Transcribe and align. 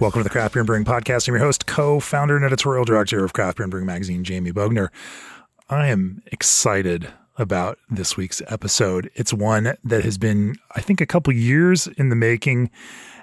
Welcome 0.00 0.20
to 0.20 0.24
the 0.24 0.30
Craft 0.30 0.54
Beer 0.54 0.60
and 0.60 0.66
Brewing 0.68 0.84
Podcast. 0.84 1.26
I'm 1.26 1.34
your 1.34 1.42
host, 1.42 1.66
co-founder 1.66 2.36
and 2.36 2.44
editorial 2.44 2.84
director 2.84 3.24
of 3.24 3.32
Craft 3.32 3.56
Beer 3.56 3.64
and 3.64 3.70
Brewing 3.72 3.86
Magazine, 3.86 4.22
Jamie 4.22 4.52
Bogner. 4.52 4.90
I 5.68 5.88
am 5.88 6.22
excited 6.26 7.12
about 7.36 7.80
this 7.90 8.16
week's 8.16 8.40
episode. 8.46 9.10
It's 9.16 9.32
one 9.32 9.76
that 9.82 10.04
has 10.04 10.16
been, 10.16 10.54
I 10.76 10.82
think, 10.82 11.00
a 11.00 11.06
couple 11.06 11.32
years 11.32 11.88
in 11.88 12.10
the 12.10 12.16
making. 12.16 12.70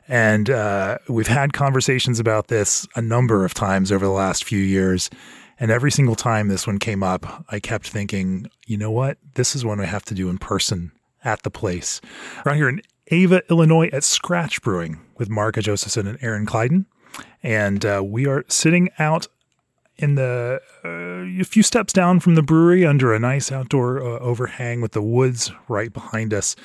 And 0.10 0.50
uh, 0.50 0.98
we've 1.08 1.28
had 1.28 1.54
conversations 1.54 2.20
about 2.20 2.50
this 2.50 2.86
a 2.94 3.02
number 3.02 3.46
of 3.46 3.54
times 3.54 3.90
over 3.90 4.04
the 4.04 4.12
last 4.12 4.44
few 4.44 4.60
years. 4.60 5.10
And 5.58 5.72
every 5.72 5.92
single 5.92 6.16
time 6.16 6.50
this 6.50 6.68
one 6.68 6.80
came 6.80 7.04
up, 7.04 7.46
I 7.48 7.62
kept 7.62 7.88
thinking, 7.88 8.52
you 8.68 8.76
know 8.76 8.92
what? 8.92 9.18
This 9.36 9.56
is 9.56 9.64
one 9.64 9.80
I 9.80 9.86
have 9.86 10.04
to 10.06 10.14
do 10.14 10.28
in 10.28 10.40
person 10.40 10.92
at 11.24 11.44
the 11.44 11.50
place. 11.50 12.02
Around 12.46 12.58
here 12.58 12.68
in 12.68 12.82
Ava, 13.08 13.42
Illinois 13.50 13.90
at 13.94 14.04
Scratch 14.04 14.62
Brewing 14.62 15.00
with 15.18 15.30
Marika 15.30 15.62
Josephson 15.62 16.08
and 16.08 16.18
Aaron 16.22 16.46
Kleidon. 16.46 16.86
And 17.44 17.86
uh, 17.86 18.02
we 18.04 18.26
are 18.28 18.44
sitting 18.48 18.90
out 18.98 19.28
in 19.98 20.16
the 20.16 20.62
uh, 20.84 21.16
a 21.40 21.44
few 21.44 21.64
steps 21.64 21.94
down 21.94 22.20
from 22.20 22.36
the 22.36 22.44
brewery 22.44 22.86
under 22.86 23.14
a 23.14 23.20
nice 23.20 23.52
outdoor 23.52 24.02
uh, 24.02 24.20
overhang 24.20 24.82
with 24.82 24.92
the 24.92 25.02
woods 25.02 25.52
right 25.68 25.92
behind 25.92 26.34
us, 26.34 26.56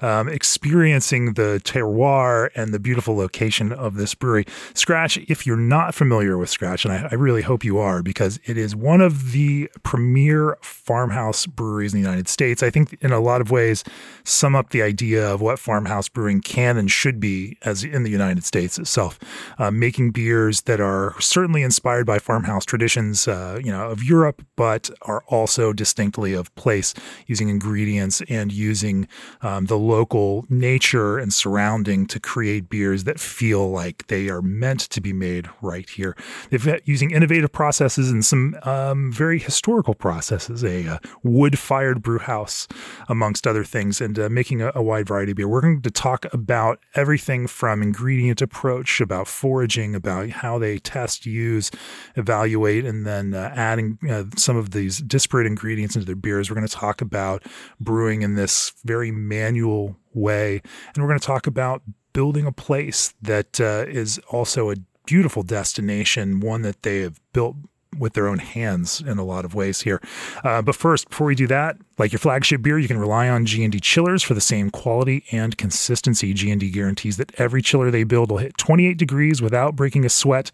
um, 0.00 0.28
experiencing 0.28 1.34
the 1.34 1.60
terroir 1.64 2.50
and 2.54 2.74
the 2.74 2.78
beautiful 2.78 3.16
location 3.16 3.72
of 3.72 3.94
this 3.94 4.14
brewery. 4.14 4.44
Scratch, 4.74 5.16
if 5.28 5.46
you're 5.46 5.56
not 5.56 5.94
familiar 5.94 6.36
with 6.36 6.50
Scratch, 6.50 6.84
and 6.84 6.92
I, 6.92 7.08
I 7.10 7.14
really 7.14 7.42
hope 7.42 7.64
you 7.64 7.78
are, 7.78 8.02
because 8.02 8.38
it 8.44 8.56
is 8.56 8.74
one 8.74 9.00
of 9.00 9.32
the 9.32 9.70
premier 9.82 10.58
farmhouse 10.62 11.46
breweries 11.46 11.94
in 11.94 12.02
the 12.02 12.08
United 12.08 12.28
States. 12.28 12.62
I 12.62 12.70
think 12.70 12.96
in 13.00 13.12
a 13.12 13.20
lot 13.20 13.40
of 13.40 13.50
ways 13.50 13.84
sum 14.24 14.54
up 14.54 14.70
the 14.70 14.82
idea 14.82 15.26
of 15.32 15.40
what 15.40 15.58
farmhouse 15.58 16.08
brewing 16.08 16.40
can 16.40 16.76
and 16.76 16.90
should 16.90 17.20
be 17.20 17.56
as 17.62 17.84
in 17.84 18.02
the 18.02 18.10
United 18.10 18.44
States 18.44 18.78
itself, 18.78 19.18
uh, 19.58 19.70
making 19.70 20.10
beers 20.10 20.62
that 20.62 20.80
are 20.80 21.14
certainly 21.20 21.62
inspired 21.62 22.06
by 22.06 22.18
farmhouse 22.18 22.64
traditions, 22.64 22.79
uh, 23.28 23.60
you 23.62 23.70
know, 23.70 23.90
of 23.90 24.02
Europe, 24.02 24.44
but 24.56 24.90
are 25.02 25.22
also 25.28 25.72
distinctly 25.72 26.34
of 26.34 26.54
place, 26.54 26.94
using 27.26 27.48
ingredients 27.48 28.22
and 28.28 28.52
using 28.52 29.06
um, 29.42 29.66
the 29.66 29.78
local 29.78 30.46
nature 30.48 31.18
and 31.18 31.32
surrounding 31.32 32.06
to 32.06 32.18
create 32.18 32.68
beers 32.68 33.04
that 33.04 33.20
feel 33.20 33.70
like 33.70 34.06
they 34.06 34.28
are 34.28 34.42
meant 34.42 34.80
to 34.80 35.00
be 35.00 35.12
made 35.12 35.48
right 35.60 35.88
here. 35.90 36.16
They've 36.50 36.80
using 36.84 37.10
innovative 37.10 37.52
processes 37.52 38.10
and 38.10 38.24
some 38.24 38.56
um, 38.62 39.12
very 39.12 39.38
historical 39.38 39.94
processes, 39.94 40.64
a, 40.64 40.80
a 40.86 40.94
uh, 40.94 40.98
wood-fired 41.22 42.00
brew 42.00 42.20
house, 42.20 42.68
amongst 43.08 43.46
other 43.46 43.64
things, 43.64 44.00
and 44.00 44.18
uh, 44.18 44.28
making 44.28 44.62
a, 44.62 44.72
a 44.74 44.82
wide 44.82 45.08
variety 45.08 45.32
of 45.32 45.36
beer. 45.36 45.48
We're 45.48 45.60
going 45.60 45.82
to 45.82 45.90
talk 45.90 46.26
about 46.32 46.78
everything 46.94 47.46
from 47.46 47.82
ingredient 47.82 48.40
approach, 48.40 49.00
about 49.00 49.26
foraging, 49.26 49.94
about 49.94 50.30
how 50.30 50.58
they 50.58 50.78
test, 50.78 51.26
use, 51.26 51.70
evaluate, 52.16 52.69
and 52.78 53.06
then 53.06 53.34
uh, 53.34 53.52
adding 53.54 53.98
uh, 54.08 54.24
some 54.36 54.56
of 54.56 54.70
these 54.70 54.98
disparate 54.98 55.46
ingredients 55.46 55.96
into 55.96 56.06
their 56.06 56.16
beers. 56.16 56.50
We're 56.50 56.56
going 56.56 56.66
to 56.66 56.74
talk 56.74 57.00
about 57.00 57.44
brewing 57.78 58.22
in 58.22 58.34
this 58.34 58.72
very 58.84 59.10
manual 59.10 59.96
way, 60.14 60.62
and 60.94 61.02
we're 61.02 61.08
going 61.08 61.20
to 61.20 61.26
talk 61.26 61.46
about 61.46 61.82
building 62.12 62.46
a 62.46 62.52
place 62.52 63.14
that 63.22 63.60
uh, 63.60 63.84
is 63.88 64.18
also 64.30 64.70
a 64.70 64.76
beautiful 65.06 65.42
destination, 65.42 66.40
one 66.40 66.62
that 66.62 66.82
they 66.82 67.00
have 67.00 67.20
built 67.32 67.56
with 67.98 68.12
their 68.12 68.28
own 68.28 68.38
hands 68.38 69.00
in 69.00 69.18
a 69.18 69.24
lot 69.24 69.44
of 69.44 69.54
ways 69.54 69.80
here. 69.80 70.00
Uh, 70.44 70.62
but 70.62 70.76
first, 70.76 71.08
before 71.08 71.26
we 71.26 71.34
do 71.34 71.46
that, 71.48 71.76
like 71.98 72.12
your 72.12 72.18
flagship 72.18 72.62
beer, 72.62 72.78
you 72.78 72.88
can 72.88 72.98
rely 72.98 73.28
on 73.28 73.44
G&D 73.44 73.80
chillers 73.80 74.22
for 74.22 74.34
the 74.34 74.40
same 74.40 74.70
quality 74.70 75.24
and 75.32 75.56
consistency. 75.58 76.32
G&D 76.32 76.70
guarantees 76.70 77.16
that 77.16 77.32
every 77.38 77.62
chiller 77.62 77.90
they 77.90 78.04
build 78.04 78.30
will 78.30 78.38
hit 78.38 78.56
28 78.56 78.96
degrees 78.96 79.42
without 79.42 79.76
breaking 79.76 80.04
a 80.04 80.08
sweat 80.08 80.50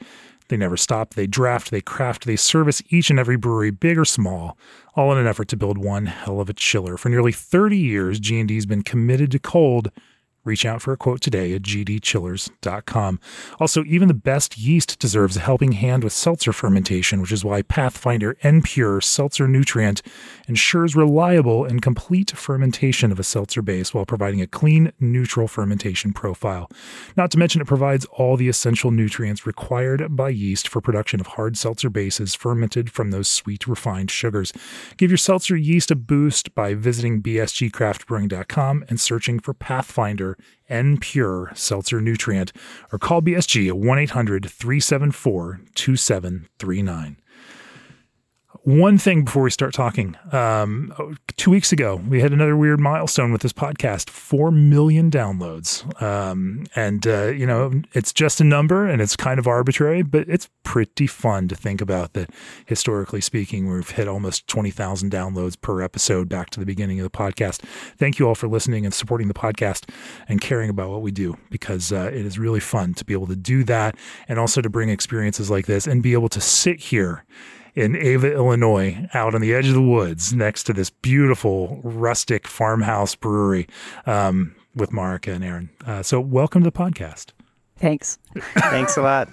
they 0.49 0.57
never 0.57 0.77
stop. 0.77 1.15
They 1.15 1.27
draft, 1.27 1.71
they 1.71 1.81
craft, 1.81 2.25
they 2.25 2.37
service 2.37 2.83
each 2.91 3.11
and 3.11 3.19
every 3.19 3.37
brewery, 3.37 3.71
big 3.71 3.99
or 3.99 4.05
small, 4.05 4.57
all 4.95 5.13
in 5.13 5.19
an 5.19 5.27
effort 5.27 5.49
to 5.49 5.57
build 5.57 5.79
one 5.79 6.07
hell 6.07 6.41
of 6.41 6.49
a 6.49 6.55
chiller. 6.55 6.97
For 6.97 7.09
nearly 7.09 7.33
30 7.33 7.77
years, 7.77 8.21
G&D's 8.21 8.67
been 8.67 8.83
committed 8.83 9.31
to 9.33 9.39
cold 9.39 9.91
Reach 10.47 10.65
out 10.65 10.81
for 10.81 10.93
a 10.93 10.97
quote 10.97 11.21
today 11.21 11.53
at 11.55 11.63
gdchillers.com. 11.63 13.21
Also, 13.59 13.83
even 13.83 14.07
the 14.07 14.15
best 14.15 14.57
yeast 14.57 14.97
deserves 15.01 15.37
a 15.37 15.41
helping 15.41 15.73
hand 15.73 16.05
with 16.05 16.13
seltzer 16.13 16.53
fermentation, 16.53 17.21
which 17.21 17.33
is 17.33 17.45
why 17.45 17.63
Pathfinder 17.63 18.37
N-Pure 18.43 19.01
Seltzer 19.01 19.49
Nutrient 19.49 20.03
ensures 20.47 20.95
reliable 20.95 21.65
and 21.65 21.83
complete 21.83 22.31
fermentation 22.31 23.11
of 23.11 23.19
a 23.19 23.25
seltzer 23.25 23.61
base 23.61 23.93
while 23.93 24.07
providing 24.07 24.41
a 24.41 24.47
clean, 24.47 24.93
neutral 25.01 25.49
fermentation 25.49 26.13
profile. 26.13 26.71
Not 27.17 27.33
to 27.33 27.39
mention, 27.39 27.61
it 27.61 27.67
provides 27.67 28.05
all 28.13 28.37
the 28.37 28.49
essential 28.49 28.93
nutrients 28.93 29.47
required 29.49 30.15
by 30.15 30.29
yeast 30.29 30.69
for 30.69 30.81
production 30.81 31.19
of 31.21 31.27
hard 31.27 31.57
seltzer 31.57 31.91
bases 31.91 32.37
fermented 32.37 32.89
from 32.89 33.11
those 33.11 33.27
sweet, 33.27 33.67
refined 33.67 34.13
sugars. 34.13 34.53
Give 34.97 35.11
your 35.11 35.19
seltzer 35.19 35.57
yeast 35.57 35.91
a 35.91 35.97
boost 35.97 36.55
by 36.55 36.75
visiting 36.75 37.21
bsgcraftbrewing.com 37.21 38.85
and 38.89 39.01
searching 39.01 39.41
for 39.41 39.53
Pathfinder 39.53 40.36
N-Pure 40.69 41.53
Seltzer 41.55 42.01
Nutrient 42.01 42.53
or 42.93 42.99
call 42.99 43.23
BSG 43.23 43.69
at 43.69 43.79
1 43.79 43.99
800 43.99 44.51
374 44.51 45.61
2739 45.75 47.17
one 48.67 48.99
thing 48.99 49.23
before 49.23 49.45
we 49.45 49.51
start 49.51 49.73
talking. 49.73 50.17
Um, 50.33 50.93
two 51.37 51.53
weeks 51.53 51.71
ago, 51.71 52.03
we 52.09 52.21
had 52.21 52.33
another 52.33 52.57
weird 52.57 52.81
milestone 52.81 53.31
with 53.31 53.43
this 53.43 53.53
podcast 53.53 54.11
4 54.11 54.51
million 54.51 55.09
downloads. 55.09 55.85
Um, 56.03 56.67
and, 56.75 57.07
uh, 57.07 57.27
you 57.27 57.47
know, 57.47 57.81
it's 57.93 58.13
just 58.13 58.41
a 58.41 58.45
number 58.45 58.85
and 58.85 59.01
it's 59.01 59.15
kind 59.15 59.39
of 59.39 59.47
arbitrary, 59.47 60.03
but 60.03 60.29
it's 60.29 60.49
pretty 60.65 61.07
fun 61.07 61.47
to 61.47 61.55
think 61.55 61.81
about 61.81 62.15
that 62.15 62.31
historically 62.65 63.21
speaking, 63.21 63.73
we've 63.73 63.91
hit 63.91 64.09
almost 64.09 64.49
20,000 64.49 65.13
downloads 65.13 65.55
per 65.61 65.81
episode 65.81 66.29
back 66.29 66.51
to 66.51 66.59
the 66.59 66.67
beginning 66.67 66.99
of 66.99 67.05
the 67.05 67.17
podcast. 67.17 67.61
Thank 67.97 68.19
you 68.19 68.27
all 68.27 68.35
for 68.35 68.49
listening 68.49 68.85
and 68.85 68.93
supporting 68.93 69.29
the 69.29 69.35
podcast 69.35 69.89
and 70.29 70.41
caring 70.41 70.71
about 70.71 70.91
what 70.91 71.03
we 71.03 71.13
do 71.13 71.37
because 71.51 71.93
uh, 71.93 72.11
it 72.13 72.27
is 72.27 72.37
really 72.37 72.59
fun 72.59 72.95
to 72.95 73.05
be 73.05 73.13
able 73.13 73.29
to 73.29 73.37
do 73.37 73.63
that 73.63 73.95
and 74.27 74.41
also 74.41 74.61
to 74.61 74.69
bring 74.69 74.89
experiences 74.89 75.53
like 75.53 75.67
this 75.67 75.87
and 75.87 76.03
be 76.03 76.15
able 76.15 76.29
to 76.31 76.41
sit 76.41 76.81
here 76.81 77.25
in 77.77 77.95
Ava, 77.95 78.33
Illinois, 78.33 79.09
out 79.15 79.35
on 79.35 79.41
the 79.41 79.55
edge 79.55 79.69
of 79.69 79.75
the 79.75 79.83
woods 79.83 80.33
next 80.33 80.65
to 80.65 80.73
this 80.73 80.91
beautiful 80.91 81.81
rustic 81.85 82.49
farmhouse 82.49 83.15
brewery 83.15 83.69
um, 84.07 84.57
with 84.75 84.91
Marika 84.91 85.35
and 85.35 85.45
Aaron. 85.45 85.71
Uh, 85.87 86.03
so, 86.03 86.19
welcome 86.19 86.65
to 86.65 86.71
the 86.71 86.77
podcast. 86.77 87.33
Thanks. 87.77 88.19
Thanks 88.55 88.97
a 88.97 89.03
lot. 89.03 89.29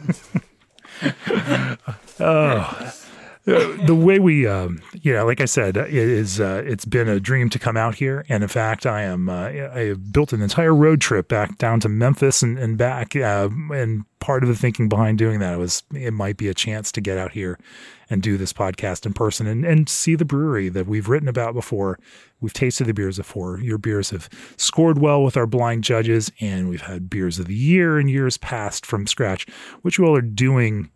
oh. 2.19 2.93
the 3.45 3.93
way 3.93 4.19
we, 4.19 4.47
um, 4.47 4.81
you 4.93 5.11
know, 5.11 5.25
like 5.25 5.41
I 5.41 5.45
said, 5.45 5.75
it 5.75 5.93
is 5.93 6.39
uh, 6.39 6.63
it's 6.65 6.85
been 6.85 7.09
a 7.09 7.19
dream 7.19 7.49
to 7.49 7.59
come 7.59 7.75
out 7.75 7.95
here, 7.95 8.25
and 8.29 8.41
in 8.41 8.47
fact, 8.47 8.85
I 8.85 9.01
am 9.01 9.27
uh, 9.27 9.47
I 9.47 9.79
have 9.87 10.13
built 10.13 10.31
an 10.31 10.41
entire 10.41 10.73
road 10.73 11.01
trip 11.01 11.27
back 11.27 11.57
down 11.57 11.81
to 11.81 11.89
Memphis 11.89 12.41
and, 12.41 12.57
and 12.57 12.77
back, 12.77 13.17
uh, 13.17 13.49
and 13.73 14.05
part 14.21 14.43
of 14.43 14.49
the 14.49 14.55
thinking 14.55 14.87
behind 14.87 15.17
doing 15.17 15.39
that 15.39 15.59
was 15.59 15.83
it 15.93 16.13
might 16.13 16.37
be 16.37 16.47
a 16.47 16.53
chance 16.53 16.89
to 16.93 17.01
get 17.01 17.17
out 17.17 17.33
here 17.33 17.59
and 18.09 18.23
do 18.23 18.37
this 18.37 18.53
podcast 18.53 19.05
in 19.05 19.11
person 19.11 19.45
and, 19.45 19.65
and 19.65 19.89
see 19.89 20.15
the 20.15 20.23
brewery 20.23 20.69
that 20.69 20.87
we've 20.87 21.09
written 21.09 21.27
about 21.27 21.53
before. 21.53 21.99
We've 22.39 22.53
tasted 22.53 22.85
the 22.85 22.93
beers 22.93 23.17
before. 23.17 23.59
Your 23.59 23.77
beers 23.77 24.11
have 24.11 24.29
scored 24.55 24.99
well 24.99 25.21
with 25.21 25.35
our 25.35 25.47
blind 25.47 25.83
judges, 25.83 26.31
and 26.39 26.69
we've 26.69 26.83
had 26.83 27.09
beers 27.09 27.39
of 27.39 27.47
the 27.47 27.55
year 27.55 27.97
and 27.97 28.09
years 28.09 28.37
past 28.37 28.85
from 28.85 29.05
scratch. 29.05 29.45
What 29.81 29.97
you 29.97 30.05
all 30.05 30.15
are 30.15 30.21
doing 30.21 30.89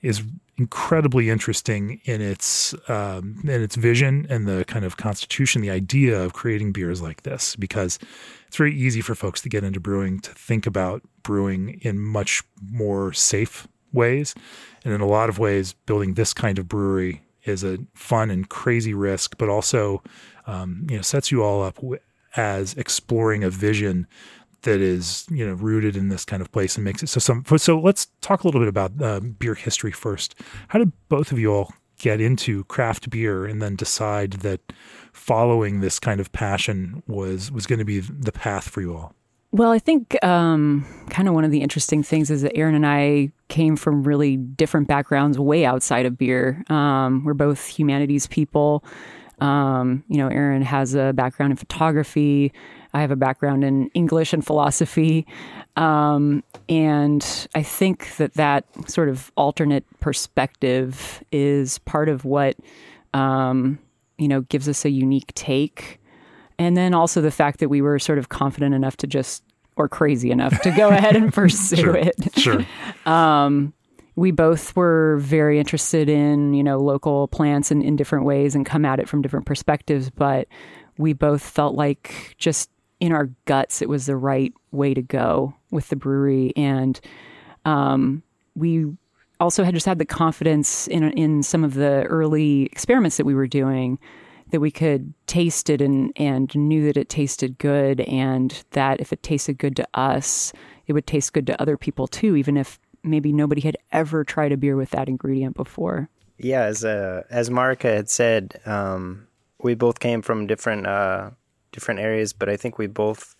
is 0.00 0.24
incredibly 0.58 1.30
interesting 1.30 2.00
in 2.04 2.20
its 2.20 2.74
um, 2.88 3.40
in 3.44 3.62
its 3.62 3.76
vision 3.76 4.26
and 4.28 4.46
the 4.46 4.64
kind 4.66 4.84
of 4.84 4.96
constitution, 4.96 5.62
the 5.62 5.70
idea 5.70 6.20
of 6.20 6.32
creating 6.32 6.72
beers 6.72 7.00
like 7.00 7.22
this, 7.22 7.56
because 7.56 7.98
it's 8.46 8.56
very 8.56 8.74
easy 8.74 9.00
for 9.00 9.14
folks 9.14 9.40
to 9.42 9.48
get 9.48 9.64
into 9.64 9.80
brewing 9.80 10.20
to 10.20 10.30
think 10.32 10.66
about 10.66 11.02
brewing 11.22 11.80
in 11.82 11.98
much 11.98 12.42
more 12.70 13.12
safe 13.12 13.66
ways, 13.92 14.34
and 14.84 14.92
in 14.92 15.00
a 15.00 15.06
lot 15.06 15.28
of 15.28 15.38
ways, 15.38 15.72
building 15.86 16.14
this 16.14 16.34
kind 16.34 16.58
of 16.58 16.68
brewery 16.68 17.22
is 17.44 17.64
a 17.64 17.78
fun 17.94 18.30
and 18.30 18.48
crazy 18.48 18.94
risk, 18.94 19.36
but 19.38 19.48
also 19.48 20.02
um, 20.46 20.86
you 20.90 20.96
know 20.96 21.02
sets 21.02 21.30
you 21.30 21.42
all 21.42 21.62
up 21.62 21.78
as 22.36 22.74
exploring 22.74 23.44
a 23.44 23.50
vision 23.50 24.06
that 24.62 24.80
is 24.80 25.26
you 25.30 25.46
know 25.46 25.54
rooted 25.54 25.96
in 25.96 26.08
this 26.08 26.24
kind 26.24 26.40
of 26.40 26.50
place 26.52 26.76
and 26.76 26.84
makes 26.84 27.02
it 27.02 27.08
so 27.08 27.20
some 27.20 27.44
so 27.56 27.78
let's 27.78 28.06
talk 28.20 28.42
a 28.42 28.46
little 28.46 28.60
bit 28.60 28.68
about 28.68 28.92
uh, 29.02 29.20
beer 29.20 29.54
history 29.54 29.92
first 29.92 30.34
how 30.68 30.78
did 30.78 30.92
both 31.08 31.32
of 31.32 31.38
you 31.38 31.52
all 31.52 31.72
get 32.02 32.20
into 32.20 32.64
craft 32.64 33.08
beer 33.08 33.46
and 33.46 33.62
then 33.62 33.76
decide 33.76 34.32
that 34.32 34.60
following 35.12 35.80
this 35.80 36.00
kind 36.00 36.20
of 36.20 36.30
passion 36.32 37.02
was 37.06 37.50
was 37.50 37.66
going 37.66 37.78
to 37.78 37.84
be 37.84 38.00
the 38.00 38.32
path 38.32 38.68
for 38.68 38.80
you 38.80 38.94
all? 38.94 39.14
Well, 39.52 39.70
I 39.70 39.78
think 39.78 40.22
um, 40.24 40.86
kind 41.10 41.28
of 41.28 41.34
one 41.34 41.44
of 41.44 41.50
the 41.50 41.60
interesting 41.60 42.02
things 42.02 42.30
is 42.30 42.42
that 42.42 42.56
Aaron 42.56 42.74
and 42.74 42.86
I 42.86 43.30
came 43.48 43.76
from 43.76 44.02
really 44.02 44.36
different 44.36 44.88
backgrounds, 44.88 45.38
way 45.38 45.64
outside 45.64 46.06
of 46.06 46.18
beer. 46.18 46.64
Um, 46.68 47.22
we're 47.24 47.34
both 47.34 47.66
humanities 47.66 48.26
people. 48.26 48.82
Um, 49.40 50.04
you 50.08 50.16
know, 50.16 50.28
Aaron 50.28 50.62
has 50.62 50.94
a 50.94 51.12
background 51.12 51.52
in 51.52 51.56
photography. 51.56 52.52
I 52.94 53.00
have 53.00 53.10
a 53.10 53.16
background 53.16 53.64
in 53.64 53.88
English 53.94 54.32
and 54.32 54.44
philosophy. 54.44 55.26
Um, 55.76 56.44
and 56.68 57.48
I 57.54 57.62
think 57.62 58.16
that 58.16 58.34
that 58.34 58.64
sort 58.90 59.08
of 59.08 59.32
alternate 59.36 59.84
perspective 60.00 61.22
is 61.32 61.78
part 61.80 62.08
of 62.08 62.24
what, 62.24 62.56
um, 63.14 63.78
you 64.18 64.28
know, 64.28 64.42
gives 64.42 64.68
us 64.68 64.84
a 64.84 64.90
unique 64.90 65.32
take 65.34 66.00
and 66.58 66.76
then 66.76 66.94
also 66.94 67.20
the 67.20 67.30
fact 67.30 67.60
that 67.60 67.68
we 67.68 67.80
were 67.82 67.98
sort 67.98 68.18
of 68.18 68.28
confident 68.28 68.74
enough 68.74 68.96
to 68.98 69.06
just 69.06 69.42
or 69.76 69.88
crazy 69.88 70.30
enough 70.30 70.60
to 70.60 70.70
go 70.70 70.88
ahead 70.90 71.16
and 71.16 71.32
pursue 71.32 71.76
sure, 71.76 71.96
it. 71.96 72.14
Sure. 72.36 72.66
Um, 73.06 73.74
we 74.14 74.30
both 74.30 74.76
were 74.76 75.16
very 75.16 75.58
interested 75.58 76.08
in 76.08 76.54
you 76.54 76.62
know 76.62 76.78
local 76.78 77.26
plants 77.28 77.72
in, 77.72 77.82
in 77.82 77.96
different 77.96 78.24
ways 78.24 78.54
and 78.54 78.64
come 78.64 78.84
at 78.84 79.00
it 79.00 79.08
from 79.08 79.22
different 79.22 79.46
perspectives, 79.46 80.08
but 80.08 80.46
we 80.98 81.14
both 81.14 81.42
felt 81.42 81.74
like 81.74 82.34
just 82.38 82.70
in 83.02 83.10
our 83.12 83.26
guts 83.46 83.82
it 83.82 83.88
was 83.88 84.06
the 84.06 84.16
right 84.16 84.54
way 84.70 84.94
to 84.94 85.02
go 85.02 85.52
with 85.72 85.88
the 85.88 85.96
brewery 85.96 86.52
and 86.56 87.00
um, 87.64 88.22
we 88.54 88.86
also 89.40 89.64
had 89.64 89.74
just 89.74 89.86
had 89.86 89.98
the 89.98 90.04
confidence 90.04 90.86
in 90.86 91.10
in 91.12 91.42
some 91.42 91.64
of 91.64 91.74
the 91.74 92.04
early 92.04 92.66
experiments 92.66 93.16
that 93.16 93.26
we 93.26 93.34
were 93.34 93.48
doing 93.48 93.98
that 94.52 94.60
we 94.60 94.70
could 94.70 95.12
taste 95.26 95.68
it 95.68 95.80
and, 95.80 96.12
and 96.14 96.54
knew 96.54 96.84
that 96.84 96.96
it 96.96 97.08
tasted 97.08 97.58
good 97.58 98.02
and 98.02 98.62
that 98.72 99.00
if 99.00 99.12
it 99.12 99.22
tasted 99.22 99.56
good 99.56 99.74
to 99.74 99.88
us, 99.94 100.52
it 100.86 100.92
would 100.92 101.06
taste 101.06 101.32
good 101.32 101.46
to 101.46 101.60
other 101.60 101.78
people 101.78 102.06
too, 102.06 102.36
even 102.36 102.58
if 102.58 102.78
maybe 103.02 103.32
nobody 103.32 103.62
had 103.62 103.78
ever 103.92 104.24
tried 104.24 104.52
a 104.52 104.56
beer 104.58 104.76
with 104.76 104.90
that 104.90 105.08
ingredient 105.08 105.56
before. 105.56 106.08
Yeah, 106.36 106.64
as 106.64 106.84
uh, 106.84 107.22
as 107.30 107.48
Marika 107.48 107.94
had 107.94 108.10
said, 108.10 108.60
um, 108.66 109.26
we 109.62 109.74
both 109.74 110.00
came 110.00 110.20
from 110.20 110.46
different 110.46 110.86
uh, 110.86 111.30
different 111.72 112.00
areas, 112.00 112.32
but 112.32 112.48
I 112.48 112.56
think 112.56 112.78
we 112.78 112.86
both 112.86 113.34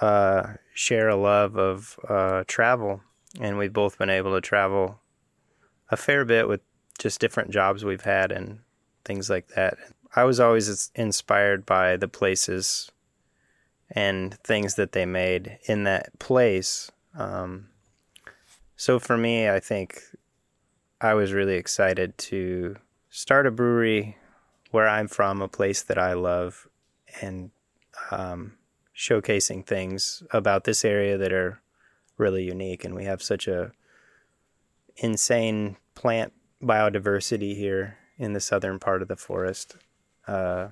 uh, 0.00 0.54
share 0.74 1.08
a 1.08 1.16
love 1.16 1.56
of 1.56 1.98
uh, 2.08 2.44
travel, 2.46 3.02
and 3.40 3.58
we've 3.58 3.72
both 3.72 3.98
been 3.98 4.10
able 4.10 4.34
to 4.34 4.40
travel 4.40 5.00
a 5.90 5.96
fair 5.96 6.24
bit 6.24 6.48
with 6.48 6.60
just 6.98 7.20
different 7.20 7.50
jobs 7.50 7.84
we've 7.84 8.02
had 8.02 8.30
and 8.30 8.60
things 9.04 9.28
like 9.28 9.48
that. 9.48 9.76
I 10.14 10.24
was 10.24 10.40
always 10.40 10.90
inspired 10.94 11.64
by 11.64 11.96
the 11.96 12.08
places 12.08 12.90
and 13.90 14.34
things 14.44 14.74
that 14.74 14.92
they 14.92 15.06
made 15.06 15.58
in 15.64 15.84
that 15.84 16.18
place. 16.18 16.90
Um, 17.14 17.68
so 18.76 18.98
for 18.98 19.16
me, 19.16 19.48
I 19.48 19.60
think 19.60 20.02
I 21.00 21.14
was 21.14 21.32
really 21.32 21.56
excited 21.56 22.16
to 22.18 22.76
start 23.08 23.46
a 23.46 23.50
brewery 23.50 24.16
where 24.70 24.88
I'm 24.88 25.08
from, 25.08 25.42
a 25.42 25.48
place 25.48 25.82
that 25.82 25.98
I 25.98 26.12
love, 26.12 26.68
and 27.20 27.50
um, 28.10 28.54
showcasing 28.96 29.66
things 29.66 30.22
about 30.30 30.64
this 30.64 30.84
area 30.84 31.16
that 31.18 31.32
are 31.32 31.60
really 32.18 32.44
unique. 32.44 32.84
And 32.84 32.94
we 32.94 33.04
have 33.04 33.22
such 33.22 33.48
a 33.48 33.72
insane 34.96 35.76
plant 35.94 36.32
biodiversity 36.62 37.56
here 37.56 37.96
in 38.18 38.34
the 38.34 38.40
southern 38.40 38.78
part 38.78 39.02
of 39.02 39.08
the 39.08 39.16
forest. 39.16 39.76
Uh, 40.26 40.68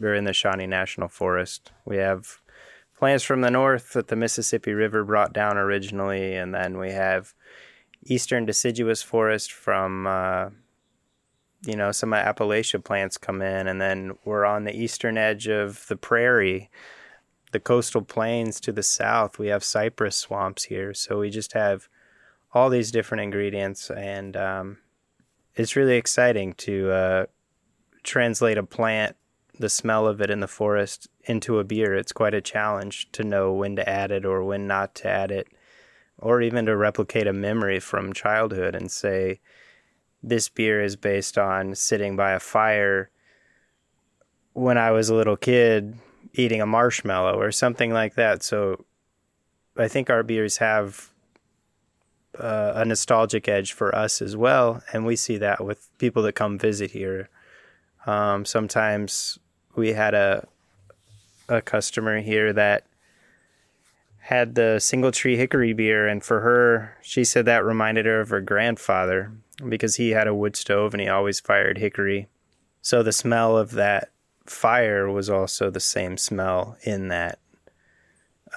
we're 0.00 0.14
in 0.14 0.24
the 0.24 0.32
Shawnee 0.32 0.66
National 0.66 1.08
Forest. 1.08 1.70
We 1.84 1.98
have 1.98 2.40
plants 2.96 3.22
from 3.22 3.42
the 3.42 3.50
north 3.50 3.92
that 3.92 4.08
the 4.08 4.16
Mississippi 4.16 4.72
River 4.72 5.04
brought 5.04 5.32
down 5.32 5.58
originally, 5.58 6.34
and 6.34 6.54
then 6.54 6.78
we 6.78 6.90
have 6.92 7.34
eastern 8.04 8.44
deciduous 8.44 9.02
forest 9.02 9.52
from, 9.52 10.06
uh, 10.06 10.50
you 11.66 11.76
know, 11.76 11.92
some 11.92 12.12
of 12.12 12.24
Appalachia 12.24 12.82
plants 12.82 13.18
come 13.18 13.42
in, 13.42 13.66
and 13.66 13.80
then 13.80 14.12
we're 14.24 14.44
on 14.44 14.64
the 14.64 14.76
eastern 14.76 15.16
edge 15.16 15.48
of 15.48 15.86
the 15.88 15.96
prairie, 15.96 16.70
the 17.52 17.60
coastal 17.60 18.02
plains 18.02 18.60
to 18.60 18.72
the 18.72 18.82
south. 18.82 19.38
We 19.38 19.48
have 19.48 19.64
cypress 19.64 20.16
swamps 20.16 20.64
here, 20.64 20.94
so 20.94 21.18
we 21.18 21.30
just 21.30 21.52
have 21.52 21.88
all 22.52 22.70
these 22.70 22.90
different 22.90 23.22
ingredients, 23.22 23.90
and 23.90 24.36
um, 24.36 24.78
it's 25.54 25.76
really 25.76 25.96
exciting 25.96 26.52
to 26.54 26.90
uh, 26.90 27.26
translate 28.02 28.58
a 28.58 28.62
plant, 28.62 29.16
the 29.58 29.68
smell 29.68 30.06
of 30.06 30.20
it 30.20 30.30
in 30.30 30.40
the 30.40 30.48
forest, 30.48 31.08
into 31.24 31.58
a 31.58 31.64
beer. 31.64 31.94
It's 31.94 32.12
quite 32.12 32.34
a 32.34 32.40
challenge 32.40 33.10
to 33.12 33.24
know 33.24 33.52
when 33.52 33.76
to 33.76 33.88
add 33.88 34.10
it 34.10 34.24
or 34.24 34.44
when 34.44 34.66
not 34.66 34.94
to 34.96 35.08
add 35.08 35.30
it, 35.30 35.48
or 36.18 36.40
even 36.40 36.66
to 36.66 36.76
replicate 36.76 37.26
a 37.26 37.32
memory 37.32 37.80
from 37.80 38.12
childhood 38.12 38.74
and 38.74 38.90
say, 38.90 39.40
this 40.28 40.48
beer 40.48 40.82
is 40.82 40.96
based 40.96 41.36
on 41.36 41.74
sitting 41.74 42.16
by 42.16 42.32
a 42.32 42.40
fire 42.40 43.10
when 44.54 44.78
I 44.78 44.90
was 44.90 45.08
a 45.08 45.14
little 45.14 45.36
kid 45.36 45.96
eating 46.32 46.60
a 46.60 46.66
marshmallow 46.66 47.38
or 47.38 47.52
something 47.52 47.92
like 47.92 48.14
that. 48.14 48.42
So 48.42 48.84
I 49.76 49.88
think 49.88 50.08
our 50.08 50.22
beers 50.22 50.56
have 50.56 51.10
uh, 52.38 52.72
a 52.74 52.84
nostalgic 52.84 53.48
edge 53.48 53.72
for 53.72 53.94
us 53.94 54.22
as 54.22 54.36
well. 54.36 54.82
And 54.92 55.04
we 55.04 55.14
see 55.14 55.36
that 55.38 55.64
with 55.64 55.88
people 55.98 56.22
that 56.22 56.32
come 56.32 56.58
visit 56.58 56.92
here. 56.92 57.28
Um, 58.06 58.44
sometimes 58.44 59.38
we 59.76 59.92
had 59.92 60.14
a 60.14 60.46
a 61.46 61.60
customer 61.60 62.20
here 62.20 62.54
that 62.54 62.86
had 64.18 64.54
the 64.54 64.78
single 64.80 65.12
tree 65.12 65.36
hickory 65.36 65.74
beer, 65.74 66.08
and 66.08 66.24
for 66.24 66.40
her, 66.40 66.96
she 67.02 67.22
said 67.24 67.44
that 67.44 67.62
reminded 67.62 68.06
her 68.06 68.20
of 68.20 68.30
her 68.30 68.40
grandfather 68.40 69.30
because 69.68 69.96
he 69.96 70.10
had 70.10 70.26
a 70.26 70.34
wood 70.34 70.56
stove 70.56 70.94
and 70.94 71.00
he 71.00 71.08
always 71.08 71.40
fired 71.40 71.78
hickory. 71.78 72.28
So 72.82 73.02
the 73.02 73.12
smell 73.12 73.56
of 73.56 73.72
that 73.72 74.10
fire 74.46 75.10
was 75.10 75.30
also 75.30 75.70
the 75.70 75.80
same 75.80 76.16
smell 76.16 76.76
in 76.82 77.08
that 77.08 77.38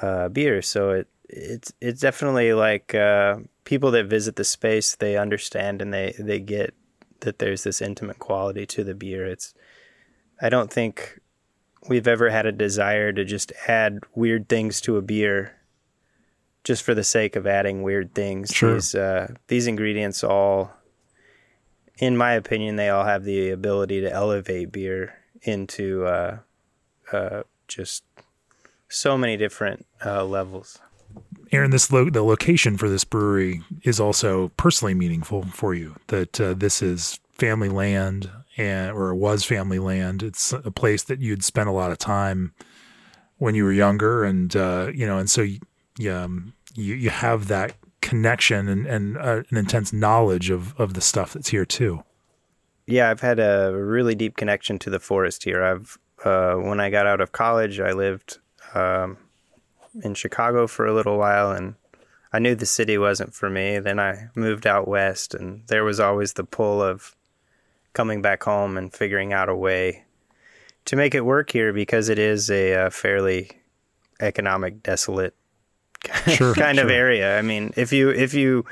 uh, 0.01 0.29
beer. 0.29 0.61
So 0.61 0.91
it 0.91 1.07
it's 1.29 1.73
it's 1.81 2.01
definitely 2.01 2.53
like 2.53 2.95
uh, 2.95 3.38
people 3.63 3.91
that 3.91 4.05
visit 4.05 4.35
the 4.35 4.44
space 4.44 4.95
they 4.95 5.17
understand 5.17 5.81
and 5.81 5.94
they 5.94 6.13
they 6.17 6.39
get 6.39 6.73
that 7.21 7.39
there's 7.39 7.63
this 7.63 7.81
intimate 7.81 8.19
quality 8.19 8.65
to 8.65 8.83
the 8.83 8.95
beer. 8.95 9.25
It's 9.25 9.53
I 10.41 10.49
don't 10.49 10.71
think 10.71 11.19
we've 11.89 12.07
ever 12.07 12.30
had 12.30 12.45
a 12.45 12.51
desire 12.51 13.11
to 13.13 13.23
just 13.25 13.51
add 13.68 13.99
weird 14.13 14.49
things 14.49 14.81
to 14.81 14.97
a 14.97 15.01
beer 15.01 15.54
just 16.63 16.83
for 16.83 16.94
the 16.94 17.04
sake 17.04 17.35
of 17.35 17.47
adding 17.47 17.81
weird 17.81 18.13
things. 18.13 18.51
Sure. 18.54 18.73
These 18.75 18.95
uh, 18.95 19.33
these 19.47 19.68
ingredients 19.68 20.23
all 20.23 20.71
in 21.97 22.18
my 22.18 22.33
opinion 22.33 22.75
they 22.75 22.89
all 22.89 23.06
have 23.06 23.23
the 23.23 23.49
ability 23.49 24.01
to 24.01 24.11
elevate 24.11 24.71
beer 24.71 25.16
into 25.42 26.06
uh, 26.06 26.37
uh, 27.11 27.44
just 27.68 28.04
so 28.89 29.18
many 29.18 29.37
different 29.37 29.85
uh, 30.06 30.23
levels. 30.23 30.80
Aaron, 31.51 31.71
this 31.71 31.92
lo- 31.92 32.09
the 32.09 32.23
location 32.23 32.77
for 32.77 32.89
this 32.89 33.04
brewery 33.04 33.63
is 33.83 33.99
also 33.99 34.49
personally 34.57 34.94
meaningful 34.94 35.44
for 35.44 35.73
you. 35.73 35.95
That 36.07 36.39
uh, 36.39 36.54
this 36.54 36.81
is 36.81 37.19
family 37.31 37.69
land, 37.69 38.30
and 38.57 38.92
or 38.92 39.13
was 39.16 39.44
family 39.44 39.80
land. 39.80 40.23
It's 40.23 40.51
a 40.51 40.71
place 40.71 41.04
that 41.04 41.19
you'd 41.19 41.44
spent 41.44 41.69
a 41.69 41.71
lot 41.71 41.92
of 41.92 41.97
time 41.97 42.54
when 43.37 43.56
you 43.56 43.63
were 43.63 43.71
younger, 43.71 44.23
and 44.23 44.56
uh, 44.56 44.92
you 44.94 45.06
know, 45.06 45.18
and 45.18 45.30
so 45.30 45.42
you, 45.42 46.13
um, 46.13 46.54
you 46.75 46.95
you 46.95 47.09
have 47.09 47.47
that 47.47 47.75
connection 48.01 48.68
and 48.68 48.85
and 48.85 49.18
uh, 49.18 49.44
an 49.49 49.57
intense 49.57 49.92
knowledge 49.92 50.49
of 50.49 50.80
of 50.80 50.94
the 50.94 51.01
stuff 51.01 51.33
that's 51.33 51.49
here 51.49 51.66
too. 51.66 52.04
Yeah, 52.85 53.09
I've 53.09 53.21
had 53.21 53.39
a 53.39 53.73
really 53.75 54.16
deep 54.16 54.37
connection 54.37 54.80
to 54.80 54.89
the 54.89 54.99
forest 54.99 55.44
here. 55.44 55.63
I've 55.63 55.97
uh, 56.23 56.56
when 56.56 56.80
I 56.80 56.89
got 56.89 57.07
out 57.07 57.21
of 57.21 57.31
college, 57.31 57.80
I 57.80 57.92
lived. 57.92 58.39
Um, 58.73 59.18
in 60.04 60.13
Chicago 60.13 60.68
for 60.68 60.85
a 60.85 60.94
little 60.94 61.18
while 61.18 61.51
and 61.51 61.75
I 62.31 62.39
knew 62.39 62.56
the 62.56 62.66
city 62.66 62.97
wasn't 62.97 63.33
for 63.33 63.49
me. 63.49 63.80
Then 63.80 63.99
I 63.99 64.27
moved 64.35 64.68
out 64.68 64.87
west 64.87 65.33
and 65.33 65.66
there 65.68 65.83
was 65.83 65.99
always 65.99 66.33
the 66.33 66.44
pull 66.44 66.81
of 66.81 67.16
coming 67.94 68.21
back 68.21 68.44
home 68.44 68.77
and 68.77 68.94
figuring 68.94 69.33
out 69.33 69.49
a 69.49 69.56
way 69.56 70.04
to 70.85 70.95
make 70.95 71.16
it 71.16 71.25
work 71.25 71.51
here 71.51 71.73
because 71.73 72.09
it 72.09 72.19
is 72.19 72.49
a, 72.49 72.73
a 72.73 72.92
fairly 72.92 73.49
economic 74.19 74.83
desolate 74.83 75.35
sure, 76.28 76.54
kind 76.54 76.78
sure. 76.78 76.85
of 76.85 76.92
area. 76.92 77.37
I 77.37 77.42
mean, 77.42 77.73
if 77.76 77.92
you 77.92 78.09
if 78.09 78.33
you 78.33 78.66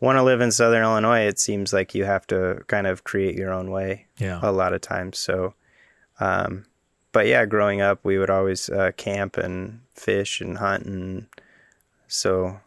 want 0.00 0.16
to 0.16 0.22
live 0.22 0.40
in 0.40 0.52
southern 0.52 0.82
Illinois, 0.82 1.26
it 1.26 1.38
seems 1.38 1.72
like 1.72 1.94
you 1.94 2.04
have 2.04 2.26
to 2.28 2.62
kind 2.68 2.86
of 2.86 3.04
create 3.04 3.34
your 3.34 3.52
own 3.52 3.70
way 3.70 4.06
yeah. 4.18 4.38
a 4.42 4.52
lot 4.52 4.72
of 4.72 4.80
times. 4.80 5.18
So 5.18 5.54
um, 6.20 6.64
but 7.12 7.26
yeah, 7.26 7.44
growing 7.46 7.80
up, 7.80 8.00
we 8.04 8.18
would 8.18 8.30
always 8.30 8.68
uh, 8.68 8.92
camp 8.96 9.36
and 9.36 9.80
fish 9.94 10.40
and 10.40 10.58
hunt, 10.58 10.84
and 10.84 11.26
so 12.06 12.60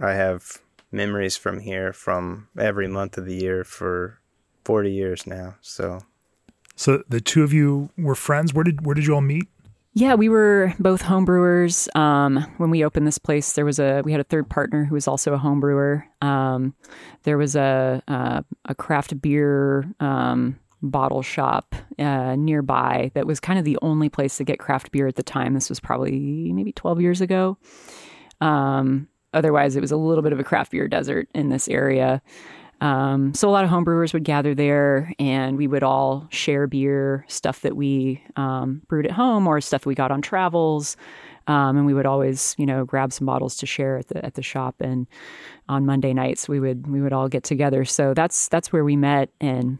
I 0.00 0.12
have 0.12 0.58
memories 0.90 1.36
from 1.36 1.60
here 1.60 1.92
from 1.92 2.48
every 2.58 2.86
month 2.86 3.16
of 3.16 3.24
the 3.24 3.34
year 3.34 3.64
for 3.64 4.18
40 4.64 4.92
years 4.92 5.26
now. 5.26 5.56
So, 5.60 6.04
so 6.76 7.02
the 7.08 7.20
two 7.20 7.42
of 7.42 7.52
you 7.52 7.90
were 7.96 8.14
friends. 8.14 8.54
Where 8.54 8.64
did 8.64 8.84
where 8.84 8.94
did 8.94 9.06
you 9.06 9.14
all 9.14 9.20
meet? 9.20 9.48
Yeah, 9.94 10.14
we 10.14 10.30
were 10.30 10.72
both 10.78 11.02
homebrewers. 11.02 11.94
Um, 11.94 12.46
when 12.56 12.70
we 12.70 12.82
opened 12.82 13.06
this 13.06 13.18
place, 13.18 13.52
there 13.52 13.66
was 13.66 13.78
a 13.78 14.00
we 14.04 14.12
had 14.12 14.22
a 14.22 14.24
third 14.24 14.48
partner 14.48 14.84
who 14.84 14.94
was 14.94 15.06
also 15.06 15.34
a 15.34 15.38
homebrewer. 15.38 16.04
Um, 16.22 16.74
there 17.24 17.36
was 17.36 17.56
a 17.56 18.02
a, 18.08 18.42
a 18.64 18.74
craft 18.74 19.20
beer 19.20 19.84
um, 20.00 20.58
bottle 20.80 21.20
shop 21.20 21.74
uh, 21.98 22.36
nearby 22.36 23.10
that 23.14 23.26
was 23.26 23.38
kind 23.38 23.58
of 23.58 23.66
the 23.66 23.78
only 23.82 24.08
place 24.08 24.38
to 24.38 24.44
get 24.44 24.58
craft 24.58 24.92
beer 24.92 25.06
at 25.06 25.16
the 25.16 25.22
time. 25.22 25.52
This 25.52 25.68
was 25.68 25.78
probably 25.78 26.52
maybe 26.54 26.72
twelve 26.72 26.98
years 27.02 27.20
ago. 27.20 27.58
Um, 28.40 29.08
otherwise, 29.34 29.76
it 29.76 29.82
was 29.82 29.92
a 29.92 29.96
little 29.98 30.22
bit 30.22 30.32
of 30.32 30.40
a 30.40 30.44
craft 30.44 30.70
beer 30.70 30.88
desert 30.88 31.28
in 31.34 31.50
this 31.50 31.68
area. 31.68 32.22
Um, 32.82 33.32
so 33.32 33.48
a 33.48 33.52
lot 33.52 33.64
of 33.64 33.70
homebrewers 33.70 34.12
would 34.12 34.24
gather 34.24 34.56
there, 34.56 35.14
and 35.20 35.56
we 35.56 35.68
would 35.68 35.84
all 35.84 36.26
share 36.30 36.66
beer, 36.66 37.24
stuff 37.28 37.60
that 37.60 37.76
we 37.76 38.20
um, 38.34 38.82
brewed 38.88 39.06
at 39.06 39.12
home 39.12 39.46
or 39.46 39.60
stuff 39.60 39.86
we 39.86 39.94
got 39.94 40.10
on 40.10 40.20
travels. 40.20 40.96
Um, 41.46 41.76
and 41.76 41.86
we 41.86 41.94
would 41.94 42.06
always, 42.06 42.56
you 42.58 42.66
know, 42.66 42.84
grab 42.84 43.12
some 43.12 43.26
bottles 43.26 43.56
to 43.58 43.66
share 43.66 43.98
at 43.98 44.08
the 44.08 44.24
at 44.24 44.34
the 44.34 44.42
shop. 44.42 44.76
And 44.80 45.06
on 45.68 45.86
Monday 45.86 46.12
nights, 46.12 46.48
we 46.48 46.58
would 46.58 46.88
we 46.88 47.00
would 47.00 47.12
all 47.12 47.28
get 47.28 47.44
together. 47.44 47.84
So 47.84 48.14
that's 48.14 48.48
that's 48.48 48.72
where 48.72 48.84
we 48.84 48.96
met. 48.96 49.30
And 49.40 49.78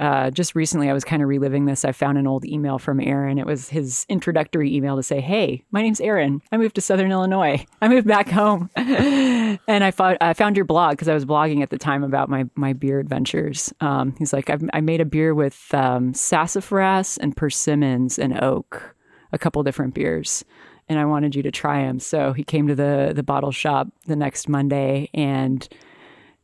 uh, 0.00 0.30
just 0.30 0.54
recently, 0.54 0.88
I 0.88 0.94
was 0.94 1.04
kind 1.04 1.22
of 1.22 1.28
reliving 1.28 1.66
this. 1.66 1.84
I 1.84 1.92
found 1.92 2.16
an 2.16 2.26
old 2.26 2.46
email 2.46 2.78
from 2.78 3.00
Aaron. 3.00 3.38
It 3.38 3.44
was 3.44 3.68
his 3.68 4.06
introductory 4.08 4.74
email 4.74 4.96
to 4.96 5.02
say, 5.02 5.20
"Hey, 5.20 5.62
my 5.72 5.82
name's 5.82 6.00
Aaron. 6.00 6.40
I 6.50 6.56
moved 6.56 6.76
to 6.76 6.80
Southern 6.80 7.12
Illinois. 7.12 7.66
I 7.82 7.88
moved 7.88 8.06
back 8.06 8.30
home, 8.30 8.70
and 8.76 9.58
I, 9.68 9.90
found 9.90 10.16
I 10.22 10.32
found 10.32 10.56
your 10.56 10.64
blog 10.64 10.92
because 10.92 11.08
I 11.08 11.12
was 11.12 11.26
blogging 11.26 11.62
at 11.62 11.68
the 11.68 11.76
time 11.76 12.02
about 12.02 12.30
my 12.30 12.46
my 12.54 12.72
beer 12.72 12.98
adventures." 12.98 13.74
Um, 13.82 14.14
he's 14.18 14.32
like, 14.32 14.48
"I 14.72 14.80
made 14.80 15.02
a 15.02 15.04
beer 15.04 15.34
with 15.34 15.68
um, 15.74 16.14
sassafras 16.14 17.18
and 17.18 17.36
persimmons 17.36 18.18
and 18.18 18.42
oak, 18.42 18.96
a 19.32 19.38
couple 19.38 19.62
different 19.62 19.92
beers." 19.92 20.46
And 20.88 20.98
I 20.98 21.04
wanted 21.04 21.34
you 21.34 21.42
to 21.42 21.50
try 21.50 21.82
them. 21.82 22.00
So 22.00 22.32
he 22.32 22.42
came 22.42 22.66
to 22.68 22.74
the 22.74 23.12
the 23.14 23.22
bottle 23.22 23.52
shop 23.52 23.88
the 24.06 24.16
next 24.16 24.48
Monday 24.48 25.10
and 25.12 25.68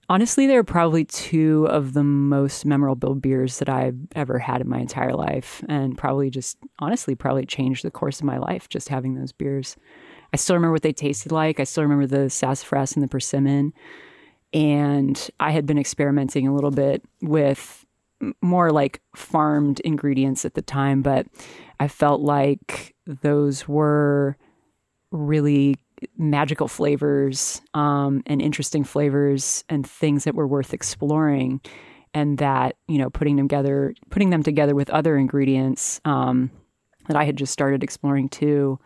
Honestly, 0.09 0.47
they're 0.47 0.63
probably 0.63 1.05
two 1.05 1.67
of 1.69 1.93
the 1.93 2.05
most 2.05 2.65
memorable 2.65 3.15
beers 3.15 3.59
that 3.59 3.69
I've 3.69 3.99
ever 4.15 4.39
had 4.39 4.61
in 4.61 4.69
my 4.69 4.79
entire 4.79 5.15
life, 5.15 5.65
and 5.69 5.99
probably 5.99 6.31
just 6.31 6.59
honestly 6.79 7.17
probably 7.17 7.45
changed 7.45 7.85
the 7.85 7.91
course 7.91 8.21
of 8.21 8.27
my 8.27 8.39
life 8.39 8.69
just 8.69 8.89
having 8.89 9.15
those 9.15 9.33
beers. 9.33 9.77
I 10.33 10.37
still 10.37 10.55
remember 10.55 10.73
what 10.73 10.83
they 10.83 10.93
tasted 10.93 11.33
like. 11.33 11.59
I 11.59 11.65
still 11.65 11.83
remember 11.83 12.07
the 12.07 12.31
sassafras 12.31 12.95
and 12.95 13.03
the 13.03 13.09
persimmon. 13.09 13.73
And 14.53 15.31
I 15.41 15.51
had 15.51 15.67
been 15.67 15.79
experimenting 15.79 16.47
a 16.47 16.55
little 16.55 16.71
bit 16.71 17.03
with 17.21 17.85
more 18.41 18.71
like 18.71 19.01
farmed 19.15 19.81
ingredients 19.81 20.45
at 20.45 20.55
the 20.55 20.63
time, 20.63 21.03
but 21.03 21.27
I 21.81 21.89
felt 21.89 22.21
like 22.21 22.95
those 23.07 23.67
were 23.69 24.37
really 25.11 25.77
magical 26.17 26.69
flavors 26.69 27.61
um, 27.75 28.23
and 28.27 28.43
interesting 28.43 28.85
flavors 28.85 29.65
and 29.69 29.87
things 29.87 30.25
that 30.25 30.35
were 30.35 30.47
worth 30.47 30.75
exploring 30.75 31.61
and 32.15 32.39
that 32.39 32.77
you 32.89 32.99
know 32.99 33.11
putting 33.11 33.37
them 33.37 33.49
together 33.49 33.95
putting 34.11 34.31
them 34.31 34.43
together 34.43 34.75
with 34.75 34.91
other 34.91 35.17
ingredients 35.17 36.01
um, 36.05 36.51
that 37.09 37.17
i 37.17 37.25
had 37.25 37.37
just 37.37 37.53
started 37.53 37.83
exploring 37.83 38.29
too 38.29 38.79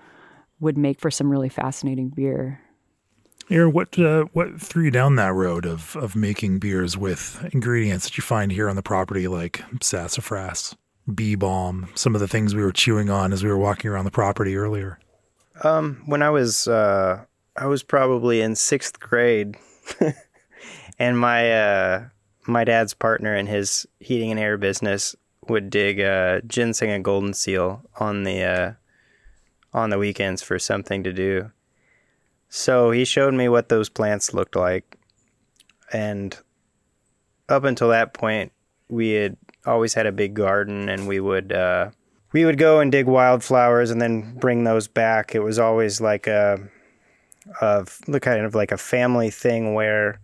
would 0.60 0.76
make 0.76 1.00
for 1.00 1.10
some 1.10 1.30
really 1.30 1.48
fascinating 1.48 2.08
beer 2.10 2.60
Aaron, 3.48 3.72
what 3.72 3.98
uh, 3.98 4.26
what 4.32 4.60
threw 4.60 4.84
you 4.84 4.90
down 4.92 5.16
that 5.16 5.34
road 5.34 5.66
of 5.66 5.96
of 5.96 6.14
making 6.14 6.60
beers 6.60 6.96
with 6.96 7.44
ingredients 7.52 8.04
that 8.04 8.16
you 8.16 8.22
find 8.22 8.52
here 8.52 8.68
on 8.68 8.76
the 8.76 8.82
property, 8.82 9.26
like 9.26 9.60
sassafras, 9.82 10.76
bee 11.12 11.34
balm, 11.34 11.88
some 11.96 12.14
of 12.14 12.20
the 12.20 12.28
things 12.28 12.54
we 12.54 12.62
were 12.62 12.70
chewing 12.70 13.10
on 13.10 13.32
as 13.32 13.42
we 13.42 13.50
were 13.50 13.58
walking 13.58 13.90
around 13.90 14.04
the 14.04 14.12
property 14.12 14.56
earlier? 14.56 15.00
Um, 15.62 16.02
when 16.06 16.22
I 16.22 16.30
was 16.30 16.66
uh, 16.68 17.24
I 17.56 17.66
was 17.66 17.82
probably 17.82 18.40
in 18.40 18.54
sixth 18.54 18.98
grade, 18.98 19.56
and 20.98 21.18
my 21.18 21.52
uh, 21.52 22.04
my 22.46 22.64
dad's 22.64 22.94
partner 22.94 23.34
in 23.34 23.46
his 23.46 23.86
heating 23.98 24.30
and 24.30 24.40
air 24.40 24.56
business 24.56 25.14
would 25.48 25.70
dig 25.70 26.00
uh, 26.00 26.40
ginseng 26.46 26.90
and 26.90 27.04
golden 27.04 27.34
seal 27.34 27.82
on 27.98 28.22
the 28.22 28.42
uh, 28.42 28.72
on 29.74 29.90
the 29.90 29.98
weekends 29.98 30.42
for 30.42 30.58
something 30.58 31.04
to 31.04 31.12
do. 31.12 31.50
So 32.48 32.90
he 32.90 33.04
showed 33.04 33.34
me 33.34 33.48
what 33.48 33.68
those 33.68 33.88
plants 33.88 34.32
looked 34.32 34.56
like, 34.56 34.98
and 35.92 36.36
up 37.48 37.64
until 37.64 37.90
that 37.90 38.14
point, 38.14 38.52
we 38.88 39.10
had 39.10 39.36
always 39.66 39.92
had 39.92 40.06
a 40.06 40.12
big 40.12 40.34
garden, 40.34 40.88
and 40.88 41.06
we 41.06 41.20
would 41.20 41.52
uh, 41.52 41.90
we 42.32 42.44
would 42.44 42.58
go 42.58 42.80
and 42.80 42.92
dig 42.92 43.06
wildflowers 43.06 43.90
and 43.90 44.00
then 44.00 44.34
bring 44.34 44.64
those 44.64 44.86
back. 44.86 45.34
It 45.34 45.40
was 45.40 45.58
always 45.58 46.00
like 46.00 46.26
a, 46.26 46.60
a 47.60 47.86
kind 48.20 48.44
of 48.44 48.54
like 48.54 48.72
a 48.72 48.78
family 48.78 49.30
thing 49.30 49.74
where 49.74 50.20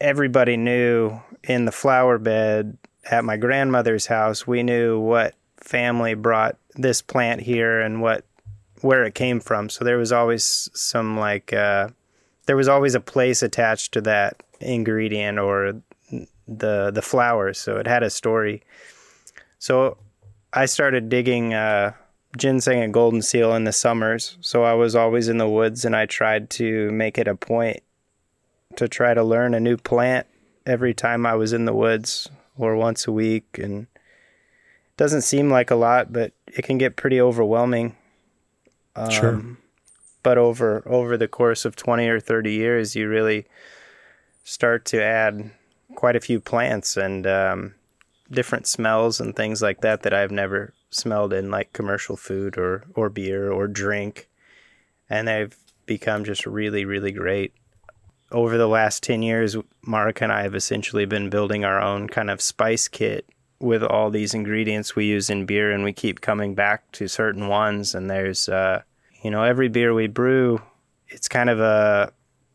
everybody 0.00 0.56
knew 0.56 1.20
in 1.44 1.66
the 1.66 1.72
flower 1.72 2.18
bed 2.18 2.76
at 3.10 3.24
my 3.24 3.36
grandmother's 3.36 4.06
house, 4.06 4.46
we 4.46 4.62
knew 4.62 4.98
what 4.98 5.34
family 5.56 6.14
brought 6.14 6.56
this 6.74 7.02
plant 7.02 7.40
here 7.42 7.80
and 7.80 8.00
what 8.00 8.24
where 8.80 9.04
it 9.04 9.14
came 9.14 9.40
from. 9.40 9.68
So 9.68 9.84
there 9.84 9.98
was 9.98 10.12
always 10.12 10.70
some 10.72 11.18
like 11.18 11.52
uh, 11.52 11.88
there 12.46 12.56
was 12.56 12.68
always 12.68 12.94
a 12.94 13.00
place 13.00 13.42
attached 13.42 13.92
to 13.92 14.00
that 14.02 14.42
ingredient 14.60 15.38
or 15.38 15.82
the 16.48 16.90
the 16.90 17.02
flowers. 17.02 17.58
So 17.58 17.76
it 17.76 17.86
had 17.86 18.02
a 18.02 18.10
story. 18.10 18.62
So 19.58 19.98
I 20.52 20.66
started 20.66 21.08
digging 21.08 21.54
uh, 21.54 21.92
ginseng 22.36 22.82
and 22.82 22.92
golden 22.92 23.22
seal 23.22 23.54
in 23.54 23.64
the 23.64 23.72
summers. 23.72 24.36
So 24.40 24.64
I 24.64 24.74
was 24.74 24.94
always 24.94 25.28
in 25.28 25.38
the 25.38 25.48
woods 25.48 25.84
and 25.84 25.94
I 25.94 26.06
tried 26.06 26.50
to 26.50 26.90
make 26.90 27.18
it 27.18 27.28
a 27.28 27.34
point 27.34 27.82
to 28.76 28.88
try 28.88 29.14
to 29.14 29.22
learn 29.22 29.54
a 29.54 29.60
new 29.60 29.76
plant 29.76 30.26
every 30.66 30.94
time 30.94 31.26
I 31.26 31.34
was 31.34 31.52
in 31.52 31.64
the 31.64 31.74
woods 31.74 32.28
or 32.56 32.76
once 32.76 33.06
a 33.06 33.12
week. 33.12 33.58
And 33.58 33.82
it 33.82 34.96
doesn't 34.96 35.22
seem 35.22 35.50
like 35.50 35.70
a 35.70 35.76
lot, 35.76 36.12
but 36.12 36.32
it 36.46 36.62
can 36.62 36.78
get 36.78 36.96
pretty 36.96 37.20
overwhelming. 37.20 37.96
Um, 38.96 39.10
sure. 39.10 39.42
But 40.22 40.36
over 40.36 40.82
over 40.86 41.16
the 41.16 41.28
course 41.28 41.64
of 41.64 41.76
20 41.76 42.06
or 42.08 42.20
30 42.20 42.52
years, 42.52 42.94
you 42.94 43.08
really 43.08 43.46
start 44.44 44.84
to 44.86 45.02
add 45.02 45.50
quite 45.94 46.16
a 46.16 46.20
few 46.20 46.40
plants 46.40 46.96
and 46.96 47.26
um, 47.26 47.74
different 48.30 48.66
smells 48.66 49.20
and 49.20 49.34
things 49.34 49.60
like 49.60 49.80
that 49.80 50.02
that 50.02 50.14
I've 50.14 50.30
never 50.30 50.72
smelled 50.90 51.32
in 51.32 51.50
like 51.50 51.72
commercial 51.72 52.16
food 52.16 52.56
or 52.56 52.84
or 52.94 53.08
beer 53.08 53.50
or 53.50 53.66
drink, 53.66 54.28
and 55.08 55.28
they've 55.28 55.56
become 55.86 56.24
just 56.24 56.46
really 56.46 56.84
really 56.84 57.12
great. 57.12 57.52
Over 58.32 58.56
the 58.56 58.68
last 58.68 59.02
ten 59.02 59.22
years, 59.22 59.56
Mark 59.82 60.20
and 60.20 60.32
I 60.32 60.42
have 60.42 60.54
essentially 60.54 61.04
been 61.04 61.30
building 61.30 61.64
our 61.64 61.80
own 61.80 62.08
kind 62.08 62.30
of 62.30 62.40
spice 62.40 62.86
kit 62.88 63.26
with 63.58 63.82
all 63.82 64.10
these 64.10 64.32
ingredients 64.34 64.96
we 64.96 65.04
use 65.04 65.28
in 65.28 65.46
beer, 65.46 65.70
and 65.70 65.84
we 65.84 65.92
keep 65.92 66.20
coming 66.20 66.54
back 66.54 66.90
to 66.92 67.08
certain 67.08 67.48
ones. 67.48 67.94
And 67.94 68.08
there's, 68.08 68.48
uh, 68.48 68.82
you 69.22 69.30
know, 69.30 69.42
every 69.42 69.68
beer 69.68 69.92
we 69.92 70.06
brew, 70.06 70.62
it's 71.08 71.28
kind 71.28 71.50
of 71.50 71.60
a 71.60 72.12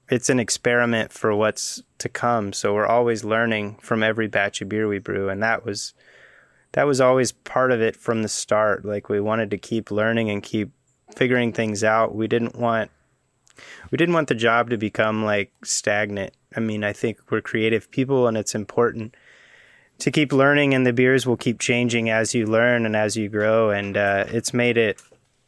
it's 0.09 0.29
an 0.29 0.39
experiment 0.39 1.11
for 1.11 1.35
what's 1.35 1.81
to 2.05 2.09
come. 2.09 2.53
So 2.53 2.73
we're 2.73 2.85
always 2.85 3.23
learning 3.23 3.77
from 3.81 4.03
every 4.03 4.27
batch 4.27 4.61
of 4.61 4.69
beer 4.69 4.87
we 4.87 4.99
brew, 4.99 5.27
and 5.27 5.41
that 5.43 5.65
was 5.65 5.93
that 6.73 6.85
was 6.85 7.01
always 7.01 7.31
part 7.31 7.71
of 7.71 7.81
it 7.81 7.95
from 7.95 8.21
the 8.21 8.29
start. 8.29 8.85
Like 8.85 9.09
we 9.09 9.19
wanted 9.19 9.51
to 9.51 9.57
keep 9.57 9.91
learning 9.91 10.29
and 10.29 10.41
keep 10.41 10.71
figuring 11.15 11.51
things 11.51 11.83
out. 11.83 12.15
We 12.15 12.27
didn't 12.27 12.55
want 12.55 12.91
we 13.89 13.97
didn't 13.97 14.13
want 14.13 14.29
the 14.29 14.35
job 14.35 14.69
to 14.69 14.77
become 14.77 15.25
like 15.25 15.51
stagnant. 15.63 16.33
I 16.55 16.59
mean, 16.59 16.83
I 16.83 16.93
think 16.93 17.19
we're 17.29 17.41
creative 17.41 17.89
people, 17.91 18.27
and 18.27 18.37
it's 18.37 18.55
important 18.55 19.15
to 19.97 20.11
keep 20.11 20.31
learning, 20.31 20.73
and 20.75 20.85
the 20.85 20.93
beers 20.93 21.25
will 21.25 21.37
keep 21.37 21.59
changing 21.59 22.09
as 22.09 22.35
you 22.35 22.45
learn 22.45 22.85
and 22.85 22.95
as 22.95 23.17
you 23.17 23.29
grow. 23.29 23.71
And 23.71 23.97
uh, 23.97 24.25
it's 24.27 24.53
made 24.53 24.77
it 24.77 25.01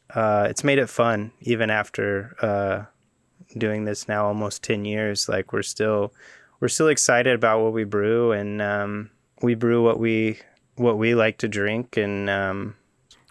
uh, 0.09 0.47
it's 0.49 0.63
made 0.63 0.79
it 0.79 0.89
fun 0.89 1.31
even 1.41 1.69
after. 1.69 2.35
Uh, 2.41 2.85
doing 3.57 3.85
this 3.85 4.07
now 4.09 4.25
almost 4.25 4.61
10 4.63 4.83
years 4.83 5.29
like 5.29 5.53
we're 5.53 5.63
still 5.63 6.13
we're 6.59 6.67
still 6.67 6.87
excited 6.87 7.33
about 7.33 7.61
what 7.61 7.73
we 7.73 7.83
brew 7.83 8.31
and 8.31 8.61
um, 8.61 9.09
we 9.41 9.55
brew 9.55 9.83
what 9.83 9.99
we 9.99 10.39
what 10.75 10.97
we 10.97 11.15
like 11.15 11.37
to 11.39 11.47
drink 11.47 11.97
and 11.97 12.29
um, 12.29 12.75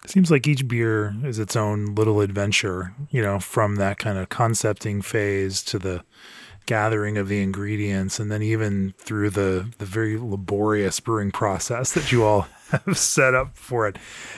it 0.03 0.09
seems 0.09 0.29
like 0.29 0.47
each 0.47 0.67
beer 0.67 1.15
is 1.23 1.39
its 1.39 1.55
own 1.55 1.95
little 1.95 2.21
adventure 2.21 2.93
you 3.09 3.21
know 3.21 3.39
from 3.39 3.75
that 3.75 3.97
kind 3.97 4.17
of 4.17 4.29
concepting 4.29 5.01
phase 5.01 5.63
to 5.63 5.79
the 5.79 6.03
gathering 6.65 7.17
of 7.17 7.29
the 7.29 7.41
ingredients 7.41 8.19
and 8.19 8.29
then 8.29 8.41
even 8.43 8.93
through 8.97 9.29
the 9.29 9.71
the 9.77 9.85
very 9.85 10.17
laborious 10.17 10.99
brewing 10.99 11.31
process 11.31 11.93
that 11.93 12.11
you 12.11 12.23
all 12.25 12.47
have 12.71 12.97
set 12.97 13.33
up 13.33 13.57
for 13.57 13.87
it. 13.87 13.97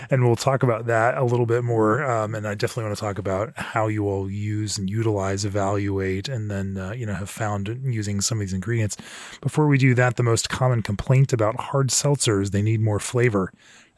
And 0.09 0.25
we'll 0.25 0.35
talk 0.35 0.63
about 0.63 0.85
that 0.87 1.17
a 1.17 1.23
little 1.23 1.45
bit 1.45 1.63
more 1.63 2.03
um, 2.03 2.35
and 2.35 2.47
i 2.47 2.55
definitely 2.55 2.83
want 2.83 2.95
to 2.95 3.01
talk 3.01 3.17
about 3.17 3.55
how 3.57 3.87
you 3.87 4.07
all 4.07 4.29
use 4.29 4.77
and 4.77 4.89
utilize 4.89 5.45
evaluate 5.45 6.27
and 6.27 6.49
then 6.49 6.77
uh, 6.77 6.91
you 6.91 7.05
know 7.05 7.13
have 7.13 7.29
found 7.29 7.79
using 7.83 8.21
some 8.21 8.37
of 8.37 8.41
these 8.41 8.53
ingredients. 8.53 8.97
Before 9.41 9.67
we 9.67 9.77
do 9.77 9.93
that 9.95 10.15
the 10.15 10.23
most 10.23 10.49
common 10.49 10.81
complaint 10.81 11.33
about 11.33 11.59
hard 11.59 11.89
seltzers 11.89 12.51
they 12.51 12.61
need 12.61 12.81
more 12.81 12.99
flavor 12.99 13.51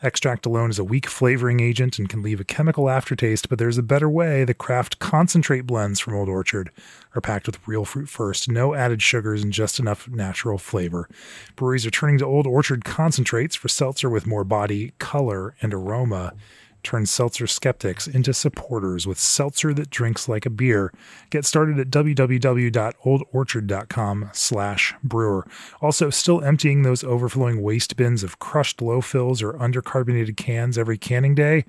Extract 0.03 0.47
alone 0.47 0.71
is 0.71 0.79
a 0.79 0.83
weak 0.83 1.05
flavoring 1.05 1.59
agent 1.59 1.99
and 1.99 2.09
can 2.09 2.23
leave 2.23 2.39
a 2.39 2.43
chemical 2.43 2.89
aftertaste, 2.89 3.49
but 3.49 3.59
there's 3.59 3.77
a 3.77 3.83
better 3.83 4.09
way. 4.09 4.43
The 4.43 4.55
craft 4.55 4.97
concentrate 4.97 5.67
blends 5.67 5.99
from 5.99 6.15
Old 6.15 6.27
Orchard 6.27 6.71
are 7.13 7.21
packed 7.21 7.45
with 7.45 7.59
real 7.67 7.85
fruit 7.85 8.09
first, 8.09 8.49
no 8.49 8.73
added 8.73 9.03
sugars, 9.03 9.43
and 9.43 9.53
just 9.53 9.77
enough 9.77 10.09
natural 10.09 10.57
flavor. 10.57 11.07
Breweries 11.55 11.85
are 11.85 11.91
turning 11.91 12.17
to 12.17 12.25
Old 12.25 12.47
Orchard 12.47 12.83
concentrates 12.83 13.55
for 13.55 13.67
seltzer 13.67 14.09
with 14.09 14.25
more 14.25 14.43
body, 14.43 14.93
color, 14.97 15.53
and 15.61 15.71
aroma 15.71 16.33
turn 16.83 17.05
seltzer 17.05 17.47
skeptics 17.47 18.07
into 18.07 18.33
supporters 18.33 19.07
with 19.07 19.19
seltzer 19.19 19.73
that 19.73 19.89
drinks 19.89 20.29
like 20.29 20.45
a 20.45 20.49
beer. 20.49 20.93
Get 21.29 21.45
started 21.45 21.79
at 21.79 21.89
www.oldorchard.com 21.89 24.29
slash 24.33 24.93
brewer. 25.03 25.47
Also, 25.81 26.09
still 26.09 26.43
emptying 26.43 26.83
those 26.83 27.03
overflowing 27.03 27.61
waste 27.61 27.95
bins 27.95 28.23
of 28.23 28.39
crushed 28.39 28.81
low 28.81 29.01
fills 29.01 29.41
or 29.41 29.53
undercarbonated 29.53 30.37
cans 30.37 30.77
every 30.77 30.97
canning 30.97 31.35
day? 31.35 31.65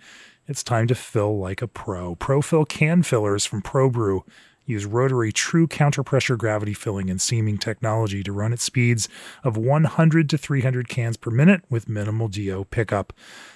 It's 0.46 0.62
time 0.62 0.86
to 0.88 0.94
fill 0.94 1.38
like 1.38 1.62
a 1.62 1.68
pro. 1.68 2.16
ProFill 2.16 2.68
can 2.68 3.02
fillers 3.02 3.44
from 3.44 3.62
ProBrew 3.62 4.22
use 4.64 4.84
rotary 4.84 5.32
true 5.32 5.66
counterpressure 5.66 6.38
gravity 6.38 6.74
filling 6.74 7.10
and 7.10 7.20
seaming 7.20 7.58
technology 7.58 8.22
to 8.22 8.32
run 8.32 8.52
at 8.52 8.60
speeds 8.60 9.08
of 9.42 9.56
100 9.56 10.30
to 10.30 10.38
300 10.38 10.88
cans 10.88 11.16
per 11.16 11.30
minute 11.30 11.62
with 11.68 11.88
minimal 11.88 12.28
DO 12.28 12.66
pickup. 12.70 13.12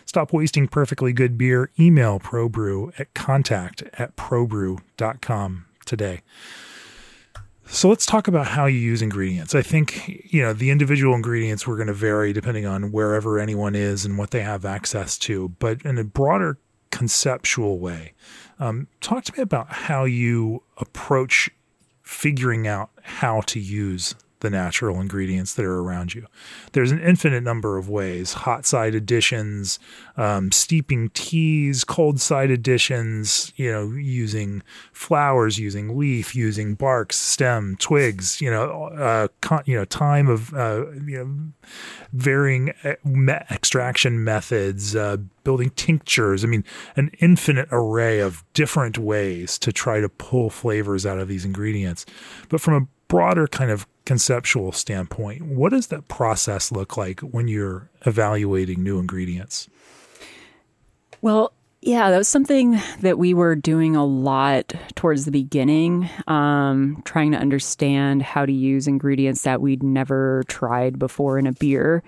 Stop 0.07 0.33
wasting 0.33 0.69
perfectly 0.69 1.13
good 1.13 1.37
beer. 1.37 1.71
Email 1.79 2.19
ProBrew 2.21 2.99
at 2.99 3.13
contact 3.13 3.83
at 3.95 4.17
probrew.com 4.17 5.67
today. 5.85 6.23
So 7.69 7.89
let's 7.89 8.07
talk 8.07 8.29
about 8.29 8.47
how 8.47 8.67
you 8.67 8.79
use 8.79 9.03
ingredients. 9.03 9.55
I 9.55 9.63
think, 9.63 10.33
you 10.33 10.41
know, 10.41 10.53
the 10.53 10.71
individual 10.71 11.15
ingredients 11.15 11.67
were 11.67 11.75
going 11.75 11.89
to 11.89 11.93
vary 11.93 12.33
depending 12.33 12.65
on 12.65 12.93
wherever 12.93 13.41
anyone 13.41 13.75
is 13.75 14.05
and 14.05 14.17
what 14.17 14.31
they 14.31 14.43
have 14.43 14.65
access 14.65 15.19
to, 15.19 15.49
but 15.59 15.83
in 15.83 15.99
a 15.99 16.05
broader 16.05 16.59
conceptual 16.91 17.81
way, 17.81 18.13
um, 18.61 18.87
talk 19.01 19.25
to 19.25 19.33
me 19.37 19.43
about 19.43 19.71
how 19.73 20.05
you 20.05 20.63
approach 20.77 21.51
figuring 22.03 22.69
out 22.69 22.91
how 23.03 23.41
to 23.43 23.59
use 23.59 24.15
the 24.41 24.51
natural 24.51 25.01
ingredients 25.01 25.55
that 25.55 25.65
are 25.65 25.81
around 25.81 26.15
you. 26.15 26.27
There's 26.73 26.93
an 26.93 27.01
infinite 27.01 27.43
number 27.43 27.79
of 27.79 27.89
ways 27.89 28.33
hot 28.33 28.67
side 28.67 28.95
additions, 28.95 29.79
um, 30.17 30.53
steeping 30.53 31.11
teas, 31.11 31.85
cold 31.85 32.21
side 32.21 32.51
additions, 32.51 33.53
you 33.57 33.73
know, 33.73 33.91
using 33.91 34.63
flowers, 34.93 35.59
using 35.59 35.97
leaf, 35.99 36.35
using 36.35 36.75
barks, 36.75 37.17
stem, 37.17 37.77
twigs, 37.79 38.41
you 38.41 38.51
know, 38.51 38.85
uh, 38.89 39.29
con- 39.41 39.63
you 39.67 39.77
know, 39.77 39.85
time 39.85 40.29
of, 40.29 40.53
uh, 40.55 40.91
you 41.07 41.19
know, 41.19 41.69
varying 42.13 42.73
uh, 42.85 42.95
extraction 43.51 44.23
methods, 44.23 44.95
uh, 44.95 45.17
building 45.45 45.71
tinctures. 45.77 46.45
I 46.45 46.49
mean, 46.49 46.65
an 46.97 47.11
infinite 47.21 47.69
array 47.71 48.21
of 48.21 48.45
different 48.53 48.99
ways 48.99 49.59
to 49.61 49.73
try 49.73 50.01
to 50.01 50.09
pull 50.09 50.51
flavors 50.51 51.07
out 51.07 51.19
of 51.19 51.29
these 51.29 51.45
ingredients. 51.45 52.05
But 52.49 52.61
from 52.61 52.75
a 52.75 52.87
broader 53.09 53.47
kind 53.47 53.71
of 53.71 53.87
conceptual 54.05 54.73
standpoint, 54.73 55.43
what 55.43 55.71
does 55.71 55.89
that 55.89 56.09
process 56.09 56.73
look 56.73 56.97
like 56.97 57.21
when 57.21 57.49
you're 57.49 57.91
evaluating 58.05 58.83
new 58.83 58.99
ingredients? 58.99 59.69
Well, 61.23 61.53
yeah, 61.83 62.11
that 62.11 62.19
was 62.19 62.29
something 62.29 62.81
that 63.01 63.19
we 63.19 63.35
were 63.35 63.55
doing 63.55 63.95
a 63.95 64.05
lot 64.05 64.73
towards 64.97 65.25
the 65.25 65.31
beginning, 65.31 66.09
um, 66.27 67.03
trying 67.05 67.31
to 67.33 67.39
understand 67.39 68.23
how 68.23 68.45
to 68.45 68.53
use 68.53 68.89
ingredients 68.89 69.43
that 69.43 69.61
we'd 69.61 69.83
never 69.83 70.43
tried 70.49 70.99
before 70.99 71.39
in 71.39 71.47
a 71.47 71.53
beer. 71.53 72.03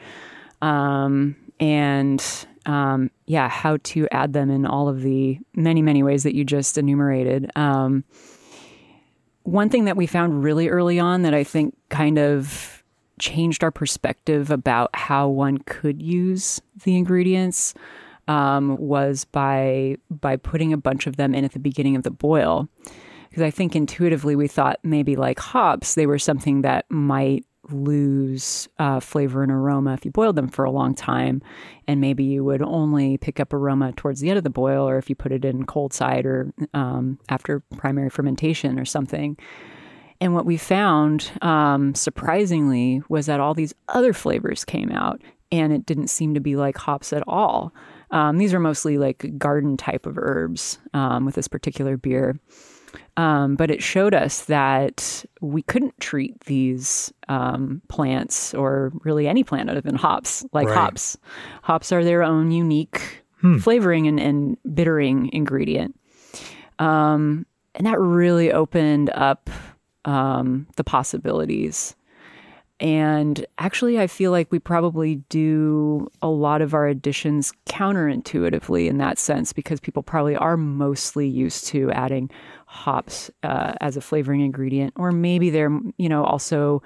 Um, 0.63 1.37
and 1.61 2.25
um, 2.67 3.11
yeah, 3.27 3.49
how 3.49 3.79
to 3.85 4.09
add 4.11 4.33
them 4.33 4.51
in 4.51 4.67
all 4.67 4.89
of 4.89 5.03
the 5.03 5.39
many, 5.55 5.83
many 5.83 6.03
ways 6.03 6.25
that 6.25 6.35
you 6.35 6.45
just 6.45 6.77
enumerated. 6.77 7.51
Um, 7.57 8.05
one 9.49 9.69
thing 9.69 9.87
that 9.87 9.97
we 9.97 10.07
found 10.07 10.45
really 10.45 10.69
early 10.69 11.01
on 11.01 11.23
that 11.23 11.35
I 11.35 11.43
think 11.43 11.77
kind 11.89 12.19
of 12.19 12.83
changed 13.19 13.65
our 13.65 13.71
perspective 13.71 14.51
about 14.51 14.91
how 14.95 15.29
one 15.29 15.59
could 15.59 16.01
use 16.03 16.61
the 16.85 16.97
ingredients 16.97 17.75
um, 18.29 18.77
was 18.77 19.25
by 19.25 19.97
by 20.11 20.37
putting 20.37 20.73
a 20.73 20.77
bunch 20.77 21.07
of 21.07 21.17
them 21.17 21.35
in 21.35 21.45
at 21.45 21.53
the 21.53 21.59
beginning 21.59 21.97
of 21.97 22.03
the 22.03 22.11
boil. 22.11 22.69
Because 23.29 23.43
I 23.43 23.51
think 23.51 23.75
intuitively 23.75 24.37
we 24.37 24.49
thought 24.49 24.79
maybe 24.83 25.17
like 25.17 25.39
hops, 25.39 25.95
they 25.95 26.07
were 26.07 26.19
something 26.19 26.63
that 26.63 26.85
might 26.91 27.45
lose 27.71 28.69
uh, 28.79 29.01
flavor 29.01 29.43
and 29.43 29.53
aroma 29.53 29.95
if 29.95 30.05
you 30.05 30.11
boiled 30.11 30.37
them 30.37 30.49
for 30.49 30.65
a 30.65 30.71
long 30.71 30.95
time. 30.95 31.43
And 31.87 32.01
maybe 32.01 32.25
you 32.25 32.45
would 32.45 32.63
only 32.63 33.19
pick 33.19 33.41
up 33.41 33.53
aroma 33.53 33.93
towards 33.93 34.21
the 34.21 34.29
end 34.29 34.39
of 34.39 34.45
the 34.45 34.51
boil 34.51 34.89
or 34.89 34.99
if 34.99 35.09
you 35.09 35.17
put 35.17 35.33
it 35.33 35.45
in 35.45 35.65
cold 35.65 35.93
side 35.93 36.27
or 36.27 36.53
um, 36.75 37.19
after 37.29 37.61
primary 37.77 38.11
fermentation 38.11 38.79
or 38.79 38.85
something. 38.85 39.37
And 40.21 40.35
what 40.35 40.47
we 40.47 40.57
found, 40.57 41.31
um, 41.43 41.95
surprisingly, 41.95 43.03
was 43.09 43.27
that 43.27 43.41
all 43.41 43.55
these 43.55 43.75
other 43.89 44.13
flavors 44.13 44.65
came 44.65 44.91
out 44.91 45.23
and 45.53 45.73
it 45.73 45.87
didn't 45.87 46.09
seem 46.09 46.35
to 46.35 46.41
be 46.41 46.57
like 46.57 46.77
hops 46.77 47.13
at 47.13 47.23
all. 47.27 47.73
Um, 48.11 48.39
these 48.39 48.55
are 48.55 48.61
mostly 48.61 48.99
like 48.99 49.39
garden 49.39 49.77
type 49.77 50.07
of 50.07 50.19
herbs 50.19 50.79
um, 50.95 51.25
with 51.25 51.35
this 51.35 51.49
particular 51.49 51.97
beer. 51.97 52.39
Um, 53.17 53.57
but 53.57 53.71
it 53.71 53.83
showed 53.83 54.15
us 54.15 54.45
that 54.45 55.25
we 55.41 55.63
couldn't 55.63 55.99
treat 55.99 56.41
these 56.43 57.13
um, 57.29 57.83
plants 57.89 58.55
or 58.55 58.93
really 59.05 59.27
any 59.27 59.43
plant 59.43 59.69
other 59.69 59.81
than 59.81 59.97
hops 59.97 60.45
like 60.53 60.69
right. 60.69 60.77
hops. 60.77 61.19
Hops 61.63 61.91
are 61.91 62.05
their 62.05 62.23
own 62.23 62.53
unique 62.53 63.25
hmm. 63.41 63.59
flavoring 63.59 64.07
and, 64.07 64.21
and, 64.21 64.57
bittering 64.73 65.31
ingredient. 65.33 65.99
Um, 66.79 67.45
and 67.75 67.87
that 67.87 67.99
really 67.99 68.53
opened 68.53 69.11
up 69.11 69.51
um, 70.05 70.67
the 70.77 70.85
possibilities. 70.85 71.97
And 72.81 73.45
actually, 73.59 73.99
I 73.99 74.07
feel 74.07 74.31
like 74.31 74.53
we 74.53 74.61
probably 74.61 75.17
do 75.29 76.09
a 76.23 76.29
lot 76.29 76.63
of 76.63 76.75
our 76.75 76.87
additions 76.87 77.53
counterintuitively 77.67 78.89
in 78.89 78.99
that 78.99 79.19
sense 79.19 79.53
because 79.53 79.81
people 79.81 80.03
probably 80.03 80.37
are 80.37 80.57
mostly 80.57 81.27
used 81.27 81.67
to 81.69 81.91
adding 81.91 82.31
hops 82.69 83.31
uh, 83.43 83.73
as 83.81 83.97
a 83.97 84.01
flavoring 84.01 84.43
ingredient, 84.43 84.93
or 84.97 85.11
maybe 85.11 85.49
they're 85.51 85.77
you 85.97 86.09
know 86.09 86.23
also 86.25 86.83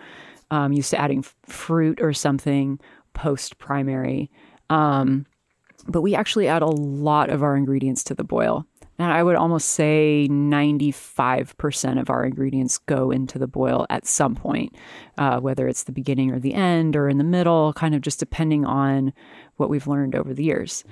um, 0.51 0.73
used 0.73 0.91
to 0.91 1.01
adding 1.01 1.19
f- 1.19 1.35
fruit 1.45 2.01
or 2.01 2.13
something 2.13 2.79
post 3.15 3.59
primary. 3.59 4.31
Um, 4.71 5.27
but 5.89 6.03
we 6.03 6.15
actually 6.15 6.47
add 6.47 6.63
a 6.63 6.67
lot 6.67 7.31
of 7.31 7.43
our 7.43 7.57
ingredients 7.57 8.05
to 8.05 8.15
the 8.15 8.23
boil. 8.25 8.65
And 8.99 9.11
I 9.11 9.23
would 9.23 9.35
almost 9.35 9.71
say 9.71 10.29
95% 10.31 12.01
of 12.01 12.11
our 12.11 12.25
ingredients 12.25 12.79
go 12.79 13.11
into 13.11 13.39
the 13.39 13.49
boil 13.49 13.87
at 13.91 14.07
some 14.07 14.37
point, 14.37 14.77
uh, 15.19 15.41
whether 15.41 15.67
it's 15.67 15.85
the 15.85 15.93
beginning 15.93 16.31
or 16.31 16.39
the 16.39 16.55
end 16.55 16.95
or 16.95 17.09
in 17.09 17.19
the 17.19 17.25
middle, 17.25 17.73
kind 17.73 17.97
of 17.97 18.03
just 18.03 18.21
depending 18.21 18.65
on 18.65 19.13
what 19.57 19.71
we've 19.71 19.89
learned 19.89 20.15
over 20.15 20.33
the 20.33 20.45
years. 20.45 20.85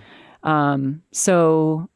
Um, 0.43 1.03
so 1.13 1.89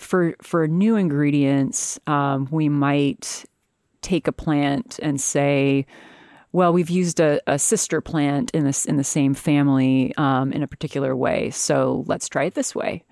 for 0.00 0.34
for 0.42 0.66
new 0.66 0.96
ingredients, 0.96 1.98
um, 2.06 2.48
we 2.50 2.68
might 2.68 3.44
take 4.02 4.26
a 4.26 4.32
plant 4.32 4.98
and 5.02 5.20
say, 5.20 5.86
well, 6.52 6.72
we've 6.72 6.90
used 6.90 7.20
a, 7.20 7.40
a 7.46 7.58
sister 7.58 8.00
plant 8.00 8.50
in 8.52 8.64
this 8.64 8.86
in 8.86 8.96
the 8.96 9.04
same 9.04 9.34
family 9.34 10.12
um, 10.16 10.52
in 10.52 10.62
a 10.62 10.66
particular 10.66 11.14
way, 11.14 11.50
so 11.50 12.04
let's 12.06 12.28
try 12.28 12.44
it 12.44 12.54
this 12.54 12.74
way, 12.74 13.04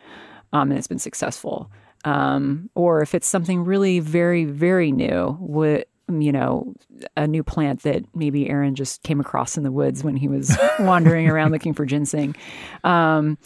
um, 0.52 0.70
and 0.70 0.78
it's 0.78 0.88
been 0.88 0.98
successful. 0.98 1.70
Um, 2.04 2.70
or 2.74 3.02
if 3.02 3.14
it's 3.14 3.26
something 3.26 3.64
really 3.64 4.00
very 4.00 4.44
very 4.44 4.92
new, 4.92 5.36
what 5.40 5.88
you 6.08 6.32
know, 6.32 6.74
a 7.16 7.26
new 7.26 7.42
plant 7.42 7.82
that 7.82 8.02
maybe 8.14 8.48
Aaron 8.48 8.74
just 8.74 9.02
came 9.02 9.20
across 9.20 9.56
in 9.56 9.62
the 9.62 9.70
woods 9.70 10.02
when 10.02 10.16
he 10.16 10.26
was 10.26 10.56
wandering 10.80 11.28
around 11.28 11.52
looking 11.52 11.74
for 11.74 11.84
ginseng. 11.84 12.34
Um, 12.82 13.36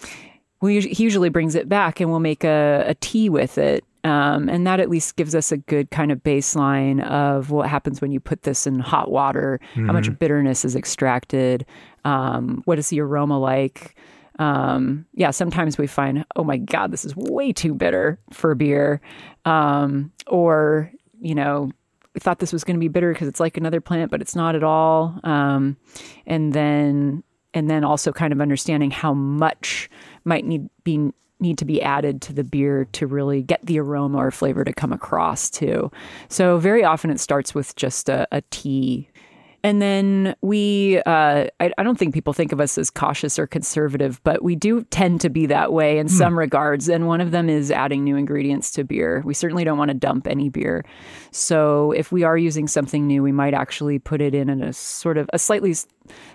we, 0.63 0.81
he 0.81 1.03
usually 1.03 1.29
brings 1.29 1.55
it 1.55 1.69
back 1.69 2.01
and 2.01 2.09
we'll 2.09 2.21
make 2.21 2.45
a, 2.45 2.85
a 2.87 2.95
tea 2.95 3.29
with 3.29 3.59
it. 3.59 3.85
Um, 4.05 4.49
and 4.49 4.67
that 4.67 4.81
at 4.81 4.89
least 4.89 5.17
gives 5.17 5.35
us 5.35 5.53
a 5.53 5.57
good 5.57 5.91
kind 5.91 6.11
of 6.11 6.23
baseline 6.23 7.05
of 7.05 7.51
what 7.51 7.69
happens 7.69 8.01
when 8.01 8.11
you 8.11 8.19
put 8.19 8.43
this 8.43 8.67
in 8.67 8.81
hot 8.81 9.11
water, 9.11 9.61
mm-hmm. 9.73 9.87
how 9.87 9.93
much 9.93 10.07
mm-hmm. 10.07 10.15
bitterness 10.15 10.65
is 10.65 10.75
extracted, 10.75 11.67
um, 12.05 12.63
what 12.65 12.79
is 12.79 12.89
the 12.89 13.01
aroma 13.01 13.39
like. 13.39 13.95
Um, 14.39 15.07
yeah, 15.15 15.31
sometimes 15.31 15.79
we 15.79 15.87
find, 15.87 16.25
oh 16.35 16.43
my 16.43 16.57
God, 16.57 16.91
this 16.91 17.05
is 17.05 17.15
way 17.15 17.53
too 17.53 17.75
bitter 17.75 18.19
for 18.33 18.55
beer. 18.55 19.01
Um, 19.45 20.11
or, 20.27 20.91
you 21.21 21.35
know, 21.35 21.71
we 22.15 22.21
thought 22.21 22.39
this 22.41 22.53
was 22.53 22.65
going 22.65 22.77
to 22.77 22.81
be 22.81 22.89
bitter 22.89 23.13
because 23.13 23.29
it's 23.29 23.41
like 23.41 23.57
another 23.57 23.81
plant, 23.81 24.11
but 24.11 24.21
it's 24.21 24.35
not 24.35 24.57
at 24.57 24.65
all. 24.65 25.19
Um, 25.23 25.77
and 26.27 26.53
then 26.53 27.23
and 27.55 27.71
then 27.71 27.85
also 27.85 28.13
kind 28.13 28.33
of 28.33 28.41
understanding 28.41 28.91
how 28.91 29.15
much 29.15 29.91
might 30.25 30.45
need 30.45 30.69
be 30.85 31.13
need 31.43 31.59
to 31.59 31.65
be 31.65 31.83
added 31.83 32.23
to 32.23 32.33
the 32.33 32.45
beer 32.45 32.87
to 32.93 33.07
really 33.07 33.43
get 33.43 33.67
the 33.67 33.79
aroma 33.79 34.17
or 34.17 34.31
flavor 34.31 34.65
to 34.65 34.73
come 34.73 34.93
across 34.93 35.51
too. 35.51 35.91
So 36.29 36.59
very 36.59 36.85
often 36.85 37.11
it 37.11 37.19
starts 37.19 37.55
with 37.55 37.75
just 37.75 38.09
a, 38.09 38.29
a 38.31 38.43
tea 38.51 39.09
and 39.65 39.81
then 39.81 40.35
we, 40.41 40.99
uh, 41.07 41.47
I, 41.61 41.73
I, 41.79 41.83
don't 41.85 41.97
think 41.97 42.15
people 42.15 42.33
think 42.33 42.51
of 42.51 42.61
us 42.61 42.77
as 42.79 42.91
cautious 42.91 43.39
or 43.39 43.47
conservative, 43.47 44.21
but 44.25 44.43
we 44.43 44.57
do 44.57 44.83
tend 44.85 45.21
to 45.21 45.31
be 45.31 45.47
that 45.47 45.73
way 45.73 45.99
in 45.99 46.09
mm. 46.09 46.11
some 46.11 46.37
regards. 46.37 46.89
And 46.89 47.07
one 47.07 47.21
of 47.21 47.31
them 47.31 47.49
is 47.49 47.71
adding 47.71 48.03
new 48.03 48.17
ingredients 48.17 48.73
to 48.73 48.83
beer. 48.83 49.23
We 49.25 49.35
certainly 49.35 49.63
don't 49.63 49.79
want 49.79 49.91
to 49.91 49.95
dump 49.97 50.27
any 50.27 50.49
beer. 50.49 50.85
So 51.31 51.93
if 51.93 52.11
we 52.11 52.25
are 52.25 52.37
using 52.37 52.67
something 52.67 53.07
new, 53.07 53.23
we 53.23 53.31
might 53.31 53.55
actually 53.55 54.01
put 54.01 54.21
it 54.21 54.35
in 54.35 54.49
in 54.49 54.63
a 54.63 54.73
sort 54.73 55.17
of 55.17 55.31
a 55.33 55.39
slightly 55.39 55.77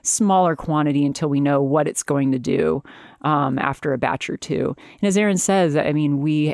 smaller 0.04 0.56
quantity 0.56 1.06
until 1.06 1.28
we 1.28 1.42
know 1.42 1.62
what 1.62 1.88
it's 1.88 2.04
going 2.04 2.32
to 2.32 2.40
do 2.40 2.82
um, 3.24 3.60
after 3.60 3.92
a 3.92 3.98
batch 3.98 4.30
or 4.30 4.38
two. 4.38 4.74
And 5.02 5.08
as 5.08 5.18
Aaron 5.18 5.38
says, 5.38 5.76
I 5.76 5.92
mean, 5.92 6.22
we 6.22 6.54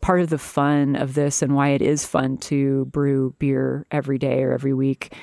part 0.00 0.20
of 0.20 0.30
the 0.30 0.38
fun 0.38 0.96
of 0.96 1.14
this 1.14 1.42
and 1.42 1.54
why 1.54 1.70
it 1.70 1.82
is 1.82 2.06
fun 2.06 2.38
to 2.38 2.86
brew 2.86 3.34
beer 3.38 3.86
every 3.90 4.18
day 4.18 4.42
or 4.42 4.52
every 4.52 4.72
week 4.72 5.14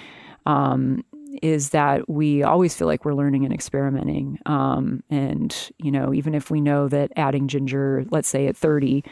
um, 0.45 1.03
is 1.41 1.69
that 1.69 2.07
we 2.07 2.43
always 2.43 2.75
feel 2.75 2.87
like 2.87 3.05
we're 3.05 3.13
learning 3.15 3.43
and 3.43 3.53
experimenting. 3.53 4.37
Um, 4.45 5.03
and, 5.09 5.71
you 5.79 5.91
know, 5.91 6.13
even 6.13 6.35
if 6.35 6.51
we 6.51 6.61
know 6.61 6.87
that 6.89 7.11
adding 7.15 7.47
ginger, 7.47 8.05
let's 8.11 8.27
say 8.27 8.47
at 8.47 8.55
30 8.55 9.03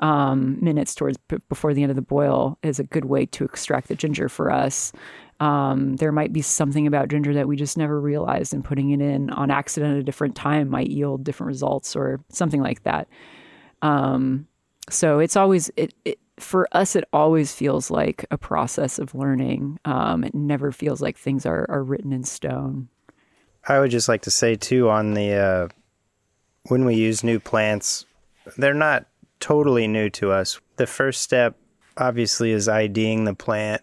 um, 0.00 0.58
minutes 0.60 0.94
towards 0.94 1.16
before 1.48 1.72
the 1.72 1.82
end 1.82 1.90
of 1.90 1.96
the 1.96 2.02
boil 2.02 2.58
is 2.62 2.78
a 2.78 2.84
good 2.84 3.06
way 3.06 3.24
to 3.26 3.44
extract 3.44 3.88
the 3.88 3.94
ginger 3.94 4.28
for 4.28 4.50
us, 4.50 4.92
um, 5.40 5.96
there 5.96 6.12
might 6.12 6.34
be 6.34 6.42
something 6.42 6.86
about 6.86 7.08
ginger 7.08 7.32
that 7.32 7.48
we 7.48 7.56
just 7.56 7.78
never 7.78 7.98
realized, 7.98 8.52
and 8.52 8.62
putting 8.62 8.90
it 8.90 9.00
in 9.00 9.30
on 9.30 9.50
accident 9.50 9.94
at 9.94 10.00
a 10.00 10.04
different 10.04 10.36
time 10.36 10.68
might 10.68 10.90
yield 10.90 11.24
different 11.24 11.48
results 11.48 11.96
or 11.96 12.20
something 12.28 12.60
like 12.60 12.82
that. 12.82 13.08
Um, 13.80 14.46
so 14.90 15.18
it's 15.18 15.36
always, 15.36 15.70
it, 15.76 15.94
it 16.04 16.18
for 16.40 16.68
us, 16.72 16.96
it 16.96 17.04
always 17.12 17.54
feels 17.54 17.90
like 17.90 18.26
a 18.30 18.38
process 18.38 18.98
of 18.98 19.14
learning. 19.14 19.78
Um, 19.84 20.24
it 20.24 20.34
never 20.34 20.72
feels 20.72 21.00
like 21.00 21.16
things 21.16 21.46
are, 21.46 21.66
are 21.68 21.82
written 21.82 22.12
in 22.12 22.24
stone. 22.24 22.88
I 23.66 23.78
would 23.78 23.90
just 23.90 24.08
like 24.08 24.22
to 24.22 24.30
say, 24.30 24.56
too, 24.56 24.88
on 24.88 25.14
the 25.14 25.32
uh, 25.32 25.68
when 26.68 26.84
we 26.84 26.96
use 26.96 27.22
new 27.22 27.38
plants, 27.38 28.06
they're 28.56 28.74
not 28.74 29.06
totally 29.38 29.86
new 29.86 30.10
to 30.10 30.32
us. 30.32 30.60
The 30.76 30.86
first 30.86 31.22
step, 31.22 31.56
obviously, 31.96 32.52
is 32.52 32.68
IDing 32.68 33.24
the 33.24 33.34
plant 33.34 33.82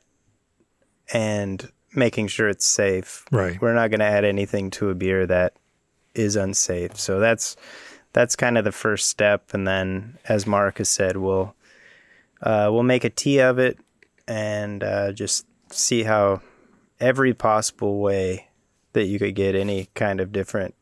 and 1.13 1.71
making 1.93 2.27
sure 2.27 2.49
it's 2.49 2.65
safe. 2.65 3.25
Right. 3.31 3.59
We're 3.61 3.73
not 3.73 3.89
going 3.89 3.99
to 3.99 4.05
add 4.05 4.25
anything 4.25 4.71
to 4.71 4.89
a 4.89 4.95
beer 4.95 5.25
that 5.25 5.53
is 6.15 6.35
unsafe. 6.35 6.97
So 6.97 7.19
that's 7.19 7.55
that's 8.13 8.35
kind 8.35 8.57
of 8.57 8.63
the 8.63 8.71
first 8.71 9.09
step. 9.09 9.53
And 9.53 9.67
then, 9.67 10.17
as 10.27 10.47
Mark 10.47 10.79
has 10.79 10.89
said, 10.89 11.17
we'll 11.17 11.55
uh, 12.41 12.69
we'll 12.71 12.83
make 12.83 13.03
a 13.03 13.09
tea 13.09 13.39
of 13.39 13.59
it 13.59 13.77
and 14.27 14.83
uh, 14.83 15.11
just 15.11 15.45
see 15.71 16.03
how 16.03 16.41
every 16.99 17.33
possible 17.33 17.99
way 17.99 18.49
that 18.93 19.05
you 19.05 19.19
could 19.19 19.35
get 19.35 19.55
any 19.55 19.89
kind 19.93 20.19
of 20.19 20.31
different 20.31 20.75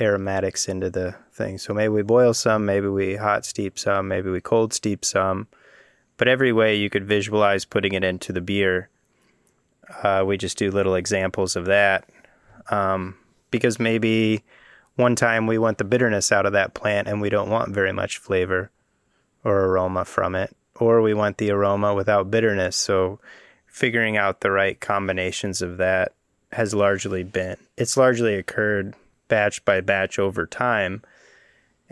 aromatics 0.00 0.68
into 0.68 0.90
the 0.90 1.14
thing. 1.32 1.58
So 1.58 1.74
maybe 1.74 1.90
we 1.90 2.02
boil 2.02 2.34
some, 2.34 2.64
maybe 2.64 2.88
we 2.88 3.16
hot 3.16 3.44
steep 3.44 3.78
some, 3.78 4.08
maybe 4.08 4.30
we 4.30 4.40
cold 4.40 4.72
steep 4.72 5.04
some, 5.04 5.46
but 6.16 6.28
every 6.28 6.52
way 6.52 6.76
you 6.76 6.90
could 6.90 7.06
visualize 7.06 7.64
putting 7.64 7.92
it 7.92 8.04
into 8.04 8.32
the 8.32 8.40
beer. 8.40 8.88
Uh, 10.02 10.24
we 10.26 10.36
just 10.36 10.58
do 10.58 10.70
little 10.70 10.94
examples 10.94 11.56
of 11.56 11.66
that 11.66 12.08
um, 12.70 13.16
because 13.50 13.78
maybe 13.78 14.42
one 14.96 15.14
time 15.14 15.46
we 15.46 15.58
want 15.58 15.78
the 15.78 15.84
bitterness 15.84 16.32
out 16.32 16.46
of 16.46 16.52
that 16.52 16.74
plant 16.74 17.06
and 17.06 17.20
we 17.20 17.28
don't 17.28 17.50
want 17.50 17.74
very 17.74 17.92
much 17.92 18.18
flavor 18.18 18.70
or 19.44 19.66
aroma 19.66 20.04
from 20.04 20.34
it 20.34 20.56
or 20.76 21.02
we 21.02 21.14
want 21.14 21.38
the 21.38 21.50
aroma 21.50 21.94
without 21.94 22.30
bitterness. 22.30 22.76
So 22.76 23.20
figuring 23.66 24.16
out 24.16 24.40
the 24.40 24.50
right 24.50 24.80
combinations 24.80 25.62
of 25.62 25.78
that 25.78 26.12
has 26.52 26.72
largely 26.74 27.24
been 27.24 27.56
it's 27.76 27.96
largely 27.96 28.34
occurred 28.36 28.94
batch 29.28 29.64
by 29.64 29.80
batch 29.80 30.18
over 30.18 30.46
time. 30.46 31.02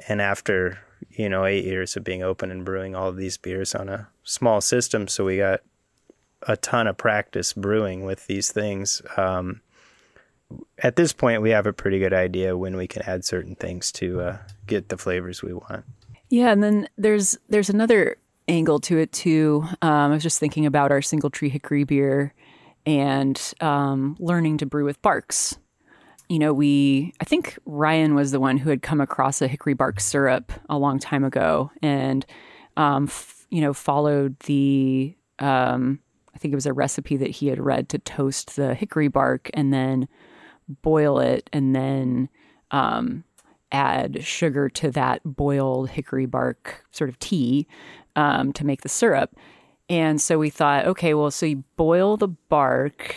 And 0.08 0.20
after, 0.20 0.78
you 1.10 1.28
know, 1.28 1.44
eight 1.44 1.64
years 1.64 1.96
of 1.96 2.04
being 2.04 2.22
open 2.22 2.50
and 2.50 2.64
brewing 2.64 2.94
all 2.94 3.12
these 3.12 3.36
beers 3.36 3.74
on 3.74 3.88
a 3.88 4.08
small 4.22 4.60
system, 4.60 5.08
so 5.08 5.24
we 5.24 5.38
got 5.38 5.60
a 6.42 6.56
ton 6.56 6.86
of 6.86 6.96
practice 6.96 7.52
brewing 7.52 8.04
with 8.04 8.26
these 8.26 8.50
things. 8.50 9.02
Um, 9.16 9.60
at 10.78 10.96
this 10.96 11.12
point, 11.12 11.42
we 11.42 11.50
have 11.50 11.66
a 11.66 11.72
pretty 11.72 11.98
good 11.98 12.12
idea 12.12 12.56
when 12.56 12.76
we 12.76 12.86
can 12.86 13.02
add 13.02 13.24
certain 13.24 13.54
things 13.54 13.92
to 13.92 14.20
uh, 14.20 14.38
get 14.66 14.88
the 14.88 14.98
flavors 14.98 15.42
we 15.42 15.52
want. 15.52 15.84
Yeah, 16.28 16.50
and 16.50 16.62
then 16.62 16.88
there's 16.96 17.38
there's 17.48 17.70
another 17.70 18.16
angle 18.48 18.78
to 18.80 18.98
it 18.98 19.12
too. 19.12 19.64
Um, 19.82 20.10
I 20.10 20.14
was 20.14 20.22
just 20.22 20.40
thinking 20.40 20.66
about 20.66 20.90
our 20.90 21.02
single 21.02 21.30
tree 21.30 21.48
hickory 21.48 21.84
beer 21.84 22.34
and 22.84 23.40
um, 23.60 24.16
learning 24.18 24.58
to 24.58 24.66
brew 24.66 24.84
with 24.84 25.00
barks. 25.02 25.56
You 26.28 26.38
know, 26.38 26.52
we, 26.52 27.12
I 27.20 27.24
think 27.24 27.58
Ryan 27.66 28.14
was 28.14 28.30
the 28.30 28.40
one 28.40 28.56
who 28.56 28.70
had 28.70 28.82
come 28.82 29.00
across 29.00 29.42
a 29.42 29.48
hickory 29.48 29.74
bark 29.74 30.00
syrup 30.00 30.52
a 30.68 30.78
long 30.78 30.98
time 30.98 31.24
ago 31.24 31.70
and, 31.82 32.24
um, 32.76 33.04
f- 33.04 33.46
you 33.50 33.60
know, 33.60 33.74
followed 33.74 34.38
the, 34.40 35.14
um, 35.38 35.98
I 36.34 36.38
think 36.38 36.52
it 36.52 36.56
was 36.56 36.66
a 36.66 36.72
recipe 36.72 37.16
that 37.18 37.30
he 37.30 37.48
had 37.48 37.60
read 37.60 37.90
to 37.90 37.98
toast 37.98 38.56
the 38.56 38.74
hickory 38.74 39.08
bark 39.08 39.50
and 39.52 39.74
then 39.74 40.08
boil 40.82 41.18
it 41.18 41.50
and 41.52 41.76
then 41.76 42.30
um, 42.70 43.24
add 43.72 44.22
sugar 44.22 44.68
to 44.68 44.90
that 44.92 45.20
boiled 45.24 45.90
hickory 45.90 46.26
bark 46.26 46.84
sort 46.92 47.10
of 47.10 47.18
tea 47.18 47.66
um, 48.16 48.52
to 48.52 48.64
make 48.66 48.82
the 48.82 48.88
syrup. 48.88 49.34
And 49.88 50.20
so 50.20 50.38
we 50.38 50.50
thought, 50.50 50.86
okay, 50.86 51.14
well, 51.14 51.30
so 51.30 51.46
you 51.46 51.64
boil 51.76 52.16
the 52.16 52.28
bark 52.28 53.16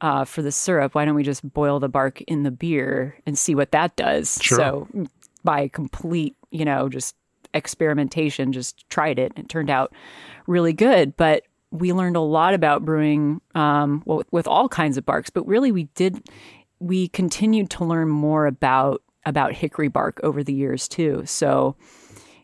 uh, 0.00 0.24
for 0.24 0.42
the 0.42 0.52
syrup. 0.52 0.94
Why 0.94 1.04
don't 1.04 1.14
we 1.14 1.22
just 1.22 1.50
boil 1.54 1.80
the 1.80 1.88
bark 1.88 2.20
in 2.22 2.42
the 2.42 2.50
beer 2.50 3.18
and 3.26 3.38
see 3.38 3.54
what 3.54 3.72
that 3.72 3.96
does? 3.96 4.38
Sure. 4.42 4.58
So 4.58 4.88
by 5.42 5.68
complete, 5.68 6.36
you 6.50 6.64
know, 6.64 6.88
just 6.88 7.16
experimentation, 7.54 8.52
just 8.52 8.88
tried 8.90 9.18
it. 9.18 9.32
It 9.36 9.48
turned 9.48 9.70
out 9.70 9.92
really 10.46 10.72
good. 10.72 11.16
But 11.16 11.44
we 11.70 11.92
learned 11.92 12.16
a 12.16 12.20
lot 12.20 12.54
about 12.54 12.84
brewing 12.84 13.40
um, 13.54 14.02
well, 14.04 14.22
with 14.30 14.46
all 14.46 14.68
kinds 14.68 14.96
of 14.96 15.06
barks. 15.06 15.30
But 15.30 15.46
really, 15.46 15.72
we 15.72 15.84
did 15.94 16.22
we 16.80 17.08
continued 17.08 17.70
to 17.70 17.84
learn 17.84 18.08
more 18.08 18.46
about 18.46 19.02
about 19.26 19.52
hickory 19.52 19.88
bark 19.88 20.20
over 20.22 20.42
the 20.42 20.52
years 20.52 20.88
too. 20.88 21.22
So, 21.26 21.76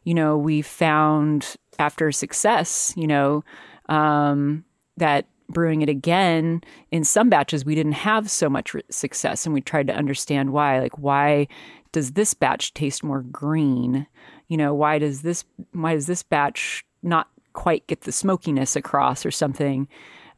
you 0.05 0.15
know, 0.15 0.37
we 0.37 0.63
found 0.63 1.57
after 1.79 2.13
success, 2.13 2.93
you 2.97 3.07
know, 3.07 3.45
um, 3.89 4.65
that 4.97 5.27
brewing 5.49 5.83
it 5.83 5.89
again 5.89 6.63
in 6.93 7.03
some 7.03 7.29
batches 7.29 7.65
we 7.65 7.75
didn't 7.75 7.93
have 7.93 8.31
so 8.31 8.49
much 8.49 8.77
success 8.89 9.45
and 9.45 9.53
we 9.53 9.61
tried 9.61 9.89
to 9.89 9.95
understand 9.95 10.53
why. 10.53 10.79
Like 10.79 10.99
why 10.99 11.49
does 11.93 12.13
this 12.13 12.35
batch 12.35 12.73
taste 12.73 13.03
more 13.03 13.23
green? 13.23 14.07
You 14.49 14.57
know 14.57 14.73
why 14.75 14.99
does 14.99 15.23
this 15.23 15.45
why 15.73 15.95
does 15.95 16.07
this 16.07 16.23
batch 16.23 16.85
not 17.03 17.29
quite 17.53 17.87
get 17.89 18.03
the 18.03 18.13
smokiness 18.13 18.77
across 18.77 19.27
or 19.27 19.31
something 19.31 19.89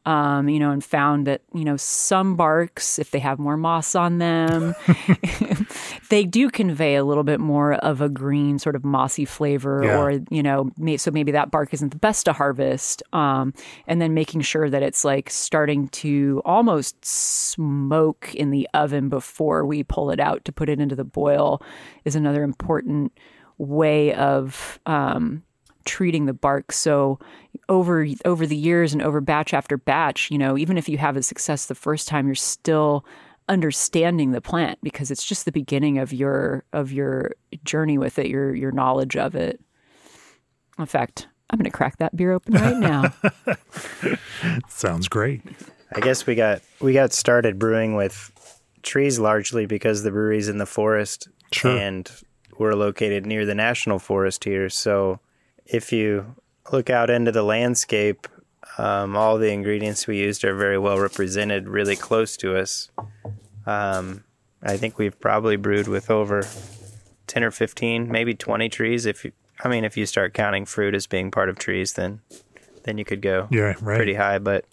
um, 0.05 0.49
you 0.49 0.59
know, 0.59 0.71
and 0.71 0.83
found 0.83 1.27
that, 1.27 1.41
you 1.53 1.63
know, 1.63 1.77
some 1.77 2.35
barks, 2.35 2.99
if 2.99 3.11
they 3.11 3.19
have 3.19 3.39
more 3.39 3.55
moss 3.55 3.95
on 3.95 4.17
them, 4.17 4.75
they 6.09 6.25
do 6.25 6.49
convey 6.49 6.95
a 6.95 7.03
little 7.03 7.23
bit 7.23 7.39
more 7.39 7.75
of 7.75 8.01
a 8.01 8.09
green 8.09 8.59
sort 8.59 8.75
of 8.75 8.83
mossy 8.83 9.23
flavor 9.23 9.83
yeah. 9.83 9.97
or, 9.97 10.19
you 10.29 10.43
know, 10.43 10.69
may, 10.77 10.97
so 10.97 11.09
maybe 11.09 11.31
that 11.31 11.51
bark 11.51 11.73
isn't 11.73 11.89
the 11.89 11.97
best 11.97 12.25
to 12.25 12.33
harvest. 12.33 13.01
Um, 13.13 13.53
and 13.87 14.01
then 14.01 14.13
making 14.13 14.41
sure 14.41 14.69
that 14.69 14.83
it's 14.83 15.05
like 15.05 15.29
starting 15.29 15.87
to 15.89 16.41
almost 16.43 17.03
smoke 17.05 18.33
in 18.35 18.51
the 18.51 18.67
oven 18.73 19.07
before 19.07 19.65
we 19.65 19.83
pull 19.83 20.11
it 20.11 20.19
out 20.19 20.43
to 20.45 20.51
put 20.51 20.67
it 20.67 20.81
into 20.81 20.95
the 20.95 21.05
boil 21.05 21.61
is 22.03 22.15
another 22.15 22.43
important 22.43 23.13
way 23.57 24.13
of, 24.15 24.79
um, 24.85 25.43
treating 25.85 26.25
the 26.25 26.33
bark. 26.33 26.71
So 26.71 27.19
over 27.69 28.07
over 28.25 28.45
the 28.45 28.55
years 28.55 28.93
and 28.93 29.01
over 29.01 29.21
batch 29.21 29.53
after 29.53 29.77
batch, 29.77 30.31
you 30.31 30.37
know, 30.37 30.57
even 30.57 30.77
if 30.77 30.89
you 30.89 30.97
have 30.97 31.17
a 31.17 31.23
success 31.23 31.65
the 31.65 31.75
first 31.75 32.07
time, 32.07 32.27
you're 32.27 32.35
still 32.35 33.05
understanding 33.49 34.31
the 34.31 34.41
plant 34.41 34.79
because 34.81 35.11
it's 35.11 35.25
just 35.25 35.45
the 35.45 35.51
beginning 35.51 35.97
of 35.97 36.13
your 36.13 36.63
of 36.73 36.91
your 36.91 37.31
journey 37.63 37.97
with 37.97 38.19
it, 38.19 38.27
your 38.27 38.53
your 38.53 38.71
knowledge 38.71 39.15
of 39.15 39.35
it. 39.35 39.59
In 40.79 40.85
fact, 40.85 41.27
I'm 41.49 41.57
going 41.57 41.69
to 41.69 41.77
crack 41.77 41.97
that 41.97 42.15
beer 42.15 42.31
open 42.31 42.55
right 42.55 42.77
now. 42.77 43.13
Sounds 44.67 45.07
great. 45.07 45.41
I 45.95 45.99
guess 45.99 46.25
we 46.25 46.35
got 46.35 46.61
we 46.79 46.93
got 46.93 47.13
started 47.13 47.59
brewing 47.59 47.95
with 47.95 48.31
trees 48.81 49.19
largely 49.19 49.65
because 49.65 50.03
the 50.03 50.11
brewery's 50.11 50.49
in 50.49 50.57
the 50.57 50.65
forest 50.65 51.29
sure. 51.51 51.77
and 51.77 52.09
we're 52.57 52.73
located 52.73 53.25
near 53.25 53.45
the 53.45 53.55
national 53.55 53.99
forest 53.99 54.43
here. 54.43 54.69
So 54.69 55.19
if 55.65 55.91
you 55.91 56.35
look 56.71 56.89
out 56.89 57.09
into 57.09 57.31
the 57.31 57.43
landscape, 57.43 58.27
um, 58.77 59.15
all 59.15 59.37
the 59.37 59.51
ingredients 59.51 60.07
we 60.07 60.17
used 60.17 60.43
are 60.43 60.55
very 60.55 60.77
well 60.77 60.99
represented, 60.99 61.67
really 61.67 61.95
close 61.95 62.35
to 62.37 62.57
us. 62.57 62.89
Um, 63.65 64.23
I 64.61 64.77
think 64.77 64.97
we've 64.97 65.19
probably 65.19 65.55
brewed 65.57 65.87
with 65.87 66.09
over 66.09 66.43
10 67.27 67.43
or 67.43 67.51
15, 67.51 68.09
maybe 68.09 68.33
20 68.33 68.69
trees. 68.69 69.05
If 69.05 69.25
you, 69.25 69.31
I 69.63 69.67
mean, 69.67 69.83
if 69.83 69.97
you 69.97 70.05
start 70.05 70.33
counting 70.33 70.65
fruit 70.65 70.95
as 70.95 71.07
being 71.07 71.31
part 71.31 71.49
of 71.49 71.57
trees, 71.59 71.93
then 71.93 72.21
then 72.83 72.97
you 72.97 73.05
could 73.05 73.21
go 73.21 73.47
Yeah, 73.49 73.75
right. 73.81 73.95
pretty 73.97 74.15
high. 74.15 74.39
But 74.39 74.65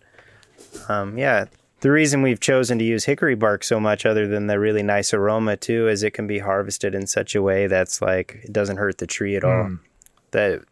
um, 0.88 1.16
yeah, 1.16 1.44
the 1.80 1.90
reason 1.92 2.22
we've 2.22 2.40
chosen 2.40 2.78
to 2.78 2.84
use 2.84 3.04
hickory 3.04 3.36
bark 3.36 3.62
so 3.62 3.78
much, 3.78 4.04
other 4.04 4.26
than 4.26 4.48
the 4.48 4.58
really 4.58 4.82
nice 4.82 5.14
aroma 5.14 5.56
too, 5.56 5.88
is 5.88 6.02
it 6.02 6.12
can 6.12 6.26
be 6.26 6.40
harvested 6.40 6.94
in 6.94 7.06
such 7.06 7.34
a 7.36 7.42
way 7.42 7.66
that's 7.68 8.02
like 8.02 8.40
it 8.42 8.52
doesn't 8.52 8.78
hurt 8.78 8.98
the 8.98 9.06
tree 9.06 9.36
at 9.36 9.44
all. 9.44 9.78
That 10.32 10.62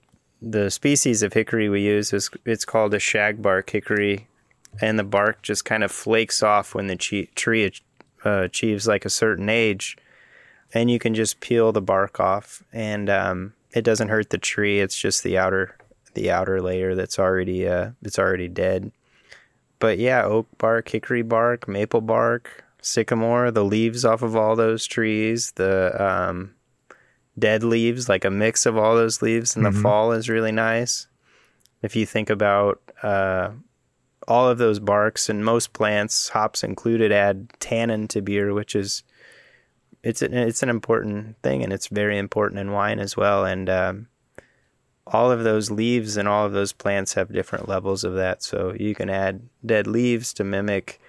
the 0.40 0.70
species 0.70 1.22
of 1.22 1.32
hickory 1.32 1.68
we 1.68 1.82
use 1.82 2.12
is 2.12 2.30
it's 2.44 2.64
called 2.64 2.94
a 2.94 2.98
shagbark 2.98 3.68
hickory, 3.70 4.28
and 4.80 4.98
the 4.98 5.04
bark 5.04 5.42
just 5.42 5.64
kind 5.64 5.82
of 5.82 5.90
flakes 5.90 6.42
off 6.42 6.74
when 6.74 6.86
the 6.86 6.96
tree 6.96 7.72
uh, 8.24 8.42
achieves 8.44 8.86
like 8.86 9.04
a 9.04 9.10
certain 9.10 9.48
age, 9.48 9.96
and 10.72 10.90
you 10.90 10.98
can 10.98 11.14
just 11.14 11.40
peel 11.40 11.72
the 11.72 11.82
bark 11.82 12.20
off, 12.20 12.62
and 12.72 13.10
um, 13.10 13.54
it 13.72 13.82
doesn't 13.82 14.08
hurt 14.08 14.30
the 14.30 14.38
tree. 14.38 14.80
It's 14.80 14.98
just 14.98 15.22
the 15.22 15.36
outer 15.36 15.76
the 16.14 16.30
outer 16.30 16.60
layer 16.60 16.94
that's 16.94 17.18
already 17.18 17.66
uh, 17.66 17.90
it's 18.02 18.18
already 18.18 18.48
dead. 18.48 18.92
But 19.80 19.98
yeah, 19.98 20.24
oak 20.24 20.48
bark, 20.58 20.88
hickory 20.88 21.22
bark, 21.22 21.68
maple 21.68 22.00
bark, 22.00 22.64
sycamore, 22.80 23.50
the 23.50 23.64
leaves 23.64 24.04
off 24.04 24.22
of 24.22 24.34
all 24.34 24.56
those 24.56 24.86
trees, 24.86 25.52
the 25.52 25.94
um, 26.02 26.54
dead 27.38 27.62
leaves, 27.62 28.08
like 28.08 28.24
a 28.24 28.30
mix 28.30 28.66
of 28.66 28.76
all 28.76 28.96
those 28.96 29.22
leaves 29.22 29.56
in 29.56 29.62
the 29.62 29.72
fall 29.72 30.12
is 30.12 30.28
really 30.28 30.52
nice. 30.52 31.06
If 31.82 31.94
you 31.94 32.06
think 32.06 32.30
about 32.30 32.80
uh, 33.02 33.50
all 34.26 34.48
of 34.48 34.58
those 34.58 34.78
barks 34.78 35.28
and 35.28 35.44
most 35.44 35.72
plants, 35.72 36.28
hops 36.28 36.62
included, 36.62 37.12
add 37.12 37.48
tannin 37.60 38.08
to 38.08 38.20
beer, 38.20 38.52
which 38.52 38.74
is 38.74 39.02
it's 40.02 40.22
an, 40.22 40.34
it's 40.34 40.62
an 40.62 40.68
important 40.68 41.36
thing 41.42 41.62
and 41.62 41.72
it's 41.72 41.88
very 41.88 42.18
important 42.18 42.60
in 42.60 42.72
wine 42.72 42.98
as 42.98 43.16
well. 43.16 43.44
And 43.44 43.68
um, 43.68 44.08
all 45.06 45.30
of 45.30 45.44
those 45.44 45.70
leaves 45.70 46.16
and 46.16 46.28
all 46.28 46.46
of 46.46 46.52
those 46.52 46.72
plants 46.72 47.14
have 47.14 47.32
different 47.32 47.68
levels 47.68 48.04
of 48.04 48.14
that. 48.14 48.42
So 48.42 48.74
you 48.78 48.94
can 48.94 49.10
add 49.10 49.48
dead 49.64 49.86
leaves 49.86 50.32
to 50.34 50.44
mimic 50.44 51.00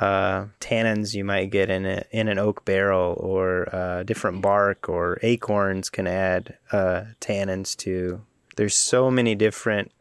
uh, 0.00 0.46
tannins 0.60 1.14
you 1.14 1.24
might 1.24 1.50
get 1.50 1.70
in 1.70 1.84
a, 1.86 2.04
in 2.10 2.28
an 2.28 2.38
oak 2.38 2.64
barrel, 2.64 3.14
or 3.18 3.68
uh, 3.74 4.02
different 4.02 4.40
bark, 4.42 4.88
or 4.88 5.18
acorns 5.22 5.90
can 5.90 6.06
add 6.06 6.56
uh, 6.72 7.02
tannins 7.20 7.76
to. 7.76 8.22
There's 8.56 8.74
so 8.74 9.10
many 9.10 9.34
different 9.34 9.92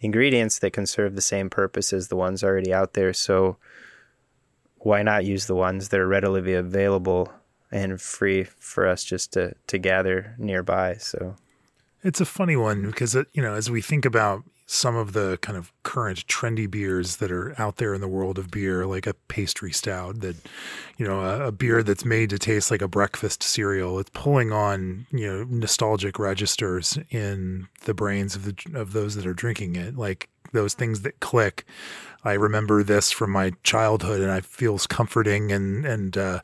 ingredients 0.00 0.58
that 0.58 0.72
can 0.72 0.86
serve 0.86 1.14
the 1.14 1.22
same 1.22 1.48
purpose 1.48 1.92
as 1.92 2.08
the 2.08 2.16
ones 2.16 2.44
already 2.44 2.74
out 2.74 2.92
there. 2.94 3.12
So 3.12 3.56
why 4.78 5.02
not 5.02 5.24
use 5.24 5.46
the 5.46 5.54
ones 5.54 5.88
that 5.88 6.00
are 6.00 6.08
readily 6.08 6.54
available 6.54 7.32
and 7.70 8.00
free 8.00 8.44
for 8.44 8.86
us 8.86 9.04
just 9.04 9.32
to 9.32 9.54
to 9.68 9.78
gather 9.78 10.34
nearby? 10.38 10.94
So 10.94 11.36
It's 12.04 12.20
a 12.20 12.26
funny 12.26 12.56
one 12.56 12.86
because, 12.86 13.14
you 13.14 13.42
know, 13.42 13.54
as 13.54 13.70
we 13.70 13.80
think 13.80 14.04
about 14.04 14.42
some 14.72 14.96
of 14.96 15.12
the 15.12 15.36
kind 15.42 15.58
of 15.58 15.70
current 15.82 16.26
trendy 16.28 16.68
beers 16.68 17.16
that 17.16 17.30
are 17.30 17.54
out 17.60 17.76
there 17.76 17.92
in 17.92 18.00
the 18.00 18.08
world 18.08 18.38
of 18.38 18.50
beer, 18.50 18.86
like 18.86 19.06
a 19.06 19.12
pastry 19.28 19.70
stout 19.70 20.20
that, 20.20 20.34
you 20.96 21.06
know, 21.06 21.20
a, 21.20 21.48
a 21.48 21.52
beer 21.52 21.82
that's 21.82 22.06
made 22.06 22.30
to 22.30 22.38
taste 22.38 22.70
like 22.70 22.80
a 22.80 22.88
breakfast 22.88 23.42
cereal, 23.42 23.98
it's 23.98 24.08
pulling 24.14 24.50
on, 24.50 25.06
you 25.10 25.30
know, 25.30 25.44
nostalgic 25.44 26.18
registers 26.18 26.98
in 27.10 27.68
the 27.84 27.92
brains 27.92 28.34
of 28.34 28.46
the, 28.46 28.54
of 28.74 28.94
those 28.94 29.14
that 29.14 29.26
are 29.26 29.34
drinking 29.34 29.76
it. 29.76 29.94
Like 29.98 30.30
those 30.52 30.72
things 30.72 31.02
that 31.02 31.20
click. 31.20 31.66
I 32.24 32.32
remember 32.32 32.82
this 32.82 33.12
from 33.12 33.30
my 33.30 33.52
childhood 33.64 34.22
and 34.22 34.30
I 34.30 34.40
feels 34.40 34.86
comforting 34.86 35.52
and, 35.52 35.84
and, 35.84 36.16
uh, 36.16 36.40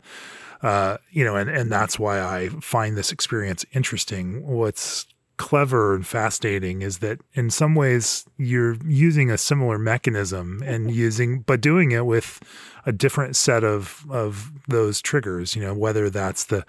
uh, 0.60 0.98
you 1.10 1.24
know, 1.24 1.36
and, 1.36 1.48
and 1.48 1.72
that's 1.72 1.98
why 1.98 2.20
I 2.20 2.50
find 2.60 2.94
this 2.94 3.10
experience 3.10 3.64
interesting. 3.72 4.46
What's 4.46 5.06
clever 5.38 5.94
and 5.94 6.06
fascinating 6.06 6.82
is 6.82 6.98
that 6.98 7.20
in 7.32 7.48
some 7.48 7.74
ways 7.74 8.26
you're 8.36 8.76
using 8.84 9.30
a 9.30 9.38
similar 9.38 9.78
mechanism 9.78 10.62
and 10.66 10.90
using, 10.90 11.40
but 11.40 11.60
doing 11.60 11.92
it 11.92 12.04
with 12.04 12.40
a 12.84 12.92
different 12.92 13.36
set 13.36 13.64
of, 13.64 14.04
of 14.10 14.52
those 14.68 15.00
triggers, 15.00 15.56
you 15.56 15.62
know, 15.62 15.72
whether 15.72 16.10
that's 16.10 16.44
the 16.44 16.64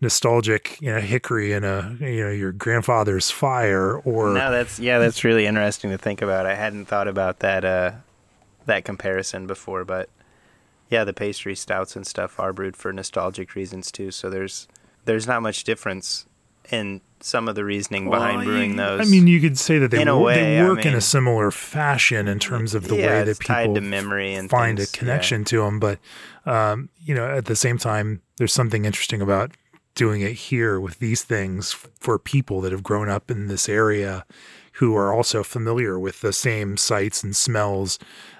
nostalgic, 0.00 0.80
you 0.80 0.92
know, 0.92 1.00
hickory 1.00 1.52
in 1.52 1.64
a, 1.64 1.96
you 2.00 2.24
know, 2.24 2.30
your 2.30 2.50
grandfather's 2.50 3.30
fire 3.30 3.98
or, 3.98 4.32
no, 4.34 4.50
that's 4.50 4.80
yeah, 4.80 4.98
that's 4.98 5.22
really 5.22 5.46
interesting 5.46 5.90
to 5.90 5.98
think 5.98 6.22
about. 6.22 6.46
I 6.46 6.54
hadn't 6.54 6.86
thought 6.86 7.06
about 7.06 7.40
that 7.40 7.64
uh, 7.64 7.92
that 8.66 8.84
comparison 8.84 9.46
before, 9.46 9.84
but 9.84 10.08
yeah, 10.90 11.04
the 11.04 11.12
pastry 11.12 11.54
stouts 11.54 11.94
and 11.94 12.06
stuff 12.06 12.40
are 12.40 12.52
brewed 12.52 12.76
for 12.76 12.92
nostalgic 12.92 13.54
reasons 13.54 13.92
too. 13.92 14.10
So 14.10 14.30
there's 14.30 14.66
there's 15.04 15.26
not 15.26 15.42
much 15.42 15.64
difference 15.64 16.26
in 16.70 17.00
some 17.20 17.48
of 17.48 17.54
the 17.54 17.64
reasoning 17.64 18.10
behind 18.10 18.38
Well, 18.38 18.44
brewing 18.46 18.76
those. 18.76 19.00
I 19.00 19.10
mean, 19.10 19.26
you 19.26 19.40
could 19.40 19.58
say 19.58 19.78
that 19.78 19.90
they, 19.90 20.02
In 20.02 20.08
a 20.08 20.18
way, 20.18 20.34
they 20.34 20.60
I 20.60 20.64
work 20.68 20.84
in 20.84 20.94
a 20.94 21.00
similar 21.00 21.50
fashion 21.50 22.28
in 22.28 22.38
terms 22.38 22.74
of 22.74 22.88
the 22.88 22.96
Yeah, 22.96 23.06
way 23.06 23.24
that 23.24 23.38
people 23.38 23.74
to 23.74 23.80
memory 23.80 24.34
and 24.34 24.50
find 24.50 24.78
things, 24.78 24.90
a 24.90 24.96
connection 24.98 25.44
to 25.46 25.62
them. 25.62 25.80
But 25.80 25.98
um, 26.44 26.90
you 26.98 27.14
know, 27.14 27.26
at 27.26 27.46
the 27.46 27.56
same 27.56 27.78
time, 27.78 28.20
there's 28.36 28.52
something 28.52 28.84
interesting 28.84 29.22
about 29.22 29.52
doing 29.94 30.20
it 30.20 30.32
here 30.32 30.80
with 30.80 30.98
these 30.98 31.22
things 31.22 31.72
for 31.72 32.18
people 32.18 32.60
that 32.60 32.72
have 32.72 32.82
grown 32.82 33.08
up 33.08 33.30
in 33.30 33.46
this 33.46 33.68
area 33.68 34.26
who 34.78 34.96
are 34.96 35.14
also 35.14 35.44
familiar 35.44 35.98
with 36.00 36.20
the 36.20 36.32
same 36.32 36.76
sights 36.76 37.22
and 37.22 37.36
smells 37.36 37.98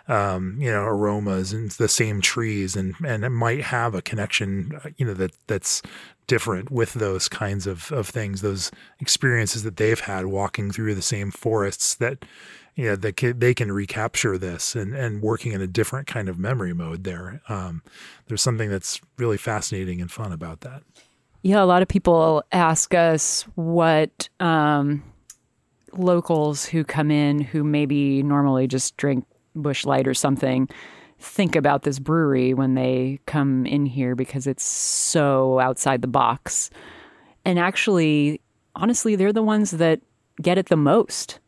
um, 0.09 0.57
you 0.61 0.71
know, 0.71 0.83
aromas 0.83 1.53
and 1.53 1.71
the 1.73 1.89
same 1.89 2.21
trees 2.21 2.77
and, 2.77 2.95
and 3.07 3.25
it 3.25 3.31
might 3.31 3.63
have 3.63 3.95
a 3.95 4.03
connection, 4.03 4.79
uh, 4.85 4.91
you 4.97 5.07
know, 5.07 5.15
that 5.15 5.33
that's 5.47 5.81
different 6.27 6.71
with 6.71 6.95
those 6.95 7.29
kinds 7.29 7.67
of, 7.67 7.91
of 7.93 8.09
things, 8.09 8.41
those 8.41 8.71
experiences 9.01 9.63
that 9.63 9.77
they've 9.77 10.01
had 10.01 10.27
walking 10.27 10.71
through 10.71 10.95
the 10.95 11.03
same 11.03 11.31
forests 11.31 11.95
that, 11.97 12.25
you 12.75 12.87
know, 12.87 12.97
that 12.97 13.35
they 13.39 13.55
can 13.55 13.71
recapture 13.71 14.39
this 14.39 14.75
and, 14.75 14.95
and 14.95 15.23
working 15.23 15.53
in 15.53 15.61
a 15.61 15.67
different 15.67 16.07
kind 16.07 16.29
of 16.29 16.39
memory 16.39 16.73
mode 16.73 17.05
there. 17.05 17.43
Um, 17.49 17.83
there's 18.27 18.43
something 18.43 18.71
that's 18.71 19.01
really 19.19 19.37
fascinating 19.37 20.01
and 20.01 20.11
fun 20.11 20.33
about 20.33 20.61
that. 20.61 20.83
Yeah, 21.43 21.63
a 21.63 21.67
lot 21.67 21.83
of 21.83 21.89
people 21.89 22.43
ask 22.53 22.95
us 22.95 23.43
what 23.55 24.29
um, 24.41 25.03
locals 25.93 26.65
who 26.65 26.85
come 26.85 27.11
in 27.11 27.39
who 27.39 27.63
maybe 27.63 28.23
normally 28.23 28.67
just 28.67 28.97
drink 28.97 29.27
Busch 29.55 29.85
Light 29.85 30.09
or 30.09 30.15
something 30.15 30.69
think 31.19 31.57
about 31.57 31.83
this 31.83 31.99
brewery 31.99 32.55
when 32.55 32.75
they 32.75 33.21
come 33.27 33.67
in 33.67 33.87
here 33.87 34.15
because 34.15 34.47
it's 34.47 34.65
so 34.65 35.59
outside 35.59 36.03
the 36.03 36.09
box. 36.09 36.71
And 37.45 37.59
actually, 37.59 38.41
honestly, 38.77 39.17
they're 39.17 39.33
the 39.33 39.43
ones 39.43 39.73
that 39.73 40.01
get 40.41 40.59
it 40.59 40.67
the 40.67 40.77
most 40.77 41.39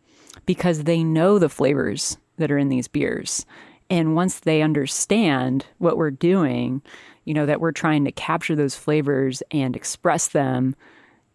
because 0.44 0.84
they 0.84 1.02
know 1.02 1.38
the 1.38 1.48
flavors 1.48 2.18
that 2.36 2.50
are 2.50 2.58
in 2.58 2.68
these 2.68 2.88
beers. 2.88 3.44
And 3.88 4.14
once 4.14 4.40
they 4.40 4.62
understand 4.62 5.66
what 5.78 5.96
we're 5.96 6.10
doing, 6.10 6.82
you 7.24 7.34
know, 7.34 7.46
that 7.46 7.60
we're 7.60 7.72
trying 7.72 8.04
to 8.04 8.12
capture 8.12 8.56
those 8.56 8.74
flavors 8.74 9.42
and 9.50 9.76
express 9.76 10.28
them, 10.28 10.74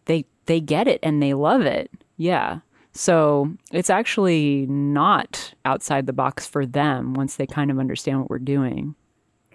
they 0.06 0.26
they 0.46 0.60
get 0.60 0.88
it 0.88 1.00
and 1.04 1.22
they 1.22 1.34
love 1.34 1.62
it. 1.62 1.92
Yeah. 2.18 2.60
So 2.94 3.54
it's 3.72 3.90
actually 3.90 4.66
not 4.68 5.54
outside 5.64 6.06
the 6.06 6.14
box 6.14 6.48
for 6.48 6.66
them 6.66 7.14
once 7.14 7.36
they 7.36 7.48
kind 7.48 7.72
of 7.72 7.80
understand 7.80 8.20
what 8.20 8.30
we're 8.30 8.40
doing. 8.40 8.96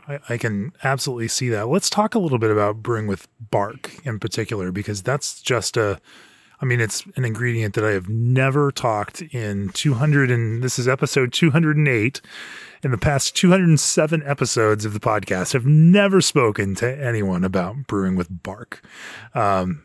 I, 0.08 0.18
I 0.28 0.38
can 0.38 0.72
absolutely 0.84 1.28
see 1.28 1.48
that. 1.50 1.68
Let's 1.68 1.90
talk 1.90 2.14
a 2.14 2.18
little 2.18 2.38
bit 2.38 2.50
about 2.50 2.82
brewing 2.82 3.06
with 3.06 3.28
bark 3.50 4.04
in 4.04 4.18
particular, 4.18 4.72
because 4.72 5.02
that's 5.02 5.42
just 5.42 5.76
a, 5.76 6.00
I 6.60 6.64
mean, 6.64 6.80
it's 6.80 7.04
an 7.16 7.24
ingredient 7.24 7.74
that 7.74 7.84
I 7.84 7.90
have 7.90 8.08
never 8.08 8.72
talked 8.72 9.20
in 9.22 9.70
200 9.70 10.30
and 10.30 10.62
this 10.62 10.78
is 10.78 10.88
episode 10.88 11.32
208. 11.32 12.20
In 12.82 12.90
the 12.92 12.98
past 12.98 13.34
207 13.36 14.22
episodes 14.24 14.84
of 14.84 14.92
the 14.92 15.00
podcast, 15.00 15.54
have 15.54 15.66
never 15.66 16.20
spoken 16.20 16.74
to 16.76 17.04
anyone 17.04 17.42
about 17.42 17.86
brewing 17.88 18.14
with 18.14 18.28
bark. 18.42 18.82
Um, 19.34 19.82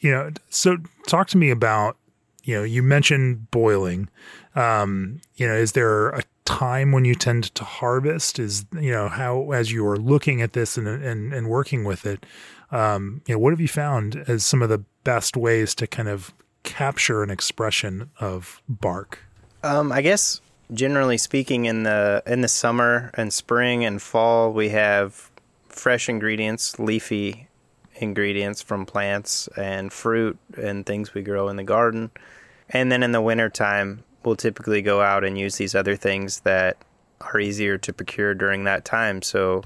you 0.00 0.10
know, 0.10 0.30
so 0.48 0.78
talk 1.06 1.28
to 1.28 1.38
me 1.38 1.50
about, 1.50 1.96
you 2.44 2.56
know, 2.56 2.62
you 2.62 2.82
mentioned 2.82 3.50
boiling. 3.50 4.08
Um, 4.54 5.20
you 5.36 5.46
know, 5.46 5.54
is 5.54 5.72
there 5.72 6.10
a 6.10 6.22
time 6.44 6.92
when 6.92 7.04
you 7.04 7.14
tend 7.14 7.54
to 7.54 7.64
harvest? 7.64 8.38
Is 8.38 8.64
you 8.72 8.90
know 8.90 9.08
how 9.08 9.52
as 9.52 9.72
you 9.72 9.86
are 9.86 9.96
looking 9.96 10.42
at 10.42 10.52
this 10.52 10.76
and 10.76 10.86
and, 10.86 11.32
and 11.32 11.48
working 11.48 11.84
with 11.84 12.06
it, 12.06 12.26
um, 12.70 13.22
you 13.26 13.34
know, 13.34 13.38
what 13.38 13.52
have 13.52 13.60
you 13.60 13.68
found 13.68 14.24
as 14.26 14.44
some 14.44 14.62
of 14.62 14.68
the 14.68 14.84
best 15.04 15.36
ways 15.36 15.74
to 15.76 15.86
kind 15.86 16.08
of 16.08 16.32
capture 16.62 17.22
an 17.22 17.30
expression 17.30 18.10
of 18.20 18.62
bark? 18.68 19.20
Um, 19.62 19.92
I 19.92 20.02
guess 20.02 20.40
generally 20.72 21.18
speaking, 21.18 21.66
in 21.66 21.82
the 21.84 22.22
in 22.26 22.40
the 22.40 22.48
summer 22.48 23.10
and 23.14 23.32
spring 23.32 23.84
and 23.84 24.00
fall, 24.00 24.52
we 24.52 24.70
have 24.70 25.30
fresh 25.68 26.08
ingredients, 26.08 26.78
leafy 26.78 27.48
ingredients 28.02 28.60
from 28.60 28.84
plants 28.84 29.48
and 29.56 29.92
fruit 29.92 30.38
and 30.56 30.84
things 30.84 31.14
we 31.14 31.22
grow 31.22 31.48
in 31.48 31.56
the 31.56 31.64
garden. 31.64 32.10
And 32.68 32.90
then 32.90 33.02
in 33.02 33.12
the 33.12 33.20
wintertime, 33.20 34.04
we'll 34.24 34.36
typically 34.36 34.82
go 34.82 35.00
out 35.00 35.24
and 35.24 35.38
use 35.38 35.56
these 35.56 35.74
other 35.74 35.96
things 35.96 36.40
that 36.40 36.76
are 37.20 37.40
easier 37.40 37.78
to 37.78 37.92
procure 37.92 38.34
during 38.34 38.64
that 38.64 38.84
time. 38.84 39.22
So 39.22 39.62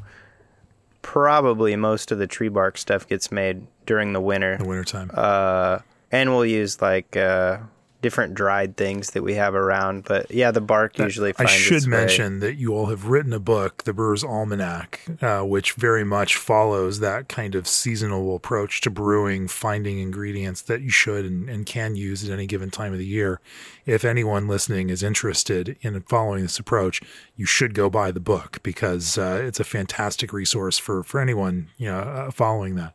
probably 1.02 1.76
most 1.76 2.12
of 2.12 2.18
the 2.18 2.26
tree 2.26 2.48
bark 2.48 2.76
stuff 2.78 3.06
gets 3.06 3.30
made 3.30 3.66
during 3.86 4.12
the 4.12 4.20
winter. 4.20 4.56
The 4.58 4.64
wintertime. 4.64 5.10
Uh, 5.14 5.78
and 6.10 6.30
we'll 6.30 6.46
use 6.46 6.80
like 6.82 7.16
uh, 7.16 7.58
different 8.02 8.34
dried 8.34 8.76
things 8.76 9.10
that 9.10 9.22
we 9.22 9.34
have 9.34 9.54
around. 9.54 10.04
But 10.04 10.30
yeah, 10.30 10.50
the 10.50 10.60
bark 10.60 10.98
usually. 10.98 11.32
I 11.38 11.46
should 11.46 11.86
mention 11.86 12.40
that 12.40 12.54
you 12.54 12.74
all 12.74 12.86
have 12.86 13.06
written 13.06 13.32
a 13.32 13.40
book, 13.40 13.84
The 13.84 13.92
Brewer's 13.92 14.24
Almanac, 14.24 15.00
uh, 15.20 15.42
which 15.42 15.72
very 15.72 16.04
much 16.04 16.36
follows 16.36 17.00
that 17.00 17.28
kind 17.28 17.54
of 17.54 17.66
seasonal 17.66 18.34
approach 18.36 18.80
to 18.82 18.90
brewing, 18.90 19.48
finding 19.48 19.98
ingredients 19.98 20.62
that 20.62 20.82
you 20.82 20.90
should 20.90 21.24
and, 21.24 21.48
and 21.48 21.66
can 21.66 21.96
use 21.96 22.24
at 22.24 22.30
any 22.30 22.46
given 22.46 22.70
time 22.70 22.92
of 22.92 22.98
the 22.98 23.06
year. 23.06 23.40
If 23.84 24.04
anyone 24.04 24.48
listening 24.48 24.90
is 24.90 25.02
interested 25.02 25.76
in 25.80 26.00
following 26.02 26.42
this 26.42 26.58
approach, 26.58 27.00
you 27.36 27.46
should 27.46 27.74
go 27.74 27.88
buy 27.88 28.10
the 28.10 28.20
book 28.20 28.60
because 28.62 29.16
uh, 29.16 29.40
it's 29.44 29.60
a 29.60 29.64
fantastic 29.64 30.32
resource 30.32 30.76
for, 30.78 31.02
for 31.02 31.20
anyone 31.20 31.68
you 31.76 31.86
know 31.86 31.98
uh, 31.98 32.30
following 32.30 32.74
that. 32.76 32.94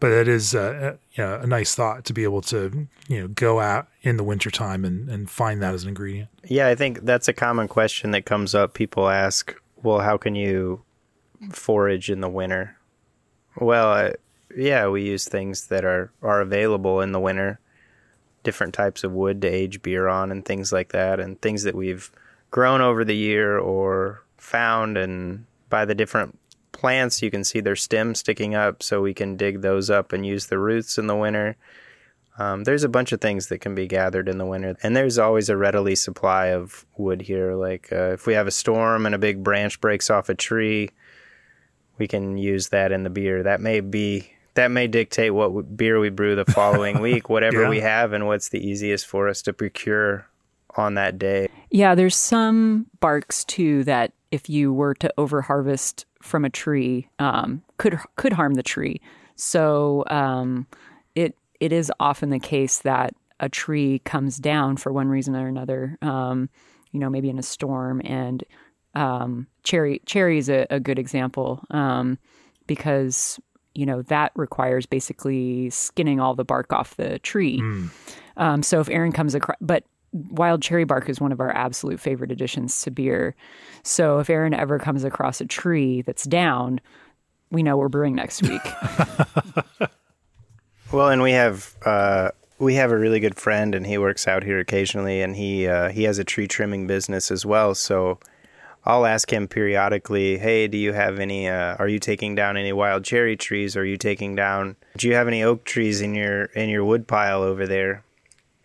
But 0.00 0.12
it 0.12 0.28
is 0.28 0.54
uh, 0.54 0.96
you 1.14 1.22
know, 1.22 1.34
a 1.36 1.46
nice 1.46 1.74
thought 1.74 2.04
to 2.06 2.12
be 2.12 2.24
able 2.24 2.40
to 2.42 2.88
you 3.08 3.20
know 3.20 3.28
go 3.28 3.60
out 3.60 3.88
in 4.02 4.16
the 4.16 4.24
wintertime 4.24 4.84
and, 4.84 5.08
and 5.08 5.30
find 5.30 5.62
that 5.62 5.74
as 5.74 5.82
an 5.82 5.90
ingredient. 5.90 6.28
Yeah, 6.44 6.68
I 6.68 6.74
think 6.74 7.00
that's 7.02 7.28
a 7.28 7.32
common 7.32 7.68
question 7.68 8.12
that 8.12 8.24
comes 8.24 8.54
up. 8.54 8.74
People 8.74 9.08
ask, 9.08 9.54
"Well, 9.82 10.00
how 10.00 10.16
can 10.16 10.34
you 10.34 10.82
forage 11.50 12.10
in 12.10 12.20
the 12.20 12.28
winter?" 12.28 12.76
Well, 13.58 13.92
uh, 13.92 14.10
yeah, 14.56 14.88
we 14.88 15.02
use 15.02 15.26
things 15.26 15.66
that 15.66 15.84
are 15.84 16.10
are 16.22 16.40
available 16.40 17.00
in 17.00 17.12
the 17.12 17.20
winter, 17.20 17.60
different 18.42 18.72
types 18.72 19.04
of 19.04 19.12
wood 19.12 19.42
to 19.42 19.48
age 19.48 19.82
beer 19.82 20.08
on, 20.08 20.32
and 20.32 20.44
things 20.44 20.72
like 20.72 20.92
that, 20.92 21.20
and 21.20 21.40
things 21.40 21.64
that 21.64 21.74
we've 21.74 22.10
grown 22.50 22.80
over 22.80 23.04
the 23.04 23.16
year 23.16 23.58
or 23.58 24.22
found, 24.38 24.96
and 24.96 25.44
by 25.68 25.84
the 25.84 25.94
different 25.94 26.38
plants, 26.82 27.22
you 27.22 27.30
can 27.30 27.44
see 27.44 27.60
their 27.60 27.76
stems 27.76 28.18
sticking 28.18 28.56
up, 28.56 28.82
so 28.82 29.00
we 29.00 29.14
can 29.14 29.36
dig 29.36 29.62
those 29.62 29.88
up 29.88 30.12
and 30.12 30.26
use 30.26 30.46
the 30.46 30.58
roots 30.58 30.98
in 30.98 31.06
the 31.06 31.14
winter. 31.16 31.56
Um, 32.38 32.64
there's 32.64 32.82
a 32.82 32.88
bunch 32.88 33.12
of 33.12 33.20
things 33.20 33.46
that 33.48 33.60
can 33.60 33.74
be 33.76 33.86
gathered 33.86 34.28
in 34.28 34.38
the 34.38 34.44
winter, 34.46 34.76
and 34.82 34.96
there's 34.96 35.16
always 35.16 35.48
a 35.48 35.56
readily 35.56 35.94
supply 35.94 36.46
of 36.46 36.84
wood 36.96 37.22
here. 37.22 37.54
Like 37.54 37.92
uh, 37.92 38.12
if 38.14 38.26
we 38.26 38.34
have 38.34 38.48
a 38.48 38.50
storm 38.50 39.06
and 39.06 39.14
a 39.14 39.18
big 39.18 39.44
branch 39.44 39.80
breaks 39.80 40.10
off 40.10 40.28
a 40.28 40.34
tree, 40.34 40.90
we 41.98 42.08
can 42.08 42.36
use 42.36 42.70
that 42.70 42.90
in 42.90 43.04
the 43.04 43.10
beer. 43.10 43.44
That 43.44 43.60
may 43.60 43.78
be 43.80 44.32
that 44.54 44.70
may 44.72 44.86
dictate 44.88 45.32
what 45.32 45.76
beer 45.76 46.00
we 46.00 46.10
brew 46.10 46.34
the 46.34 46.44
following 46.46 47.00
week, 47.08 47.28
whatever 47.28 47.62
Yeah. 47.62 47.68
we 47.68 47.80
have, 47.80 48.12
and 48.12 48.26
what's 48.26 48.48
the 48.48 48.66
easiest 48.66 49.06
for 49.06 49.28
us 49.28 49.40
to 49.42 49.52
procure 49.52 50.26
on 50.76 50.94
that 50.94 51.18
day. 51.18 51.48
Yeah, 51.70 51.94
there's 51.94 52.16
some 52.16 52.86
barks 53.00 53.44
too 53.44 53.84
that 53.84 54.12
if 54.30 54.48
you 54.48 54.72
were 54.72 54.94
to 54.94 55.12
overharvest 55.18 56.06
from 56.22 56.44
a 56.44 56.50
tree, 56.50 57.08
um, 57.18 57.62
could 57.76 57.98
could 58.16 58.32
harm 58.32 58.54
the 58.54 58.62
tree. 58.62 59.00
So 59.36 60.04
um, 60.08 60.66
it 61.14 61.36
it 61.60 61.72
is 61.72 61.92
often 62.00 62.30
the 62.30 62.38
case 62.38 62.78
that 62.80 63.14
a 63.40 63.48
tree 63.48 64.00
comes 64.00 64.38
down 64.38 64.76
for 64.76 64.92
one 64.92 65.08
reason 65.08 65.34
or 65.36 65.48
another. 65.48 65.98
Um, 66.00 66.48
you 66.92 67.00
know, 67.00 67.10
maybe 67.10 67.28
in 67.30 67.38
a 67.38 67.42
storm, 67.42 68.00
and 68.04 68.44
um, 68.94 69.46
cherry 69.64 70.00
cherry 70.06 70.38
is 70.38 70.48
a, 70.48 70.66
a 70.70 70.78
good 70.80 70.98
example 70.98 71.64
um, 71.70 72.18
because 72.66 73.40
you 73.74 73.86
know 73.86 74.02
that 74.02 74.32
requires 74.36 74.86
basically 74.86 75.70
skinning 75.70 76.20
all 76.20 76.34
the 76.34 76.44
bark 76.44 76.72
off 76.72 76.96
the 76.96 77.18
tree. 77.20 77.60
Um, 78.36 78.62
so 78.62 78.80
if 78.80 78.88
Aaron 78.88 79.12
comes 79.12 79.34
across, 79.34 79.56
but 79.60 79.84
wild 80.12 80.62
cherry 80.62 80.84
bark 80.84 81.08
is 81.08 81.20
one 81.20 81.32
of 81.32 81.40
our 81.40 81.50
absolute 81.50 82.00
favorite 82.00 82.30
additions 82.30 82.80
to 82.82 82.90
beer. 82.90 83.34
So 83.82 84.18
if 84.18 84.30
Aaron 84.30 84.54
ever 84.54 84.78
comes 84.78 85.04
across 85.04 85.40
a 85.40 85.46
tree 85.46 86.02
that's 86.02 86.24
down, 86.24 86.80
we 87.50 87.62
know 87.62 87.76
we're 87.76 87.88
brewing 87.88 88.14
next 88.14 88.42
week. 88.42 88.62
Well, 90.92 91.08
and 91.08 91.22
we 91.22 91.32
have 91.32 91.74
uh, 91.86 92.32
we 92.58 92.74
have 92.74 92.92
a 92.92 92.98
really 92.98 93.18
good 93.18 93.36
friend, 93.36 93.74
and 93.74 93.86
he 93.86 93.96
works 93.96 94.28
out 94.28 94.44
here 94.44 94.58
occasionally, 94.58 95.22
and 95.22 95.34
he 95.34 95.66
uh, 95.66 95.88
he 95.88 96.02
has 96.02 96.18
a 96.18 96.24
tree 96.24 96.46
trimming 96.46 96.86
business 96.86 97.30
as 97.30 97.46
well. 97.46 97.74
So 97.74 98.18
I'll 98.84 99.06
ask 99.06 99.32
him 99.32 99.48
periodically, 99.48 100.36
"Hey, 100.36 100.68
do 100.68 100.76
you 100.76 100.92
have 100.92 101.18
any? 101.18 101.48
Uh, 101.48 101.76
are 101.76 101.88
you 101.88 101.98
taking 101.98 102.34
down 102.34 102.58
any 102.58 102.74
wild 102.74 103.04
cherry 103.04 103.38
trees? 103.38 103.74
Are 103.74 103.86
you 103.86 103.96
taking 103.96 104.36
down? 104.36 104.76
Do 104.98 105.08
you 105.08 105.14
have 105.14 105.28
any 105.28 105.42
oak 105.42 105.64
trees 105.64 106.02
in 106.02 106.14
your 106.14 106.44
in 106.44 106.68
your 106.68 106.84
wood 106.84 107.08
pile 107.08 107.42
over 107.42 107.66
there?" 107.66 108.04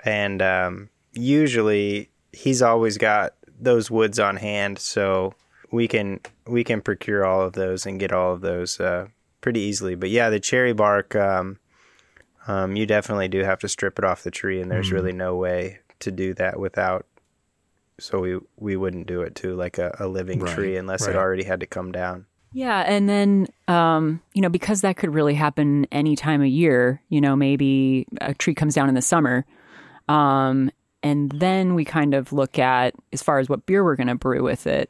And 0.04 0.42
um, 0.42 0.90
usually, 1.18 2.10
he's 2.32 2.62
always 2.62 2.98
got 2.98 3.34
those 3.60 3.90
woods 3.90 4.20
on 4.20 4.38
hand, 4.38 4.80
so 4.80 5.34
we 5.72 5.88
can 5.88 6.20
we 6.46 6.64
can 6.64 6.82
procure 6.82 7.26
all 7.26 7.42
of 7.42 7.54
those 7.54 7.86
and 7.86 8.00
get 8.00 8.12
all 8.12 8.34
of 8.34 8.42
those 8.42 8.80
uh, 8.80 9.08
pretty 9.42 9.60
easily. 9.62 9.96
But 9.96 10.10
yeah, 10.10 10.30
the 10.30 10.40
cherry 10.40 10.74
bark. 10.74 11.16
Um, 11.16 11.60
um, 12.48 12.78
you 12.78 12.86
definitely 12.86 13.28
do 13.28 13.44
have 13.44 13.60
to 13.60 13.68
strip 13.68 14.00
it 14.00 14.06
off 14.06 14.24
the 14.24 14.32
tree, 14.32 14.62
and 14.62 14.72
there's 14.72 14.92
really 14.92 15.12
no 15.12 15.36
way 15.36 15.80
to 16.00 16.12
do 16.12 16.34
that 16.36 16.60
without. 16.60 17.06
So 18.00 18.20
we 18.20 18.40
we 18.58 18.78
wouldn't 18.78 19.08
do 19.08 19.22
it 19.22 19.36
to 19.36 19.56
like 19.56 19.78
a, 19.78 19.96
a 20.00 20.08
living 20.08 20.40
Right, 20.40 20.56
tree 20.56 20.78
unless 20.78 21.02
right. 21.02 21.16
it 21.16 21.18
already 21.18 21.44
had 21.44 21.60
to 21.60 21.66
come 21.66 21.92
down. 21.92 22.26
Yeah, 22.54 22.80
and 22.88 23.10
then 23.10 23.48
um, 23.68 24.22
you 24.34 24.42
know 24.42 24.50
because 24.50 24.82
that 24.82 24.96
could 24.96 25.14
really 25.14 25.34
happen 25.34 25.88
any 25.92 26.16
time 26.16 26.42
of 26.42 26.48
year. 26.48 27.02
You 27.10 27.20
know, 27.20 27.36
maybe 27.36 28.08
a 28.22 28.34
tree 28.34 28.56
comes 28.56 28.76
down 28.76 28.88
in 28.88 28.96
the 28.96 29.02
summer, 29.02 29.46
um, 30.08 30.72
and 31.08 31.32
then 31.32 31.74
we 31.74 31.86
kind 31.86 32.14
of 32.14 32.34
look 32.34 32.60
at 32.60 32.94
as 33.14 33.24
far 33.24 33.40
as 33.40 33.48
what 33.48 33.66
beer 33.66 33.82
we're 33.82 33.96
going 33.96 34.08
to 34.08 34.16
brew 34.16 34.44
with 34.44 34.68
it. 34.68 34.90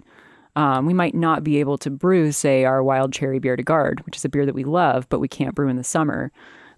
Um, 0.55 0.87
we 0.87 0.93
might 0.93 1.13
not 1.13 1.43
be 1.43 1.59
able 1.59 1.77
to 1.77 1.91
brew, 1.91 2.31
say, 2.31 2.65
our 2.65 2.81
wild 2.83 3.13
cherry 3.13 3.39
bière 3.39 3.57
de 3.57 3.61
garde, 3.61 4.03
which 4.03 4.17
is 4.17 4.25
a 4.25 4.29
beer 4.29 4.43
that 4.47 4.55
we 4.55 4.63
love, 4.63 5.07
but 5.09 5.19
we 5.19 5.27
can't 5.27 5.53
brew 5.53 5.69
in 5.69 5.75
the 5.75 5.83
summer 5.83 6.31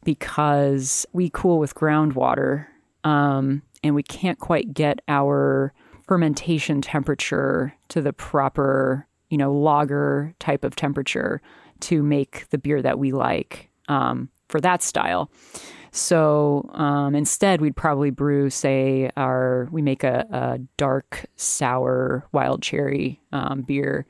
because 0.04 1.06
we 1.14 1.30
cool 1.30 1.58
with 1.58 1.74
groundwater, 1.74 2.66
um, 3.06 3.62
and 3.82 3.96
we 3.96 4.04
can't 4.04 4.40
quite 4.40 4.74
get 4.74 5.00
our 5.08 5.74
fermentation 6.06 6.82
temperature 6.82 7.74
to 7.88 8.02
the 8.02 8.12
proper, 8.12 9.08
you 9.30 9.38
know, 9.38 9.54
lager 9.54 10.34
type 10.40 10.66
of 10.66 10.76
temperature 10.76 11.42
to 11.80 12.04
make 12.04 12.50
the 12.50 12.58
beer 12.58 12.82
that 12.82 13.00
we 13.00 13.14
like 13.14 13.70
um, 13.88 14.28
for 14.50 14.60
that 14.60 14.84
style. 14.84 15.32
So 15.92 16.70
um, 16.74 17.16
instead, 17.16 17.62
we'd 17.62 17.76
probably 17.76 18.12
brew, 18.12 18.50
say, 18.50 19.10
our 19.18 19.68
we 19.72 19.82
make 19.82 20.04
a, 20.04 20.26
a 20.32 20.60
dark 20.78 21.26
sour 21.36 22.26
wild 22.32 22.62
cherry 22.62 23.20
um, 23.32 23.62
beer, 23.62 24.06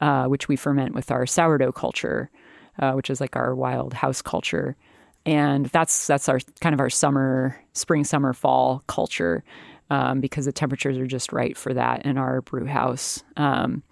uh, 0.00 0.26
which 0.26 0.48
we 0.48 0.56
ferment 0.56 0.94
with 0.94 1.10
our 1.10 1.26
sourdough 1.26 1.72
culture, 1.72 2.30
uh, 2.78 2.92
which 2.92 3.10
is 3.10 3.20
like 3.20 3.36
our 3.36 3.54
wild 3.54 3.94
house 3.94 4.20
culture, 4.20 4.76
and 5.24 5.66
that's 5.66 6.06
that's 6.06 6.28
our 6.28 6.40
kind 6.60 6.74
of 6.74 6.80
our 6.80 6.90
summer, 6.90 7.58
spring, 7.72 8.04
summer, 8.04 8.32
fall 8.32 8.82
culture, 8.86 9.42
um, 9.90 10.20
because 10.20 10.44
the 10.44 10.52
temperatures 10.52 10.98
are 10.98 11.06
just 11.06 11.32
right 11.32 11.56
for 11.56 11.72
that 11.72 12.04
in 12.04 12.18
our 12.18 12.42
brew 12.42 12.66
house. 12.66 13.22
Um, 13.36 13.82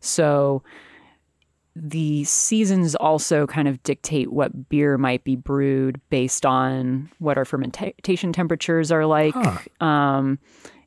so 0.00 0.62
the 1.80 2.24
seasons 2.24 2.94
also 2.96 3.46
kind 3.46 3.68
of 3.68 3.82
dictate 3.82 4.32
what 4.32 4.68
beer 4.68 4.98
might 4.98 5.24
be 5.24 5.36
brewed 5.36 6.00
based 6.10 6.44
on 6.44 7.10
what 7.18 7.38
our 7.38 7.44
fermentation 7.44 8.32
temperatures 8.32 8.90
are 8.90 9.06
like. 9.06 9.34
Um, 9.80 10.38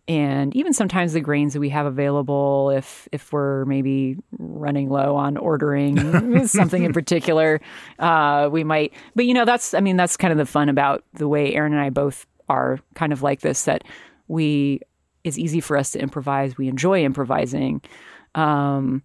and 0.07 0.53
even 0.55 0.73
sometimes 0.73 1.13
the 1.13 1.21
grains 1.21 1.53
that 1.53 1.59
we 1.59 1.69
have 1.69 1.85
available, 1.85 2.71
if 2.71 3.07
if 3.11 3.31
we're 3.31 3.65
maybe 3.65 4.17
running 4.37 4.89
low 4.89 5.15
on 5.15 5.37
ordering 5.37 6.45
something 6.47 6.83
in 6.83 6.91
particular, 6.91 7.61
uh, 7.99 8.49
we 8.51 8.63
might. 8.63 8.93
But 9.15 9.25
you 9.25 9.33
know, 9.33 9.45
that's 9.45 9.73
I 9.73 9.79
mean, 9.79 9.95
that's 9.95 10.17
kind 10.17 10.31
of 10.31 10.37
the 10.37 10.45
fun 10.45 10.67
about 10.69 11.05
the 11.13 11.27
way 11.27 11.53
Aaron 11.53 11.71
and 11.71 11.81
I 11.81 11.91
both 11.91 12.25
are 12.49 12.79
kind 12.95 13.13
of 13.13 13.21
like 13.21 13.41
this. 13.41 13.63
That 13.63 13.83
we 14.27 14.81
it's 15.23 15.37
easy 15.37 15.61
for 15.61 15.77
us 15.77 15.91
to 15.91 15.99
improvise. 15.99 16.57
We 16.57 16.67
enjoy 16.67 17.05
improvising. 17.05 17.81
Um, 18.35 19.03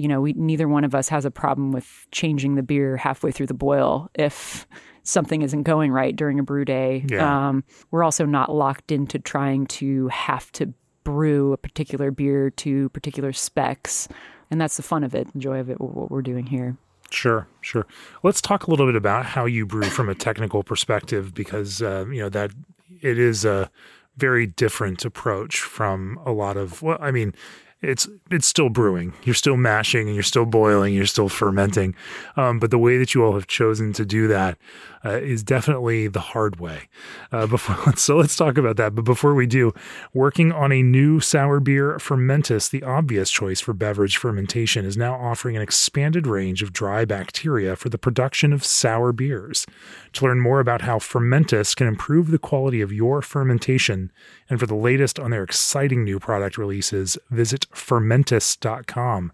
you 0.00 0.08
know, 0.08 0.20
we 0.20 0.32
neither 0.32 0.66
one 0.66 0.84
of 0.84 0.94
us 0.94 1.08
has 1.08 1.24
a 1.24 1.30
problem 1.30 1.72
with 1.72 2.06
changing 2.10 2.54
the 2.54 2.62
beer 2.62 2.96
halfway 2.96 3.30
through 3.30 3.46
the 3.46 3.54
boil 3.54 4.10
if 4.14 4.66
something 5.02 5.42
isn't 5.42 5.62
going 5.62 5.92
right 5.92 6.14
during 6.14 6.38
a 6.38 6.42
brew 6.42 6.64
day. 6.64 7.04
Yeah. 7.08 7.48
Um, 7.48 7.64
we're 7.90 8.04
also 8.04 8.24
not 8.24 8.54
locked 8.54 8.92
into 8.92 9.18
trying 9.18 9.66
to 9.66 10.08
have 10.08 10.50
to 10.52 10.72
brew 11.04 11.52
a 11.52 11.56
particular 11.56 12.10
beer 12.10 12.50
to 12.50 12.88
particular 12.90 13.32
specs, 13.32 14.08
and 14.50 14.60
that's 14.60 14.76
the 14.76 14.82
fun 14.82 15.04
of 15.04 15.14
it, 15.14 15.32
the 15.32 15.38
joy 15.38 15.58
of 15.58 15.70
it, 15.70 15.80
what 15.80 16.10
we're 16.10 16.22
doing 16.22 16.46
here. 16.46 16.76
Sure, 17.10 17.48
sure. 17.60 17.86
Let's 18.22 18.40
talk 18.40 18.66
a 18.66 18.70
little 18.70 18.86
bit 18.86 18.94
about 18.94 19.26
how 19.26 19.44
you 19.44 19.66
brew 19.66 19.88
from 19.90 20.08
a 20.08 20.14
technical 20.14 20.62
perspective, 20.62 21.34
because 21.34 21.82
uh, 21.82 22.06
you 22.08 22.20
know 22.20 22.28
that 22.28 22.52
it 23.00 23.18
is 23.18 23.44
a 23.44 23.70
very 24.16 24.46
different 24.46 25.04
approach 25.04 25.60
from 25.60 26.20
a 26.24 26.32
lot 26.32 26.56
of. 26.56 26.82
Well, 26.82 26.98
I 27.00 27.10
mean, 27.10 27.34
it's 27.82 28.08
it's 28.30 28.46
still 28.46 28.68
brewing. 28.68 29.12
You're 29.24 29.34
still 29.34 29.56
mashing 29.56 30.06
and 30.06 30.14
you're 30.14 30.22
still 30.22 30.44
boiling. 30.44 30.94
You're 30.94 31.06
still 31.06 31.28
fermenting. 31.28 31.94
Um, 32.36 32.58
but 32.58 32.70
the 32.70 32.78
way 32.78 32.98
that 32.98 33.14
you 33.14 33.24
all 33.24 33.34
have 33.34 33.46
chosen 33.46 33.92
to 33.94 34.04
do 34.04 34.28
that, 34.28 34.58
uh, 35.04 35.12
is 35.12 35.42
definitely 35.42 36.08
the 36.08 36.20
hard 36.20 36.60
way. 36.60 36.88
Uh, 37.32 37.46
before, 37.46 37.92
so 37.96 38.16
let's 38.16 38.36
talk 38.36 38.58
about 38.58 38.76
that. 38.76 38.94
But 38.94 39.04
before 39.04 39.34
we 39.34 39.46
do, 39.46 39.72
working 40.12 40.52
on 40.52 40.72
a 40.72 40.82
new 40.82 41.20
sour 41.20 41.60
beer, 41.60 41.96
Fermentis, 41.98 42.70
the 42.70 42.82
obvious 42.82 43.30
choice 43.30 43.60
for 43.60 43.72
beverage 43.72 44.16
fermentation, 44.16 44.84
is 44.84 44.96
now 44.96 45.14
offering 45.14 45.56
an 45.56 45.62
expanded 45.62 46.26
range 46.26 46.62
of 46.62 46.72
dry 46.72 47.04
bacteria 47.04 47.76
for 47.76 47.88
the 47.88 47.98
production 47.98 48.52
of 48.52 48.64
sour 48.64 49.12
beers. 49.12 49.66
To 50.14 50.24
learn 50.24 50.40
more 50.40 50.60
about 50.60 50.82
how 50.82 50.98
Fermentis 50.98 51.74
can 51.74 51.86
improve 51.86 52.30
the 52.30 52.38
quality 52.38 52.80
of 52.80 52.92
your 52.92 53.22
fermentation 53.22 54.12
and 54.50 54.58
for 54.58 54.66
the 54.66 54.74
latest 54.74 55.18
on 55.20 55.30
their 55.30 55.44
exciting 55.44 56.04
new 56.04 56.18
product 56.18 56.58
releases, 56.58 57.16
visit 57.30 57.66
fermentis.com. 57.70 59.32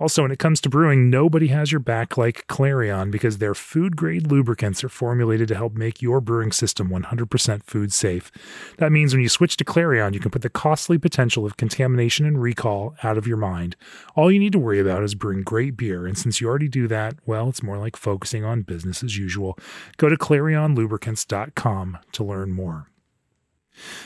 Also, 0.00 0.22
when 0.22 0.32
it 0.32 0.38
comes 0.38 0.60
to 0.62 0.70
brewing, 0.70 1.10
nobody 1.10 1.48
has 1.48 1.70
your 1.70 1.80
back 1.80 2.16
like 2.16 2.46
Clarion 2.46 3.10
because 3.10 3.38
their 3.38 3.54
food 3.54 3.94
grade 3.94 4.26
lubricants 4.30 4.82
are 4.82 4.88
formulated 4.88 5.46
to 5.48 5.54
help 5.54 5.74
make 5.74 6.00
your 6.00 6.20
brewing 6.20 6.50
system 6.50 6.88
100% 6.88 7.62
food 7.62 7.92
safe. 7.92 8.32
That 8.78 8.90
means 8.90 9.12
when 9.12 9.22
you 9.22 9.28
switch 9.28 9.56
to 9.58 9.64
Clarion, 9.64 10.14
you 10.14 10.20
can 10.20 10.30
put 10.30 10.42
the 10.42 10.48
costly 10.48 10.96
potential 10.96 11.44
of 11.44 11.58
contamination 11.58 12.24
and 12.26 12.40
recall 12.40 12.94
out 13.02 13.18
of 13.18 13.26
your 13.26 13.36
mind. 13.36 13.76
All 14.16 14.32
you 14.32 14.38
need 14.38 14.52
to 14.52 14.58
worry 14.58 14.80
about 14.80 15.04
is 15.04 15.14
brewing 15.14 15.42
great 15.42 15.76
beer, 15.76 16.06
and 16.06 16.16
since 16.16 16.40
you 16.40 16.48
already 16.48 16.68
do 16.68 16.88
that, 16.88 17.16
well, 17.26 17.50
it's 17.50 17.62
more 17.62 17.78
like 17.78 17.96
focusing 17.96 18.44
on 18.44 18.62
business 18.62 19.02
as 19.02 19.18
usual. 19.18 19.58
Go 19.98 20.08
to 20.08 20.16
clarionlubricants.com 20.16 21.98
to 22.12 22.24
learn 22.24 22.50
more. 22.50 22.88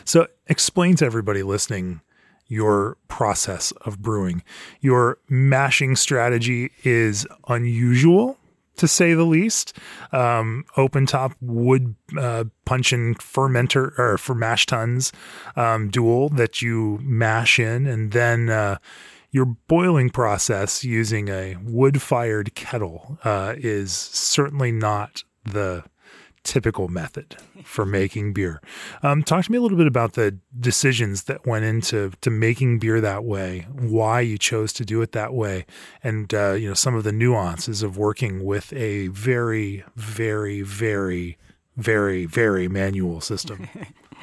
So, 0.05 0.27
explain 0.47 0.97
to 0.97 1.07
everybody 1.07 1.43
listening 1.43 2.01
your 2.49 2.97
process 3.09 3.73
of 3.83 4.01
brewing. 4.01 4.43
Your 4.81 5.19
mashing 5.29 5.97
strategy 5.97 6.73
is 6.83 7.27
unusual, 7.47 8.39
to 8.77 8.89
say 8.89 9.13
the 9.15 9.25
least. 9.25 9.77
Um, 10.13 10.65
open 10.77 11.07
top 11.07 11.33
wood 11.41 11.95
uh, 12.19 12.45
puncheon 12.65 13.15
fermenter 13.17 13.97
or 13.99 14.19
for 14.19 14.35
mash 14.35 14.67
tuns 14.67 15.13
um, 15.57 15.91
dual 15.91 16.31
that 16.31 16.63
you 16.63 16.99
mash 17.03 17.59
in, 17.59 17.87
and 17.87 18.13
then 18.13 18.49
uh, 18.49 18.79
your 19.31 19.45
boiling 19.45 20.09
process 20.09 20.85
using 20.85 21.29
a 21.29 21.57
wood 21.63 22.01
fired 22.01 22.55
kettle 22.55 23.19
uh, 23.25 23.55
is 23.59 23.93
certainly 23.93 24.73
not 24.73 25.23
the 25.45 25.85
typical 26.49 26.89
method 26.89 27.37
for 27.63 27.85
making 27.85 28.33
beer. 28.33 28.63
Um, 29.03 29.23
talk 29.23 29.45
to 29.45 29.53
me 29.53 29.59
a 29.59 29.61
little 29.61 29.77
bit 29.77 29.87
about 29.87 30.15
the 30.15 30.39
decisions 30.59 31.25
that 31.25 31.47
went 31.47 31.67
into 31.67 32.13
to 32.23 32.31
making 32.31 32.79
beer 32.79 33.03
that 33.03 33.23
way, 33.25 33.67
why 33.71 34.23
you 34.23 34.39
chose 34.39 34.73
to 34.75 34.85
do 34.85 35.03
it 35.03 35.13
that 35.13 35.35
way, 35.35 35.67
and 36.03 36.33
uh, 36.33 36.53
you 36.53 36.69
know 36.69 36.75
some 36.75 36.95
of 36.95 37.05
the 37.05 37.13
nuances 37.13 37.83
of 37.83 37.99
working 37.99 38.45
with 38.45 38.73
a 38.73 39.09
very, 39.09 39.85
very, 39.95 40.63
very, 40.63 41.37
very, 41.77 42.25
very 42.25 42.67
manual 42.67 43.21
system. 43.21 43.69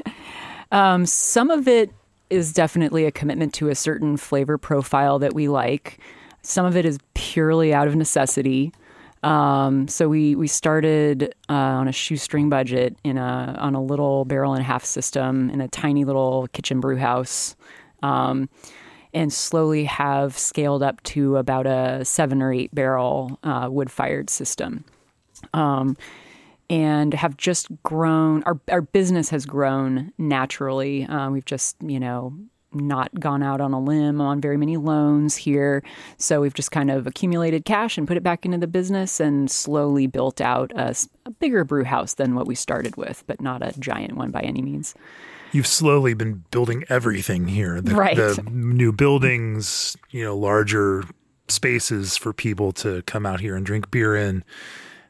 um, 0.72 1.06
some 1.06 1.52
of 1.52 1.68
it 1.68 1.92
is 2.32 2.52
definitely 2.52 3.06
a 3.06 3.12
commitment 3.12 3.54
to 3.54 3.70
a 3.70 3.76
certain 3.76 4.18
flavor 4.18 4.58
profile 4.58 5.20
that 5.20 5.34
we 5.34 5.48
like. 5.48 6.00
Some 6.42 6.66
of 6.66 6.76
it 6.76 6.86
is 6.86 6.98
purely 7.14 7.72
out 7.72 7.88
of 7.88 7.96
necessity. 7.96 8.74
Um, 9.26 9.88
so 9.88 10.08
we 10.08 10.36
we 10.36 10.48
started 10.48 11.34
uh, 11.50 11.54
on 11.54 11.88
a 11.88 11.92
shoestring 11.92 12.48
budget 12.48 12.96
in 13.04 13.18
a 13.18 13.56
on 13.60 13.74
a 13.74 13.84
little 13.84 14.24
barrel 14.24 14.54
and 14.54 14.62
a 14.62 14.64
half 14.64 14.86
system 14.86 15.50
in 15.50 15.62
a 15.62 15.68
tiny 15.68 16.06
little 16.06 16.48
kitchen 16.54 16.80
brew 16.80 16.96
house, 16.96 17.56
um, 18.04 18.48
and 19.16 19.34
slowly 19.34 19.86
have 19.86 20.38
scaled 20.38 20.84
up 20.84 21.02
to 21.04 21.38
about 21.38 21.66
a 21.66 22.06
seven 22.06 22.40
or 22.44 22.54
eight 22.54 22.74
barrel 22.74 23.40
uh, 23.44 23.68
wood 23.70 23.90
fired 23.90 24.30
system. 24.30 24.86
Um, 25.54 25.98
and 26.70 27.14
have 27.14 27.36
just 27.36 27.68
grown. 27.82 28.44
Our 28.44 28.60
our 28.70 28.82
business 28.82 29.30
has 29.30 29.48
grown 29.48 30.14
naturally. 30.20 31.06
Uh, 31.06 31.32
we've 31.32 31.46
just 31.46 31.78
you 31.82 32.00
know 32.00 32.38
not 32.76 33.20
gone 33.20 33.42
out 33.42 33.62
on 33.62 33.74
a 33.74 33.80
limb 33.80 34.22
on 34.22 34.42
very 34.42 34.58
many 34.58 34.78
loans 34.78 35.36
here. 35.36 35.84
So 36.18 36.42
we've 36.42 36.54
just 36.54 36.72
kind 36.72 36.92
of 36.92 37.08
accumulated 37.08 37.66
cash 37.66 37.98
and 37.98 38.08
put 38.08 38.18
it 38.18 38.24
back 38.24 38.46
into 38.46 38.58
the 38.58 38.68
business 38.68 39.20
and 39.20 39.50
slowly 39.50 40.08
built 40.08 40.42
out 40.42 40.72
a, 40.76 40.96
a 41.26 41.32
bigger 41.32 41.64
brew 41.64 41.84
house 41.84 42.16
than 42.16 42.36
what 42.36 42.48
we 42.48 42.56
started 42.56 42.96
with, 42.98 43.24
but 43.28 43.42
not 43.42 43.64
a 43.64 43.74
giant 43.80 44.16
one 44.16 44.32
by 44.32 44.42
any 44.42 44.62
means. 44.62 44.94
You've 45.52 45.68
slowly 45.68 46.14
been 46.14 46.44
building 46.52 46.84
everything 46.90 47.48
here. 47.48 47.80
The, 47.80 47.96
right. 47.96 48.18
the 48.18 48.44
new 48.52 48.92
buildings, 48.92 49.96
you 50.12 50.24
know, 50.24 50.36
larger 50.36 51.04
spaces 51.48 52.18
for 52.18 52.34
people 52.34 52.72
to 52.74 53.02
come 53.04 53.26
out 53.26 53.40
here 53.40 53.56
and 53.56 53.66
drink 53.66 53.90
beer 53.92 54.16
in. 54.16 54.44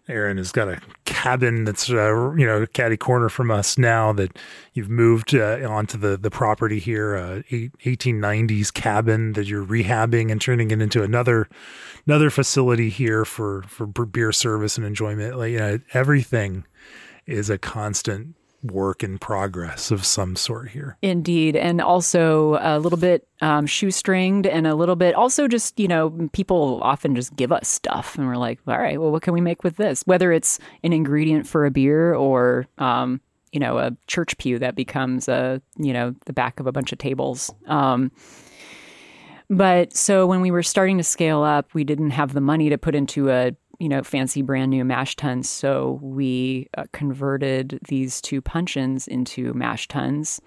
Aaron 0.08 0.38
has 0.38 0.52
got 0.52 0.68
a 0.68 0.80
cabin 1.06 1.64
that's 1.64 1.90
uh, 1.90 2.32
you 2.36 2.46
know 2.46 2.66
caddy 2.68 2.98
corner 2.98 3.30
from 3.30 3.50
us 3.50 3.78
now 3.78 4.14
that 4.14 4.38
you've 4.74 4.90
moved 4.90 5.34
uh, 5.34 5.68
onto 5.68 5.98
the 5.98 6.16
the 6.18 6.30
property 6.30 6.80
here, 6.80 7.16
uh, 7.16 7.42
1890s 7.50 8.72
cabin 8.72 9.34
that 9.34 9.48
you're 9.48 9.66
rehabbing 9.66 10.32
and 10.32 10.40
turning 10.40 10.70
it 10.70 10.82
into 10.82 11.02
another 11.02 11.50
another 12.06 12.30
facility 12.30 12.90
here 12.90 13.26
for 13.26 13.64
for 13.64 13.88
beer 13.88 14.32
service 14.32 14.78
and 14.78 14.86
enjoyment. 14.86 15.38
Like 15.38 15.52
you 15.52 15.60
know, 15.60 15.80
everything 15.94 16.66
is 17.26 17.50
a 17.50 17.58
constant 17.58 18.35
work 18.72 19.04
in 19.04 19.18
progress 19.18 19.92
of 19.92 20.06
some 20.06 20.36
sort 20.36 20.70
here. 20.70 20.98
Indeed. 21.02 21.56
And 21.56 21.82
also 21.82 22.58
a 22.62 22.80
little 22.80 22.98
bit 22.98 23.28
um, 23.42 23.66
shoestringed 23.66 24.48
and 24.52 24.66
a 24.68 24.76
little 24.76 24.96
bit 24.96 25.16
also 25.16 25.48
just, 25.48 25.80
you 25.80 25.88
know, 25.88 26.30
people 26.34 26.80
often 26.82 27.16
just 27.16 27.36
give 27.36 27.52
us 27.52 27.68
stuff 27.68 28.18
and 28.18 28.28
we're 28.28 28.38
like, 28.38 28.60
all 28.68 28.78
right, 28.78 29.00
well, 29.00 29.12
what 29.12 29.22
can 29.22 29.34
we 29.34 29.42
make 29.42 29.64
with 29.64 29.78
this? 29.78 30.04
Whether 30.06 30.32
it's 30.32 30.60
an 30.84 30.94
ingredient 30.94 31.48
for 31.48 31.66
a 31.66 31.72
beer 31.72 32.14
or, 32.14 32.68
um, 32.78 33.22
you 33.52 33.60
know, 33.60 33.78
a 33.78 33.96
church 34.08 34.38
pew 34.38 34.60
that 34.60 34.76
becomes 34.76 35.28
a, 35.30 35.62
you 35.78 35.94
know, 35.94 36.14
the 36.26 36.34
back 36.34 36.60
of 36.60 36.68
a 36.68 36.72
bunch 36.72 36.92
of 36.92 36.98
tables. 36.98 37.54
Um, 37.68 38.12
but 39.50 39.94
so 39.94 40.26
when 40.26 40.42
we 40.42 40.52
were 40.52 40.64
starting 40.64 40.98
to 40.98 41.04
scale 41.04 41.44
up, 41.44 41.74
we 41.74 41.84
didn't 41.84 42.12
have 42.12 42.34
the 42.34 42.42
money 42.42 42.70
to 42.70 42.78
put 42.78 42.96
into 42.96 43.30
a 43.30 43.56
you 43.80 43.90
know, 43.90 44.04
fancy 44.04 44.42
brand 44.42 44.72
new 44.72 44.86
mash 44.86 45.16
tuns. 45.16 45.50
So 45.50 46.00
we 46.02 46.68
uh, 46.78 46.86
converted 46.94 47.80
these 47.88 48.22
two 48.22 48.42
puncheons 48.42 49.08
into 49.08 49.54
mash 49.54 49.88
tuns. 49.88 50.42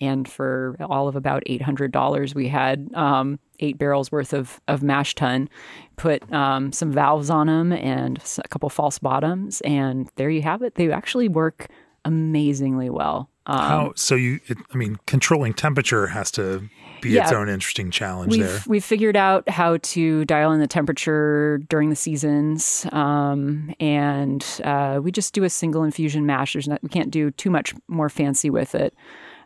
And 0.00 0.28
for 0.28 0.76
all 0.80 1.06
of 1.06 1.14
about 1.14 1.44
$800, 1.46 2.34
we 2.34 2.48
had 2.48 2.90
um, 2.94 3.38
eight 3.60 3.78
barrels 3.78 4.10
worth 4.10 4.32
of, 4.32 4.60
of 4.66 4.82
mash 4.82 5.14
tun, 5.14 5.48
put 5.96 6.30
um, 6.32 6.72
some 6.72 6.90
valves 6.90 7.30
on 7.30 7.46
them 7.46 7.72
and 7.72 8.20
a 8.44 8.48
couple 8.48 8.68
false 8.68 8.98
bottoms. 8.98 9.60
And 9.60 10.10
there 10.16 10.30
you 10.30 10.42
have 10.42 10.62
it. 10.62 10.74
They 10.74 10.90
actually 10.90 11.28
work 11.28 11.68
amazingly 12.04 12.90
well. 12.90 13.30
Um, 13.46 13.58
How 13.58 13.92
so? 13.96 14.14
You, 14.14 14.40
it, 14.46 14.58
I 14.72 14.76
mean, 14.76 14.98
controlling 15.06 15.54
temperature 15.54 16.08
has 16.08 16.30
to 16.32 16.68
be 17.02 17.10
yeah, 17.10 17.24
its 17.24 17.32
own 17.32 17.48
interesting 17.48 17.90
challenge 17.90 18.30
we've, 18.30 18.46
there. 18.46 18.60
We've 18.66 18.84
figured 18.84 19.16
out 19.16 19.48
how 19.48 19.76
to 19.76 20.24
dial 20.24 20.52
in 20.52 20.60
the 20.60 20.66
temperature 20.66 21.58
during 21.68 21.90
the 21.90 21.96
seasons, 21.96 22.86
um, 22.92 23.74
and 23.78 24.44
uh, 24.64 25.00
we 25.02 25.12
just 25.12 25.34
do 25.34 25.44
a 25.44 25.50
single 25.50 25.84
infusion 25.84 26.24
mash. 26.24 26.54
There's 26.54 26.68
not, 26.68 26.82
we 26.82 26.88
can't 26.88 27.10
do 27.10 27.30
too 27.32 27.50
much 27.50 27.74
more 27.88 28.08
fancy 28.08 28.48
with 28.48 28.74
it. 28.74 28.94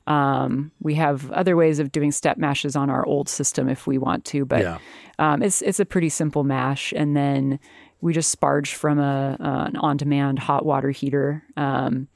Um, 0.06 0.70
we 0.80 0.94
have 0.94 1.30
other 1.32 1.56
ways 1.56 1.80
of 1.80 1.90
doing 1.90 2.12
step 2.12 2.36
mashes 2.38 2.76
on 2.76 2.90
our 2.90 3.04
old 3.04 3.28
system 3.28 3.68
if 3.68 3.88
we 3.88 3.98
want 3.98 4.24
to, 4.26 4.44
but 4.44 4.62
yeah. 4.62 4.78
um, 5.18 5.42
it's 5.42 5.62
it's 5.62 5.80
a 5.80 5.84
pretty 5.84 6.10
simple 6.10 6.44
mash, 6.44 6.92
and 6.94 7.16
then 7.16 7.58
we 8.00 8.12
just 8.12 8.38
sparge 8.38 8.74
from 8.74 9.00
a 9.00 9.36
uh, 9.40 9.64
an 9.66 9.76
on 9.76 9.96
demand 9.96 10.38
hot 10.38 10.64
water 10.64 10.90
heater. 10.90 11.42
Um, 11.56 12.06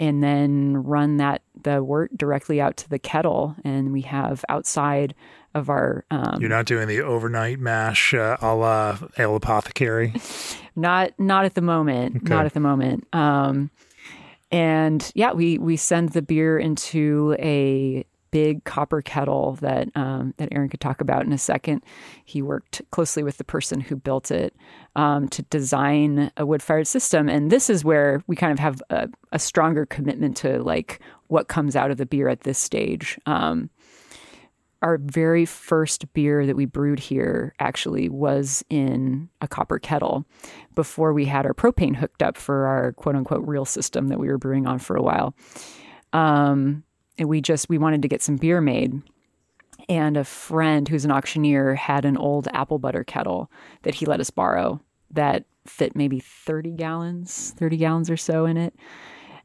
and 0.00 0.24
then 0.24 0.78
run 0.78 1.18
that 1.18 1.42
the 1.62 1.84
wort 1.84 2.16
directly 2.16 2.60
out 2.60 2.78
to 2.78 2.88
the 2.88 2.98
kettle. 2.98 3.54
And 3.62 3.92
we 3.92 4.00
have 4.00 4.44
outside 4.48 5.14
of 5.54 5.68
our 5.68 6.04
um, 6.10 6.40
you're 6.40 6.48
not 6.48 6.64
doing 6.64 6.88
the 6.88 7.02
overnight 7.02 7.60
mash 7.60 8.14
uh, 8.14 8.38
a 8.40 8.54
la 8.54 8.98
ale 9.18 9.36
apothecary? 9.36 10.14
Not 10.76 11.12
not 11.18 11.44
at 11.44 11.54
the 11.54 11.60
moment. 11.60 12.16
Okay. 12.16 12.28
not 12.28 12.46
at 12.46 12.54
the 12.54 12.60
moment. 12.60 13.06
Um, 13.12 13.70
and 14.52 15.10
yeah 15.14 15.32
we 15.32 15.58
we 15.58 15.76
send 15.76 16.10
the 16.10 16.22
beer 16.22 16.58
into 16.58 17.36
a 17.40 18.06
big 18.30 18.62
copper 18.64 19.02
kettle 19.02 19.58
that 19.60 19.88
um, 19.96 20.32
that 20.38 20.48
Aaron 20.52 20.68
could 20.68 20.80
talk 20.80 21.00
about 21.00 21.26
in 21.26 21.32
a 21.32 21.38
second. 21.38 21.82
He 22.24 22.40
worked 22.40 22.80
closely 22.92 23.24
with 23.24 23.36
the 23.36 23.44
person 23.44 23.80
who 23.80 23.96
built 23.96 24.30
it 24.30 24.54
um, 24.96 25.28
to 25.28 25.42
design 25.42 26.30
a 26.36 26.44
wood 26.44 26.62
fired 26.62 26.86
system, 26.86 27.28
and 27.28 27.50
this 27.50 27.70
is 27.70 27.84
where 27.84 28.22
we 28.26 28.36
kind 28.36 28.52
of 28.52 28.58
have 28.58 28.82
a, 28.90 29.08
a, 29.32 29.38
stronger 29.38 29.86
commitment 29.86 30.36
to 30.38 30.62
like 30.62 31.00
what 31.28 31.48
comes 31.48 31.76
out 31.76 31.90
of 31.90 31.96
the 31.96 32.06
beer 32.06 32.28
at 32.28 32.40
this 32.40 32.58
stage. 32.58 33.18
Um, 33.26 33.70
our 34.82 34.98
very 34.98 35.44
first 35.44 36.12
beer 36.12 36.46
that 36.46 36.56
we 36.56 36.64
brewed 36.64 36.98
here 36.98 37.54
actually 37.60 38.08
was 38.08 38.64
in 38.70 39.28
a 39.40 39.46
copper 39.46 39.78
kettle 39.78 40.24
before 40.74 41.12
we 41.12 41.26
had 41.26 41.44
our 41.44 41.54
propane 41.54 41.94
hooked 41.94 42.22
up 42.22 42.36
for 42.36 42.66
our 42.66 42.92
quote 42.92 43.14
unquote 43.14 43.46
real 43.46 43.64
system 43.66 44.08
that 44.08 44.18
we 44.18 44.28
were 44.28 44.38
brewing 44.38 44.66
on 44.66 44.78
for 44.78 44.96
a 44.96 45.02
while. 45.02 45.34
Um, 46.12 46.82
and 47.18 47.28
we 47.28 47.40
just 47.40 47.68
we 47.68 47.78
wanted 47.78 48.02
to 48.02 48.08
get 48.08 48.22
some 48.22 48.36
beer 48.36 48.60
made 48.60 49.00
and 49.90 50.16
a 50.16 50.24
friend 50.24 50.88
who's 50.88 51.04
an 51.04 51.10
auctioneer 51.10 51.74
had 51.74 52.04
an 52.04 52.16
old 52.16 52.46
apple 52.54 52.78
butter 52.78 53.02
kettle 53.02 53.50
that 53.82 53.96
he 53.96 54.06
let 54.06 54.20
us 54.20 54.30
borrow 54.30 54.80
that 55.10 55.44
fit 55.66 55.96
maybe 55.96 56.20
30 56.20 56.70
gallons, 56.70 57.52
30 57.58 57.76
gallons 57.76 58.08
or 58.08 58.16
so 58.16 58.46
in 58.46 58.56
it. 58.56 58.72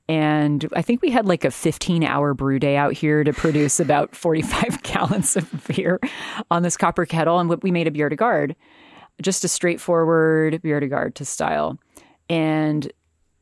And 0.07 0.67
I 0.75 0.83
think 0.83 1.01
we 1.01 1.09
had 1.09 1.25
like 1.25 1.43
a 1.45 1.51
15 1.51 2.03
hour 2.03 2.35
brew 2.35 2.59
day 2.59 2.77
out 2.77 2.93
here 2.93 3.23
to 3.23 3.33
produce 3.33 3.79
about 3.79 4.15
45 4.15 4.83
gallons 4.83 5.35
of 5.35 5.67
beer 5.67 5.99
on 6.51 6.61
this 6.61 6.77
copper 6.77 7.07
kettle. 7.07 7.39
And 7.39 7.49
we 7.63 7.71
made 7.71 7.87
a 7.87 7.91
bière 7.91 8.11
de 8.11 8.15
garde, 8.15 8.55
just 9.23 9.43
a 9.43 9.47
straightforward 9.47 10.61
bière 10.63 10.79
de 10.79 10.87
garde 10.87 11.15
to 11.15 11.25
style. 11.25 11.79
And 12.29 12.91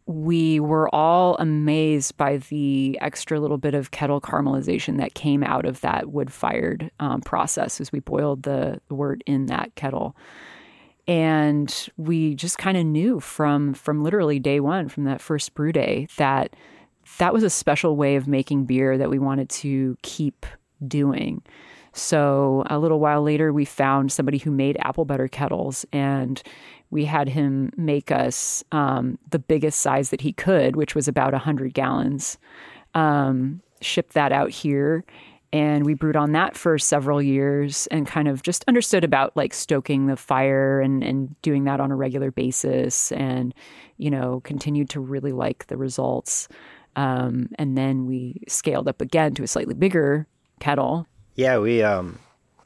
we 0.05 0.59
were 0.59 0.93
all 0.93 1.35
amazed 1.37 2.17
by 2.17 2.37
the 2.37 2.97
extra 3.01 3.39
little 3.39 3.57
bit 3.57 3.73
of 3.73 3.91
kettle 3.91 4.19
caramelization 4.19 4.97
that 4.97 5.13
came 5.13 5.43
out 5.43 5.65
of 5.65 5.81
that 5.81 6.11
wood 6.11 6.31
fired 6.31 6.91
um, 6.99 7.21
process 7.21 7.79
as 7.79 7.91
we 7.91 7.99
boiled 7.99 8.43
the, 8.43 8.81
the 8.89 8.95
wort 8.95 9.21
in 9.25 9.45
that 9.45 9.73
kettle. 9.75 10.15
And 11.07 11.89
we 11.97 12.35
just 12.35 12.57
kind 12.57 12.77
of 12.77 12.85
knew 12.85 13.19
from 13.19 13.73
from 13.73 14.03
literally 14.03 14.39
day 14.39 14.59
one 14.59 14.87
from 14.87 15.03
that 15.03 15.21
first 15.21 15.53
brew 15.53 15.71
day 15.71 16.07
that 16.17 16.55
that 17.17 17.33
was 17.33 17.43
a 17.43 17.49
special 17.49 17.97
way 17.97 18.15
of 18.15 18.27
making 18.27 18.65
beer 18.65 18.97
that 18.97 19.09
we 19.09 19.19
wanted 19.19 19.49
to 19.49 19.97
keep 20.01 20.45
doing. 20.87 21.41
So 21.93 22.63
a 22.69 22.79
little 22.79 22.99
while 22.99 23.21
later 23.21 23.53
we 23.53 23.65
found 23.65 24.11
somebody 24.11 24.37
who 24.37 24.49
made 24.49 24.77
apple 24.79 25.05
butter 25.05 25.27
kettles 25.27 25.85
and 25.91 26.41
we 26.93 27.05
had 27.05 27.27
him 27.27 27.71
make 27.75 28.11
us 28.11 28.63
um, 28.71 29.17
the 29.31 29.39
biggest 29.39 29.79
size 29.79 30.11
that 30.11 30.21
he 30.21 30.31
could 30.31 30.75
which 30.75 30.95
was 30.95 31.07
about 31.07 31.33
100 31.33 31.73
gallons. 31.73 32.37
Um, 32.93 33.61
ship 33.81 34.13
that 34.13 34.31
out 34.31 34.51
here 34.51 35.03
and 35.53 35.85
we 35.85 35.93
brewed 35.93 36.15
on 36.15 36.31
that 36.31 36.57
for 36.57 36.79
several 36.79 37.21
years 37.21 37.85
and 37.91 38.07
kind 38.07 38.27
of 38.27 38.41
just 38.41 38.65
understood 38.67 39.03
about 39.03 39.37
like 39.37 39.53
stoking 39.53 40.07
the 40.07 40.17
fire 40.17 40.81
and, 40.81 41.03
and 41.03 41.39
doing 41.43 41.65
that 41.65 41.79
on 41.79 41.91
a 41.91 41.95
regular 41.95 42.31
basis 42.31 43.11
and 43.11 43.53
you 43.97 44.09
know 44.09 44.41
continued 44.43 44.89
to 44.89 44.99
really 44.99 45.31
like 45.31 45.67
the 45.67 45.77
results. 45.77 46.47
Um, 46.95 47.49
and 47.55 47.77
then 47.77 48.07
we 48.07 48.41
scaled 48.47 48.87
up 48.87 48.99
again 48.99 49.35
to 49.35 49.43
a 49.43 49.47
slightly 49.47 49.75
bigger 49.75 50.27
kettle. 50.59 51.07
Yeah 51.35 51.59
we 51.59 51.83
um, 51.83 52.17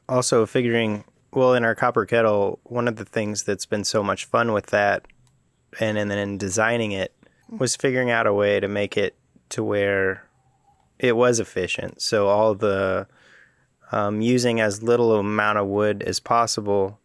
also 0.08 0.46
figuring 0.46 1.04
well 1.32 1.54
in 1.54 1.64
our 1.64 1.74
copper 1.74 2.06
kettle 2.06 2.58
one 2.64 2.88
of 2.88 2.96
the 2.96 3.04
things 3.04 3.42
that's 3.42 3.66
been 3.66 3.84
so 3.84 4.02
much 4.02 4.24
fun 4.24 4.52
with 4.52 4.66
that 4.66 5.06
and, 5.80 5.98
and 5.98 6.10
then 6.10 6.18
in 6.18 6.38
designing 6.38 6.92
it 6.92 7.12
was 7.50 7.76
figuring 7.76 8.10
out 8.10 8.26
a 8.26 8.34
way 8.34 8.60
to 8.60 8.68
make 8.68 8.96
it 8.96 9.14
to 9.50 9.64
where 9.64 10.24
it 10.98 11.16
was 11.16 11.40
efficient. 11.40 12.02
So 12.02 12.28
all 12.28 12.54
the 12.54 13.06
um, 13.92 14.20
using 14.20 14.60
as 14.60 14.82
little 14.82 15.14
amount 15.18 15.58
of 15.58 15.66
wood 15.66 16.02
as 16.02 16.20
possible 16.20 16.98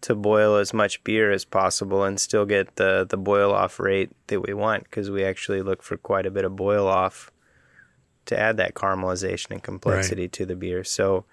to 0.00 0.14
boil 0.14 0.56
as 0.56 0.74
much 0.74 1.02
beer 1.04 1.30
as 1.30 1.44
possible 1.44 2.04
and 2.04 2.20
still 2.20 2.44
get 2.44 2.76
the 2.76 3.06
the 3.08 3.16
boil 3.16 3.52
off 3.52 3.80
rate 3.80 4.10
that 4.26 4.40
we 4.40 4.52
want 4.52 4.84
because 4.84 5.10
we 5.10 5.24
actually 5.24 5.62
look 5.62 5.82
for 5.82 5.96
quite 5.96 6.26
a 6.26 6.30
bit 6.30 6.44
of 6.44 6.56
boil 6.56 6.86
off 6.86 7.30
to 8.26 8.38
add 8.38 8.56
that 8.56 8.74
caramelization 8.74 9.52
and 9.52 9.62
complexity 9.62 10.22
right. 10.22 10.32
to 10.32 10.46
the 10.46 10.56
beer. 10.56 10.82
So 10.82 11.24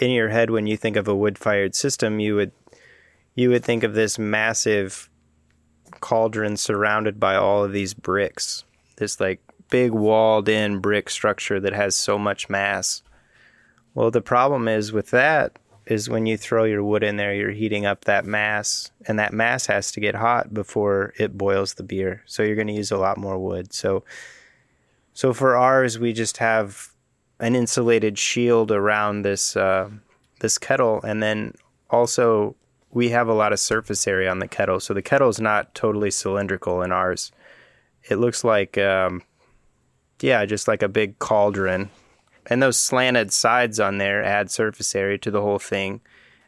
in 0.00 0.10
your 0.10 0.28
head 0.28 0.50
when 0.50 0.66
you 0.66 0.76
think 0.76 0.96
of 0.96 1.08
a 1.08 1.14
wood 1.14 1.38
fired 1.38 1.74
system 1.74 2.20
you 2.20 2.34
would 2.34 2.52
you 3.36 3.50
would 3.50 3.64
think 3.64 3.84
of 3.84 3.94
this 3.94 4.18
massive 4.18 5.08
cauldron 6.00 6.56
surrounded 6.56 7.20
by 7.20 7.36
all 7.36 7.64
of 7.64 7.72
these 7.72 7.94
bricks. 7.94 8.64
This 8.96 9.20
like 9.20 9.40
big 9.70 9.92
walled 9.92 10.48
in 10.48 10.80
brick 10.80 11.10
structure 11.10 11.60
that 11.60 11.72
has 11.72 11.94
so 11.94 12.18
much 12.18 12.48
mass. 12.48 13.02
Well, 13.94 14.10
the 14.10 14.22
problem 14.22 14.68
is 14.68 14.92
with 14.92 15.10
that 15.10 15.58
is 15.86 16.08
when 16.08 16.26
you 16.26 16.36
throw 16.36 16.64
your 16.64 16.82
wood 16.82 17.02
in 17.02 17.16
there, 17.16 17.34
you're 17.34 17.50
heating 17.50 17.86
up 17.86 18.04
that 18.04 18.24
mass, 18.24 18.90
and 19.06 19.18
that 19.20 19.32
mass 19.32 19.66
has 19.66 19.92
to 19.92 20.00
get 20.00 20.16
hot 20.16 20.52
before 20.52 21.14
it 21.16 21.38
boils 21.38 21.74
the 21.74 21.84
beer. 21.84 22.22
So 22.26 22.42
you're 22.42 22.56
going 22.56 22.66
to 22.66 22.72
use 22.72 22.90
a 22.90 22.98
lot 22.98 23.18
more 23.18 23.38
wood. 23.38 23.72
So, 23.72 24.02
so 25.14 25.32
for 25.32 25.56
ours, 25.56 25.96
we 25.98 26.12
just 26.12 26.38
have 26.38 26.90
an 27.40 27.54
insulated 27.54 28.18
shield 28.18 28.70
around 28.70 29.22
this 29.22 29.56
uh, 29.56 29.90
this 30.40 30.58
kettle, 30.58 31.00
and 31.02 31.22
then 31.22 31.54
also 31.90 32.56
we 32.90 33.10
have 33.10 33.28
a 33.28 33.34
lot 33.34 33.52
of 33.52 33.60
surface 33.60 34.06
area 34.06 34.30
on 34.30 34.38
the 34.38 34.48
kettle. 34.48 34.80
So 34.80 34.94
the 34.94 35.02
kettle 35.02 35.28
is 35.28 35.40
not 35.40 35.74
totally 35.74 36.10
cylindrical 36.10 36.82
in 36.82 36.92
ours. 36.92 37.32
It 38.08 38.16
looks 38.16 38.44
like 38.44 38.78
um, 38.78 39.22
yeah, 40.20 40.44
just 40.46 40.68
like 40.68 40.82
a 40.82 40.88
big 40.88 41.18
cauldron. 41.18 41.90
And 42.48 42.62
those 42.62 42.78
slanted 42.78 43.32
sides 43.32 43.80
on 43.80 43.98
there 43.98 44.22
add 44.22 44.50
surface 44.50 44.94
area 44.94 45.18
to 45.18 45.30
the 45.30 45.42
whole 45.42 45.58
thing. 45.58 46.00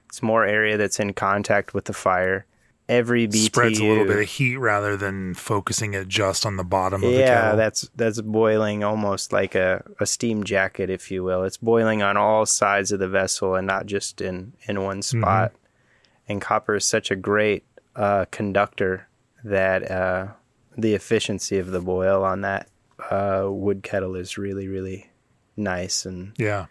It's 0.06 0.22
more 0.22 0.44
area 0.44 0.76
that's 0.76 1.00
in 1.00 1.12
contact 1.12 1.74
with 1.74 1.86
the 1.86 1.92
fire. 1.92 2.46
Every 2.88 3.28
BTU 3.28 3.36
spreads 3.36 3.78
a 3.80 3.84
little 3.84 4.06
bit 4.06 4.18
of 4.18 4.28
heat 4.28 4.56
rather 4.56 4.96
than 4.96 5.34
focusing 5.34 5.92
it 5.92 6.08
just 6.08 6.46
on 6.46 6.56
the 6.56 6.64
bottom 6.64 7.04
of 7.04 7.10
yeah, 7.10 7.18
the 7.18 7.24
kettle. 7.24 7.50
Yeah, 7.50 7.56
that's 7.56 7.90
that's 7.96 8.20
boiling 8.22 8.82
almost 8.82 9.30
like 9.32 9.54
a, 9.54 9.84
a 10.00 10.06
steam 10.06 10.44
jacket, 10.44 10.88
if 10.88 11.10
you 11.10 11.22
will. 11.22 11.44
It's 11.44 11.58
boiling 11.58 12.02
on 12.02 12.16
all 12.16 12.46
sides 12.46 12.90
of 12.90 12.98
the 12.98 13.08
vessel 13.08 13.54
and 13.56 13.66
not 13.66 13.84
just 13.84 14.22
in, 14.22 14.54
in 14.66 14.82
one 14.82 15.00
mm-hmm. 15.00 15.20
spot. 15.20 15.50
Mm-hmm. 15.50 16.32
And 16.32 16.40
copper 16.40 16.76
is 16.76 16.86
such 16.86 17.10
a 17.10 17.16
great 17.16 17.64
uh, 17.94 18.24
conductor 18.30 19.08
that 19.44 19.90
uh, 19.90 20.28
the 20.76 20.94
efficiency 20.94 21.58
of 21.58 21.70
the 21.70 21.80
boil 21.80 22.24
on 22.24 22.40
that 22.42 22.68
uh, 23.10 23.46
wood 23.48 23.82
kettle 23.82 24.16
is 24.16 24.38
really 24.38 24.68
really 24.68 25.10
nice 25.56 26.06
and 26.06 26.32
yeah. 26.38 26.66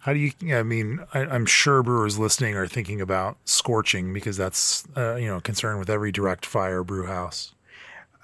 How 0.00 0.12
do 0.12 0.18
you? 0.18 0.32
I 0.54 0.62
mean, 0.62 1.00
I, 1.12 1.20
am 1.20 1.46
sure 1.46 1.82
brewers 1.82 2.18
listening 2.18 2.54
are 2.54 2.66
thinking 2.66 3.00
about 3.00 3.36
scorching 3.44 4.12
because 4.12 4.36
that's 4.36 4.84
uh, 4.96 5.16
you 5.16 5.26
know 5.26 5.38
a 5.38 5.42
concern 5.42 5.78
with 5.78 5.90
every 5.90 6.12
direct 6.12 6.46
fire 6.46 6.84
brew 6.84 7.06
house. 7.06 7.54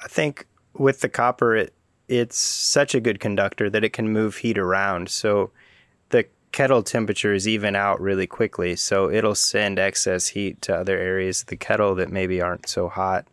I 0.03 0.09
think 0.09 0.47
with 0.75 1.01
the 1.01 1.09
copper, 1.09 1.57
it 1.57 1.75
it's 2.09 2.37
such 2.37 2.95
a 2.95 3.01
good 3.01 3.21
conductor 3.21 3.71
that 3.71 3.85
it 3.85 3.93
can 3.93 4.13
move 4.13 4.37
heat 4.37 4.59
around. 4.59 5.09
So 5.09 5.51
the 6.11 6.27
kettle 6.53 6.83
temperatures 6.83 7.49
even 7.49 7.75
out 7.75 8.01
really 8.01 8.27
quickly. 8.27 8.77
So 8.77 9.11
it'll 9.11 9.35
send 9.35 9.79
excess 9.79 10.29
heat 10.29 10.61
to 10.63 10.77
other 10.77 10.97
areas 10.99 11.43
of 11.43 11.49
the 11.49 11.57
kettle 11.57 11.95
that 11.97 12.13
maybe 12.13 12.41
aren't 12.41 12.69
so 12.69 12.89
hot. 12.89 13.27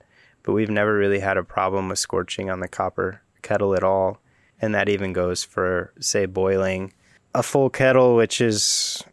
But 0.44 0.54
we've 0.54 0.70
never 0.70 0.96
really 0.96 1.20
had 1.20 1.38
a 1.38 1.44
problem 1.44 1.90
with 1.90 2.00
scorching 2.00 2.50
on 2.50 2.62
the 2.62 2.68
copper 2.68 3.22
kettle 3.42 3.76
at 3.76 3.84
all. 3.84 4.20
And 4.60 4.74
that 4.74 4.90
even 4.90 5.14
goes 5.14 5.44
for, 5.44 5.92
say, 6.00 6.26
boiling 6.26 6.94
a 7.34 7.44
full 7.44 7.70
kettle, 7.70 8.16
which 8.16 8.42
is 8.42 9.04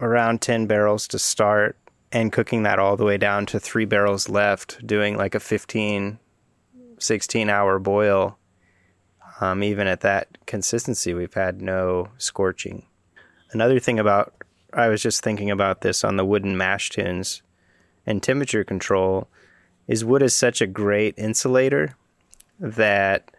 around 0.00 0.40
10 0.40 0.66
barrels 0.66 1.08
to 1.08 1.18
start, 1.18 1.76
and 2.10 2.32
cooking 2.32 2.62
that 2.64 2.78
all 2.78 2.96
the 2.96 3.04
way 3.04 3.16
down 3.16 3.46
to 3.46 3.58
three 3.58 3.84
barrels 3.84 4.28
left, 4.28 4.86
doing 4.86 5.16
like 5.16 5.34
a 5.34 5.40
15, 5.40 6.18
16 6.98 7.50
hour 7.50 7.78
boil. 7.78 8.38
Um, 9.40 9.62
even 9.62 9.86
at 9.86 10.02
that 10.02 10.38
consistency, 10.46 11.14
we've 11.14 11.34
had 11.34 11.62
no 11.62 12.10
scorching. 12.18 12.86
Another 13.52 13.80
thing 13.80 13.98
about, 13.98 14.34
I 14.72 14.88
was 14.88 15.02
just 15.02 15.22
thinking 15.22 15.50
about 15.50 15.80
this 15.80 16.04
on 16.04 16.16
the 16.16 16.24
wooden 16.24 16.56
mash 16.56 16.90
tuns 16.90 17.42
and 18.06 18.22
temperature 18.22 18.64
control, 18.64 19.28
is 19.88 20.04
wood 20.04 20.22
is 20.22 20.34
such 20.34 20.60
a 20.60 20.66
great 20.66 21.18
insulator 21.18 21.96
that 22.60 23.30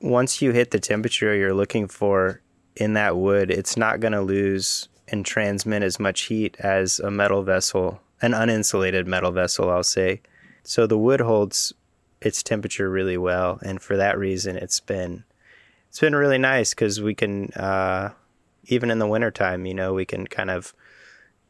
once 0.00 0.42
you 0.42 0.52
hit 0.52 0.70
the 0.70 0.80
temperature 0.80 1.34
you're 1.34 1.54
looking 1.54 1.88
for 1.88 2.42
in 2.76 2.92
that 2.94 3.16
wood, 3.16 3.50
it's 3.50 3.76
not 3.76 4.00
going 4.00 4.12
to 4.12 4.20
lose 4.20 4.88
and 5.08 5.24
transmit 5.24 5.82
as 5.82 5.98
much 5.98 6.22
heat 6.22 6.56
as 6.58 6.98
a 6.98 7.10
metal 7.10 7.42
vessel, 7.42 8.00
an 8.22 8.32
uninsulated 8.32 9.06
metal 9.06 9.30
vessel, 9.30 9.70
I'll 9.70 9.82
say. 9.82 10.20
So 10.62 10.86
the 10.86 10.98
wood 10.98 11.20
holds 11.20 11.72
its 12.20 12.42
temperature 12.42 12.90
really 12.90 13.16
well, 13.16 13.58
and 13.62 13.80
for 13.80 13.96
that 13.96 14.18
reason, 14.18 14.56
it's 14.56 14.80
been 14.80 15.24
it's 15.88 16.00
been 16.00 16.14
really 16.14 16.38
nice 16.38 16.74
because 16.74 17.00
we 17.00 17.14
can 17.14 17.50
uh, 17.52 18.10
even 18.64 18.90
in 18.90 18.98
the 18.98 19.06
wintertime, 19.06 19.64
you 19.66 19.74
know, 19.74 19.94
we 19.94 20.04
can 20.04 20.26
kind 20.26 20.50
of 20.50 20.74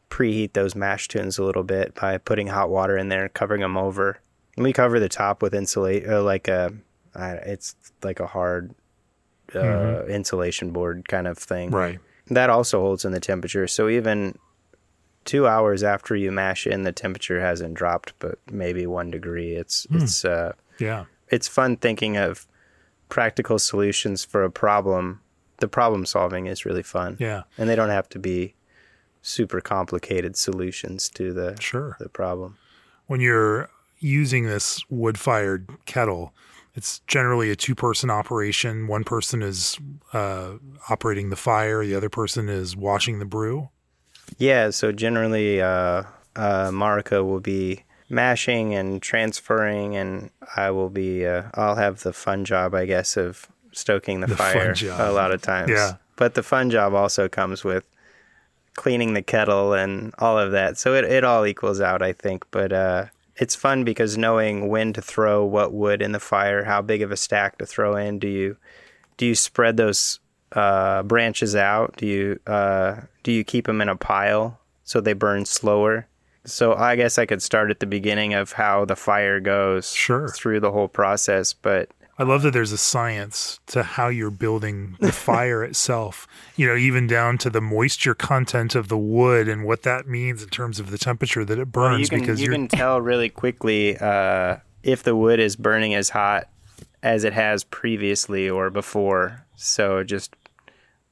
preheat 0.09 0.53
those 0.53 0.75
mash 0.75 1.07
tuns 1.07 1.37
a 1.37 1.43
little 1.43 1.63
bit 1.63 1.95
by 1.95 2.17
putting 2.17 2.47
hot 2.47 2.69
water 2.69 2.97
in 2.97 3.09
there, 3.09 3.27
covering 3.29 3.61
them 3.61 3.77
over. 3.77 4.19
And 4.55 4.63
we 4.63 4.73
cover 4.73 4.99
the 4.99 5.09
top 5.09 5.41
with 5.41 5.53
insulate, 5.53 6.07
uh, 6.07 6.23
like 6.23 6.47
a 6.47 6.73
it's 7.15 7.75
like 8.03 8.19
a 8.19 8.27
hard 8.27 8.75
uh, 9.53 9.59
mm-hmm. 9.59 10.11
insulation 10.11 10.71
board 10.71 11.07
kind 11.07 11.27
of 11.27 11.37
thing. 11.37 11.71
Right. 11.71 11.99
That 12.27 12.49
also 12.49 12.81
holds 12.81 13.05
in 13.05 13.11
the 13.11 13.19
temperature. 13.19 13.67
So 13.67 13.87
even 13.87 14.37
two 15.25 15.47
hours 15.47 15.83
after 15.83 16.15
you 16.15 16.31
mash 16.31 16.65
in, 16.65 16.83
the 16.83 16.91
temperature 16.91 17.39
hasn't 17.41 17.75
dropped, 17.75 18.13
but 18.19 18.39
maybe 18.51 18.87
one 18.87 19.11
degree. 19.11 19.53
It's 19.53 19.85
mm. 19.87 20.01
it's 20.01 20.25
uh, 20.25 20.53
yeah. 20.79 21.05
It's 21.29 21.47
fun 21.47 21.77
thinking 21.77 22.17
of 22.17 22.47
practical 23.09 23.59
solutions 23.59 24.23
for 24.23 24.43
a 24.43 24.51
problem. 24.51 25.21
The 25.57 25.67
problem 25.67 26.05
solving 26.05 26.47
is 26.47 26.65
really 26.65 26.83
fun. 26.83 27.17
Yeah. 27.19 27.43
And 27.57 27.69
they 27.69 27.75
don't 27.75 27.89
have 27.89 28.09
to 28.09 28.19
be 28.19 28.55
super 29.21 29.59
complicated 29.59 30.37
solutions 30.37 31.09
to 31.09 31.33
the 31.33 31.57
sure 31.59 31.97
the 31.99 32.09
problem. 32.09 32.57
When 33.07 33.19
you're 33.19 33.69
using 33.99 34.45
this 34.45 34.83
wood 34.89 35.19
fired 35.19 35.67
kettle, 35.85 36.33
it's 36.77 36.99
generally 37.07 37.49
a 37.49 37.55
two 37.55 37.73
person 37.73 38.11
operation. 38.11 38.87
One 38.87 39.03
person 39.03 39.41
is 39.41 39.79
uh, 40.13 40.53
operating 40.89 41.31
the 41.31 41.35
fire, 41.35 41.83
the 41.83 41.95
other 41.95 42.09
person 42.09 42.47
is 42.47 42.77
washing 42.77 43.17
the 43.17 43.25
brew. 43.25 43.69
Yeah, 44.37 44.69
so 44.69 44.91
generally, 44.91 45.59
uh, 45.59 46.03
uh, 46.35 46.69
Marika 46.69 47.25
will 47.25 47.39
be 47.39 47.83
mashing 48.09 48.75
and 48.75 49.01
transferring, 49.01 49.95
and 49.95 50.29
I 50.55 50.69
will 50.69 50.89
be. 50.89 51.25
Uh, 51.25 51.43
I'll 51.55 51.75
have 51.75 52.03
the 52.03 52.13
fun 52.13 52.45
job, 52.45 52.75
I 52.75 52.85
guess, 52.85 53.17
of 53.17 53.47
stoking 53.71 54.19
the, 54.21 54.27
The 54.27 54.35
fire 54.35 54.75
a 54.99 55.11
lot 55.11 55.31
of 55.31 55.41
times. 55.41 55.71
Yeah. 55.71 55.95
But 56.15 56.35
the 56.35 56.43
fun 56.43 56.69
job 56.69 56.93
also 56.93 57.27
comes 57.27 57.63
with 57.63 57.85
cleaning 58.75 59.13
the 59.13 59.23
kettle 59.23 59.73
and 59.73 60.13
all 60.19 60.37
of 60.37 60.51
that. 60.51 60.77
So 60.77 60.93
it 60.93 61.05
it 61.05 61.23
all 61.23 61.45
equals 61.47 61.81
out, 61.81 62.03
I 62.03 62.13
think. 62.13 62.45
But 62.51 62.71
uh, 62.71 63.05
it's 63.37 63.55
fun 63.55 63.83
because 63.83 64.17
knowing 64.17 64.67
when 64.67 64.93
to 64.93 65.01
throw 65.01 65.45
what 65.45 65.73
wood 65.73 66.01
in 66.01 66.11
the 66.11 66.19
fire, 66.19 66.63
how 66.63 66.81
big 66.81 67.01
of 67.01 67.11
a 67.11 67.17
stack 67.17 67.57
to 67.59 67.65
throw 67.65 67.95
in. 67.95 68.19
Do 68.19 68.27
you 68.27 68.57
do 69.17 69.25
you 69.25 69.35
spread 69.35 69.77
those 69.77 70.19
uh, 70.51 71.03
branches 71.03 71.55
out? 71.55 71.95
Do 71.97 72.05
you 72.05 72.39
uh, 72.47 73.01
do 73.23 73.31
you 73.31 73.43
keep 73.43 73.65
them 73.65 73.81
in 73.81 73.89
a 73.89 73.95
pile 73.95 74.59
so 74.83 75.01
they 75.01 75.13
burn 75.13 75.45
slower? 75.45 76.07
So 76.45 76.75
I 76.75 76.95
guess 76.95 77.17
I 77.17 77.25
could 77.25 77.41
start 77.41 77.71
at 77.71 77.81
the 77.81 77.85
beginning 77.85 78.33
of 78.33 78.53
how 78.53 78.85
the 78.85 78.95
fire 78.95 79.41
goes 79.41 79.91
Sure. 79.91 80.29
through 80.29 80.61
the 80.61 80.71
whole 80.71 80.87
process, 80.87 81.51
but 81.51 81.89
I 82.19 82.23
love 82.23 82.41
that 82.41 82.51
there's 82.51 82.71
a 82.71 82.77
science 82.77 83.59
to 83.67 83.83
how 83.83 84.07
you're 84.07 84.31
building 84.31 84.95
the 84.99 85.11
fire 85.27 85.63
itself. 85.63 86.27
You 86.55 86.67
know, 86.67 86.75
even 86.75 87.05
down 87.05 87.37
to 87.39 87.49
the 87.49 87.61
moisture 87.61 88.15
content 88.15 88.73
of 88.73 88.87
the 88.87 88.97
wood 88.97 89.47
and 89.47 89.65
what 89.65 89.83
that 89.83 90.07
means 90.07 90.41
in 90.41 90.49
terms 90.49 90.79
of 90.79 90.89
the 90.89 90.97
temperature 90.97 91.45
that 91.45 91.59
it 91.59 91.71
burns. 91.71 92.01
you 92.01 92.07
can 92.07 92.19
because 92.19 92.41
you 92.41 92.49
can 92.49 92.67
tell 92.67 92.99
really 92.99 93.29
quickly 93.29 93.97
uh, 93.97 94.57
if 94.81 95.03
the 95.03 95.15
wood 95.15 95.39
is 95.39 95.55
burning 95.55 95.93
as 95.93 96.09
hot 96.09 96.49
as 97.03 97.23
it 97.23 97.33
has 97.33 97.63
previously 97.63 98.49
or 98.49 98.69
before. 98.69 99.45
So 99.55 100.03
just 100.03 100.35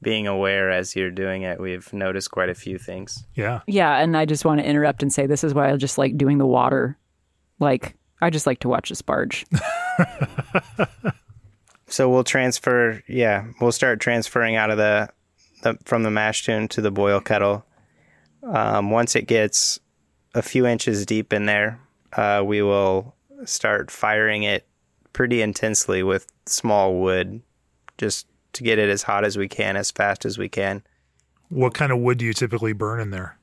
being 0.02 0.28
aware 0.28 0.72
as 0.72 0.96
you're 0.96 1.12
doing 1.12 1.44
it, 1.44 1.60
we've 1.60 1.92
noticed 1.94 2.32
quite 2.32 2.50
a 2.50 2.56
few 2.56 2.78
things. 2.78 3.24
yeah, 3.36 3.62
Yeah, 3.68 3.98
and 3.98 4.18
I 4.18 4.26
just 4.26 4.46
want 4.46 4.60
to 4.60 4.66
interrupt 4.66 5.02
and 5.02 5.14
say 5.14 5.26
this 5.26 5.44
is 5.44 5.54
why 5.54 5.72
I 5.72 5.76
just 5.78 5.98
like 5.98 6.18
doing 6.18 6.38
the 6.38 6.46
water. 6.46 6.98
Like 7.60 7.96
I 8.26 8.30
just 8.30 8.48
like 8.48 8.60
to 8.60 8.70
watch 8.70 8.90
the 8.90 8.96
sparge. 8.96 9.46
So 11.88 12.10
we'll 12.10 12.24
transfer. 12.24 13.04
Yeah, 13.08 13.46
we'll 13.62 13.72
start 13.72 14.00
transferring 14.00 14.56
out 14.56 14.72
of 14.72 14.78
the, 14.78 15.10
the 15.62 15.78
from 15.86 16.04
the 16.04 16.12
mash 16.12 16.46
tun 16.46 16.68
to 16.70 16.82
the 16.82 16.92
boil 16.92 17.20
kettle. 17.20 17.66
Um, 18.44 18.92
once 18.92 19.16
it 19.16 19.28
gets 19.28 19.80
a 20.34 20.42
few 20.42 20.66
inches 20.66 21.06
deep 21.06 21.32
in 21.32 21.46
there, 21.46 21.80
uh, 22.14 22.44
we 22.46 22.62
will 22.62 23.16
start 23.46 23.92
firing 23.92 24.44
it 24.44 24.66
pretty 25.14 25.42
intensely 25.42 26.04
with 26.04 26.28
small 26.46 26.96
wood, 26.96 27.42
just 27.98 28.28
to 28.54 28.64
get 28.64 28.80
it 28.80 28.90
as 28.90 29.04
hot 29.04 29.24
as 29.24 29.38
we 29.38 29.48
can, 29.48 29.78
as 29.78 29.92
fast 29.92 30.26
as 30.26 30.38
we 30.38 30.50
can. 30.50 30.84
what 31.50 31.74
kind 31.74 31.92
of 31.92 32.00
wood 32.00 32.18
do 32.18 32.26
you 32.26 32.34
typically 32.34 32.74
burn 32.74 33.00
in 33.00 33.12
there? 33.12 33.38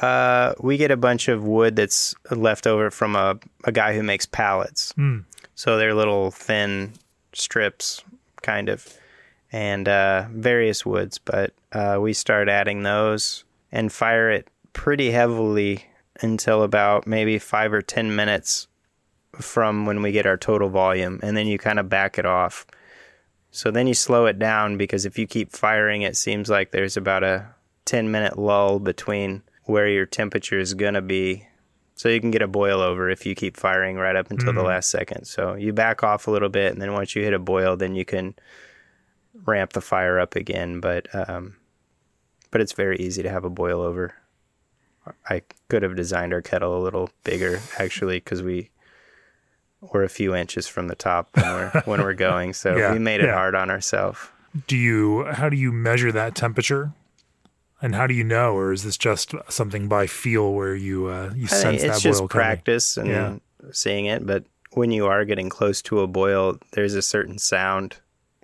Uh, 0.00 0.54
we 0.60 0.76
get 0.76 0.90
a 0.90 0.96
bunch 0.96 1.28
of 1.28 1.44
wood 1.44 1.76
that's 1.76 2.14
left 2.30 2.66
over 2.66 2.90
from 2.90 3.14
a, 3.14 3.38
a 3.64 3.72
guy 3.72 3.94
who 3.94 4.02
makes 4.02 4.26
pallets. 4.26 4.92
Mm. 4.94 5.24
So 5.54 5.76
they're 5.78 5.94
little 5.94 6.30
thin 6.30 6.92
strips, 7.32 8.02
kind 8.42 8.68
of, 8.68 8.86
and 9.52 9.88
uh, 9.88 10.26
various 10.30 10.84
woods. 10.84 11.18
But 11.18 11.52
uh, 11.72 11.98
we 12.00 12.12
start 12.12 12.48
adding 12.48 12.82
those 12.82 13.44
and 13.70 13.92
fire 13.92 14.30
it 14.30 14.48
pretty 14.72 15.10
heavily 15.10 15.84
until 16.20 16.62
about 16.62 17.06
maybe 17.06 17.38
five 17.38 17.72
or 17.72 17.82
10 17.82 18.14
minutes 18.14 18.66
from 19.40 19.86
when 19.86 20.02
we 20.02 20.12
get 20.12 20.26
our 20.26 20.36
total 20.36 20.68
volume. 20.68 21.20
And 21.22 21.36
then 21.36 21.46
you 21.46 21.58
kind 21.58 21.78
of 21.78 21.88
back 21.88 22.18
it 22.18 22.26
off. 22.26 22.66
So 23.50 23.70
then 23.70 23.86
you 23.86 23.94
slow 23.94 24.26
it 24.26 24.38
down 24.38 24.76
because 24.76 25.06
if 25.06 25.18
you 25.18 25.26
keep 25.26 25.52
firing, 25.52 26.02
it 26.02 26.16
seems 26.16 26.50
like 26.50 26.72
there's 26.72 26.96
about 26.96 27.22
a 27.22 27.46
10 27.84 28.10
minute 28.10 28.38
lull 28.38 28.78
between 28.80 29.42
where 29.64 29.88
your 29.88 30.06
temperature 30.06 30.58
is 30.58 30.74
going 30.74 30.94
to 30.94 31.02
be. 31.02 31.46
So 31.96 32.08
you 32.08 32.20
can 32.20 32.30
get 32.30 32.42
a 32.42 32.48
boil 32.48 32.80
over 32.80 33.08
if 33.08 33.24
you 33.24 33.34
keep 33.34 33.56
firing 33.56 33.96
right 33.96 34.16
up 34.16 34.30
until 34.30 34.52
the 34.52 34.62
last 34.62 34.90
second. 34.90 35.26
So 35.26 35.54
you 35.54 35.72
back 35.72 36.02
off 36.02 36.26
a 36.26 36.30
little 36.30 36.48
bit, 36.48 36.72
and 36.72 36.82
then 36.82 36.92
once 36.92 37.14
you 37.14 37.22
hit 37.22 37.32
a 37.32 37.38
boil, 37.38 37.76
then 37.76 37.94
you 37.94 38.04
can 38.04 38.34
ramp 39.44 39.74
the 39.74 39.80
fire 39.80 40.18
up 40.18 40.34
again. 40.34 40.80
But 40.80 41.06
um, 41.28 41.56
but 42.50 42.60
it's 42.60 42.72
very 42.72 42.96
easy 42.96 43.22
to 43.22 43.30
have 43.30 43.44
a 43.44 43.50
boil 43.50 43.80
over. 43.80 44.14
I 45.28 45.42
could 45.68 45.82
have 45.82 45.94
designed 45.96 46.32
our 46.32 46.42
kettle 46.42 46.76
a 46.76 46.82
little 46.82 47.10
bigger 47.24 47.60
actually 47.78 48.16
because 48.16 48.42
we 48.42 48.70
were 49.80 50.02
a 50.02 50.08
few 50.08 50.34
inches 50.34 50.66
from 50.66 50.88
the 50.88 50.94
top 50.94 51.28
when 51.36 51.46
we're 51.46 51.70
when 51.84 52.02
we're 52.02 52.14
going. 52.14 52.54
So 52.54 52.76
Yeah, 52.76 52.92
we 52.92 52.98
made 52.98 53.20
it 53.20 53.26
yeah. 53.26 53.34
hard 53.34 53.54
on 53.54 53.70
ourselves. 53.70 54.18
Do 54.66 54.76
you, 54.76 55.24
how 55.24 55.48
do 55.48 55.56
you 55.56 55.72
measure 55.72 56.12
that 56.12 56.36
temperature? 56.36 56.92
And 57.84 57.94
how 57.94 58.06
do 58.06 58.14
you 58.14 58.24
know, 58.24 58.54
or 58.56 58.72
is 58.72 58.82
this 58.82 58.96
just 58.96 59.34
something 59.50 59.88
by 59.88 60.06
feel 60.06 60.54
where 60.54 60.74
you 60.74 61.06
uh, 61.08 61.32
you 61.36 61.44
I 61.44 61.54
sense 61.54 61.82
that 61.82 61.90
it's 61.90 62.00
just 62.00 62.20
boil 62.20 62.28
coming? 62.28 62.42
practice 62.46 62.96
and 62.96 63.08
Yeah. 63.08 63.34
seeing 63.72 64.06
it. 64.06 64.26
But 64.26 64.44
when 64.72 64.90
you 64.90 65.04
are 65.06 65.24
getting 65.26 65.50
close 65.50 65.82
to 65.82 66.00
a 66.00 66.06
boil, 66.06 66.56
there's 66.72 66.94
a 66.94 67.02
certain 67.02 67.38
sound 67.38 67.96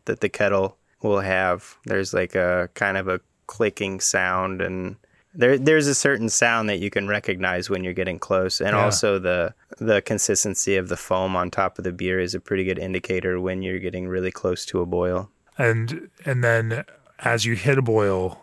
that 0.04 0.20
the 0.20 0.28
kettle 0.28 0.76
will 1.02 1.20
have. 1.20 1.76
There's 1.86 2.12
like 2.12 2.34
a 2.34 2.68
kind 2.74 2.98
of 2.98 3.08
a 3.08 3.20
clicking 3.46 3.98
sound, 4.00 4.60
and 4.60 4.96
there 5.34 5.56
there's 5.56 5.86
a 5.86 5.94
certain 5.94 6.28
sound 6.28 6.68
that 6.68 6.78
you 6.80 6.90
can 6.90 7.08
recognize 7.08 7.70
when 7.70 7.82
you're 7.82 7.94
getting 8.02 8.18
close. 8.18 8.60
And 8.60 8.74
Yeah. 8.76 8.84
also 8.84 9.18
the 9.18 9.54
the 9.78 10.02
consistency 10.02 10.76
of 10.76 10.88
the 10.88 10.98
foam 10.98 11.34
on 11.34 11.50
top 11.50 11.78
of 11.78 11.84
the 11.84 11.92
beer 11.92 12.20
is 12.20 12.34
a 12.34 12.40
pretty 12.40 12.64
good 12.64 12.78
indicator 12.78 13.40
when 13.40 13.62
you're 13.62 13.78
getting 13.78 14.06
really 14.06 14.30
close 14.32 14.66
to 14.66 14.80
a 14.82 14.86
boil. 14.86 15.30
and 15.56 16.10
and 16.26 16.44
then 16.44 16.84
as 17.20 17.44
you 17.46 17.54
hit 17.56 17.78
a 17.78 17.82
boil 17.82 18.38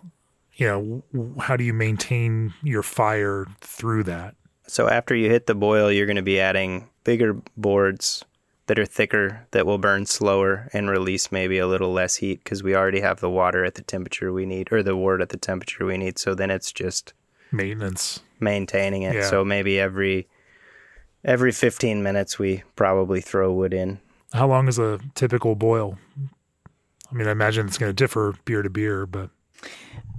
you 0.57 0.67
know 0.67 1.03
how 1.39 1.55
do 1.55 1.63
you 1.63 1.73
maintain 1.73 2.53
your 2.63 2.83
fire 2.83 3.45
through 3.61 4.03
that 4.03 4.35
So 4.67 4.89
after 4.89 5.15
you 5.15 5.29
hit 5.29 5.45
the 5.47 5.55
boil, 5.55 5.89
you're 5.91 6.05
going 6.05 6.17
to 6.17 6.21
be 6.35 6.39
adding 6.41 6.89
bigger 7.05 7.37
boards 7.55 8.25
that 8.65 8.77
are 8.77 8.85
thicker 8.85 9.47
that 9.51 9.65
will 9.65 9.77
burn 9.77 10.05
slower 10.05 10.67
and 10.73 10.89
release 10.89 11.31
maybe 11.31 11.57
a 11.57 11.67
little 11.67 11.93
less 11.93 12.17
heat 12.17 12.43
because 12.43 12.63
we 12.63 12.75
already 12.75 12.99
have 12.99 13.21
the 13.21 13.29
water 13.29 13.63
at 13.63 13.75
the 13.75 13.81
temperature 13.81 14.33
we 14.33 14.45
need 14.45 14.67
or 14.73 14.83
the 14.83 14.97
wood 14.97 15.21
at 15.21 15.29
the 15.29 15.37
temperature 15.37 15.85
we 15.85 15.95
need. 15.97 16.19
So 16.19 16.35
then 16.35 16.51
it's 16.51 16.73
just 16.73 17.13
maintenance 17.53 18.19
maintaining 18.41 19.03
it. 19.03 19.15
Yeah. 19.15 19.29
So 19.29 19.45
maybe 19.45 19.79
every 19.79 20.27
every 21.23 21.53
15 21.53 22.03
minutes 22.03 22.37
we 22.37 22.63
probably 22.75 23.21
throw 23.21 23.53
wood 23.53 23.73
in. 23.73 23.99
how 24.33 24.47
long 24.47 24.67
is 24.67 24.77
a 24.77 24.99
typical 25.15 25.55
boil 25.55 25.97
i 27.09 27.13
mean 27.15 27.27
i 27.27 27.31
imagine 27.31 27.65
it's 27.67 27.77
going 27.77 27.89
to 27.89 27.93
differ 28.03 28.35
beer 28.45 28.61
to 28.61 28.69
beer 28.69 29.05
but 29.05 29.29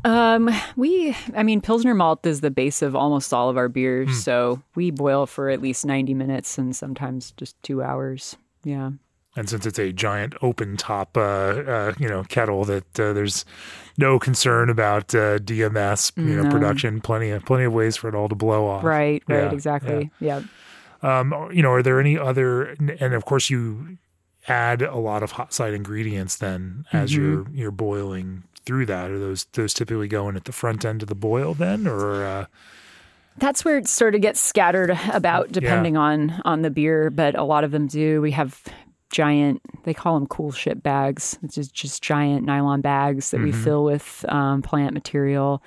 Um, 0.04 0.48
we, 0.76 1.16
I 1.36 1.42
mean, 1.42 1.60
Pilsner 1.60 1.94
malt 1.94 2.24
is 2.24 2.40
the 2.40 2.50
base 2.50 2.82
of 2.82 2.94
almost 2.94 3.32
all 3.34 3.48
of 3.50 3.56
our 3.56 3.68
beers, 3.68 4.22
so 4.22 4.62
we 4.74 4.90
boil 4.90 5.26
for 5.26 5.50
at 5.50 5.60
least 5.60 5.84
90 5.84 6.14
minutes 6.14 6.56
and 6.58 6.74
sometimes 6.74 7.32
just 7.36 7.60
two 7.62 7.82
hours. 7.82 8.36
Yeah. 8.64 8.90
and 9.36 9.48
since 9.48 9.66
it's 9.66 9.78
a 9.78 9.92
giant 9.92 10.34
open 10.42 10.76
top 10.76 11.16
uh, 11.16 11.20
uh 11.20 11.94
you 11.98 12.08
know 12.08 12.24
kettle 12.24 12.64
that 12.64 12.98
uh, 13.00 13.12
there's 13.12 13.44
no 13.96 14.18
concern 14.18 14.68
about 14.68 15.14
uh, 15.14 15.38
DMS 15.38 16.12
you 16.16 16.34
know 16.36 16.42
No. 16.42 16.50
production 16.50 17.00
plenty 17.00 17.30
of 17.30 17.44
plenty 17.44 17.64
of 17.64 17.72
ways 17.72 17.96
for 17.96 18.08
it 18.08 18.14
all 18.16 18.28
to 18.28 18.34
blow 18.34 18.66
off 18.66 18.82
Right, 18.84 19.22
right, 19.28 19.44
Yeah, 19.44 19.52
exactly. 19.52 20.10
Yeah. 20.20 20.42
Um, 21.02 21.32
you 21.52 21.62
know, 21.62 21.70
are 21.70 21.82
there 21.82 22.00
any 22.00 22.18
other? 22.18 22.64
And 23.00 23.14
of 23.14 23.24
course, 23.24 23.48
you 23.50 23.98
add 24.48 24.82
a 24.82 24.96
lot 24.96 25.22
of 25.22 25.32
hot 25.32 25.52
side 25.52 25.72
ingredients 25.72 26.36
then 26.36 26.84
as 26.92 27.12
Mm-hmm. 27.12 27.22
you're 27.22 27.46
you're 27.52 27.70
boiling 27.70 28.42
through 28.68 28.86
that. 28.86 29.10
Are 29.10 29.18
those 29.18 29.46
those 29.54 29.74
typically 29.74 30.06
going 30.06 30.36
at 30.36 30.44
the 30.44 30.52
front 30.52 30.84
end 30.84 31.02
of 31.02 31.08
the 31.08 31.14
boil 31.16 31.54
then, 31.54 31.88
or 31.88 32.24
uh, 32.24 32.46
That's 33.38 33.64
where 33.64 33.78
it 33.78 33.88
sort 33.88 34.14
of 34.14 34.20
gets 34.20 34.38
scattered 34.40 34.96
about 35.12 35.50
depending 35.50 35.96
on 35.96 36.40
on 36.44 36.62
the 36.62 36.70
beer, 36.70 37.10
but 37.10 37.34
a 37.36 37.42
lot 37.44 37.64
of 37.64 37.70
them 37.72 37.86
do. 37.88 38.20
We 38.20 38.30
have 38.32 38.62
giant 39.10 39.62
they 39.84 39.94
call 39.94 40.14
them 40.18 40.26
coolship 40.28 40.82
bags, 40.82 41.38
which 41.40 41.56
is 41.56 41.68
just 41.72 42.02
giant 42.02 42.44
nylon 42.44 42.82
bags 42.82 43.30
that 43.30 43.40
we 43.40 43.50
Mm-hmm. 43.52 43.64
fill 43.64 43.84
with 43.84 44.24
um, 44.28 44.60
plant 44.62 44.92
material. 44.94 45.62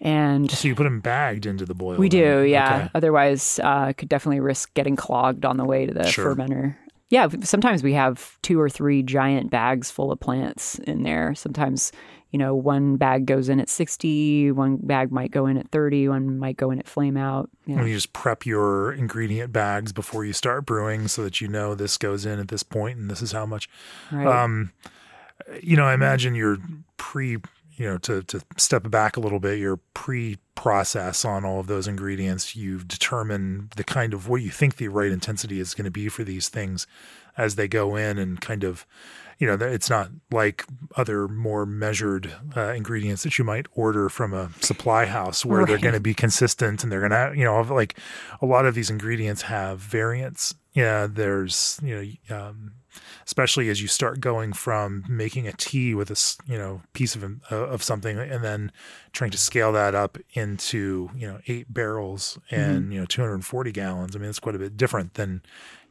And 0.00 0.50
so 0.50 0.68
you 0.68 0.74
put 0.74 0.84
them 0.84 1.00
bagged 1.00 1.46
into 1.46 1.64
the 1.64 1.74
boil? 1.74 1.96
We 1.96 2.08
do, 2.10 2.42
yeah. 2.42 2.76
Okay. 2.76 2.90
Otherwise, 2.94 3.58
uh, 3.62 3.92
could 3.96 4.08
definitely 4.10 4.40
risk 4.40 4.74
getting 4.74 4.94
clogged 4.96 5.46
on 5.46 5.56
the 5.56 5.64
way 5.64 5.86
to 5.86 5.94
the 5.94 6.04
Sure. 6.04 6.34
fermenter. 6.34 6.76
Yeah, 7.08 7.28
sometimes 7.42 7.82
we 7.84 7.92
have 7.94 8.36
two 8.42 8.60
or 8.60 8.68
three 8.68 9.02
giant 9.02 9.48
bags 9.50 9.90
full 9.90 10.10
of 10.12 10.18
plants 10.20 10.78
in 10.80 11.04
there. 11.04 11.34
Sometimes, 11.36 11.92
you 12.36 12.38
know, 12.38 12.54
one 12.54 12.98
bag 12.98 13.24
goes 13.24 13.48
in 13.48 13.60
at 13.60 13.68
60, 13.70 14.52
one 14.52 14.76
bag 14.76 15.10
might 15.10 15.30
go 15.30 15.46
in 15.46 15.56
at 15.56 15.70
30, 15.70 16.10
one 16.10 16.38
might 16.38 16.58
go 16.58 16.70
in 16.70 16.78
at 16.78 16.86
flame 16.86 17.16
out. 17.16 17.48
Yeah. 17.64 17.78
And 17.78 17.88
you 17.88 17.94
just 17.94 18.12
prep 18.12 18.44
your 18.44 18.92
ingredient 18.92 19.54
bags 19.54 19.90
before 19.90 20.22
you 20.22 20.34
start 20.34 20.66
brewing, 20.66 21.08
so 21.08 21.24
that 21.24 21.40
you 21.40 21.48
know 21.48 21.74
this 21.74 21.96
goes 21.96 22.26
in 22.26 22.38
at 22.38 22.48
this 22.48 22.62
point 22.62 22.98
and 22.98 23.10
this 23.10 23.22
is 23.22 23.32
how 23.32 23.46
much. 23.46 23.70
Right. 24.12 24.26
Um, 24.26 24.72
you 25.62 25.78
know, 25.78 25.86
I 25.86 25.94
imagine 25.94 26.34
you're 26.34 26.58
pre 26.98 27.38
you 27.76 27.86
know, 27.86 27.98
to 27.98 28.22
to 28.22 28.40
step 28.56 28.90
back 28.90 29.16
a 29.16 29.20
little 29.20 29.40
bit, 29.40 29.58
your 29.58 29.78
pre-process 29.94 31.24
on 31.24 31.44
all 31.44 31.60
of 31.60 31.66
those 31.66 31.86
ingredients, 31.86 32.56
you 32.56 32.78
determine 32.78 33.70
the 33.76 33.84
kind 33.84 34.14
of 34.14 34.28
what 34.28 34.42
you 34.42 34.50
think 34.50 34.76
the 34.76 34.88
right 34.88 35.12
intensity 35.12 35.60
is 35.60 35.74
going 35.74 35.84
to 35.84 35.90
be 35.90 36.08
for 36.08 36.24
these 36.24 36.48
things 36.48 36.86
as 37.36 37.56
they 37.56 37.68
go 37.68 37.96
in, 37.96 38.16
and 38.16 38.40
kind 38.40 38.64
of, 38.64 38.86
you 39.38 39.46
know, 39.46 39.54
it's 39.66 39.90
not 39.90 40.10
like 40.30 40.64
other 40.96 41.28
more 41.28 41.66
measured 41.66 42.32
uh, 42.56 42.72
ingredients 42.72 43.22
that 43.24 43.36
you 43.36 43.44
might 43.44 43.66
order 43.74 44.08
from 44.08 44.32
a 44.32 44.50
supply 44.60 45.04
house 45.04 45.44
where 45.44 45.58
right. 45.58 45.68
they're 45.68 45.78
going 45.78 45.92
to 45.92 46.00
be 46.00 46.14
consistent 46.14 46.82
and 46.82 46.90
they're 46.90 47.06
going 47.06 47.10
to, 47.10 47.38
you 47.38 47.44
know, 47.44 47.60
like 47.60 47.98
a 48.40 48.46
lot 48.46 48.64
of 48.64 48.74
these 48.74 48.88
ingredients 48.88 49.42
have 49.42 49.78
variants. 49.78 50.54
Yeah, 50.72 51.06
there's, 51.06 51.78
you 51.82 52.18
know, 52.30 52.36
um, 52.36 52.72
especially 53.26 53.68
as 53.68 53.80
you 53.82 53.88
start 53.88 54.20
going 54.20 54.52
from 54.52 55.04
making 55.08 55.46
a 55.46 55.52
tea 55.52 55.94
with 55.94 56.10
a 56.10 56.50
you 56.50 56.58
know 56.58 56.82
piece 56.92 57.14
of 57.14 57.24
uh, 57.24 57.56
of 57.56 57.82
something 57.82 58.18
and 58.18 58.42
then 58.42 58.72
trying 59.12 59.30
to 59.30 59.38
scale 59.38 59.72
that 59.72 59.94
up 59.94 60.18
into 60.34 61.10
you 61.16 61.26
know 61.26 61.40
eight 61.46 61.72
barrels 61.72 62.38
and 62.50 62.84
mm-hmm. 62.84 62.92
you 62.92 63.00
know 63.00 63.06
240 63.06 63.72
gallons. 63.72 64.14
I 64.14 64.18
mean, 64.18 64.28
it's 64.28 64.38
quite 64.38 64.54
a 64.54 64.58
bit 64.58 64.76
different 64.76 65.14
than 65.14 65.42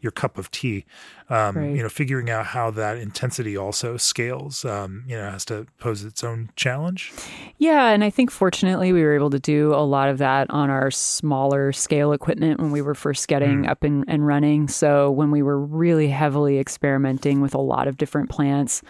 your 0.05 0.11
cup 0.11 0.37
of 0.37 0.51
tea. 0.51 0.85
Um, 1.29 1.57
right. 1.57 1.75
You 1.75 1.81
know, 1.81 1.89
figuring 1.89 2.29
out 2.29 2.45
how 2.45 2.69
that 2.71 2.97
intensity 2.99 3.57
also 3.57 3.97
scales, 3.97 4.63
um, 4.63 5.03
you 5.07 5.17
know, 5.17 5.31
has 5.31 5.43
to 5.45 5.65
pose 5.79 6.03
its 6.03 6.23
own 6.23 6.51
challenge. 6.55 7.11
Yeah, 7.57 7.89
and 7.89 8.03
I 8.03 8.11
think 8.11 8.29
fortunately 8.29 8.93
we 8.93 9.01
were 9.01 9.15
able 9.15 9.31
to 9.31 9.39
do 9.39 9.73
a 9.73 9.81
lot 9.83 10.09
of 10.09 10.19
that 10.19 10.47
on 10.51 10.69
our 10.69 10.91
smaller 10.91 11.73
scale 11.73 12.13
equipment 12.13 12.61
when 12.61 12.69
we 12.69 12.83
were 12.83 12.93
first 12.93 13.27
getting 13.27 13.63
mm. 13.63 13.69
up 13.69 13.83
and, 13.83 14.05
and 14.07 14.27
running. 14.27 14.67
So 14.67 15.09
when 15.09 15.31
we 15.31 15.41
were 15.41 15.59
really 15.59 16.09
heavily 16.09 16.59
experimenting 16.59 17.41
with 17.41 17.55
a 17.55 17.61
lot 17.61 17.87
of 17.87 17.97
different 17.97 18.29
plants, 18.29 18.83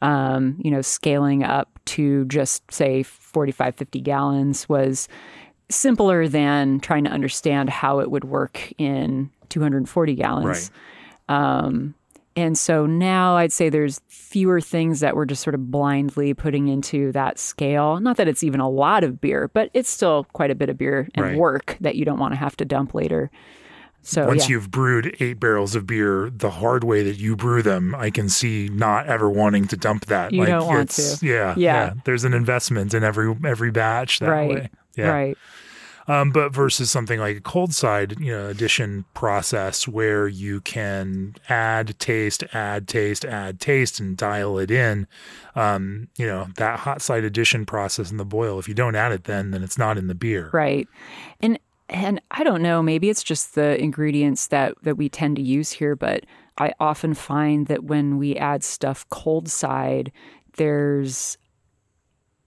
um, 0.00 0.56
you 0.58 0.70
know, 0.70 0.80
scaling 0.80 1.44
up 1.44 1.78
to 1.84 2.24
just 2.24 2.72
say 2.72 3.02
45, 3.02 3.76
50 3.76 4.00
gallons 4.00 4.66
was 4.66 5.08
simpler 5.70 6.26
than 6.26 6.80
trying 6.80 7.04
to 7.04 7.10
understand 7.10 7.68
how 7.68 8.00
it 8.00 8.10
would 8.10 8.24
work 8.24 8.72
in 8.78 9.30
240 9.52 10.14
gallons. 10.14 10.70
Right. 11.28 11.36
Um, 11.64 11.94
and 12.34 12.56
so 12.56 12.86
now 12.86 13.36
I'd 13.36 13.52
say 13.52 13.68
there's 13.68 14.00
fewer 14.08 14.60
things 14.60 15.00
that 15.00 15.14
we're 15.14 15.26
just 15.26 15.42
sort 15.42 15.54
of 15.54 15.70
blindly 15.70 16.32
putting 16.32 16.68
into 16.68 17.12
that 17.12 17.38
scale. 17.38 18.00
Not 18.00 18.16
that 18.16 18.26
it's 18.26 18.42
even 18.42 18.60
a 18.60 18.68
lot 18.68 19.04
of 19.04 19.20
beer, 19.20 19.50
but 19.52 19.70
it's 19.74 19.90
still 19.90 20.24
quite 20.32 20.50
a 20.50 20.54
bit 20.54 20.70
of 20.70 20.78
beer 20.78 21.08
and 21.14 21.26
right. 21.26 21.36
work 21.36 21.76
that 21.80 21.96
you 21.96 22.04
don't 22.04 22.18
want 22.18 22.32
to 22.32 22.38
have 22.38 22.56
to 22.56 22.64
dump 22.64 22.94
later. 22.94 23.30
So 24.04 24.26
once 24.26 24.48
yeah. 24.48 24.54
you've 24.54 24.70
brewed 24.70 25.16
eight 25.20 25.38
barrels 25.38 25.76
of 25.76 25.86
beer 25.86 26.28
the 26.34 26.50
hard 26.50 26.82
way 26.82 27.04
that 27.04 27.18
you 27.18 27.36
brew 27.36 27.62
them, 27.62 27.94
I 27.94 28.10
can 28.10 28.28
see 28.28 28.68
not 28.72 29.06
ever 29.06 29.30
wanting 29.30 29.68
to 29.68 29.76
dump 29.76 30.06
that. 30.06 30.32
You 30.32 30.40
like, 30.40 30.48
don't 30.48 30.66
want 30.66 30.90
to. 30.90 31.18
Yeah, 31.22 31.54
yeah, 31.54 31.54
yeah. 31.56 31.94
There's 32.04 32.24
an 32.24 32.34
investment 32.34 32.94
in 32.94 33.04
every 33.04 33.36
every 33.44 33.70
batch 33.70 34.18
that 34.18 34.28
right. 34.28 34.50
way. 34.50 34.70
Yeah. 34.96 35.08
Right. 35.08 35.38
Um, 36.12 36.30
but 36.30 36.52
versus 36.52 36.90
something 36.90 37.18
like 37.18 37.38
a 37.38 37.40
cold 37.40 37.72
side, 37.72 38.20
you 38.20 38.32
know, 38.32 38.48
addition 38.48 39.06
process 39.14 39.88
where 39.88 40.28
you 40.28 40.60
can 40.60 41.36
add 41.48 41.98
taste, 41.98 42.44
add 42.52 42.86
taste, 42.86 43.24
add 43.24 43.60
taste, 43.60 43.98
and 43.98 44.14
dial 44.14 44.58
it 44.58 44.70
in. 44.70 45.06
Um, 45.56 46.08
you 46.18 46.26
know, 46.26 46.48
that 46.58 46.80
hot 46.80 47.00
side 47.00 47.24
addition 47.24 47.64
process 47.64 48.10
in 48.10 48.18
the 48.18 48.26
boil. 48.26 48.58
If 48.58 48.68
you 48.68 48.74
don't 48.74 48.94
add 48.94 49.12
it, 49.12 49.24
then 49.24 49.52
then 49.52 49.62
it's 49.62 49.78
not 49.78 49.96
in 49.96 50.08
the 50.08 50.14
beer. 50.14 50.50
Right. 50.52 50.86
And 51.40 51.58
and 51.88 52.20
I 52.30 52.44
don't 52.44 52.60
know, 52.60 52.82
maybe 52.82 53.08
it's 53.08 53.22
just 53.22 53.54
the 53.54 53.80
ingredients 53.80 54.48
that 54.48 54.74
that 54.82 54.98
we 54.98 55.08
tend 55.08 55.36
to 55.36 55.42
use 55.42 55.70
here, 55.70 55.96
but 55.96 56.26
I 56.58 56.74
often 56.78 57.14
find 57.14 57.68
that 57.68 57.84
when 57.84 58.18
we 58.18 58.36
add 58.36 58.62
stuff 58.64 59.08
cold 59.08 59.48
side, 59.48 60.12
there's 60.58 61.38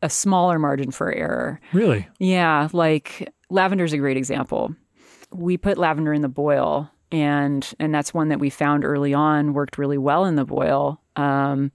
a 0.03 0.09
smaller 0.09 0.59
margin 0.59 0.91
for 0.91 1.11
error. 1.11 1.59
Really? 1.74 2.07
Yeah, 2.20 2.70
like 2.74 3.34
lavender 3.50 3.84
is 3.84 3.93
a 3.93 3.98
great 3.98 4.18
example. 4.18 4.76
We 5.32 5.58
put 5.58 5.78
lavender 5.78 6.14
in 6.14 6.22
the 6.22 6.30
boil, 6.30 6.89
and 7.12 7.74
and 7.80 7.93
that's 7.93 8.14
one 8.14 8.30
that 8.30 8.39
we 8.39 8.50
found 8.50 8.86
early 8.86 9.14
on 9.14 9.54
worked 9.54 9.78
really 9.78 9.98
well 9.98 10.26
in 10.26 10.36
the 10.36 10.46
boil. 10.46 11.02
Um, 11.16 11.72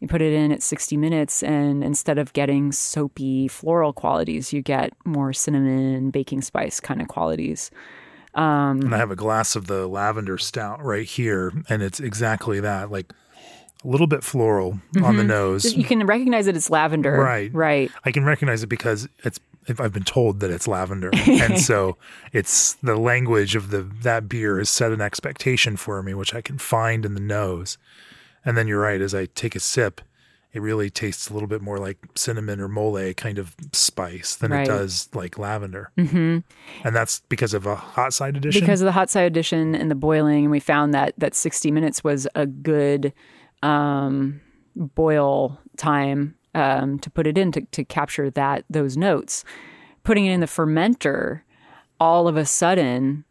you 0.00 0.08
put 0.08 0.22
it 0.22 0.32
in 0.32 0.50
at 0.50 0.62
60 0.62 0.96
minutes, 0.96 1.42
and 1.42 1.84
instead 1.84 2.18
of 2.18 2.32
getting 2.32 2.72
soapy 2.72 3.48
floral 3.48 3.92
qualities, 3.92 4.52
you 4.52 4.62
get 4.62 4.92
more 5.04 5.32
cinnamon, 5.34 6.10
baking 6.10 6.40
spice 6.40 6.80
kind 6.80 7.02
of 7.02 7.08
qualities. 7.08 7.70
Um, 8.34 8.80
and 8.80 8.94
I 8.94 8.98
have 8.98 9.10
a 9.10 9.16
glass 9.16 9.56
of 9.56 9.66
the 9.66 9.86
lavender 9.86 10.38
stout 10.38 10.82
right 10.82 11.06
here, 11.06 11.52
and 11.68 11.82
it's 11.82 12.00
exactly 12.00 12.60
that. 12.60 12.90
Like 12.90 13.12
a 13.84 13.88
little 13.88 14.06
bit 14.06 14.22
floral 14.22 14.72
mm-hmm. 14.72 15.04
on 15.04 15.16
the 15.16 15.22
mm-hmm. 15.22 15.28
nose. 15.28 15.74
You 15.74 15.84
can 15.84 16.04
recognize 16.06 16.46
that 16.46 16.56
it's 16.56 16.70
lavender. 16.70 17.12
Right. 17.12 17.52
Right. 17.52 17.90
I 18.04 18.12
can 18.12 18.24
recognize 18.24 18.62
it 18.62 18.68
because 18.68 19.08
it's 19.24 19.40
I've 19.68 19.92
been 19.92 20.04
told 20.04 20.40
that 20.40 20.50
it's 20.50 20.66
lavender. 20.66 21.10
and 21.26 21.60
so 21.60 21.96
it's 22.32 22.74
the 22.74 22.96
language 22.96 23.54
of 23.54 23.70
the 23.70 23.82
that 23.82 24.28
beer 24.28 24.58
has 24.58 24.70
set 24.70 24.92
an 24.92 25.00
expectation 25.00 25.76
for 25.76 26.02
me, 26.02 26.14
which 26.14 26.34
I 26.34 26.40
can 26.40 26.58
find 26.58 27.04
in 27.04 27.14
the 27.14 27.20
nose. 27.20 27.78
And 28.44 28.56
then 28.56 28.66
you're 28.66 28.80
right, 28.80 29.00
as 29.00 29.14
I 29.14 29.26
take 29.26 29.54
a 29.54 29.60
sip, 29.60 30.00
it 30.52 30.60
really 30.60 30.90
tastes 30.90 31.28
a 31.28 31.32
little 31.32 31.46
bit 31.46 31.62
more 31.62 31.78
like 31.78 31.98
cinnamon 32.16 32.60
or 32.60 32.68
mole 32.68 33.12
kind 33.14 33.38
of 33.38 33.54
spice 33.72 34.34
than 34.34 34.50
right. 34.50 34.62
it 34.62 34.66
does 34.66 35.08
like 35.14 35.38
lavender. 35.38 35.92
Mm-hmm. 35.96 36.38
And 36.84 36.96
that's 36.96 37.20
because 37.28 37.54
of 37.54 37.66
a 37.66 37.76
hot 37.76 38.12
side 38.12 38.36
addition? 38.36 38.60
Because 38.60 38.80
of 38.80 38.86
the 38.86 38.92
hot 38.92 39.10
side 39.10 39.26
addition 39.26 39.74
and 39.74 39.90
the 39.90 39.94
boiling. 39.94 40.44
And 40.44 40.50
we 40.50 40.58
found 40.58 40.92
that 40.94 41.14
that 41.18 41.34
60 41.34 41.70
minutes 41.70 42.02
was 42.02 42.26
a 42.34 42.46
good 42.46 43.12
um, 43.62 44.40
boil 44.76 45.58
time 45.76 46.34
um, 46.54 46.98
to 47.00 47.10
put 47.10 47.26
it 47.26 47.38
in 47.38 47.52
to, 47.52 47.60
to 47.60 47.84
capture 47.84 48.30
that 48.30 48.64
those 48.70 48.96
notes. 48.96 49.44
Putting 50.02 50.26
it 50.26 50.32
in 50.32 50.40
the 50.40 50.46
fermenter, 50.46 51.42
all 51.98 52.26
of 52.26 52.36
a 52.36 52.46
sudden, 52.46 53.24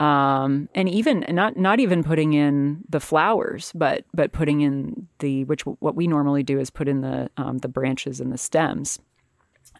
um, 0.00 0.68
and 0.74 0.88
even 0.88 1.24
not 1.28 1.56
not 1.56 1.80
even 1.80 2.02
putting 2.02 2.32
in 2.32 2.84
the 2.88 3.00
flowers, 3.00 3.72
but 3.74 4.04
but 4.12 4.32
putting 4.32 4.60
in 4.60 5.08
the 5.20 5.44
which 5.44 5.62
what 5.62 5.94
we 5.94 6.06
normally 6.06 6.42
do 6.42 6.58
is 6.58 6.70
put 6.70 6.88
in 6.88 7.00
the 7.00 7.30
um, 7.36 7.58
the 7.58 7.68
branches 7.68 8.20
and 8.20 8.32
the 8.32 8.38
stems. 8.38 8.98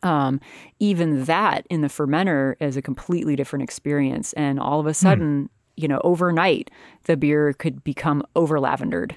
Um, 0.03 0.41
even 0.79 1.25
that 1.25 1.67
in 1.71 1.81
the 1.81 1.89
fermenter 1.89 2.55
is 2.61 2.77
a 2.77 2.83
completely 2.83 3.35
different 3.35 3.63
experience, 3.63 4.33
and 4.35 4.61
all 4.61 4.79
of 4.79 4.87
a 4.87 4.91
hmm. 4.91 4.95
sudden, 4.95 5.45
mm. 5.45 5.49
you 5.77 5.89
know, 5.89 6.01
overnight 6.05 6.71
the 7.05 7.17
beer 7.17 7.53
could 7.55 7.83
become 7.83 8.23
over 8.35 8.59
lavendered, 8.59 9.17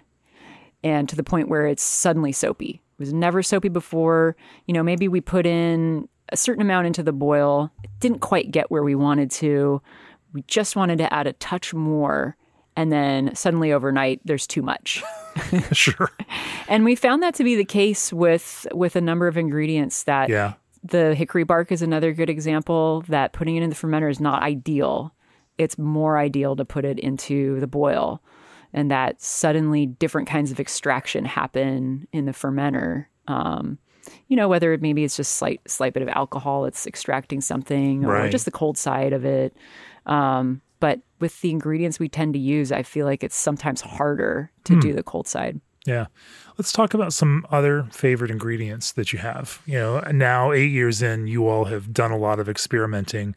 and 0.84 1.10
to 1.10 1.16
the 1.16 1.24
point 1.24 1.50
where 1.50 1.66
it's 1.66 1.84
suddenly 1.84 2.32
soapy 2.32 2.82
It 2.98 3.00
was 3.00 3.14
never 3.14 3.44
soapy 3.44 3.70
before. 3.70 4.36
You 4.66 4.74
know, 4.74 4.84
maybe 4.84 5.08
we 5.08 5.22
put 5.22 5.46
in 5.46 6.08
a 6.32 6.38
certain 6.38 6.62
amount 6.62 6.88
into 6.88 7.04
the 7.04 7.12
boil, 7.12 7.72
it 7.84 7.90
didn't 8.00 8.20
quite 8.20 8.52
get 8.52 8.70
where 8.72 8.84
we 8.84 8.96
wanted 8.96 9.32
to. 9.32 9.82
We 10.34 10.44
just 10.44 10.76
wanted 10.76 11.00
to 11.00 11.12
add 11.14 11.28
a 11.28 11.34
touch 11.34 11.74
more. 11.74 12.36
And 12.76 12.92
then 12.92 13.36
suddenly 13.36 13.74
overnight, 13.74 14.22
there's 14.24 14.48
too 14.48 14.62
much. 14.62 15.04
sure. 15.72 16.12
And 16.68 16.86
we 16.86 16.96
found 16.96 17.24
that 17.24 17.34
to 17.36 17.44
be 17.44 17.56
the 17.56 17.66
case 17.66 18.14
with 18.14 18.68
with 18.74 18.96
a 18.96 19.02
number 19.02 19.28
of 19.28 19.38
ingredients 19.38 20.04
that 20.04 20.30
yeah. 20.30 20.54
the 20.84 21.16
hickory 21.16 21.44
bark 21.44 21.72
is 21.72 21.82
another 21.82 22.14
good 22.14 22.30
example 22.30 23.04
that 23.08 23.34
putting 23.34 23.56
it 23.56 23.64
in 23.64 23.70
the 23.70 23.76
fermenter 23.76 24.10
is 24.10 24.20
not 24.20 24.44
ideal. 24.44 25.14
It's 25.58 25.78
more 25.78 26.18
ideal 26.18 26.56
to 26.56 26.64
put 26.64 26.86
it 26.86 27.00
into 27.00 27.60
the 27.60 27.68
boil 27.68 28.22
and 28.74 28.92
that 28.92 29.22
suddenly 29.22 29.86
different 29.86 30.28
kinds 30.28 30.52
of 30.52 30.60
extraction 30.60 31.26
happen 31.26 32.08
in 32.12 32.26
the 32.26 32.32
fermenter. 32.32 33.06
Um, 33.28 33.78
you 34.28 34.36
know, 34.36 34.48
whether 34.48 34.78
maybe 34.78 35.04
it's 35.04 35.18
just 35.18 35.34
slight 35.34 35.62
slight 35.68 35.94
bit 35.94 36.04
of 36.04 36.10
alcohol, 36.10 36.66
it's 36.66 36.88
extracting 36.88 37.42
something, 37.42 38.06
or 38.06 38.14
right. 38.14 38.32
just 38.32 38.46
the 38.46 38.52
cold 38.52 38.78
side 38.78 39.14
of 39.14 39.26
it. 39.26 39.56
Um, 40.06 40.62
but 40.80 41.02
with 41.20 41.40
the 41.42 41.52
ingredients 41.52 42.00
we 42.00 42.10
tend 42.10 42.34
to 42.34 42.40
use, 42.40 42.72
I 42.72 42.84
feel 42.84 43.06
like 43.06 43.24
it's 43.24 43.36
sometimes 43.36 43.82
harder 43.82 44.52
to 44.64 44.74
hmm. 44.74 44.80
do 44.80 44.94
the 44.94 45.04
cold 45.04 45.28
side. 45.28 45.60
Yeah. 45.86 46.08
Let's 46.58 46.72
talk 46.72 46.94
about 46.94 47.14
some 47.14 47.46
other 47.50 47.88
favorite 47.92 48.32
ingredients 48.32 48.92
that 48.94 49.14
you 49.14 49.20
have. 49.20 49.62
You 49.66 49.80
know, 49.80 50.00
now 50.12 50.52
eight 50.52 50.72
years 50.72 51.02
in, 51.02 51.28
you 51.28 51.48
all 51.48 51.66
have 51.66 51.94
done 51.94 52.12
a 52.12 52.18
lot 52.18 52.40
of 52.40 52.50
experimenting 52.50 53.36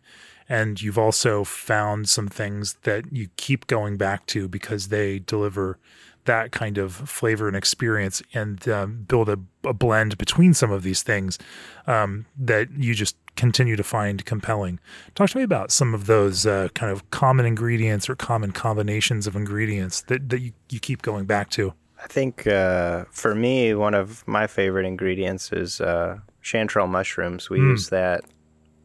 and 0.53 0.83
you've 0.83 0.99
also 0.99 1.45
found 1.45 2.11
some 2.11 2.29
things 2.29 2.75
that 2.83 3.11
you 3.11 3.29
keep 3.39 3.67
going 3.69 3.97
back 3.97 4.27
to 4.27 4.49
because 4.49 4.89
they 4.89 5.19
deliver 5.19 5.79
that 6.27 6.53
kind 6.53 6.77
of 6.77 6.93
flavor 6.93 7.49
and 7.49 7.57
experience 7.57 8.23
and 8.35 8.69
um, 8.69 9.05
build 9.09 9.31
a, 9.31 9.39
a, 9.65 9.73
blend 9.73 10.19
between 10.19 10.53
some 10.53 10.71
of 10.71 10.83
these 10.83 11.03
things 11.03 11.39
um, 11.87 12.27
that 12.39 12.71
you 12.77 12.93
just 12.93 13.17
continue 13.35 13.77
to 13.77 13.83
find 13.83 14.27
compelling. 14.27 14.79
Talk 15.15 15.31
to 15.31 15.39
me 15.39 15.43
about 15.43 15.73
some 15.73 15.95
of 15.95 16.05
those 16.05 16.45
uh, 16.45 16.69
kind 16.75 16.93
of 16.93 17.11
common 17.11 17.47
ingredients 17.47 18.11
or 18.11 18.15
common 18.15 18.53
combinations 18.53 19.27
of 19.27 19.35
ingredients 19.35 20.03
that, 20.03 20.29
that 20.29 20.41
you, 20.41 20.53
you 20.69 20.81
keep 20.81 21.01
going 21.01 21.25
back 21.25 21.49
to. 21.53 21.73
I 22.05 22.09
think 22.09 22.47
uh, 22.47 23.07
for 23.11 23.35
me, 23.35 23.73
one 23.73 23.95
of 23.95 24.23
my 24.29 24.47
favorite 24.47 24.85
ingredients 24.85 25.51
is 25.51 25.81
uh, 25.81 26.19
chanterelle 26.45 26.91
mushrooms. 26.91 27.49
We 27.49 27.59
mm. 27.59 27.71
use 27.71 27.89
that 27.89 28.25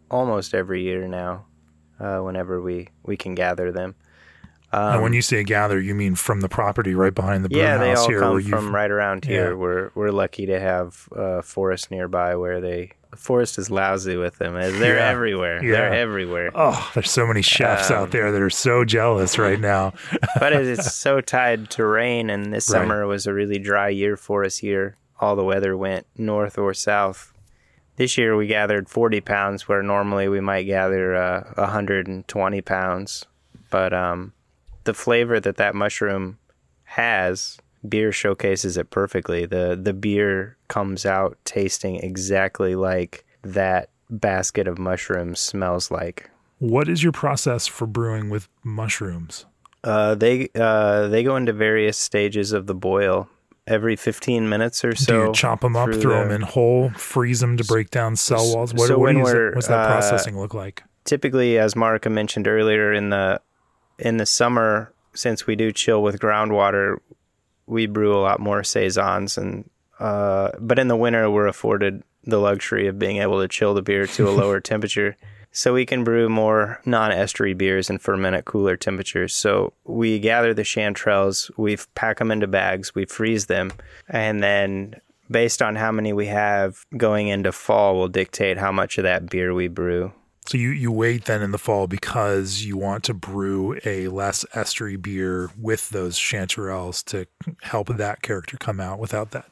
almost 0.09 0.53
every 0.53 0.81
year 0.81 1.09
now 1.09 1.46
uh, 1.99 2.19
whenever 2.19 2.61
we, 2.61 2.87
we 3.03 3.17
can 3.17 3.35
gather 3.35 3.71
them. 3.71 3.95
and 4.71 5.01
when 5.01 5.13
you 5.13 5.21
say 5.21 5.43
gather, 5.43 5.79
you 5.79 5.95
mean 5.95 6.15
from 6.15 6.41
the 6.41 6.49
property 6.49 6.93
right 6.93 7.15
behind 7.15 7.43
the 7.45 7.49
brew 7.49 7.59
Yeah, 7.61 7.77
they 7.77 7.89
house 7.89 7.99
all 7.99 8.09
here, 8.09 8.19
come 8.19 8.31
where 8.31 8.39
you've- 8.39 8.51
from 8.51 8.75
right 8.75 8.91
around 8.91 9.25
here. 9.25 9.49
Yeah. 9.49 9.55
We're 9.55 9.91
we're 9.95 10.11
lucky 10.11 10.45
to 10.47 10.59
have 10.59 11.07
a 11.13 11.41
forest 11.41 11.89
nearby 11.91 12.35
where 12.35 12.59
they 12.59 12.91
the 13.09 13.15
forest 13.15 13.57
is 13.57 13.71
lousy 13.71 14.17
with 14.17 14.37
them. 14.37 14.53
They're 14.55 14.97
Yeah. 14.97 15.09
everywhere. 15.09 15.63
Yeah. 15.63 15.71
They're 15.71 15.93
everywhere. 15.93 16.51
Oh, 16.53 16.91
there's 16.93 17.09
so 17.09 17.25
many 17.25 17.41
chefs 17.41 17.89
out 17.89 18.03
Um, 18.03 18.09
there 18.09 18.33
that 18.33 18.41
are 18.41 18.49
so 18.49 18.83
jealous 18.83 19.39
right 19.39 19.59
now. 19.61 19.93
but 20.41 20.51
it's 20.51 20.93
so 20.93 21.21
tied 21.21 21.69
to 21.71 21.85
rain 21.85 22.29
and 22.29 22.53
this 22.53 22.69
Right. 22.69 22.81
summer 22.81 23.07
was 23.07 23.25
a 23.25 23.33
really 23.33 23.59
dry 23.59 23.87
year 23.87 24.17
for 24.17 24.43
us 24.43 24.57
here 24.57 24.97
all 25.21 25.35
the 25.37 25.43
weather 25.45 25.75
went 25.77 26.05
north 26.17 26.57
or 26.59 26.73
south 26.73 27.33
this 27.97 28.17
year 28.17 28.37
we 28.37 28.47
gathered 28.47 28.89
40 28.89 29.21
pounds 29.21 29.67
where 29.67 29.83
normally 29.83 30.27
we 30.27 30.39
might 30.39 30.63
gather 30.63 31.15
uh, 31.15 31.53
120 31.55 32.61
pounds. 32.61 33.25
But 33.69 33.93
um, 33.93 34.33
the 34.85 34.93
flavor 34.93 35.39
that 35.39 35.57
that 35.57 35.75
mushroom 35.75 36.37
has 36.85 37.57
beer 37.87 38.11
showcases 38.11 38.77
it 38.77 38.89
perfectly. 38.89 39.45
The 39.45 39.77
the 39.79 39.93
beer 39.93 40.57
comes 40.67 41.05
out 41.05 41.37
tasting 41.43 41.97
exactly 41.97 42.75
like 42.75 43.25
that 43.43 43.89
basket 44.09 44.67
of 44.67 44.77
mushrooms 44.77 45.39
smells 45.39 45.91
like. 45.91 46.29
What 46.59 46.87
is 46.87 47.03
your 47.03 47.11
process 47.11 47.67
for 47.67 47.85
brewing 47.85 48.29
with 48.29 48.47
mushrooms? 48.63 49.45
Uh, 49.83 50.15
they 50.15 50.49
uh, 50.55 51.07
they 51.07 51.23
go 51.23 51.35
into 51.35 51.53
various 51.53 51.97
stages 51.97 52.51
of 52.51 52.67
the 52.67 52.75
boil 52.75 53.29
every 53.67 53.95
15 53.95 54.47
minutes 54.49 54.83
or 54.83 54.95
so. 54.95 55.05
Do 55.21 55.27
you 55.27 55.33
chop 55.33 55.61
them 55.61 55.75
up, 55.75 55.89
throw 55.91 55.99
the- 55.99 56.23
them 56.23 56.31
in 56.31 56.41
whole, 56.41 56.89
freeze 56.91 57.41
them 57.41 57.57
to 57.57 57.63
break 57.63 57.91
down 57.91 58.15
cell 58.15 58.53
walls? 58.55 58.73
What, 58.73 58.87
so 58.87 58.97
what 58.97 59.13
when 59.13 59.21
we're, 59.21 59.53
what's 59.53 59.67
that 59.67 59.85
uh, 59.85 59.87
processing 59.87 60.39
look 60.39 60.53
like? 60.53 60.83
Typically, 61.03 61.57
as 61.57 61.73
Marika 61.75 62.11
mentioned 62.11 62.47
earlier, 62.47 62.91
in 62.93 63.09
the 63.09 63.39
in 63.99 64.17
the 64.17 64.25
summer, 64.25 64.93
since 65.13 65.47
we 65.47 65.55
do 65.55 65.71
chill 65.71 66.01
with 66.03 66.19
groundwater, 66.19 66.97
we 67.65 67.87
brew 67.87 68.15
a 68.15 68.19
lot 68.21 68.39
more 68.39 68.63
saisons, 68.63 69.37
and 69.37 69.69
uh, 69.99 70.51
but 70.59 70.79
in 70.79 70.87
the 70.87 70.95
winter, 70.97 71.29
we're 71.29 71.47
afforded 71.47 72.03
the 72.23 72.37
luxury 72.39 72.87
of 72.87 72.99
being 72.99 73.17
able 73.17 73.39
to 73.41 73.47
chill 73.47 73.73
the 73.73 73.81
beer 73.81 74.05
to 74.05 74.27
a 74.27 74.31
lower 74.31 74.59
temperature. 74.71 75.15
So 75.57 75.73
we 75.73 75.87
can 75.87 76.03
brew 76.03 76.29
more 76.29 76.79
non-estery 76.85 77.57
beers 77.57 77.89
and 77.89 77.99
ferment 77.99 78.35
at 78.35 78.45
cooler 78.45 78.77
temperatures. 78.77 79.33
So 79.33 79.73
we 79.85 80.19
gather 80.19 80.53
the 80.53 80.61
chanterelles, 80.61 81.49
we 81.57 81.77
pack 81.95 82.19
them 82.19 82.29
into 82.29 82.45
bags, 82.45 82.93
we 82.93 83.05
freeze 83.05 83.47
them, 83.47 83.73
and 84.07 84.43
then 84.43 85.01
based 85.31 85.63
on 85.63 85.75
how 85.75 85.91
many 85.91 86.13
we 86.13 86.27
have 86.27 86.85
going 86.95 87.29
into 87.29 87.51
fall 87.51 87.95
will 87.95 88.07
dictate 88.07 88.59
how 88.59 88.71
much 88.71 88.99
of 88.99 89.03
that 89.05 89.31
beer 89.31 89.51
we 89.51 89.67
brew. 89.67 90.13
So 90.45 90.59
you, 90.59 90.69
you 90.69 90.91
wait 90.91 91.25
then 91.25 91.41
in 91.41 91.49
the 91.49 91.57
fall 91.57 91.87
because 91.87 92.63
you 92.63 92.77
want 92.77 93.03
to 93.05 93.15
brew 93.15 93.79
a 93.83 94.09
less 94.09 94.45
estery 94.53 95.01
beer 95.01 95.49
with 95.59 95.89
those 95.89 96.19
chanterelles 96.19 97.03
to 97.05 97.25
help 97.63 97.87
that 97.87 98.21
character 98.21 98.57
come 98.57 98.79
out 98.79 98.99
without 98.99 99.31
that 99.31 99.49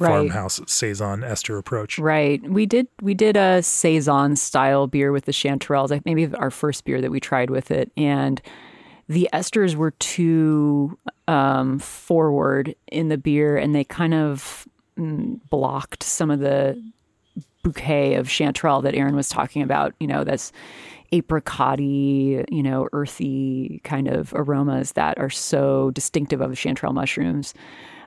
Right. 0.00 0.08
farmhouse 0.28 0.60
saison 0.66 1.22
ester 1.22 1.56
approach. 1.56 2.00
Right. 2.00 2.42
We 2.48 2.66
did 2.66 2.88
we 3.00 3.14
did 3.14 3.36
a 3.36 3.62
saison 3.62 4.34
style 4.34 4.88
beer 4.88 5.12
with 5.12 5.26
the 5.26 5.32
chanterelles. 5.32 5.90
Like 5.90 6.04
maybe 6.04 6.34
our 6.34 6.50
first 6.50 6.84
beer 6.84 7.00
that 7.00 7.12
we 7.12 7.20
tried 7.20 7.48
with 7.50 7.70
it, 7.70 7.92
and 7.96 8.42
the 9.08 9.28
esters 9.32 9.76
were 9.76 9.92
too 9.92 10.98
um, 11.28 11.78
forward 11.78 12.74
in 12.90 13.08
the 13.08 13.18
beer, 13.18 13.56
and 13.56 13.74
they 13.74 13.84
kind 13.84 14.14
of 14.14 14.66
mm, 14.98 15.38
blocked 15.48 16.02
some 16.02 16.30
of 16.30 16.40
the 16.40 16.82
bouquet 17.62 18.14
of 18.14 18.26
chanterelle 18.26 18.82
that 18.82 18.94
Aaron 18.94 19.14
was 19.14 19.28
talking 19.28 19.62
about. 19.62 19.94
You 20.00 20.08
know, 20.08 20.24
that's 20.24 20.50
apricotty, 21.12 22.44
you 22.50 22.62
know, 22.62 22.88
earthy 22.92 23.80
kind 23.84 24.08
of 24.08 24.32
aromas 24.34 24.92
that 24.92 25.18
are 25.18 25.30
so 25.30 25.92
distinctive 25.92 26.40
of 26.40 26.50
chanterelle 26.52 26.94
mushrooms. 26.94 27.54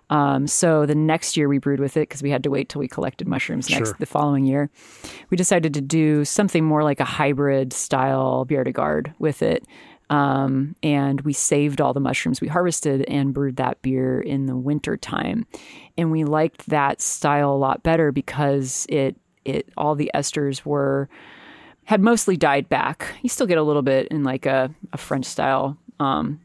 Um, 0.09 0.47
so 0.47 0.85
the 0.85 0.95
next 0.95 1.35
year 1.35 1.49
we 1.49 1.57
brewed 1.57 1.79
with 1.81 1.97
it 1.97 2.01
because 2.07 2.23
we 2.23 2.29
had 2.31 2.43
to 2.43 2.49
wait 2.49 2.69
till 2.69 2.79
we 2.79 2.87
collected 2.87 3.27
mushrooms 3.27 3.69
next 3.69 3.89
Sure. 3.89 3.95
the 3.99 4.05
following 4.05 4.45
year. 4.45 4.69
We 5.29 5.35
decided 5.37 5.73
to 5.73 5.81
do 5.81 6.23
something 6.23 6.63
more 6.63 6.83
like 6.83 6.99
a 7.01 7.05
hybrid 7.05 7.73
style 7.73 8.45
bière 8.47 8.63
de 8.63 8.71
garde 8.71 9.13
with 9.19 9.41
it. 9.41 9.65
Um, 10.09 10.75
and 10.81 11.19
we 11.21 11.33
saved 11.33 11.81
all 11.81 11.93
the 11.93 11.99
mushrooms 11.99 12.39
we 12.39 12.47
harvested 12.47 13.01
and 13.09 13.33
brewed 13.33 13.57
that 13.57 13.81
beer 13.81 14.21
in 14.21 14.45
the 14.45 14.55
winter 14.55 14.95
time. 14.95 15.45
And 15.97 16.11
we 16.11 16.23
liked 16.23 16.67
that 16.69 17.01
style 17.01 17.51
a 17.53 17.57
lot 17.57 17.83
better 17.83 18.13
because 18.13 18.85
it 18.87 19.17
it 19.43 19.67
all 19.75 19.95
the 19.95 20.09
esters 20.15 20.65
were 20.65 21.09
had 21.83 21.99
mostly 22.01 22.37
died 22.37 22.69
back. 22.69 23.07
You 23.21 23.27
still 23.29 23.47
get 23.47 23.57
a 23.57 23.63
little 23.63 23.81
bit 23.81 24.07
in 24.07 24.23
like 24.23 24.45
a, 24.45 24.73
a 24.93 24.97
French 24.97 25.25
style 25.25 25.77
um, 25.99 26.39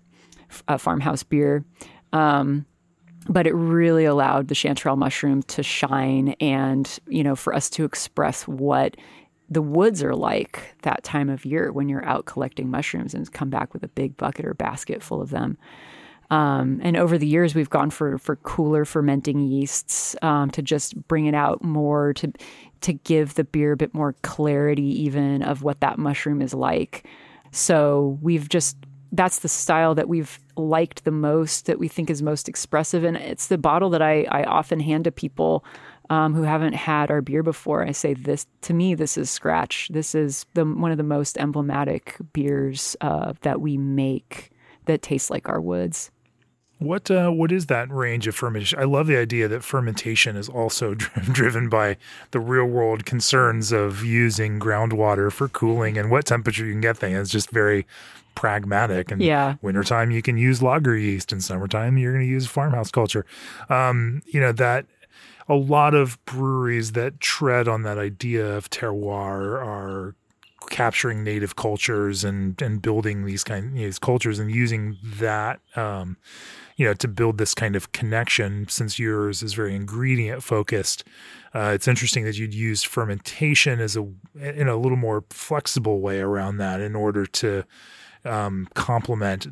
f- 0.50 0.64
a 0.66 0.78
farmhouse 0.78 1.22
beer. 1.22 1.64
Um, 2.12 2.66
but 3.28 3.46
it 3.46 3.54
really 3.54 4.04
allowed 4.04 4.48
the 4.48 4.54
chanterelle 4.54 4.98
mushroom 4.98 5.42
to 5.44 5.62
shine 5.62 6.30
and 6.40 6.98
you 7.08 7.22
know 7.22 7.36
for 7.36 7.54
us 7.54 7.70
to 7.70 7.84
express 7.84 8.46
what 8.48 8.96
the 9.52 9.62
woods 9.62 10.02
are 10.02 10.14
like 10.14 10.74
that 10.82 11.04
time 11.04 11.28
of 11.28 11.44
year 11.44 11.72
when 11.72 11.88
you're 11.88 12.04
out 12.06 12.24
collecting 12.24 12.70
mushrooms 12.70 13.12
and 13.12 13.30
come 13.32 13.50
back 13.50 13.74
with 13.74 13.82
a 13.82 13.88
big 13.88 14.16
bucket 14.16 14.46
or 14.46 14.54
basket 14.54 15.02
full 15.02 15.20
of 15.20 15.30
them. 15.30 15.58
Um, 16.30 16.80
and 16.82 16.96
over 16.96 17.18
the 17.18 17.26
years 17.26 17.54
we've 17.54 17.68
gone 17.68 17.90
for 17.90 18.16
for 18.16 18.36
cooler 18.36 18.86
fermenting 18.86 19.40
yeasts 19.40 20.16
um, 20.22 20.50
to 20.52 20.62
just 20.62 20.96
bring 21.06 21.26
it 21.26 21.34
out 21.34 21.62
more 21.62 22.14
to 22.14 22.32
to 22.80 22.94
give 22.94 23.34
the 23.34 23.44
beer 23.44 23.72
a 23.72 23.76
bit 23.76 23.92
more 23.92 24.14
clarity 24.22 25.02
even 25.02 25.42
of 25.42 25.62
what 25.62 25.80
that 25.80 25.98
mushroom 25.98 26.40
is 26.40 26.54
like. 26.54 27.06
So 27.50 28.18
we've 28.22 28.48
just 28.48 28.78
that's 29.12 29.40
the 29.40 29.48
style 29.48 29.94
that 29.94 30.08
we've 30.08 30.40
liked 30.56 31.04
the 31.04 31.10
most 31.10 31.66
that 31.66 31.78
we 31.78 31.88
think 31.88 32.10
is 32.10 32.22
most 32.22 32.48
expressive. 32.48 33.04
And 33.04 33.16
it's 33.16 33.48
the 33.48 33.58
bottle 33.58 33.90
that 33.90 34.02
i, 34.02 34.24
I 34.30 34.44
often 34.44 34.80
hand 34.80 35.04
to 35.04 35.12
people 35.12 35.64
um, 36.10 36.34
who 36.34 36.42
haven't 36.42 36.74
had 36.74 37.10
our 37.10 37.20
beer 37.20 37.42
before. 37.42 37.86
I 37.86 37.92
say 37.92 38.14
this 38.14 38.46
to 38.62 38.74
me 38.74 38.94
this 38.94 39.16
is 39.16 39.30
scratch. 39.30 39.88
This 39.92 40.14
is 40.14 40.46
the 40.54 40.64
one 40.64 40.90
of 40.90 40.98
the 40.98 41.04
most 41.04 41.38
emblematic 41.38 42.16
beers 42.32 42.96
uh, 43.00 43.32
that 43.42 43.60
we 43.60 43.76
make 43.76 44.50
that 44.86 45.02
tastes 45.02 45.30
like 45.30 45.48
our 45.48 45.60
woods 45.60 46.10
What 46.82 47.10
uh, 47.10 47.30
what 47.30 47.52
is 47.52 47.66
that 47.66 47.90
range 47.90 48.26
of 48.26 48.34
fermentation? 48.34 48.78
I 48.78 48.84
love 48.84 49.06
the 49.06 49.16
idea 49.16 49.48
that 49.48 49.62
fermentation 49.62 50.36
is 50.36 50.48
also 50.48 50.94
dri- 51.02 51.22
driven 51.32 51.68
by 51.68 51.96
the 52.32 52.40
real 52.40 52.64
world 52.66 53.04
concerns 53.04 53.72
of 53.72 54.04
using 54.04 54.58
groundwater 54.58 55.30
for 55.32 55.48
cooling 55.48 55.96
and 55.98 56.10
what 56.10 56.26
temperature 56.26 56.64
you 56.66 56.72
can 56.72 56.80
get 56.80 56.96
things. 56.98 57.18
It's 57.18 57.30
just 57.30 57.50
very 57.50 57.86
pragmatic. 58.34 59.10
And 59.10 59.22
Yeah. 59.22 59.54
wintertime 59.62 60.10
you 60.10 60.22
can 60.22 60.36
use 60.36 60.62
lager 60.62 60.96
yeast, 60.96 61.32
and 61.32 61.42
summertime 61.42 61.98
you're 61.98 62.12
going 62.12 62.24
to 62.24 62.30
use 62.30 62.46
farmhouse 62.46 62.90
culture. 62.90 63.24
Um, 63.68 64.22
you 64.26 64.40
know 64.40 64.52
that 64.52 64.86
a 65.48 65.54
lot 65.54 65.94
of 65.94 66.22
breweries 66.24 66.92
that 66.92 67.20
tread 67.20 67.68
on 67.68 67.82
that 67.82 67.98
idea 67.98 68.56
of 68.56 68.70
terroir 68.70 69.60
are 69.64 70.14
capturing 70.70 71.24
native 71.24 71.56
cultures 71.56 72.24
and 72.24 72.60
and 72.62 72.80
building 72.80 73.26
these 73.26 73.42
kind 73.44 73.76
these 73.76 73.98
cultures 73.98 74.38
and 74.38 74.50
using 74.50 74.96
that 75.02 75.58
um, 75.76 76.16
you 76.76 76.86
know 76.86 76.94
to 76.94 77.08
build 77.08 77.38
this 77.38 77.54
kind 77.54 77.76
of 77.76 77.92
connection 77.92 78.66
since 78.68 78.98
yours 78.98 79.42
is 79.42 79.54
very 79.54 79.74
ingredient 79.74 80.42
focused 80.42 81.04
uh, 81.54 81.70
it's 81.74 81.88
interesting 81.88 82.24
that 82.24 82.38
you'd 82.38 82.54
use 82.54 82.82
fermentation 82.82 83.80
as 83.80 83.96
a 83.96 84.06
in 84.40 84.68
a 84.68 84.76
little 84.76 84.96
more 84.96 85.24
flexible 85.30 86.00
way 86.00 86.20
around 86.20 86.56
that 86.56 86.80
in 86.80 86.94
order 86.94 87.26
to 87.26 87.64
um, 88.24 88.68
complement 88.74 89.48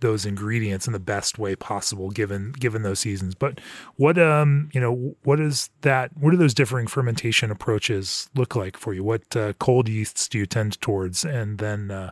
those 0.00 0.24
ingredients 0.24 0.86
in 0.86 0.92
the 0.92 0.98
best 0.98 1.38
way 1.38 1.54
possible 1.54 2.10
given 2.10 2.52
given 2.52 2.82
those 2.82 2.98
seasons. 2.98 3.34
But 3.34 3.60
what 3.96 4.18
um 4.18 4.70
you 4.72 4.80
know 4.80 5.14
what 5.22 5.40
is 5.40 5.70
that? 5.82 6.10
What 6.16 6.30
do 6.30 6.36
those 6.36 6.54
differing 6.54 6.86
fermentation 6.86 7.50
approaches 7.50 8.28
look 8.34 8.56
like 8.56 8.76
for 8.76 8.92
you? 8.94 9.04
What 9.04 9.36
uh, 9.36 9.52
cold 9.54 9.88
yeasts 9.88 10.28
do 10.28 10.38
you 10.38 10.46
tend 10.46 10.80
towards? 10.80 11.24
And 11.24 11.58
then 11.58 11.90
uh, 11.90 12.10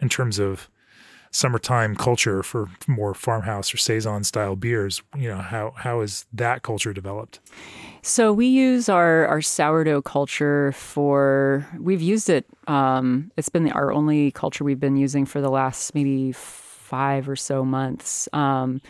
in 0.00 0.08
terms 0.08 0.38
of 0.38 0.68
summertime 1.30 1.94
culture 1.94 2.42
for 2.42 2.68
more 2.86 3.14
farmhouse 3.14 3.72
or 3.72 3.76
saison 3.76 4.24
style 4.24 4.56
beers, 4.56 5.02
you 5.16 5.28
know 5.28 5.38
how 5.38 5.72
how 5.76 6.00
is 6.00 6.26
that 6.32 6.62
culture 6.62 6.92
developed? 6.92 7.40
So 8.02 8.32
we 8.32 8.46
use 8.46 8.88
our 8.88 9.26
our 9.26 9.42
sourdough 9.42 10.02
culture 10.02 10.72
for 10.72 11.66
we've 11.78 12.02
used 12.02 12.30
it. 12.30 12.46
Um, 12.66 13.30
it's 13.36 13.48
been 13.48 13.70
our 13.72 13.92
only 13.92 14.30
culture 14.32 14.64
we've 14.64 14.80
been 14.80 14.96
using 14.96 15.26
for 15.26 15.40
the 15.40 15.50
last 15.50 15.94
maybe 15.94 16.32
five 16.32 17.28
or 17.28 17.36
so 17.36 17.64
months. 17.64 18.28
Um, 18.32 18.80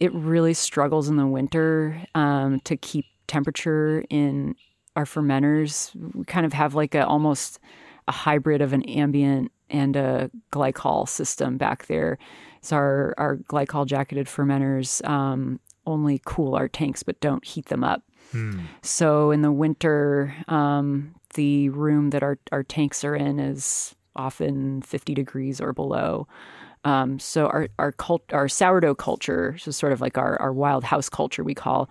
it 0.00 0.12
really 0.14 0.54
struggles 0.54 1.08
in 1.08 1.16
the 1.16 1.26
winter 1.26 2.02
um, 2.14 2.60
to 2.60 2.76
keep 2.76 3.06
temperature 3.26 4.04
in 4.10 4.54
our 4.96 5.04
fermenters. 5.04 5.94
We 6.14 6.24
kind 6.24 6.46
of 6.46 6.52
have 6.52 6.74
like 6.74 6.94
a 6.94 7.06
almost 7.06 7.58
a 8.06 8.12
hybrid 8.12 8.60
of 8.60 8.72
an 8.72 8.82
ambient 8.82 9.50
and 9.70 9.96
a 9.96 10.30
glycol 10.52 11.08
system 11.08 11.56
back 11.56 11.86
there. 11.86 12.18
So 12.60 12.76
our 12.76 13.14
our 13.18 13.36
glycol 13.36 13.86
jacketed 13.86 14.26
fermenters 14.26 15.06
um, 15.08 15.60
only 15.86 16.20
cool 16.24 16.54
our 16.54 16.68
tanks 16.68 17.02
but 17.02 17.20
don't 17.20 17.44
heat 17.44 17.66
them 17.66 17.84
up. 17.84 18.02
So 18.82 19.30
in 19.30 19.42
the 19.42 19.52
winter, 19.52 20.34
um, 20.48 21.14
the 21.34 21.68
room 21.68 22.10
that 22.10 22.22
our, 22.22 22.38
our 22.52 22.62
tanks 22.62 23.04
are 23.04 23.14
in 23.14 23.38
is 23.38 23.94
often 24.16 24.82
50 24.82 25.14
degrees 25.14 25.60
or 25.60 25.72
below. 25.72 26.26
Um, 26.84 27.18
so 27.18 27.46
our 27.46 27.68
our 27.78 27.92
cult, 27.92 28.22
our 28.32 28.48
sourdough 28.48 28.96
culture, 28.96 29.56
so 29.58 29.70
sort 29.70 29.92
of 29.92 30.00
like 30.00 30.18
our 30.18 30.40
our 30.40 30.52
wild 30.52 30.84
house 30.84 31.08
culture, 31.08 31.42
we 31.42 31.54
call. 31.54 31.88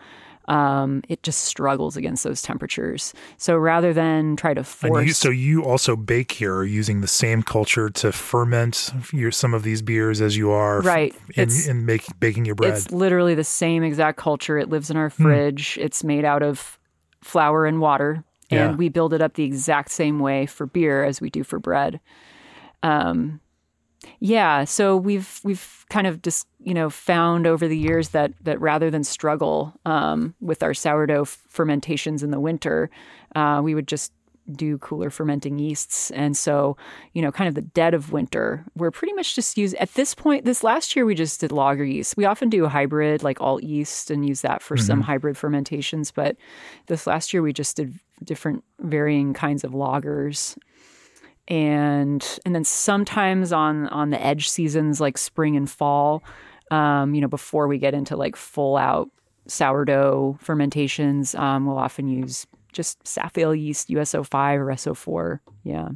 Um, 0.47 1.03
it 1.07 1.23
just 1.23 1.45
struggles 1.45 1.95
against 1.95 2.23
those 2.23 2.41
temperatures. 2.41 3.13
So 3.37 3.55
rather 3.55 3.93
than 3.93 4.35
try 4.35 4.53
to 4.53 4.63
force, 4.63 5.07
you, 5.07 5.13
so 5.13 5.29
you 5.29 5.63
also 5.63 5.95
bake 5.95 6.33
here, 6.33 6.63
using 6.63 7.01
the 7.01 7.07
same 7.07 7.43
culture 7.43 7.89
to 7.89 8.11
ferment 8.11 8.91
your 9.13 9.31
some 9.31 9.53
of 9.53 9.63
these 9.63 9.81
beers 9.81 10.19
as 10.19 10.35
you 10.35 10.51
are, 10.51 10.81
right? 10.81 11.15
In, 11.35 11.49
in 11.67 11.85
make, 11.85 12.05
baking 12.19 12.45
your 12.45 12.55
bread. 12.55 12.73
It's 12.73 12.91
literally 12.91 13.35
the 13.35 13.43
same 13.43 13.83
exact 13.83 14.17
culture. 14.17 14.57
It 14.57 14.69
lives 14.69 14.89
in 14.89 14.97
our 14.97 15.09
hmm. 15.09 15.23
fridge. 15.23 15.75
Mm. 15.75 15.85
It's 15.85 16.03
made 16.03 16.25
out 16.25 16.43
of 16.43 16.77
flour 17.21 17.65
and 17.65 17.79
water, 17.79 18.23
and 18.51 18.71
yeah. 18.71 18.75
we 18.75 18.89
build 18.89 19.13
it 19.13 19.21
up 19.21 19.35
the 19.35 19.43
exact 19.43 19.91
same 19.91 20.19
way 20.19 20.45
for 20.45 20.65
beer 20.65 21.03
as 21.03 21.21
we 21.21 21.29
do 21.29 21.43
for 21.43 21.59
bread. 21.59 21.99
Um, 22.81 23.39
yeah, 24.19 24.63
so 24.63 24.97
we've 24.97 25.39
we've 25.43 25.85
kind 25.89 26.07
of 26.07 26.21
just 26.21 26.47
you 26.59 26.73
know 26.73 26.89
found 26.89 27.47
over 27.47 27.67
the 27.67 27.77
years 27.77 28.09
that 28.09 28.31
that 28.41 28.59
rather 28.59 28.89
than 28.89 29.03
struggle 29.03 29.73
um, 29.85 30.33
with 30.41 30.63
our 30.63 30.73
sourdough 30.73 31.25
fermentations 31.25 32.23
in 32.23 32.31
the 32.31 32.39
winter, 32.39 32.89
uh, 33.35 33.61
we 33.63 33.75
would 33.75 33.87
just 33.87 34.11
do 34.51 34.77
cooler 34.79 35.09
fermenting 35.09 35.57
yeasts. 35.57 36.11
And 36.11 36.35
so, 36.35 36.75
you 37.13 37.21
know, 37.21 37.31
kind 37.31 37.47
of 37.47 37.55
the 37.55 37.61
dead 37.61 37.93
of 37.93 38.11
winter, 38.11 38.65
we're 38.75 38.91
pretty 38.91 39.13
much 39.13 39.35
just 39.35 39.57
use 39.57 39.73
at 39.75 39.93
this 39.93 40.13
point. 40.13 40.45
This 40.45 40.63
last 40.63 40.95
year, 40.95 41.05
we 41.05 41.15
just 41.15 41.39
did 41.39 41.51
lager 41.51 41.85
yeast. 41.85 42.17
We 42.17 42.25
often 42.25 42.49
do 42.49 42.65
a 42.65 42.69
hybrid, 42.69 43.23
like 43.23 43.39
alt 43.39 43.63
yeast, 43.63 44.11
and 44.11 44.27
use 44.27 44.41
that 44.41 44.61
for 44.61 44.75
mm-hmm. 44.75 44.85
some 44.85 45.01
hybrid 45.01 45.37
fermentations. 45.37 46.11
But 46.11 46.35
this 46.87 47.07
last 47.07 47.33
year, 47.33 47.41
we 47.41 47.53
just 47.53 47.77
did 47.77 47.97
different 48.23 48.63
varying 48.79 49.33
kinds 49.33 49.63
of 49.63 49.71
lagers 49.71 50.57
and 51.47 52.39
and 52.45 52.55
then 52.55 52.63
sometimes 52.63 53.51
on 53.51 53.87
on 53.89 54.09
the 54.09 54.25
edge 54.25 54.49
seasons 54.49 55.01
like 55.01 55.17
spring 55.17 55.57
and 55.57 55.69
fall 55.69 56.23
um, 56.71 57.13
you 57.13 57.21
know 57.21 57.27
before 57.27 57.67
we 57.67 57.77
get 57.77 57.93
into 57.93 58.15
like 58.15 58.35
full 58.35 58.77
out 58.77 59.09
sourdough 59.47 60.37
fermentations 60.39 61.35
um, 61.35 61.65
we'll 61.65 61.77
often 61.77 62.07
use 62.07 62.47
just 62.71 63.03
SafAle 63.03 63.59
yeast 63.59 63.89
US-05 63.89 64.57
or 64.57 64.71
S-04 64.71 65.39
yeah. 65.63 65.89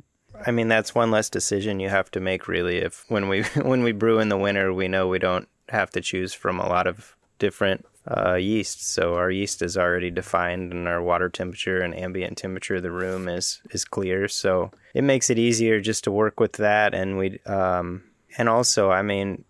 I 0.46 0.52
mean 0.52 0.68
that's 0.68 0.94
one 0.94 1.12
less 1.12 1.30
decision 1.30 1.80
you 1.80 1.90
have 1.90 2.12
to 2.12 2.20
make 2.20 2.48
really. 2.48 2.78
If 2.78 3.06
when 3.08 3.28
we 3.28 3.44
when 3.56 3.84
we 3.84 3.92
brew 3.92 4.20
in 4.20 4.30
the 4.30 4.38
winter 4.38 4.74
we 4.74 4.88
know 4.88 5.08
we 5.08 5.20
don't 5.20 5.48
have 5.70 5.90
to 5.92 6.02
choose 6.02 6.34
from 6.34 6.60
a 6.60 6.68
lot 6.68 6.88
of 6.88 7.16
different 7.40 7.86
uh, 8.10 8.36
yeast. 8.36 8.88
So 8.94 9.16
our 9.16 9.30
yeast 9.30 9.62
is 9.62 9.78
already 9.78 10.12
defined, 10.12 10.72
and 10.72 10.88
our 10.88 11.02
water 11.02 11.30
temperature 11.30 11.82
and 11.82 11.96
ambient 11.96 12.38
temperature 12.38 12.76
of 12.76 12.84
the 12.84 12.92
room 12.92 13.28
is 13.28 13.62
is 13.72 13.86
clear. 13.86 14.28
So 14.28 14.72
it 14.94 15.04
makes 15.04 15.30
it 15.30 15.40
easier 15.40 15.82
just 15.82 16.04
to 16.06 16.12
work 16.12 16.40
with 16.40 16.54
that. 16.54 16.94
And 16.94 17.18
we 17.18 17.40
um, 17.46 18.04
and 18.38 18.48
also, 18.48 18.92
I 18.92 19.02
mean, 19.02 19.44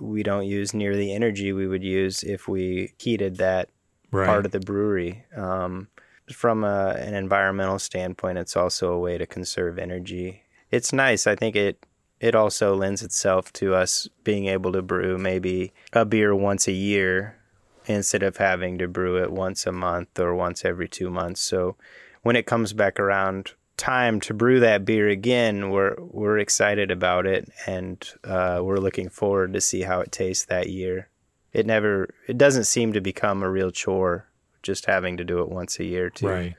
we 0.00 0.22
don't 0.22 0.46
use 0.46 0.74
near 0.74 0.96
the 0.96 1.12
energy 1.12 1.52
we 1.52 1.68
would 1.68 1.84
use 1.84 2.22
if 2.22 2.48
we 2.48 2.92
heated 2.98 3.36
that 3.36 3.68
right. 4.10 4.26
part 4.26 4.46
of 4.46 4.52
the 4.52 4.60
brewery. 4.60 5.24
Um, 5.36 5.88
from 6.32 6.64
a, 6.64 6.94
an 6.98 7.14
environmental 7.14 7.78
standpoint, 7.78 8.38
it's 8.38 8.56
also 8.56 8.92
a 8.92 8.98
way 8.98 9.18
to 9.18 9.26
conserve 9.26 9.78
energy. 9.78 10.44
It's 10.70 10.92
nice. 10.92 11.26
I 11.26 11.36
think 11.36 11.56
it 11.56 11.84
it 12.20 12.34
also 12.34 12.74
lends 12.74 13.02
itself 13.02 13.52
to 13.54 13.74
us 13.74 14.06
being 14.24 14.46
able 14.46 14.72
to 14.72 14.82
brew 14.82 15.16
maybe 15.16 15.72
a 15.92 16.04
beer 16.04 16.34
once 16.34 16.68
a 16.68 16.72
year 16.72 17.39
instead 17.86 18.22
of 18.22 18.36
having 18.36 18.78
to 18.78 18.88
brew 18.88 19.22
it 19.22 19.30
once 19.30 19.66
a 19.66 19.72
month 19.72 20.18
or 20.18 20.34
once 20.34 20.64
every 20.64 20.88
two 20.88 21.10
months. 21.10 21.40
So 21.40 21.76
when 22.22 22.36
it 22.36 22.46
comes 22.46 22.72
back 22.72 23.00
around 23.00 23.52
time 23.76 24.20
to 24.20 24.34
brew 24.34 24.60
that 24.60 24.84
beer 24.84 25.08
again, 25.08 25.70
we're 25.70 25.96
we're 25.98 26.38
excited 26.38 26.90
about 26.90 27.26
it 27.26 27.50
and 27.66 28.06
uh, 28.24 28.60
we're 28.62 28.78
looking 28.78 29.08
forward 29.08 29.52
to 29.54 29.60
see 29.60 29.82
how 29.82 30.00
it 30.00 30.12
tastes 30.12 30.44
that 30.46 30.68
year. 30.68 31.08
It 31.52 31.66
never 31.66 32.14
it 32.28 32.38
doesn't 32.38 32.64
seem 32.64 32.92
to 32.92 33.00
become 33.00 33.42
a 33.42 33.50
real 33.50 33.70
chore 33.70 34.26
just 34.62 34.86
having 34.86 35.16
to 35.16 35.24
do 35.24 35.40
it 35.40 35.48
once 35.48 35.78
a 35.78 35.84
year 35.84 36.10
too. 36.10 36.28
Right. 36.28 36.54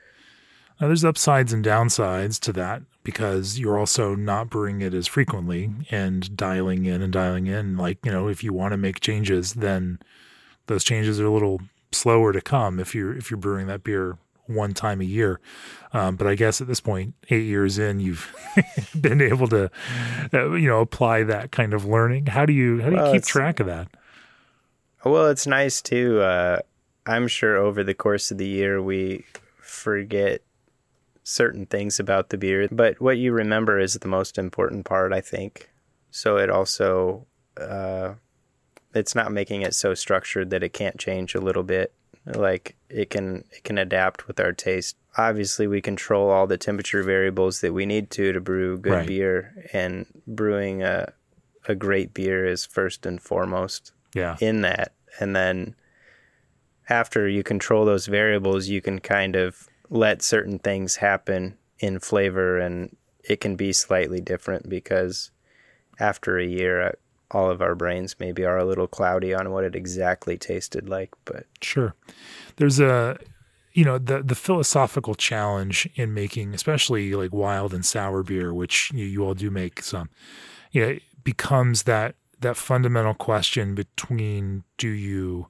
Now, 0.81 0.87
there's 0.87 1.05
upsides 1.05 1.53
and 1.53 1.63
downsides 1.63 2.39
to 2.39 2.53
that 2.53 2.81
because 3.03 3.59
you're 3.59 3.77
also 3.77 4.15
not 4.15 4.49
brewing 4.49 4.81
it 4.81 4.95
as 4.95 5.05
frequently 5.05 5.69
and 5.91 6.35
dialing 6.35 6.85
in 6.85 7.03
and 7.03 7.13
dialing 7.13 7.45
in. 7.45 7.77
Like, 7.77 8.03
you 8.03 8.11
know, 8.11 8.27
if 8.27 8.43
you 8.43 8.51
want 8.51 8.71
to 8.71 8.77
make 8.77 8.99
changes, 8.99 9.53
then 9.53 9.99
those 10.71 10.83
changes 10.83 11.19
are 11.19 11.25
a 11.25 11.31
little 11.31 11.61
slower 11.91 12.31
to 12.31 12.41
come 12.41 12.79
if 12.79 12.95
you're 12.95 13.15
if 13.15 13.29
you're 13.29 13.37
brewing 13.37 13.67
that 13.67 13.83
beer 13.83 14.17
one 14.47 14.73
time 14.73 15.01
a 15.01 15.05
year. 15.05 15.39
Um, 15.93 16.15
but 16.15 16.27
I 16.27 16.35
guess 16.35 16.61
at 16.61 16.67
this 16.67 16.79
point, 16.79 17.13
eight 17.29 17.45
years 17.45 17.77
in, 17.77 17.99
you've 17.99 18.33
been 18.99 19.21
able 19.21 19.47
to, 19.49 19.69
uh, 20.33 20.51
you 20.53 20.67
know, 20.67 20.79
apply 20.79 21.23
that 21.23 21.51
kind 21.51 21.73
of 21.73 21.85
learning. 21.85 22.27
How 22.27 22.45
do 22.45 22.53
you 22.53 22.81
how 22.81 22.89
do 22.89 22.95
you 22.95 23.01
well, 23.01 23.13
keep 23.13 23.23
track 23.23 23.59
of 23.59 23.67
that? 23.67 23.87
Well, 25.03 25.27
it's 25.27 25.47
nice 25.47 25.81
too. 25.81 26.21
Uh, 26.21 26.59
I'm 27.05 27.27
sure 27.27 27.57
over 27.57 27.83
the 27.83 27.93
course 27.93 28.31
of 28.31 28.37
the 28.37 28.47
year 28.47 28.81
we 28.81 29.25
forget 29.57 30.41
certain 31.23 31.65
things 31.65 31.99
about 31.99 32.29
the 32.29 32.37
beer, 32.37 32.67
but 32.71 32.99
what 33.01 33.17
you 33.17 33.31
remember 33.31 33.79
is 33.79 33.93
the 33.93 34.07
most 34.07 34.37
important 34.37 34.85
part, 34.85 35.13
I 35.13 35.21
think. 35.21 35.69
So 36.11 36.37
it 36.37 36.49
also 36.49 37.25
uh, 37.59 38.15
it's 38.93 39.15
not 39.15 39.31
making 39.31 39.61
it 39.61 39.73
so 39.73 39.93
structured 39.93 40.49
that 40.49 40.63
it 40.63 40.73
can't 40.73 40.97
change 40.97 41.35
a 41.35 41.41
little 41.41 41.63
bit. 41.63 41.93
Like 42.25 42.75
it 42.89 43.09
can 43.09 43.45
it 43.51 43.63
can 43.63 43.77
adapt 43.77 44.27
with 44.27 44.39
our 44.39 44.51
taste. 44.51 44.95
Obviously, 45.17 45.65
we 45.65 45.81
control 45.81 46.29
all 46.29 46.45
the 46.45 46.57
temperature 46.57 47.01
variables 47.01 47.61
that 47.61 47.73
we 47.73 47.85
need 47.85 48.11
to 48.11 48.31
to 48.31 48.39
brew 48.39 48.77
good 48.77 48.91
right. 48.91 49.07
beer, 49.07 49.67
and 49.73 50.05
brewing 50.27 50.83
a 50.83 51.13
a 51.67 51.73
great 51.73 52.13
beer 52.13 52.45
is 52.45 52.65
first 52.65 53.05
and 53.05 53.21
foremost. 53.21 53.91
Yeah. 54.13 54.37
In 54.39 54.61
that, 54.61 54.93
and 55.19 55.35
then 55.35 55.75
after 56.89 57.27
you 57.27 57.41
control 57.41 57.85
those 57.85 58.05
variables, 58.05 58.67
you 58.67 58.81
can 58.81 58.99
kind 58.99 59.35
of 59.35 59.67
let 59.89 60.21
certain 60.21 60.59
things 60.59 60.97
happen 60.97 61.57
in 61.79 61.99
flavor, 61.99 62.59
and 62.59 62.95
it 63.23 63.41
can 63.41 63.55
be 63.55 63.73
slightly 63.73 64.21
different 64.21 64.69
because 64.69 65.31
after 65.99 66.37
a 66.37 66.45
year, 66.45 66.95
all 67.33 67.49
of 67.49 67.61
our 67.61 67.75
brains 67.75 68.15
maybe 68.19 68.45
are 68.45 68.57
a 68.57 68.65
little 68.65 68.87
cloudy 68.87 69.33
on 69.33 69.51
what 69.51 69.63
it 69.63 69.75
exactly 69.75 70.37
tasted 70.37 70.89
like 70.89 71.11
but 71.25 71.45
sure. 71.61 71.95
There's 72.57 72.79
a 72.79 73.17
you 73.73 73.85
know 73.85 73.97
the 73.97 74.21
the 74.21 74.35
philosophical 74.35 75.15
challenge 75.15 75.89
in 75.95 76.13
making 76.13 76.53
especially 76.53 77.13
like 77.13 77.33
wild 77.33 77.73
and 77.73 77.85
sour 77.85 78.23
beer 78.23 78.53
which 78.53 78.91
you, 78.93 79.05
you 79.05 79.23
all 79.23 79.33
do 79.33 79.49
make 79.49 79.81
some 79.81 80.09
you 80.71 80.81
know 80.85 80.97
becomes 81.23 81.83
that 81.83 82.15
that 82.39 82.57
fundamental 82.57 83.13
question 83.13 83.75
between 83.75 84.63
do 84.77 84.89
you 84.89 85.47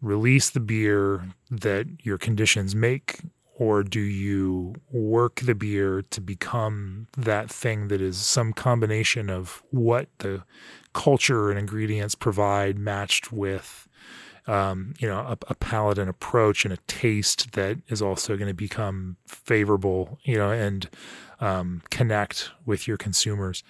release 0.00 0.50
the 0.50 0.60
beer 0.60 1.24
that 1.50 1.86
your 2.02 2.18
conditions 2.18 2.74
make 2.74 3.20
or 3.54 3.82
do 3.82 4.00
you 4.00 4.74
work 4.90 5.40
the 5.40 5.54
beer 5.54 6.02
to 6.10 6.20
become 6.20 7.06
that 7.16 7.50
thing 7.50 7.88
that 7.88 8.00
is 8.00 8.18
some 8.18 8.52
combination 8.52 9.30
of 9.30 9.62
what 9.70 10.08
the 10.18 10.42
culture 10.92 11.50
and 11.50 11.58
ingredients 11.58 12.14
provide 12.14 12.78
matched 12.78 13.32
with 13.32 13.88
um, 14.46 14.94
you 14.98 15.08
know 15.08 15.18
a, 15.18 15.38
a 15.48 15.54
palate 15.54 15.98
and 15.98 16.10
approach 16.10 16.64
and 16.64 16.74
a 16.74 16.78
taste 16.88 17.52
that 17.52 17.78
is 17.88 18.02
also 18.02 18.36
going 18.36 18.48
to 18.48 18.54
become 18.54 19.16
favorable 19.26 20.18
you 20.24 20.36
know 20.36 20.50
and 20.50 20.88
um, 21.40 21.82
connect 21.90 22.52
with 22.66 22.86
your 22.86 22.96
consumers. 22.96 23.64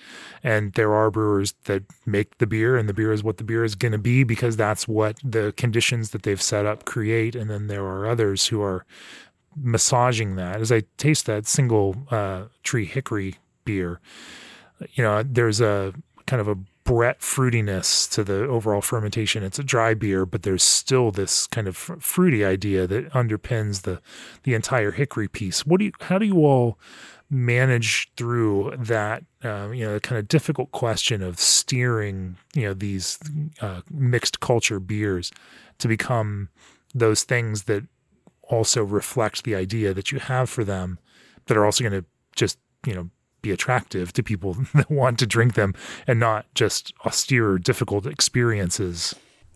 And 0.44 0.74
there 0.74 0.92
are 0.92 1.10
brewers 1.10 1.54
that 1.64 1.84
make 2.04 2.36
the 2.36 2.46
beer 2.46 2.76
and 2.76 2.86
the 2.86 2.92
beer 2.92 3.14
is 3.14 3.24
what 3.24 3.38
the 3.38 3.44
beer 3.44 3.64
is 3.64 3.74
going 3.74 3.92
to 3.92 3.98
be 3.98 4.24
because 4.24 4.58
that's 4.58 4.86
what 4.86 5.18
the 5.24 5.54
conditions 5.56 6.10
that 6.10 6.22
they've 6.22 6.42
set 6.42 6.66
up 6.66 6.84
create. 6.84 7.34
And 7.34 7.48
then 7.48 7.68
there 7.68 7.86
are 7.86 8.06
others 8.06 8.48
who 8.48 8.60
are 8.60 8.84
massaging 9.56 10.36
that. 10.36 10.60
As 10.60 10.70
i 10.70 10.82
taste 10.98 11.24
that 11.26 11.46
single 11.46 11.96
uh, 12.10 12.44
tree 12.62 12.84
hickory 12.84 13.36
beer 13.64 14.00
you 14.94 15.04
know 15.04 15.22
there's 15.22 15.60
a 15.60 15.92
kind 16.26 16.40
of 16.40 16.48
a 16.48 16.56
Brett 16.84 17.20
fruitiness 17.20 18.10
to 18.10 18.24
the 18.24 18.46
overall 18.46 18.80
fermentation. 18.80 19.42
It's 19.42 19.58
a 19.58 19.64
dry 19.64 19.94
beer, 19.94 20.26
but 20.26 20.42
there's 20.42 20.64
still 20.64 21.10
this 21.10 21.46
kind 21.46 21.68
of 21.68 21.76
fruity 21.76 22.44
idea 22.44 22.86
that 22.86 23.10
underpins 23.10 23.82
the 23.82 24.00
the 24.42 24.54
entire 24.54 24.90
hickory 24.90 25.28
piece. 25.28 25.64
What 25.64 25.78
do 25.78 25.86
you? 25.86 25.92
How 26.00 26.18
do 26.18 26.26
you 26.26 26.44
all 26.44 26.78
manage 27.30 28.10
through 28.16 28.74
that? 28.78 29.24
Uh, 29.44 29.70
you 29.70 29.84
know, 29.84 29.98
kind 30.00 30.18
of 30.18 30.26
difficult 30.28 30.72
question 30.72 31.22
of 31.22 31.38
steering 31.38 32.36
you 32.54 32.62
know 32.62 32.74
these 32.74 33.18
uh, 33.60 33.82
mixed 33.90 34.40
culture 34.40 34.80
beers 34.80 35.30
to 35.78 35.88
become 35.88 36.48
those 36.94 37.22
things 37.22 37.64
that 37.64 37.84
also 38.42 38.82
reflect 38.82 39.44
the 39.44 39.54
idea 39.54 39.94
that 39.94 40.10
you 40.10 40.18
have 40.18 40.50
for 40.50 40.64
them, 40.64 40.98
that 41.46 41.56
are 41.56 41.64
also 41.64 41.84
going 41.84 42.02
to 42.02 42.06
just 42.34 42.58
you 42.84 42.94
know 42.94 43.08
be 43.42 43.50
attractive 43.50 44.12
to 44.14 44.22
people 44.22 44.54
that 44.74 44.90
want 44.90 45.18
to 45.18 45.26
drink 45.26 45.54
them 45.54 45.74
and 46.06 46.18
not 46.18 46.46
just 46.54 46.94
austere, 47.04 47.58
difficult 47.58 48.06
experiences. 48.06 49.14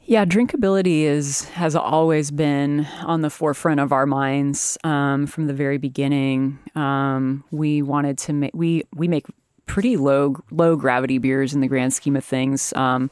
Yeah, 0.09 0.24
drinkability 0.24 1.03
is 1.03 1.47
has 1.47 1.74
always 1.74 2.30
been 2.30 2.87
on 3.03 3.22
the 3.22 3.30
forefront 3.30 3.80
of 3.80 3.93
our 3.93 4.07
minds 4.07 4.78
um, 4.84 5.26
from 5.26 5.49
the 5.49 5.53
very 5.53 5.78
beginning. 5.78 6.61
Um, 6.76 7.43
we 7.51 7.82
wanted 7.82 8.16
to 8.18 8.32
make 8.32 8.53
we 8.55 8.84
we 8.95 9.09
make 9.09 9.26
pretty 9.66 9.97
low 9.97 10.37
low 10.53 10.76
gravity 10.76 11.18
beers 11.18 11.55
in 11.55 11.61
the 11.61 11.66
grand 11.66 11.93
scheme 11.93 12.14
of 12.14 12.24
things. 12.24 12.72
Um, 12.74 13.11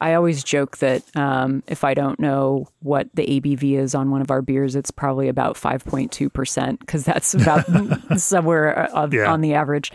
I 0.00 0.14
always 0.14 0.44
joke 0.44 0.78
that 0.78 1.02
um, 1.16 1.62
if 1.66 1.84
I 1.84 1.94
don't 1.94 2.20
know 2.20 2.68
what 2.80 3.08
the 3.14 3.26
ABV 3.26 3.78
is 3.78 3.94
on 3.94 4.10
one 4.10 4.20
of 4.20 4.30
our 4.30 4.42
beers, 4.42 4.76
it's 4.76 4.90
probably 4.90 5.28
about 5.28 5.56
5.2% 5.56 6.80
because 6.80 7.04
that's 7.04 7.34
about 7.34 7.64
somewhere 8.18 8.94
uh, 8.96 9.08
Yeah. 9.10 9.32
on 9.32 9.40
the 9.40 9.54
average. 9.54 9.92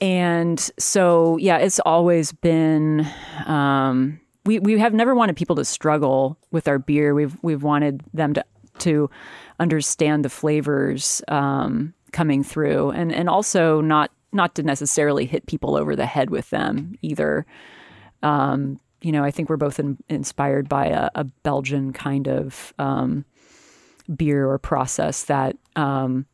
And 0.00 0.58
so, 0.78 1.36
yeah, 1.36 1.58
it's 1.58 1.78
always 1.80 2.32
been. 2.32 3.06
Um, 3.46 4.18
we 4.46 4.58
we 4.58 4.78
have 4.78 4.94
never 4.94 5.14
wanted 5.14 5.36
people 5.36 5.56
to 5.56 5.64
struggle 5.66 6.38
with 6.50 6.66
our 6.66 6.78
beer. 6.78 7.14
We've 7.14 7.36
we've 7.42 7.62
wanted 7.62 8.02
them 8.14 8.32
to 8.32 8.44
to 8.78 9.10
understand 9.58 10.24
the 10.24 10.30
flavors 10.30 11.20
um, 11.28 11.92
coming 12.12 12.42
through, 12.42 12.90
and 12.92 13.12
and 13.12 13.28
also 13.28 13.82
not 13.82 14.10
not 14.32 14.54
to 14.54 14.62
necessarily 14.62 15.26
hit 15.26 15.44
people 15.46 15.76
over 15.76 15.94
the 15.94 16.06
head 16.06 16.30
with 16.30 16.48
them 16.48 16.94
either. 17.02 17.44
Um, 18.22 18.80
you 19.02 19.12
know, 19.12 19.24
I 19.24 19.30
think 19.30 19.48
we're 19.48 19.56
both 19.56 19.78
in, 19.78 19.98
inspired 20.08 20.68
by 20.68 20.86
a, 20.86 21.10
a 21.14 21.24
Belgian 21.24 21.92
kind 21.92 22.28
of 22.28 22.74
um, 22.78 23.24
beer 24.14 24.48
or 24.48 24.58
process 24.58 25.24
that 25.24 25.56
um, 25.76 26.26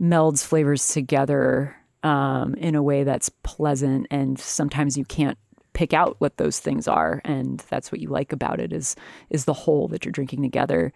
melds 0.00 0.44
flavors 0.44 0.88
together 0.88 1.76
um, 2.02 2.54
in 2.54 2.74
a 2.74 2.82
way 2.82 3.04
that's 3.04 3.30
pleasant, 3.42 4.06
and 4.10 4.38
sometimes 4.38 4.96
you 4.96 5.04
can't 5.04 5.38
pick 5.72 5.92
out 5.92 6.16
what 6.18 6.36
those 6.36 6.60
things 6.60 6.86
are, 6.86 7.20
and 7.24 7.64
that's 7.68 7.90
what 7.90 8.00
you 8.00 8.08
like 8.08 8.32
about 8.32 8.60
it 8.60 8.72
is 8.72 8.96
is 9.30 9.44
the 9.44 9.52
whole 9.52 9.88
that 9.88 10.04
you're 10.04 10.12
drinking 10.12 10.42
together. 10.42 10.92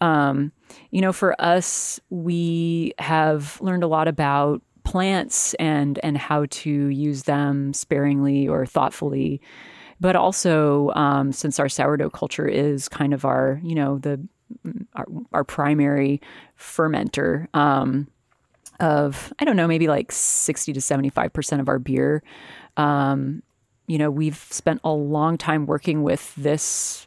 Um, 0.00 0.52
you 0.90 1.00
know, 1.00 1.12
for 1.12 1.40
us, 1.40 2.00
we 2.10 2.94
have 2.98 3.60
learned 3.60 3.82
a 3.82 3.88
lot 3.88 4.08
about 4.08 4.62
plants 4.84 5.54
and 5.54 6.00
and 6.02 6.16
how 6.16 6.46
to 6.50 6.70
use 6.70 7.24
them 7.24 7.72
sparingly 7.72 8.48
or 8.48 8.66
thoughtfully 8.66 9.40
but 10.00 10.16
also 10.16 10.90
um, 10.90 11.32
since 11.32 11.60
our 11.60 11.68
sourdough 11.68 12.10
culture 12.10 12.48
is 12.48 12.88
kind 12.88 13.12
of 13.12 13.24
our 13.24 13.60
you 13.62 13.74
know 13.74 13.98
the 13.98 14.20
our, 14.94 15.06
our 15.32 15.44
primary 15.44 16.20
fermenter 16.58 17.46
um, 17.54 18.08
of 18.80 19.32
i 19.38 19.44
don't 19.44 19.56
know 19.56 19.68
maybe 19.68 19.88
like 19.88 20.10
60 20.10 20.72
to 20.72 20.80
75 20.80 21.32
percent 21.32 21.60
of 21.60 21.68
our 21.68 21.78
beer 21.78 22.22
um, 22.76 23.42
you 23.86 23.98
know 23.98 24.10
we've 24.10 24.46
spent 24.50 24.80
a 24.84 24.90
long 24.90 25.36
time 25.36 25.66
working 25.66 26.02
with 26.02 26.34
this 26.36 27.06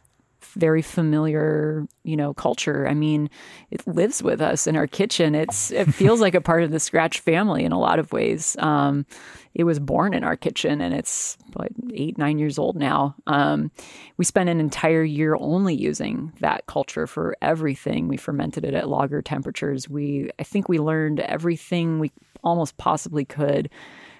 very 0.54 0.82
familiar, 0.82 1.86
you 2.04 2.16
know, 2.16 2.34
culture. 2.34 2.86
I 2.88 2.94
mean, 2.94 3.30
it 3.70 3.86
lives 3.86 4.22
with 4.22 4.40
us 4.40 4.66
in 4.66 4.76
our 4.76 4.86
kitchen. 4.86 5.34
It's 5.34 5.70
it 5.70 5.92
feels 5.92 6.20
like 6.20 6.34
a 6.34 6.40
part 6.40 6.62
of 6.62 6.70
the 6.70 6.80
Scratch 6.80 7.20
family 7.20 7.64
in 7.64 7.72
a 7.72 7.78
lot 7.78 7.98
of 7.98 8.12
ways. 8.12 8.56
Um, 8.58 9.06
it 9.54 9.64
was 9.64 9.78
born 9.78 10.14
in 10.14 10.24
our 10.24 10.36
kitchen, 10.36 10.80
and 10.80 10.94
it's 10.94 11.38
like 11.54 11.72
eight, 11.92 12.18
nine 12.18 12.38
years 12.38 12.58
old 12.58 12.76
now. 12.76 13.14
Um, 13.26 13.70
we 14.16 14.24
spent 14.24 14.48
an 14.48 14.58
entire 14.58 15.04
year 15.04 15.36
only 15.38 15.74
using 15.74 16.32
that 16.40 16.66
culture 16.66 17.06
for 17.06 17.36
everything. 17.40 18.08
We 18.08 18.16
fermented 18.16 18.64
it 18.64 18.74
at 18.74 18.88
lager 18.88 19.22
temperatures. 19.22 19.88
We, 19.88 20.30
I 20.38 20.42
think, 20.42 20.68
we 20.68 20.78
learned 20.78 21.20
everything 21.20 22.00
we 22.00 22.10
almost 22.42 22.76
possibly 22.78 23.24
could 23.24 23.70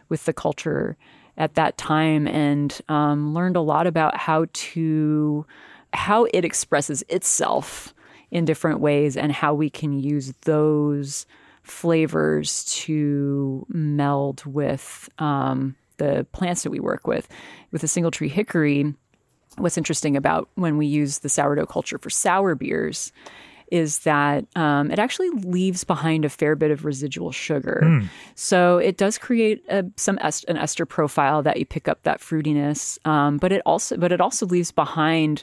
with 0.08 0.24
the 0.24 0.32
culture 0.32 0.96
at 1.36 1.54
that 1.54 1.76
time, 1.76 2.28
and 2.28 2.80
um, 2.88 3.34
learned 3.34 3.56
a 3.56 3.60
lot 3.60 3.88
about 3.88 4.16
how 4.16 4.46
to 4.52 5.44
how 5.94 6.26
it 6.32 6.44
expresses 6.44 7.02
itself 7.08 7.94
in 8.30 8.44
different 8.44 8.80
ways 8.80 9.16
and 9.16 9.32
how 9.32 9.54
we 9.54 9.70
can 9.70 9.92
use 9.92 10.32
those 10.42 11.26
flavors 11.62 12.64
to 12.64 13.64
meld 13.68 14.44
with 14.44 15.08
um, 15.18 15.74
the 15.96 16.26
plants 16.32 16.62
that 16.62 16.70
we 16.70 16.80
work 16.80 17.06
with. 17.06 17.28
With 17.70 17.80
the 17.80 17.88
single 17.88 18.10
tree 18.10 18.28
hickory, 18.28 18.92
what's 19.56 19.78
interesting 19.78 20.16
about 20.16 20.48
when 20.56 20.76
we 20.76 20.86
use 20.86 21.20
the 21.20 21.28
sourdough 21.28 21.66
culture 21.66 21.98
for 21.98 22.10
sour 22.10 22.54
beers 22.54 23.12
is 23.72 24.00
that 24.00 24.44
um, 24.56 24.90
it 24.90 24.98
actually 24.98 25.30
leaves 25.30 25.84
behind 25.84 26.24
a 26.24 26.28
fair 26.28 26.54
bit 26.54 26.70
of 26.70 26.84
residual 26.84 27.32
sugar. 27.32 27.80
So 28.34 28.78
it 28.78 28.98
does 28.98 29.16
create 29.16 29.64
a, 29.70 29.84
some 29.96 30.18
est- 30.22 30.44
an 30.48 30.58
ester 30.58 30.84
profile 30.84 31.42
that 31.42 31.56
you 31.56 31.64
pick 31.64 31.88
up 31.88 32.02
that 32.02 32.20
fruitiness, 32.20 33.04
um, 33.06 33.38
but 33.38 33.52
it 33.52 33.62
also 33.64 33.96
but 33.96 34.12
it 34.12 34.20
also 34.20 34.44
leaves 34.46 34.70
behind 34.70 35.42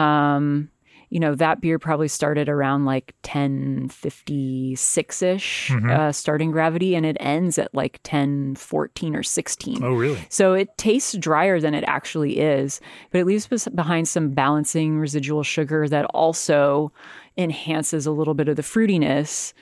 um, 0.00 0.70
you 1.10 1.18
know, 1.18 1.34
that 1.34 1.60
beer 1.60 1.78
probably 1.80 2.06
started 2.06 2.48
around 2.48 2.84
like 2.84 3.14
1056 3.24 5.22
ish 5.22 5.72
uh, 5.90 6.12
starting 6.12 6.52
gravity, 6.52 6.94
and 6.94 7.04
it 7.04 7.16
ends 7.18 7.58
at 7.58 7.74
like 7.74 7.98
1014 8.04 9.16
or 9.16 9.24
16. 9.24 9.82
Oh, 9.82 9.94
really? 9.94 10.24
So 10.28 10.54
it 10.54 10.78
tastes 10.78 11.14
drier 11.14 11.60
than 11.60 11.74
it 11.74 11.82
actually 11.88 12.38
is, 12.38 12.80
but 13.10 13.20
it 13.20 13.26
leaves 13.26 13.48
behind 13.74 14.06
some 14.08 14.30
balancing 14.30 15.00
residual 15.00 15.42
sugar 15.42 15.88
that 15.88 16.04
also 16.06 16.92
enhances 17.36 18.06
a 18.06 18.12
little 18.12 18.34
bit 18.34 18.48
of 18.48 18.54
the 18.54 18.62
fruitiness. 18.62 19.52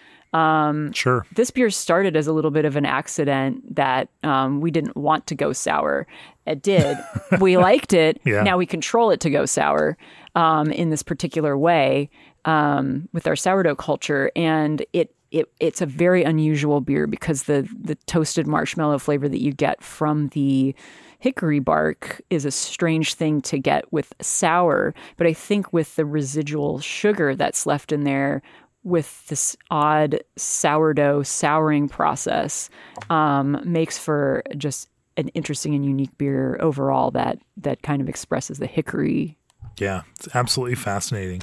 Sure. 0.92 1.26
This 1.34 1.50
beer 1.50 1.70
started 1.70 2.16
as 2.16 2.26
a 2.26 2.32
little 2.32 2.50
bit 2.50 2.64
of 2.64 2.76
an 2.76 2.84
accident 2.84 3.76
that 3.76 4.08
um, 4.22 4.60
we 4.60 4.70
didn't 4.70 4.96
want 4.96 5.26
to 5.28 5.34
go 5.34 5.52
sour. 5.52 6.06
It 6.46 6.62
did. 6.62 6.96
we 7.40 7.56
liked 7.56 7.92
it. 7.92 8.20
Yeah. 8.24 8.42
Now 8.42 8.58
we 8.58 8.66
control 8.66 9.10
it 9.10 9.20
to 9.20 9.30
go 9.30 9.46
sour 9.46 9.96
um, 10.34 10.70
in 10.70 10.90
this 10.90 11.02
particular 11.02 11.56
way 11.56 12.10
um, 12.44 13.08
with 13.12 13.26
our 13.26 13.36
sourdough 13.36 13.76
culture, 13.76 14.30
and 14.36 14.84
it. 14.92 15.14
It, 15.30 15.44
it's 15.60 15.82
a 15.82 15.86
very 15.86 16.22
unusual 16.24 16.80
beer 16.80 17.06
because 17.06 17.42
the 17.42 17.68
the 17.78 17.96
toasted 18.06 18.46
marshmallow 18.46 18.98
flavor 18.98 19.28
that 19.28 19.42
you 19.42 19.52
get 19.52 19.82
from 19.82 20.28
the 20.28 20.74
hickory 21.18 21.58
bark 21.58 22.22
is 22.30 22.44
a 22.44 22.50
strange 22.50 23.14
thing 23.14 23.40
to 23.42 23.58
get 23.58 23.92
with 23.92 24.14
sour. 24.22 24.94
But 25.16 25.26
I 25.26 25.32
think 25.32 25.72
with 25.72 25.96
the 25.96 26.06
residual 26.06 26.80
sugar 26.80 27.34
that's 27.34 27.66
left 27.66 27.92
in 27.92 28.04
there, 28.04 28.42
with 28.84 29.26
this 29.28 29.56
odd 29.70 30.20
sourdough 30.36 31.22
souring 31.22 31.88
process, 31.88 32.70
um, 33.10 33.60
makes 33.64 33.98
for 33.98 34.42
just 34.56 34.88
an 35.16 35.28
interesting 35.28 35.74
and 35.74 35.84
unique 35.84 36.16
beer 36.16 36.56
overall 36.60 37.10
that 37.10 37.38
that 37.56 37.82
kind 37.82 38.00
of 38.00 38.08
expresses 38.08 38.58
the 38.58 38.66
hickory. 38.66 39.36
Yeah, 39.78 40.02
it's 40.16 40.34
absolutely 40.34 40.76
fascinating. 40.76 41.42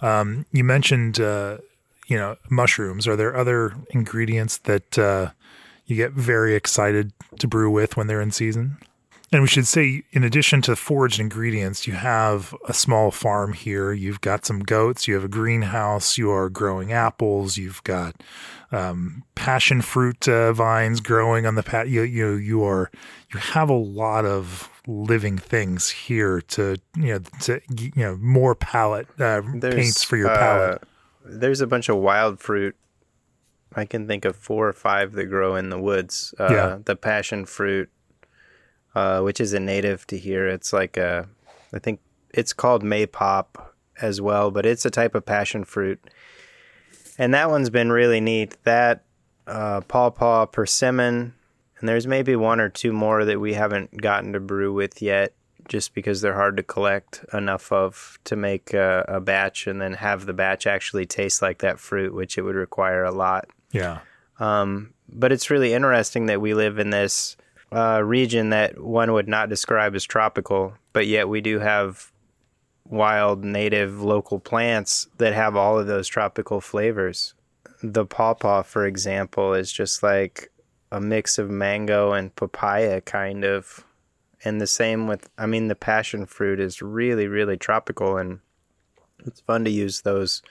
Um, 0.00 0.46
you 0.52 0.64
mentioned, 0.64 1.20
uh, 1.20 1.58
you 2.08 2.16
know, 2.16 2.36
mushrooms. 2.50 3.06
Are 3.06 3.16
there 3.16 3.36
other 3.36 3.74
ingredients 3.90 4.58
that 4.58 4.98
uh, 4.98 5.30
you 5.86 5.96
get 5.96 6.12
very 6.12 6.54
excited 6.54 7.12
to 7.38 7.46
brew 7.46 7.70
with 7.70 7.96
when 7.96 8.08
they're 8.08 8.20
in 8.20 8.32
season? 8.32 8.78
And 9.32 9.40
we 9.40 9.48
should 9.48 9.66
say, 9.66 10.02
in 10.12 10.24
addition 10.24 10.60
to 10.62 10.76
foraged 10.76 11.18
ingredients, 11.18 11.86
you 11.86 11.94
have 11.94 12.54
a 12.68 12.74
small 12.74 13.10
farm 13.10 13.54
here. 13.54 13.90
You've 13.92 14.20
got 14.20 14.44
some 14.44 14.60
goats. 14.60 15.08
You 15.08 15.14
have 15.14 15.24
a 15.24 15.28
greenhouse. 15.28 16.18
You 16.18 16.30
are 16.30 16.50
growing 16.50 16.92
apples. 16.92 17.56
You've 17.56 17.82
got 17.82 18.22
um, 18.72 19.24
passion 19.34 19.80
fruit 19.80 20.28
uh, 20.28 20.52
vines 20.52 21.00
growing 21.00 21.46
on 21.46 21.54
the 21.54 21.62
pat. 21.62 21.88
You, 21.88 22.02
you 22.02 22.34
you 22.34 22.62
are 22.64 22.90
you 23.32 23.40
have 23.40 23.70
a 23.70 23.74
lot 23.74 24.26
of 24.26 24.68
living 24.86 25.38
things 25.38 25.88
here 25.88 26.40
to 26.40 26.76
you 26.96 27.14
know 27.14 27.18
to 27.40 27.60
you 27.74 27.92
know 27.96 28.16
more 28.16 28.54
palette 28.54 29.08
uh, 29.18 29.40
paints 29.60 30.04
for 30.04 30.16
your 30.18 30.30
uh, 30.30 30.38
palate. 30.38 30.82
There's 31.24 31.60
a 31.62 31.66
bunch 31.66 31.88
of 31.88 31.96
wild 31.96 32.38
fruit. 32.38 32.76
I 33.74 33.86
can 33.86 34.06
think 34.06 34.26
of 34.26 34.36
four 34.36 34.68
or 34.68 34.72
five 34.74 35.12
that 35.12 35.26
grow 35.26 35.56
in 35.56 35.70
the 35.70 35.80
woods. 35.80 36.34
Uh, 36.38 36.48
Yeah. 36.50 36.78
The 36.84 36.96
passion 36.96 37.46
fruit, 37.46 37.90
uh, 38.94 39.20
which 39.20 39.40
is 39.40 39.52
a 39.52 39.60
native 39.60 40.06
to 40.08 40.18
here. 40.18 40.48
It's 40.48 40.72
like 40.72 40.96
a, 40.96 41.28
I 41.72 41.78
think 41.78 42.00
it's 42.32 42.52
called 42.52 42.82
maypop 42.82 43.46
as 44.00 44.20
well, 44.20 44.50
but 44.50 44.66
it's 44.66 44.84
a 44.84 44.90
type 44.90 45.14
of 45.14 45.24
passion 45.24 45.64
fruit. 45.64 46.00
And 47.18 47.34
that 47.34 47.50
one's 47.50 47.70
been 47.70 47.92
really 47.92 48.20
neat. 48.20 48.56
That 48.64 49.04
uh, 49.46 49.82
pawpaw 49.82 50.46
persimmon, 50.46 51.34
and 51.78 51.88
there's 51.88 52.06
maybe 52.06 52.36
one 52.36 52.60
or 52.60 52.68
two 52.68 52.92
more 52.92 53.24
that 53.24 53.40
we 53.40 53.54
haven't 53.54 54.00
gotten 54.00 54.32
to 54.32 54.40
brew 54.40 54.72
with 54.72 55.02
yet, 55.02 55.34
just 55.68 55.94
because 55.94 56.20
they're 56.20 56.34
hard 56.34 56.56
to 56.56 56.62
collect 56.62 57.24
enough 57.32 57.70
of 57.70 58.18
to 58.24 58.34
make 58.34 58.72
a, 58.72 59.04
a 59.08 59.20
batch 59.20 59.66
and 59.66 59.80
then 59.80 59.92
have 59.92 60.26
the 60.26 60.32
batch 60.32 60.66
actually 60.66 61.06
taste 61.06 61.42
like 61.42 61.58
that 61.58 61.78
fruit, 61.78 62.14
which 62.14 62.38
it 62.38 62.42
would 62.42 62.56
require 62.56 63.04
a 63.04 63.12
lot. 63.12 63.48
Yeah, 63.72 64.00
Um, 64.38 64.94
but 65.08 65.32
it's 65.32 65.50
really 65.50 65.72
interesting 65.72 66.26
that 66.26 66.40
we 66.40 66.54
live 66.54 66.78
in 66.78 66.90
this 66.90 67.36
uh, 67.72 68.02
region 68.04 68.50
that 68.50 68.78
one 68.78 69.12
would 69.12 69.28
not 69.28 69.48
describe 69.48 69.94
as 69.94 70.04
tropical, 70.04 70.74
but 70.92 71.06
yet 71.06 71.28
we 71.28 71.40
do 71.40 71.58
have 71.58 72.12
wild, 72.84 73.44
native, 73.44 74.02
local 74.02 74.38
plants 74.38 75.08
that 75.18 75.32
have 75.32 75.56
all 75.56 75.78
of 75.78 75.86
those 75.86 76.08
tropical 76.08 76.60
flavors. 76.60 77.34
The 77.82 78.04
pawpaw, 78.04 78.62
for 78.62 78.86
example, 78.86 79.54
is 79.54 79.72
just 79.72 80.02
like 80.02 80.52
a 80.90 81.00
mix 81.00 81.38
of 81.38 81.50
mango 81.50 82.12
and 82.12 82.34
papaya, 82.36 83.00
kind 83.00 83.44
of. 83.44 83.84
And 84.44 84.60
the 84.60 84.66
same 84.66 85.06
with, 85.06 85.30
I 85.38 85.46
mean, 85.46 85.68
the 85.68 85.74
passion 85.74 86.26
fruit 86.26 86.60
is 86.60 86.82
really, 86.82 87.26
really 87.26 87.56
tropical, 87.56 88.18
and 88.18 88.40
it's 89.24 89.40
fun 89.40 89.64
to 89.64 89.70
use 89.70 90.02
those 90.02 90.42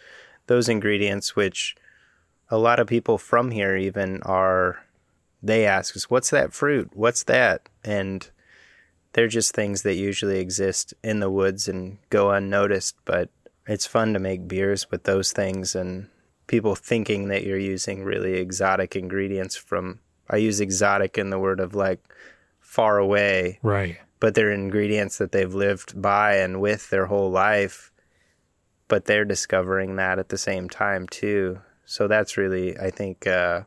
those 0.47 0.67
ingredients, 0.67 1.35
which 1.35 1.75
a 2.49 2.57
lot 2.57 2.79
of 2.79 2.87
people 2.87 3.17
from 3.17 3.51
here 3.51 3.77
even 3.77 4.21
are 4.23 4.83
they 5.41 5.65
ask 5.65 5.95
us, 5.95 6.09
"What's 6.09 6.29
that 6.29 6.53
fruit? 6.53 6.91
What's 6.93 7.23
that?" 7.23 7.69
And 7.83 8.29
they're 9.13 9.27
just 9.27 9.53
things 9.53 9.81
that 9.83 9.95
usually 9.95 10.39
exist 10.39 10.93
in 11.03 11.19
the 11.19 11.29
woods 11.29 11.67
and 11.67 11.97
go 12.09 12.31
unnoticed, 12.31 12.95
but 13.05 13.29
it's 13.67 13.85
fun 13.85 14.13
to 14.13 14.19
make 14.19 14.47
beers 14.47 14.89
with 14.89 15.03
those 15.03 15.31
things 15.31 15.75
and 15.75 16.07
people 16.47 16.75
thinking 16.75 17.27
that 17.29 17.43
you're 17.43 17.57
using 17.57 18.03
really 18.03 18.33
exotic 18.33 18.95
ingredients 18.95 19.55
from 19.55 19.99
I 20.29 20.37
use 20.37 20.61
exotic 20.61 21.17
in 21.17 21.29
the 21.29 21.39
word 21.39 21.59
of 21.59 21.75
like 21.75 22.01
far 22.59 22.97
away. 22.97 23.59
Right. 23.61 23.97
But 24.19 24.35
they're 24.35 24.51
ingredients 24.51 25.17
that 25.17 25.31
they've 25.31 25.53
lived 25.53 26.01
by 26.01 26.35
and 26.37 26.61
with 26.61 26.89
their 26.89 27.07
whole 27.07 27.31
life. 27.31 27.91
But 28.87 29.05
they're 29.05 29.25
discovering 29.25 29.95
that 29.97 30.19
at 30.19 30.29
the 30.29 30.37
same 30.37 30.69
time 30.69 31.07
too. 31.07 31.59
So 31.85 32.07
that's 32.07 32.37
really 32.37 32.77
I 32.77 32.89
think 32.91 33.27
uh, 33.27 33.61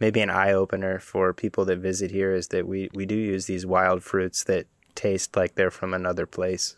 maybe 0.00 0.20
an 0.20 0.30
eye 0.30 0.52
opener 0.52 0.98
for 0.98 1.32
people 1.32 1.64
that 1.66 1.78
visit 1.78 2.10
here 2.10 2.34
is 2.34 2.48
that 2.48 2.66
we, 2.66 2.90
we 2.94 3.06
do 3.06 3.14
use 3.14 3.46
these 3.46 3.64
wild 3.66 4.02
fruits 4.02 4.44
that 4.44 4.66
taste 4.94 5.36
like 5.36 5.54
they're 5.54 5.70
from 5.70 5.94
another 5.94 6.26
place. 6.26 6.76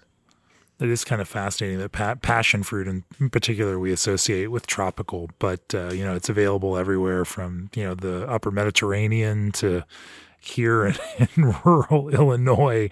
It 0.80 0.88
is 0.88 1.04
kind 1.04 1.20
of 1.20 1.28
fascinating 1.28 1.78
that 1.78 1.90
pa- 1.90 2.14
passion 2.14 2.62
fruit, 2.62 2.86
in 2.86 3.30
particular, 3.30 3.80
we 3.80 3.90
associate 3.90 4.48
with 4.48 4.68
tropical, 4.68 5.28
but 5.40 5.60
uh, 5.74 5.90
you 5.90 6.04
know 6.04 6.14
it's 6.14 6.28
available 6.28 6.76
everywhere 6.76 7.24
from 7.24 7.68
you 7.74 7.82
know 7.82 7.94
the 7.96 8.28
Upper 8.28 8.52
Mediterranean 8.52 9.50
to 9.52 9.82
here 10.40 10.86
in, 10.86 10.96
in 11.36 11.54
rural 11.64 12.08
Illinois, 12.08 12.90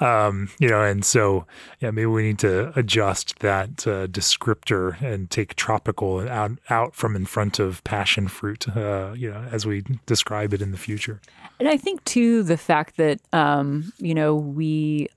um, 0.00 0.50
you 0.58 0.68
know, 0.68 0.82
and 0.82 1.04
so 1.04 1.46
yeah, 1.80 1.90
maybe 1.90 2.06
we 2.06 2.22
need 2.22 2.38
to 2.40 2.72
adjust 2.78 3.38
that 3.40 3.86
uh, 3.86 4.06
descriptor 4.06 5.00
and 5.00 5.30
take 5.30 5.54
tropical 5.56 6.20
out 6.28 6.52
out 6.70 6.94
from 6.94 7.16
in 7.16 7.26
front 7.26 7.58
of 7.58 7.82
passion 7.84 8.28
fruit, 8.28 8.68
uh, 8.76 9.12
you 9.16 9.30
know, 9.30 9.46
as 9.50 9.66
we 9.66 9.84
describe 10.06 10.52
it 10.52 10.62
in 10.62 10.70
the 10.70 10.78
future. 10.78 11.20
And 11.60 11.68
I 11.68 11.76
think 11.76 12.04
too 12.04 12.42
the 12.42 12.56
fact 12.56 12.96
that 12.96 13.20
um, 13.32 13.92
you 13.98 14.14
know 14.14 14.34
we 14.34 15.08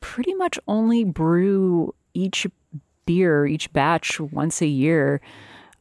pretty 0.00 0.34
much 0.34 0.58
only 0.66 1.04
brew 1.04 1.94
each 2.14 2.46
beer, 3.06 3.46
each 3.46 3.72
batch 3.72 4.20
once 4.20 4.62
a 4.62 4.66
year 4.66 5.20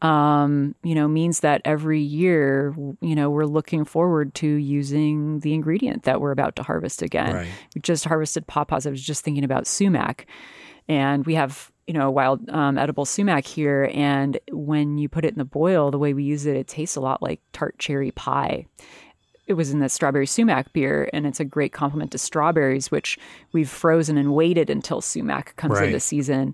um, 0.02 0.76
you 0.84 0.96
know, 0.96 1.08
means 1.08 1.42
that 1.42 1.62
every 1.66 2.00
year, 2.00 2.74
you 3.02 3.16
know, 3.16 3.30
we're 3.30 3.46
looking 3.46 3.84
forward 3.86 4.34
to 4.36 4.48
using 4.48 5.42
the 5.42 5.54
ingredient 5.54 6.04
that 6.04 6.22
we're 6.22 6.32
about 6.32 6.56
to 6.56 6.64
harvest 6.64 7.02
again. 7.02 7.34
Right. 7.36 7.48
We 7.76 7.82
just 7.82 8.06
harvested 8.06 8.48
pawpaws. 8.48 8.88
I 8.88 8.92
was 8.92 9.02
just 9.04 9.24
thinking 9.24 9.44
about 9.44 9.68
sumac, 9.68 10.26
and 10.88 11.26
we 11.26 11.36
have 11.36 11.72
you 11.86 11.94
know 11.94 12.10
wild 12.12 12.48
um, 12.50 12.78
edible 12.78 13.04
sumac 13.06 13.46
here. 13.46 13.90
And 13.94 14.40
when 14.52 14.98
you 14.98 15.10
put 15.10 15.26
it 15.26 15.34
in 15.34 15.40
the 15.40 15.46
boil, 15.46 15.92
the 15.92 16.00
way 16.00 16.14
we 16.14 16.24
use 16.24 16.46
it, 16.46 16.56
it 16.56 16.68
tastes 16.68 16.96
a 16.96 17.02
lot 17.02 17.22
like 17.22 17.42
tart 17.52 17.78
cherry 17.78 18.12
pie. 18.12 18.66
It 19.48 19.54
was 19.56 19.72
in 19.72 19.80
the 19.80 19.90
strawberry 19.90 20.28
sumac 20.28 20.72
beer, 20.74 21.10
and 21.12 21.26
it's 21.26 21.40
a 21.40 21.46
great 21.46 21.74
complement 21.74 22.12
to 22.12 22.20
strawberries, 22.20 22.92
which 22.92 23.18
we've 23.52 23.68
frozen 23.70 24.16
and 24.16 24.36
waited 24.36 24.70
until 24.70 25.02
sumac 25.02 25.56
comes 25.56 25.74
Right. 25.80 25.88
into 25.88 26.00
season 26.00 26.54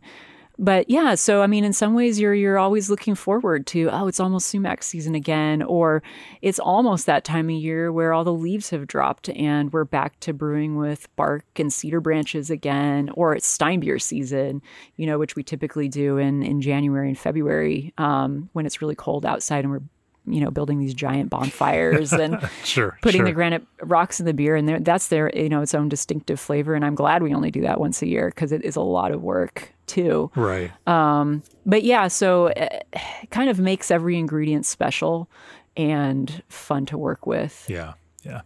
but 0.57 0.89
yeah, 0.89 1.15
so 1.15 1.41
I 1.41 1.47
mean, 1.47 1.63
in 1.63 1.73
some 1.73 1.93
ways, 1.93 2.19
you're 2.19 2.33
you're 2.33 2.57
always 2.57 2.89
looking 2.89 3.15
forward 3.15 3.67
to 3.67 3.89
oh, 3.91 4.07
it's 4.07 4.19
almost 4.19 4.47
sumac 4.47 4.83
season 4.83 5.15
again, 5.15 5.61
or 5.61 6.01
it's 6.41 6.59
almost 6.59 7.05
that 7.05 7.23
time 7.23 7.49
of 7.49 7.55
year 7.55 7.91
where 7.91 8.13
all 8.13 8.23
the 8.23 8.33
leaves 8.33 8.69
have 8.69 8.87
dropped 8.87 9.29
and 9.29 9.73
we're 9.73 9.85
back 9.85 10.19
to 10.21 10.33
brewing 10.33 10.77
with 10.77 11.13
bark 11.15 11.45
and 11.57 11.73
cedar 11.73 11.99
branches 11.99 12.49
again, 12.49 13.09
or 13.13 13.35
it's 13.35 13.57
Steinbier 13.57 14.01
season, 14.01 14.61
you 14.95 15.05
know, 15.05 15.19
which 15.19 15.35
we 15.35 15.43
typically 15.43 15.89
do 15.89 16.17
in 16.17 16.43
in 16.43 16.61
January 16.61 17.09
and 17.09 17.17
February 17.17 17.93
um, 17.97 18.49
when 18.53 18.65
it's 18.65 18.81
really 18.81 18.95
cold 18.95 19.25
outside 19.25 19.63
and 19.63 19.71
we're 19.71 19.81
you 20.27 20.39
know 20.41 20.49
building 20.51 20.79
these 20.79 20.93
giant 20.93 21.29
bonfires 21.29 22.11
and 22.13 22.39
Sure, 22.63 22.97
putting 23.01 23.19
sure. 23.19 23.25
the 23.25 23.31
granite 23.31 23.65
rocks 23.81 24.19
in 24.19 24.25
the 24.25 24.33
beer 24.33 24.55
and 24.55 24.85
that's 24.85 25.07
their 25.09 25.29
you 25.35 25.49
know 25.49 25.61
its 25.61 25.73
own 25.75 25.89
distinctive 25.89 26.39
flavor 26.39 26.73
and 26.75 26.83
i'm 26.85 26.95
glad 26.95 27.21
we 27.23 27.33
only 27.33 27.51
do 27.51 27.61
that 27.61 27.79
once 27.79 28.01
a 28.01 28.07
year 28.07 28.29
because 28.29 28.51
it 28.51 28.63
is 28.63 28.75
a 28.75 28.81
lot 28.81 29.11
of 29.11 29.21
work 29.21 29.73
too 29.87 30.31
Right. 30.35 30.71
um, 30.87 31.43
but 31.65 31.83
yeah 31.83 32.07
so 32.07 32.47
uh, 32.47 32.79
it 32.93 33.29
kind 33.31 33.49
of 33.49 33.59
makes 33.59 33.91
every 33.91 34.17
ingredient 34.17 34.65
special 34.65 35.29
and 35.77 36.41
fun 36.49 36.85
to 36.87 36.97
work 36.97 37.27
with 37.27 37.65
Yeah, 37.67 37.93
yeah. 38.23 38.41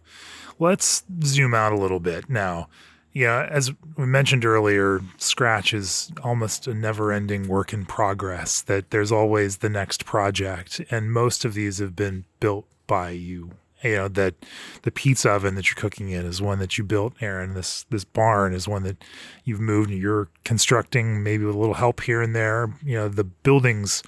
Let's 0.58 1.04
zoom 1.24 1.54
out 1.54 1.72
a 1.72 1.78
little 1.78 2.00
bit 2.00 2.28
now. 2.28 2.68
Yeah, 3.12 3.48
as 3.50 3.72
we 3.96 4.06
mentioned 4.06 4.44
earlier, 4.44 5.00
Scratch 5.18 5.74
is 5.74 6.12
almost 6.22 6.68
a 6.68 6.74
never 6.74 7.12
ending 7.12 7.48
work 7.48 7.72
in 7.72 7.84
progress, 7.84 8.62
that 8.62 8.90
there's 8.90 9.10
always 9.10 9.58
the 9.58 9.68
next 9.68 10.04
project. 10.04 10.80
And 10.90 11.12
most 11.12 11.44
of 11.44 11.54
these 11.54 11.78
have 11.78 11.96
been 11.96 12.24
built 12.38 12.66
by 12.86 13.10
you. 13.10 13.52
You 13.82 13.96
know, 13.96 14.08
that 14.08 14.34
the 14.82 14.90
pizza 14.90 15.30
oven 15.30 15.54
that 15.54 15.68
you're 15.68 15.80
cooking 15.80 16.10
in 16.10 16.26
is 16.26 16.42
one 16.42 16.58
that 16.58 16.76
you 16.76 16.84
built, 16.84 17.14
Aaron. 17.22 17.54
This 17.54 17.86
this 17.88 18.04
barn 18.04 18.52
is 18.52 18.68
one 18.68 18.82
that 18.82 19.02
you've 19.44 19.60
moved 19.60 19.90
and 19.90 19.98
you're 19.98 20.28
constructing, 20.44 21.22
maybe 21.22 21.46
with 21.46 21.54
a 21.54 21.58
little 21.58 21.74
help 21.74 22.02
here 22.02 22.20
and 22.20 22.36
there. 22.36 22.74
You 22.84 22.96
know, 22.96 23.08
the 23.08 23.24
buildings 23.24 24.02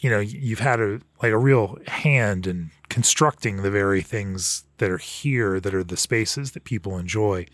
you 0.00 0.10
know 0.10 0.18
you've 0.18 0.60
had 0.60 0.80
a 0.80 1.00
like 1.22 1.32
a 1.32 1.38
real 1.38 1.78
hand 1.86 2.46
in 2.46 2.70
constructing 2.88 3.62
the 3.62 3.70
very 3.70 4.02
things 4.02 4.64
that 4.78 4.90
are 4.90 4.98
here 4.98 5.60
that 5.60 5.74
are 5.74 5.84
the 5.84 5.96
spaces 5.96 6.52
that 6.52 6.64
people 6.64 6.98
enjoy. 6.98 7.46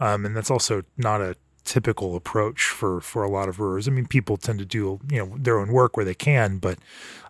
Um, 0.00 0.26
and 0.26 0.36
that's 0.36 0.50
also 0.50 0.82
not 0.96 1.20
a 1.20 1.36
typical 1.64 2.14
approach 2.14 2.64
for 2.64 3.00
for 3.00 3.22
a 3.22 3.30
lot 3.30 3.48
of 3.48 3.56
brewers 3.56 3.88
i 3.88 3.90
mean 3.90 4.06
people 4.06 4.36
tend 4.36 4.58
to 4.58 4.66
do 4.66 5.00
you 5.10 5.16
know 5.16 5.34
their 5.38 5.58
own 5.58 5.72
work 5.72 5.96
where 5.96 6.04
they 6.04 6.14
can 6.14 6.58
but 6.58 6.78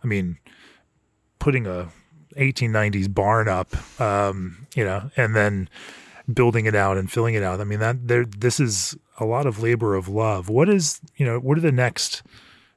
i 0.03 0.07
mean 0.09 0.37
putting 1.39 1.69
a 1.69 1.89
1890s 2.37 3.15
barn 3.15 3.47
up 3.47 4.01
um, 4.01 4.67
you 4.75 4.85
know 4.85 5.09
and 5.17 5.37
then 5.37 5.69
building 6.33 6.67
it 6.67 6.75
out 6.75 6.97
and 6.97 7.11
filling 7.11 7.35
it 7.35 7.43
out. 7.43 7.61
I 7.61 7.65
mean 7.65 7.81
that 7.81 8.09
there 8.09 8.25
this 8.25 8.61
is 8.61 8.97
a 9.19 9.25
lot 9.25 9.47
of 9.47 9.63
labor 9.63 9.95
of 9.95 10.09
love. 10.09 10.49
What 10.49 10.69
is 10.69 11.01
you 11.17 11.27
know 11.27 11.39
what 11.39 11.59
are 11.59 11.63
the 11.63 11.73
next 11.73 12.23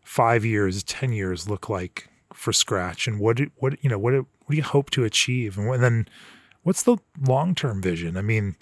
five 0.07 0.45
years, 0.45 0.83
ten 0.83 1.11
years 1.11 1.49
look 1.49 1.67
like 1.67 2.07
for 2.33 2.53
Scratch, 2.53 3.07
and 3.07 3.19
what 3.19 3.37
do, 3.37 3.51
what 3.57 3.83
you 3.83 3.89
know 3.89 3.99
what 3.99 4.11
do, 4.11 4.25
what 4.45 4.51
do 4.51 4.55
you 4.55 4.63
hope 4.63 4.89
to 4.91 5.03
achieve, 5.03 5.57
and, 5.57 5.67
what, 5.67 5.75
and 5.75 5.83
then 5.83 6.07
what's 6.63 6.83
the 6.83 6.97
long 7.21 7.53
term 7.53 7.81
vision? 7.81 8.15
I 8.15 8.21
mean, 8.21 8.55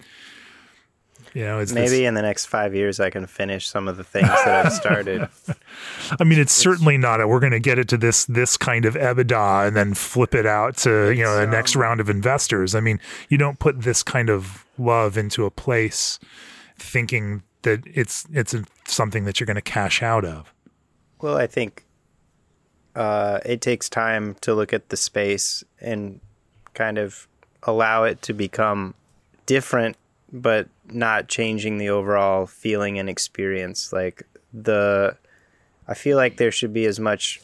you 1.34 1.44
know, 1.44 1.60
it's 1.60 1.72
Maybe 1.72 1.88
This, 1.88 2.00
in 2.00 2.14
the 2.14 2.22
next 2.22 2.46
five 2.46 2.74
years, 2.74 2.98
I 2.98 3.10
can 3.10 3.26
finish 3.26 3.68
some 3.68 3.86
of 3.86 3.96
the 3.96 4.04
things 4.04 4.28
that 4.28 4.66
I've 4.66 4.72
started. 4.72 5.28
I 6.18 6.24
mean, 6.24 6.40
it's 6.40 6.52
certainly 6.52 6.98
not 6.98 7.20
a. 7.20 7.28
We're 7.28 7.40
going 7.40 7.52
to 7.52 7.60
get 7.60 7.78
it 7.78 7.88
to 7.88 7.96
this 7.96 8.24
this 8.24 8.56
kind 8.56 8.84
of 8.84 8.94
EBITDA 8.94 9.68
and 9.68 9.76
then 9.76 9.94
flip 9.94 10.34
it 10.34 10.46
out 10.46 10.76
to 10.78 11.12
you 11.12 11.22
know 11.22 11.36
the 11.38 11.46
next 11.46 11.76
round 11.76 12.00
of 12.00 12.10
investors. 12.10 12.74
I 12.74 12.80
mean, 12.80 13.00
you 13.28 13.38
don't 13.38 13.60
put 13.60 13.82
this 13.82 14.02
kind 14.02 14.30
of 14.30 14.64
love 14.78 15.16
into 15.16 15.44
a 15.44 15.50
place 15.50 16.18
thinking 16.76 17.44
that 17.62 17.84
it's 17.86 18.26
it's 18.32 18.52
a, 18.52 18.64
something 18.84 19.24
that 19.26 19.38
you're 19.38 19.46
going 19.46 19.54
to 19.54 19.62
cash 19.62 20.02
out 20.02 20.24
of. 20.24 20.52
Well, 21.20 21.36
I 21.36 21.46
think 21.46 21.84
uh, 22.94 23.40
it 23.44 23.60
takes 23.60 23.88
time 23.88 24.36
to 24.42 24.54
look 24.54 24.72
at 24.72 24.90
the 24.90 24.96
space 24.96 25.64
and 25.80 26.20
kind 26.74 26.98
of 26.98 27.26
allow 27.62 28.04
it 28.04 28.22
to 28.22 28.32
become 28.32 28.94
different, 29.46 29.96
but 30.32 30.68
not 30.86 31.28
changing 31.28 31.78
the 31.78 31.88
overall 31.88 32.46
feeling 32.46 32.98
and 32.98 33.08
experience. 33.08 33.92
Like 33.92 34.24
the, 34.52 35.16
I 35.88 35.94
feel 35.94 36.16
like 36.16 36.36
there 36.36 36.50
should 36.50 36.72
be 36.72 36.84
as 36.84 37.00
much 37.00 37.40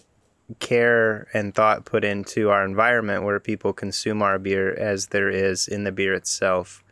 care 0.59 1.29
and 1.33 1.55
thought 1.55 1.85
put 1.85 2.05
into 2.05 2.51
our 2.51 2.65
environment 2.65 3.25
where 3.25 3.41
people 3.41 3.73
consume 3.73 4.23
our 4.23 4.39
beer 4.39 4.75
as 4.75 5.07
there 5.07 5.31
is 5.31 5.67
in 5.67 5.85
the 5.85 5.93
beer 5.93 6.13
itself. 6.13 6.85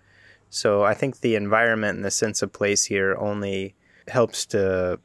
So 0.48 0.82
I 0.82 0.94
think 0.94 1.20
the 1.20 1.36
environment 1.36 1.96
and 1.96 2.04
the 2.04 2.10
sense 2.10 2.42
of 2.42 2.52
place 2.52 2.84
here 2.84 3.14
only 3.16 3.74
helps 4.08 4.46
to 4.46 4.98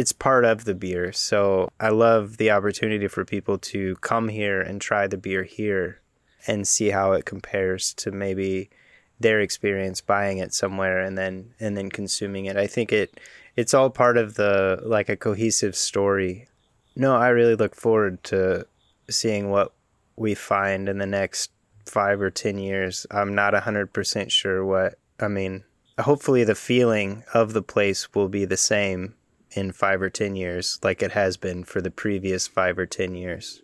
it's 0.00 0.12
part 0.12 0.46
of 0.46 0.64
the 0.64 0.74
beer. 0.74 1.12
So 1.12 1.68
I 1.78 1.90
love 1.90 2.38
the 2.38 2.52
opportunity 2.52 3.06
for 3.06 3.26
people 3.26 3.58
to 3.58 3.96
come 3.96 4.28
here 4.28 4.62
and 4.62 4.80
try 4.80 5.06
the 5.06 5.18
beer 5.18 5.42
here 5.42 6.00
and 6.46 6.66
see 6.66 6.88
how 6.88 7.12
it 7.12 7.26
compares 7.26 7.92
to 7.94 8.10
maybe 8.10 8.70
their 9.18 9.40
experience 9.40 10.00
buying 10.00 10.38
it 10.38 10.54
somewhere 10.54 11.00
and 11.00 11.18
then 11.18 11.52
and 11.60 11.76
then 11.76 11.90
consuming 11.90 12.46
it. 12.46 12.56
I 12.56 12.66
think 12.66 12.94
it 12.94 13.20
it's 13.56 13.74
all 13.74 13.90
part 13.90 14.16
of 14.16 14.36
the 14.36 14.80
like 14.86 15.10
a 15.10 15.18
cohesive 15.18 15.76
story. 15.76 16.48
No, 16.96 17.14
I 17.14 17.28
really 17.28 17.54
look 17.54 17.74
forward 17.74 18.24
to 18.24 18.64
seeing 19.10 19.50
what 19.50 19.74
we 20.16 20.34
find 20.34 20.88
in 20.88 20.96
the 20.96 21.04
next 21.04 21.50
5 21.84 22.22
or 22.22 22.30
10 22.30 22.56
years. 22.56 23.06
I'm 23.10 23.34
not 23.34 23.52
100% 23.52 24.30
sure 24.30 24.64
what 24.64 24.94
I 25.20 25.28
mean, 25.28 25.64
hopefully 25.98 26.44
the 26.44 26.54
feeling 26.54 27.22
of 27.34 27.52
the 27.52 27.60
place 27.60 28.14
will 28.14 28.30
be 28.30 28.46
the 28.46 28.56
same 28.56 29.16
in 29.52 29.72
five 29.72 30.00
or 30.02 30.10
ten 30.10 30.36
years, 30.36 30.78
like 30.82 31.02
it 31.02 31.12
has 31.12 31.36
been 31.36 31.64
for 31.64 31.80
the 31.80 31.90
previous 31.90 32.46
five 32.46 32.78
or 32.78 32.86
ten 32.86 33.14
years. 33.14 33.62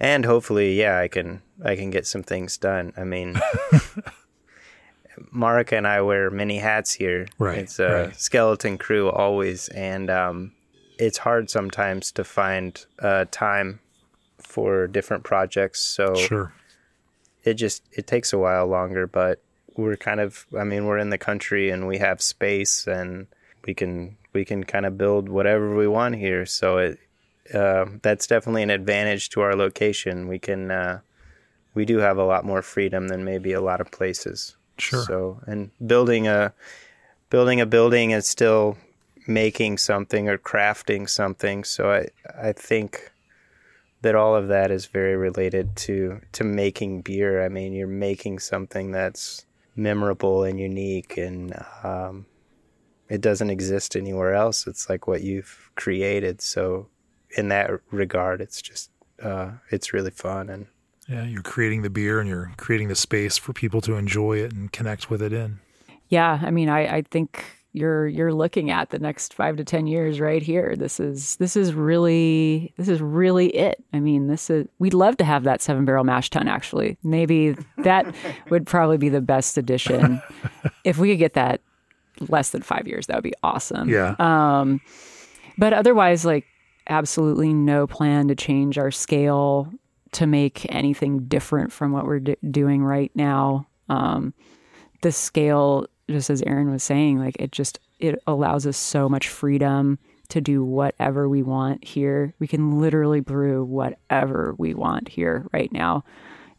And 0.00 0.24
hopefully, 0.24 0.78
yeah, 0.78 0.98
I 0.98 1.08
can 1.08 1.42
I 1.64 1.76
can 1.76 1.90
get 1.90 2.06
some 2.06 2.22
things 2.22 2.56
done. 2.58 2.92
I 2.96 3.04
mean, 3.04 3.34
Marika 5.34 5.72
and 5.76 5.86
I 5.86 6.00
wear 6.02 6.30
many 6.30 6.58
hats 6.58 6.92
here. 6.92 7.26
Right, 7.38 7.58
It's 7.58 7.78
a 7.78 7.92
right. 8.06 8.16
skeleton 8.20 8.78
crew 8.78 9.10
always, 9.10 9.68
and 9.68 10.10
um, 10.10 10.52
it's 10.98 11.18
hard 11.18 11.50
sometimes 11.50 12.10
to 12.12 12.24
find 12.24 12.84
uh, 12.98 13.26
time 13.30 13.80
for 14.38 14.86
different 14.86 15.24
projects. 15.24 15.80
So 15.80 16.14
Sure. 16.14 16.52
it 17.44 17.54
just 17.54 17.82
it 17.92 18.06
takes 18.06 18.32
a 18.32 18.38
while 18.38 18.66
longer, 18.66 19.06
but 19.06 19.42
we're 19.76 19.96
kind 19.96 20.20
of 20.20 20.46
I 20.58 20.64
mean 20.64 20.86
we're 20.86 20.98
in 20.98 21.10
the 21.10 21.18
country 21.18 21.70
and 21.70 21.86
we 21.86 21.98
have 21.98 22.20
space 22.20 22.86
and 22.86 23.26
we 23.64 23.74
can 23.74 24.16
we 24.32 24.44
can 24.44 24.64
kind 24.64 24.86
of 24.86 24.98
build 24.98 25.28
whatever 25.28 25.76
we 25.76 25.86
want 25.86 26.16
here. 26.16 26.46
So 26.46 26.78
it 26.78 26.98
uh, 27.54 27.86
that's 28.02 28.26
definitely 28.26 28.62
an 28.62 28.70
advantage 28.70 29.28
to 29.30 29.40
our 29.40 29.54
location. 29.54 30.28
We 30.28 30.38
can 30.38 30.70
uh, 30.70 31.00
we 31.74 31.84
do 31.84 31.98
have 31.98 32.18
a 32.18 32.24
lot 32.24 32.44
more 32.44 32.62
freedom 32.62 33.08
than 33.08 33.24
maybe 33.24 33.52
a 33.52 33.60
lot 33.60 33.80
of 33.80 33.90
places. 33.90 34.56
Sure. 34.78 35.04
So 35.04 35.40
and 35.46 35.70
building 35.84 36.26
a 36.26 36.52
building 37.30 37.60
a 37.60 37.66
building 37.66 38.10
is 38.10 38.26
still 38.26 38.78
making 39.26 39.78
something 39.78 40.28
or 40.28 40.38
crafting 40.38 41.08
something. 41.08 41.64
So 41.64 41.90
I 41.90 42.08
I 42.48 42.52
think 42.52 43.12
that 44.02 44.14
all 44.16 44.34
of 44.34 44.48
that 44.48 44.70
is 44.70 44.86
very 44.86 45.16
related 45.16 45.76
to 45.76 46.20
to 46.32 46.44
making 46.44 47.02
beer. 47.02 47.44
I 47.44 47.48
mean, 47.48 47.72
you're 47.72 47.86
making 47.86 48.40
something 48.40 48.90
that's 48.90 49.46
memorable 49.76 50.44
and 50.44 50.60
unique, 50.60 51.16
and 51.16 51.54
um, 51.82 52.26
it 53.12 53.20
doesn't 53.20 53.50
exist 53.50 53.94
anywhere 53.94 54.34
else. 54.34 54.66
It's 54.66 54.88
like 54.88 55.06
what 55.06 55.20
you've 55.22 55.70
created. 55.74 56.40
So 56.40 56.88
in 57.36 57.48
that 57.50 57.70
regard, 57.90 58.40
it's 58.40 58.62
just 58.62 58.90
uh, 59.22 59.52
it's 59.70 59.92
really 59.92 60.10
fun 60.10 60.48
and. 60.48 60.66
Yeah, 61.08 61.24
you're 61.24 61.42
creating 61.42 61.82
the 61.82 61.90
beer 61.90 62.20
and 62.20 62.28
you're 62.28 62.52
creating 62.56 62.86
the 62.86 62.94
space 62.94 63.36
for 63.36 63.52
people 63.52 63.80
to 63.82 63.96
enjoy 63.96 64.38
it 64.38 64.52
and 64.52 64.70
connect 64.70 65.10
with 65.10 65.20
it 65.20 65.32
in. 65.32 65.58
Yeah, 66.08 66.38
I 66.40 66.52
mean, 66.52 66.68
I, 66.68 66.98
I 66.98 67.02
think 67.02 67.44
you're 67.72 68.06
you're 68.06 68.32
looking 68.32 68.70
at 68.70 68.90
the 68.90 69.00
next 69.00 69.34
five 69.34 69.56
to 69.56 69.64
ten 69.64 69.88
years 69.88 70.20
right 70.20 70.40
here. 70.40 70.76
This 70.76 71.00
is 71.00 71.34
this 71.36 71.56
is 71.56 71.74
really 71.74 72.72
this 72.76 72.88
is 72.88 73.00
really 73.00 73.48
it. 73.48 73.82
I 73.92 73.98
mean, 73.98 74.28
this 74.28 74.48
is 74.48 74.68
we'd 74.78 74.94
love 74.94 75.16
to 75.16 75.24
have 75.24 75.42
that 75.42 75.60
seven 75.60 75.84
barrel 75.84 76.04
mash 76.04 76.30
tun. 76.30 76.46
Actually, 76.46 76.96
maybe 77.02 77.56
that 77.78 78.06
would 78.48 78.64
probably 78.64 78.96
be 78.96 79.08
the 79.08 79.20
best 79.20 79.58
addition. 79.58 80.22
if 80.84 80.98
we 80.98 81.10
could 81.10 81.18
get 81.18 81.34
that 81.34 81.62
less 82.28 82.50
than 82.50 82.62
five 82.62 82.86
years, 82.86 83.06
that 83.06 83.16
would 83.16 83.24
be 83.24 83.34
awesome. 83.42 83.88
Yeah. 83.88 84.14
Um, 84.18 84.80
but 85.58 85.72
otherwise, 85.72 86.24
like 86.24 86.46
absolutely 86.88 87.52
no 87.52 87.86
plan 87.86 88.28
to 88.28 88.34
change 88.34 88.78
our 88.78 88.90
scale 88.90 89.72
to 90.12 90.26
make 90.26 90.66
anything 90.74 91.24
different 91.26 91.72
from 91.72 91.92
what 91.92 92.06
we're 92.06 92.20
d- 92.20 92.36
doing 92.50 92.84
right 92.84 93.10
now. 93.14 93.66
Um, 93.88 94.34
the 95.02 95.12
scale 95.12 95.86
just 96.10 96.30
as 96.30 96.42
Aaron 96.42 96.70
was 96.70 96.82
saying, 96.82 97.18
like 97.18 97.36
it 97.38 97.52
just 97.52 97.78
it 97.98 98.20
allows 98.26 98.66
us 98.66 98.76
so 98.76 99.08
much 99.08 99.28
freedom 99.28 99.98
to 100.28 100.40
do 100.40 100.64
whatever 100.64 101.28
we 101.28 101.42
want 101.42 101.84
here. 101.84 102.34
We 102.38 102.46
can 102.46 102.80
literally 102.80 103.20
brew 103.20 103.64
whatever 103.64 104.54
we 104.58 104.74
want 104.74 105.08
here 105.08 105.46
right 105.52 105.70
now. 105.72 106.04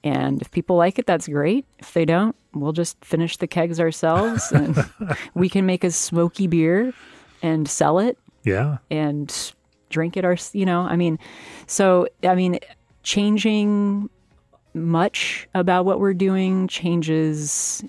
And 0.04 0.42
if 0.42 0.52
people 0.52 0.76
like 0.76 1.00
it, 1.00 1.06
that's 1.06 1.28
great. 1.28 1.66
If 1.80 1.94
they 1.94 2.06
don't, 2.06 2.36
we'll 2.54 2.74
just 2.74 3.04
finish 3.04 3.38
the 3.38 3.48
kegs 3.48 3.80
ourselves 3.80 4.52
and 4.52 4.78
we 5.34 5.50
can 5.50 5.66
make 5.66 5.84
a 5.84 5.92
smoky 5.92 6.48
beer 6.48 6.94
and 7.42 7.68
sell 7.68 8.00
it. 8.00 8.18
Yeah. 8.44 8.80
And 8.92 9.54
drink 9.90 10.18
it 10.18 10.26
our, 10.26 10.36
you 10.52 10.66
know, 10.66 10.82
I 10.82 10.98
mean, 10.98 11.20
so, 11.68 12.08
I 12.24 12.36
mean, 12.36 12.60
changing 13.04 14.10
much 14.74 15.48
about 15.54 15.86
what 15.86 16.00
we're 16.00 16.14
doing 16.14 16.68
changes 16.68 17.84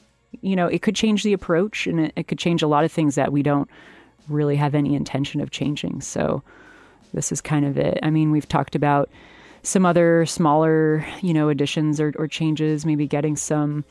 you 0.45 0.57
know, 0.57 0.66
it 0.66 0.82
could 0.82 0.95
change 0.95 1.23
the 1.23 1.32
approach 1.32 1.86
and 1.86 1.99
it, 1.99 2.12
it 2.16 2.28
could 2.28 2.39
change 2.39 2.62
a 2.62 2.66
lot 2.66 2.85
of 2.85 2.93
things 2.93 3.15
that 3.15 3.32
we 3.32 3.43
don't 3.43 3.69
really 4.28 4.57
have 4.57 4.74
any 4.74 4.95
intention 4.95 5.41
of 5.41 5.51
changing. 5.51 6.03
So 6.03 6.43
this 7.15 7.32
is 7.32 7.41
kind 7.41 7.65
of 7.65 7.78
it. 7.78 7.99
I 8.03 8.11
mean, 8.11 8.31
we've 8.31 8.47
talked 8.47 8.74
about 8.74 9.09
some 9.65 9.86
other 9.86 10.27
smaller, 10.27 11.05
you 11.23 11.35
know, 11.35 11.49
additions 11.49 11.99
or, 11.99 12.12
or 12.16 12.28
changes, 12.28 12.86
maybe 12.86 13.07
getting 13.07 13.35
some, 13.35 13.85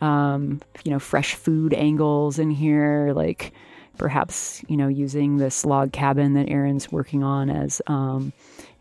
um, 0.00 0.60
you 0.84 0.90
know, 0.90 0.98
fresh 0.98 1.34
food 1.34 1.74
angles 1.74 2.38
in 2.38 2.50
here, 2.50 3.12
like 3.14 3.52
perhaps, 3.98 4.64
you 4.68 4.76
know, 4.76 4.88
using 4.88 5.36
this 5.36 5.66
log 5.66 5.92
cabin 5.92 6.32
that 6.32 6.48
Aaron's 6.48 6.90
working 6.90 7.22
on 7.22 7.50
as, 7.50 7.82
um, 7.88 8.32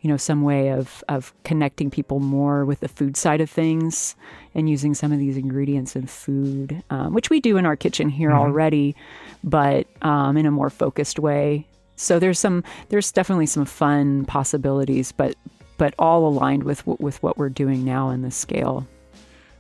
you 0.01 0.09
know, 0.09 0.15
some 0.15 0.43
way 0.43 0.69
of, 0.69 1.03
of 1.09 1.33
connecting 1.43 1.91
people 1.91 2.19
more 2.19 2.63
with 2.63 2.79
the 2.79 2.87
food 2.87 3.17
side 3.17 3.41
of 3.41 3.49
things 3.49 4.15
and 4.55 4.69
using 4.69 4.93
some 4.93 5.11
of 5.11 5.19
these 5.19 5.35
ingredients 5.35 5.95
in 5.95 6.05
food, 6.05 6.81
um, 6.91 7.13
which 7.13 7.29
we 7.29 7.41
do 7.41 7.57
in 7.57 7.65
our 7.65 7.75
kitchen 7.75 8.07
here 8.07 8.29
mm-hmm. 8.29 8.39
already, 8.39 8.95
but 9.43 9.85
um, 10.01 10.37
in 10.37 10.45
a 10.45 10.51
more 10.51 10.69
focused 10.69 11.19
way. 11.19 11.65
So 11.97 12.19
there's 12.19 12.39
some, 12.39 12.63
there's 12.89 13.11
definitely 13.11 13.47
some 13.47 13.65
fun 13.65 14.23
possibilities, 14.25 15.11
but 15.11 15.35
but 15.77 15.93
all 15.97 16.27
aligned 16.27 16.63
with 16.63 16.85
with 16.87 17.21
what 17.23 17.37
we're 17.37 17.49
doing 17.49 17.83
now 17.83 18.09
in 18.09 18.21
the 18.21 18.31
scale. 18.31 18.87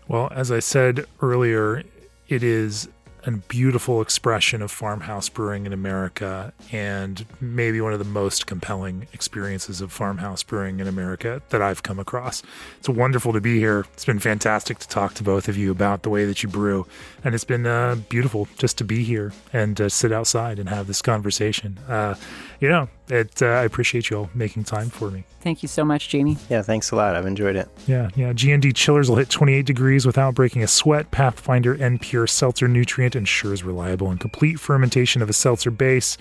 Well, 0.07 0.29
as 0.33 0.51
I 0.51 0.59
said 0.59 1.05
earlier, 1.21 1.83
it 2.27 2.43
is 2.43 2.87
a 3.27 3.31
beautiful 3.31 4.01
expression 4.01 4.61
of 4.61 4.71
farmhouse 4.71 5.27
brewing 5.27 5.65
in 5.65 5.73
America 5.73 6.53
and 6.71 7.25
maybe 7.41 7.81
one 7.81 7.91
of 7.91 7.99
the 7.99 8.05
most 8.05 8.47
compelling 8.47 9.05
experiences 9.11 9.81
of 9.81 9.91
farmhouse 9.91 10.43
brewing 10.43 10.79
in 10.79 10.87
America 10.87 11.41
that 11.49 11.61
I've 11.61 11.83
come 11.83 11.99
across. 11.99 12.41
It's 12.79 12.87
wonderful 12.87 13.33
to 13.33 13.41
be 13.41 13.59
here. 13.59 13.85
It's 13.93 14.05
been 14.05 14.19
fantastic 14.19 14.79
to 14.79 14.87
talk 14.87 15.13
to 15.15 15.23
both 15.23 15.49
of 15.49 15.57
you 15.57 15.71
about 15.71 16.03
the 16.03 16.09
way 16.09 16.23
that 16.23 16.41
you 16.41 16.47
brew. 16.47 16.87
And 17.21 17.35
it's 17.35 17.43
been 17.43 17.65
uh, 17.65 17.95
beautiful 18.07 18.47
just 18.57 18.77
to 18.77 18.85
be 18.85 19.03
here 19.03 19.33
and 19.51 19.79
uh, 19.81 19.89
sit 19.89 20.13
outside 20.13 20.57
and 20.57 20.69
have 20.69 20.87
this 20.87 21.01
conversation. 21.01 21.77
Uh, 21.89 22.15
you 22.59 22.69
know, 22.69 22.89
it, 23.09 23.41
uh, 23.41 23.47
I 23.47 23.63
appreciate 23.63 24.09
you 24.09 24.17
all 24.17 24.29
making 24.33 24.63
time 24.63 24.89
for 24.89 25.09
me. 25.11 25.23
Thank 25.41 25.61
you 25.61 25.69
so 25.69 25.85
much, 25.85 26.09
Jamie. 26.09 26.37
Yeah, 26.49 26.61
thanks 26.61 26.91
a 26.91 26.95
lot. 26.95 27.15
I've 27.15 27.25
enjoyed 27.25 27.55
it. 27.55 27.69
Yeah, 27.85 28.09
yeah. 28.15 28.33
G&D 28.33 28.73
chillers 28.73 29.09
will 29.09 29.17
hit 29.17 29.29
28 29.29 29.65
degrees 29.65 30.05
without 30.05 30.35
breaking 30.35 30.63
a 30.63 30.67
sweat. 30.67 31.11
Pathfinder 31.11 31.75
N 31.81 31.99
Pure 31.99 32.27
Seltzer 32.27 32.67
Nutrient 32.67 33.15
ensures 33.15 33.63
reliable 33.63 34.09
and 34.09 34.19
complete 34.19 34.59
fermentation 34.59 35.21
of 35.21 35.29
a 35.29 35.33
seltzer 35.33 35.71
base. 35.71 36.17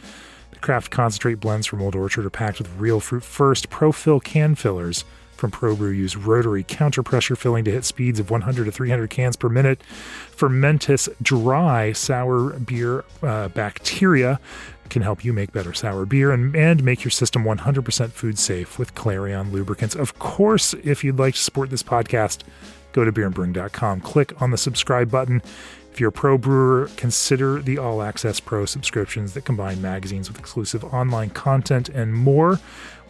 The 0.53 0.59
craft 0.59 0.91
concentrate 0.91 1.41
blends 1.41 1.67
from 1.67 1.83
Old 1.83 1.95
Orchard 1.95 2.25
are 2.25 2.31
packed 2.31 2.59
with 2.59 2.71
real 2.79 3.01
fruit 3.01 3.25
first. 3.25 3.69
Pro-fill 3.69 4.21
can 4.21 4.55
fillers 4.55 5.05
from 5.37 5.51
ProBrew 5.51 5.95
use 5.95 6.17
rotary 6.17 6.65
counter 6.67 7.03
pressure 7.03 7.37
filling 7.37 7.65
to 7.65 7.71
hit 7.71 7.85
speeds 7.85 8.19
of 8.19 8.31
100 8.31 8.65
to 8.65 8.73
300 8.73 9.11
cans 9.11 9.37
per 9.37 9.49
minute. 9.49 9.83
Fermentis 10.35 11.09
dry 11.23 11.93
sour 11.93 12.59
beer 12.59 13.05
uh, 13.23 13.49
bacteria 13.49 14.41
can 14.91 15.03
help 15.03 15.25
you 15.25 15.33
make 15.33 15.53
better 15.53 15.73
sour 15.73 16.07
beer 16.07 16.33
and, 16.33 16.55
and 16.55 16.83
make 16.85 17.05
your 17.05 17.11
system 17.11 17.45
100% 17.45 18.11
food 18.11 18.39
safe 18.39 18.79
with 18.79 18.95
Clarion 18.95 19.53
lubricants. 19.53 19.95
Of 19.95 20.19
course, 20.19 20.75
if 20.83 21.05
you'd 21.05 21.19
like 21.19 21.35
to 21.35 21.41
support 21.41 21.71
this 21.71 21.83
podcast, 21.83 22.43
go 22.93 23.05
to 23.05 23.13
beerandbrewing.com, 23.13 24.01
click 24.01 24.41
on 24.41 24.51
the 24.51 24.59
subscribe 24.59 25.11
button. 25.11 25.43
If 25.93 26.01
you're 26.01 26.11
a 26.11 26.13
pro 26.13 26.37
brewer, 26.37 26.91
consider 26.97 27.63
the 27.63 27.79
All 27.79 28.03
Access 28.03 28.39
Pro 28.39 28.67
subscriptions 28.67 29.33
that 29.33 29.47
combine 29.47 29.81
magazines 29.81 30.29
with 30.29 30.39
exclusive 30.39 30.85
online 30.85 31.31
content 31.31 31.89
and 31.89 32.13
more 32.13 32.61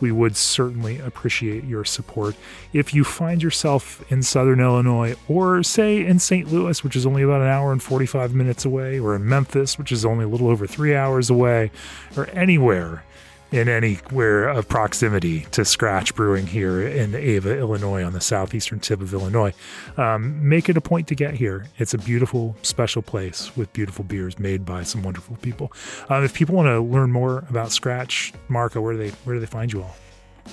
we 0.01 0.12
would 0.12 0.36
certainly 0.36 0.98
appreciate 0.98 1.64
your 1.64 1.85
support. 1.85 2.36
If 2.73 2.93
you 2.93 3.05
find 3.05 3.43
yourself 3.43 4.05
in 4.12 4.23
Southern 4.23 4.60
Illinois, 4.60 5.16
or 5.28 5.62
say 5.62 6.05
in 6.05 6.18
St. 6.18 6.52
Louis, 6.52 6.85
which 6.85 6.97
is 6.97 7.06
only 7.06 7.23
about 7.23 7.40
an 7.40 7.48
hour 7.48 7.73
and 7.73 7.82
45 7.82 8.35
minutes 8.35 8.64
away, 8.64 8.98
or 8.98 9.14
in 9.14 9.27
Memphis, 9.27 9.78
which 9.78 9.90
is 9.90 10.05
only 10.05 10.24
a 10.24 10.28
little 10.28 10.48
over 10.48 10.66
three 10.66 10.94
hours 10.94 11.31
away, 11.31 11.70
or 12.16 12.28
anywhere 12.31 13.05
in 13.52 13.68
anywhere 13.68 14.48
of 14.48 14.68
proximity 14.68 15.43
to 15.52 15.64
Scratch 15.64 16.14
Brewing 16.14 16.47
here 16.47 16.86
in 16.86 17.14
Ava, 17.14 17.56
Illinois, 17.56 18.02
on 18.02 18.12
the 18.12 18.20
southeastern 18.20 18.81
tip 18.81 19.01
of 19.01 19.12
Illinois. 19.12 19.52
Um, 19.97 20.48
make 20.48 20.68
it 20.68 20.77
a 20.77 20.81
point 20.81 21.09
to 21.09 21.14
get 21.14 21.35
here. 21.35 21.66
It's 21.78 21.94
a 21.94 21.98
beautiful, 21.98 22.56
special 22.62 23.02
place 23.02 23.56
with 23.56 23.73
beautiful 23.73 24.05
beers 24.05 24.39
made 24.39 24.64
by 24.64 24.82
some 24.82 25.02
wonderful 25.02 25.36
people. 25.36 25.73
Um, 26.09 26.24
if 26.24 26.35
people 26.35 26.55
want 26.55 26.66
to 26.66 26.81
learn 26.81 27.12
more 27.12 27.44
about 27.48 27.73
Scratch, 27.73 28.32
Marika, 28.48 28.82
where 28.82 28.94
do 28.94 28.98
they 28.98 29.10
where 29.24 29.36
do 29.36 29.40
they 29.40 29.47
find 29.47 29.73
you 29.73 29.82
all? 29.82 29.97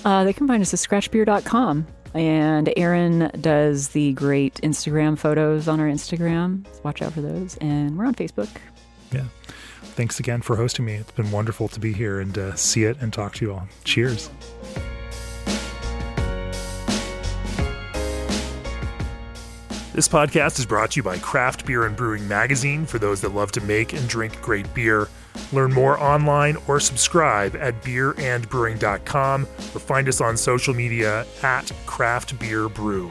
Uh, 0.04 0.24
they 0.24 0.32
can 0.32 0.46
find 0.46 0.62
us 0.62 0.72
at 0.72 0.80
scratchbeer.com. 0.80 1.86
And 2.14 2.72
Aaron 2.76 3.30
does 3.40 3.88
the 3.88 4.12
great 4.12 4.54
Instagram 4.62 5.18
photos 5.18 5.66
on 5.66 5.80
our 5.80 5.88
Instagram. 5.88 6.64
Watch 6.84 7.02
out 7.02 7.12
for 7.12 7.20
those. 7.20 7.56
And 7.56 7.98
we're 7.98 8.06
on 8.06 8.14
Facebook. 8.14 8.48
Yeah 9.10 9.24
thanks 9.94 10.20
again 10.20 10.42
for 10.42 10.56
hosting 10.56 10.84
me. 10.84 10.94
It's 10.94 11.12
been 11.12 11.30
wonderful 11.30 11.68
to 11.68 11.80
be 11.80 11.92
here 11.92 12.20
and 12.20 12.36
uh, 12.36 12.54
see 12.54 12.84
it 12.84 12.96
and 13.00 13.12
talk 13.12 13.34
to 13.36 13.44
you 13.44 13.52
all. 13.52 13.68
Cheers. 13.84 14.30
This 19.94 20.08
podcast 20.08 20.58
is 20.58 20.66
brought 20.66 20.90
to 20.90 20.96
you 20.96 21.04
by 21.04 21.18
Craft 21.18 21.66
Beer 21.66 21.86
and 21.86 21.94
Brewing 21.94 22.26
Magazine 22.26 22.84
for 22.84 22.98
those 22.98 23.20
that 23.20 23.32
love 23.32 23.52
to 23.52 23.60
make 23.60 23.92
and 23.92 24.08
drink 24.08 24.42
great 24.42 24.74
beer. 24.74 25.08
Learn 25.52 25.72
more 25.72 26.00
online 26.00 26.56
or 26.66 26.80
subscribe 26.80 27.54
at 27.54 27.80
beerandbrewing.com 27.82 29.42
or 29.42 29.78
find 29.78 30.08
us 30.08 30.20
on 30.20 30.36
social 30.36 30.74
media 30.74 31.24
at 31.44 31.70
Craft 31.86 32.40
Beer 32.40 32.68
Brew. 32.68 33.08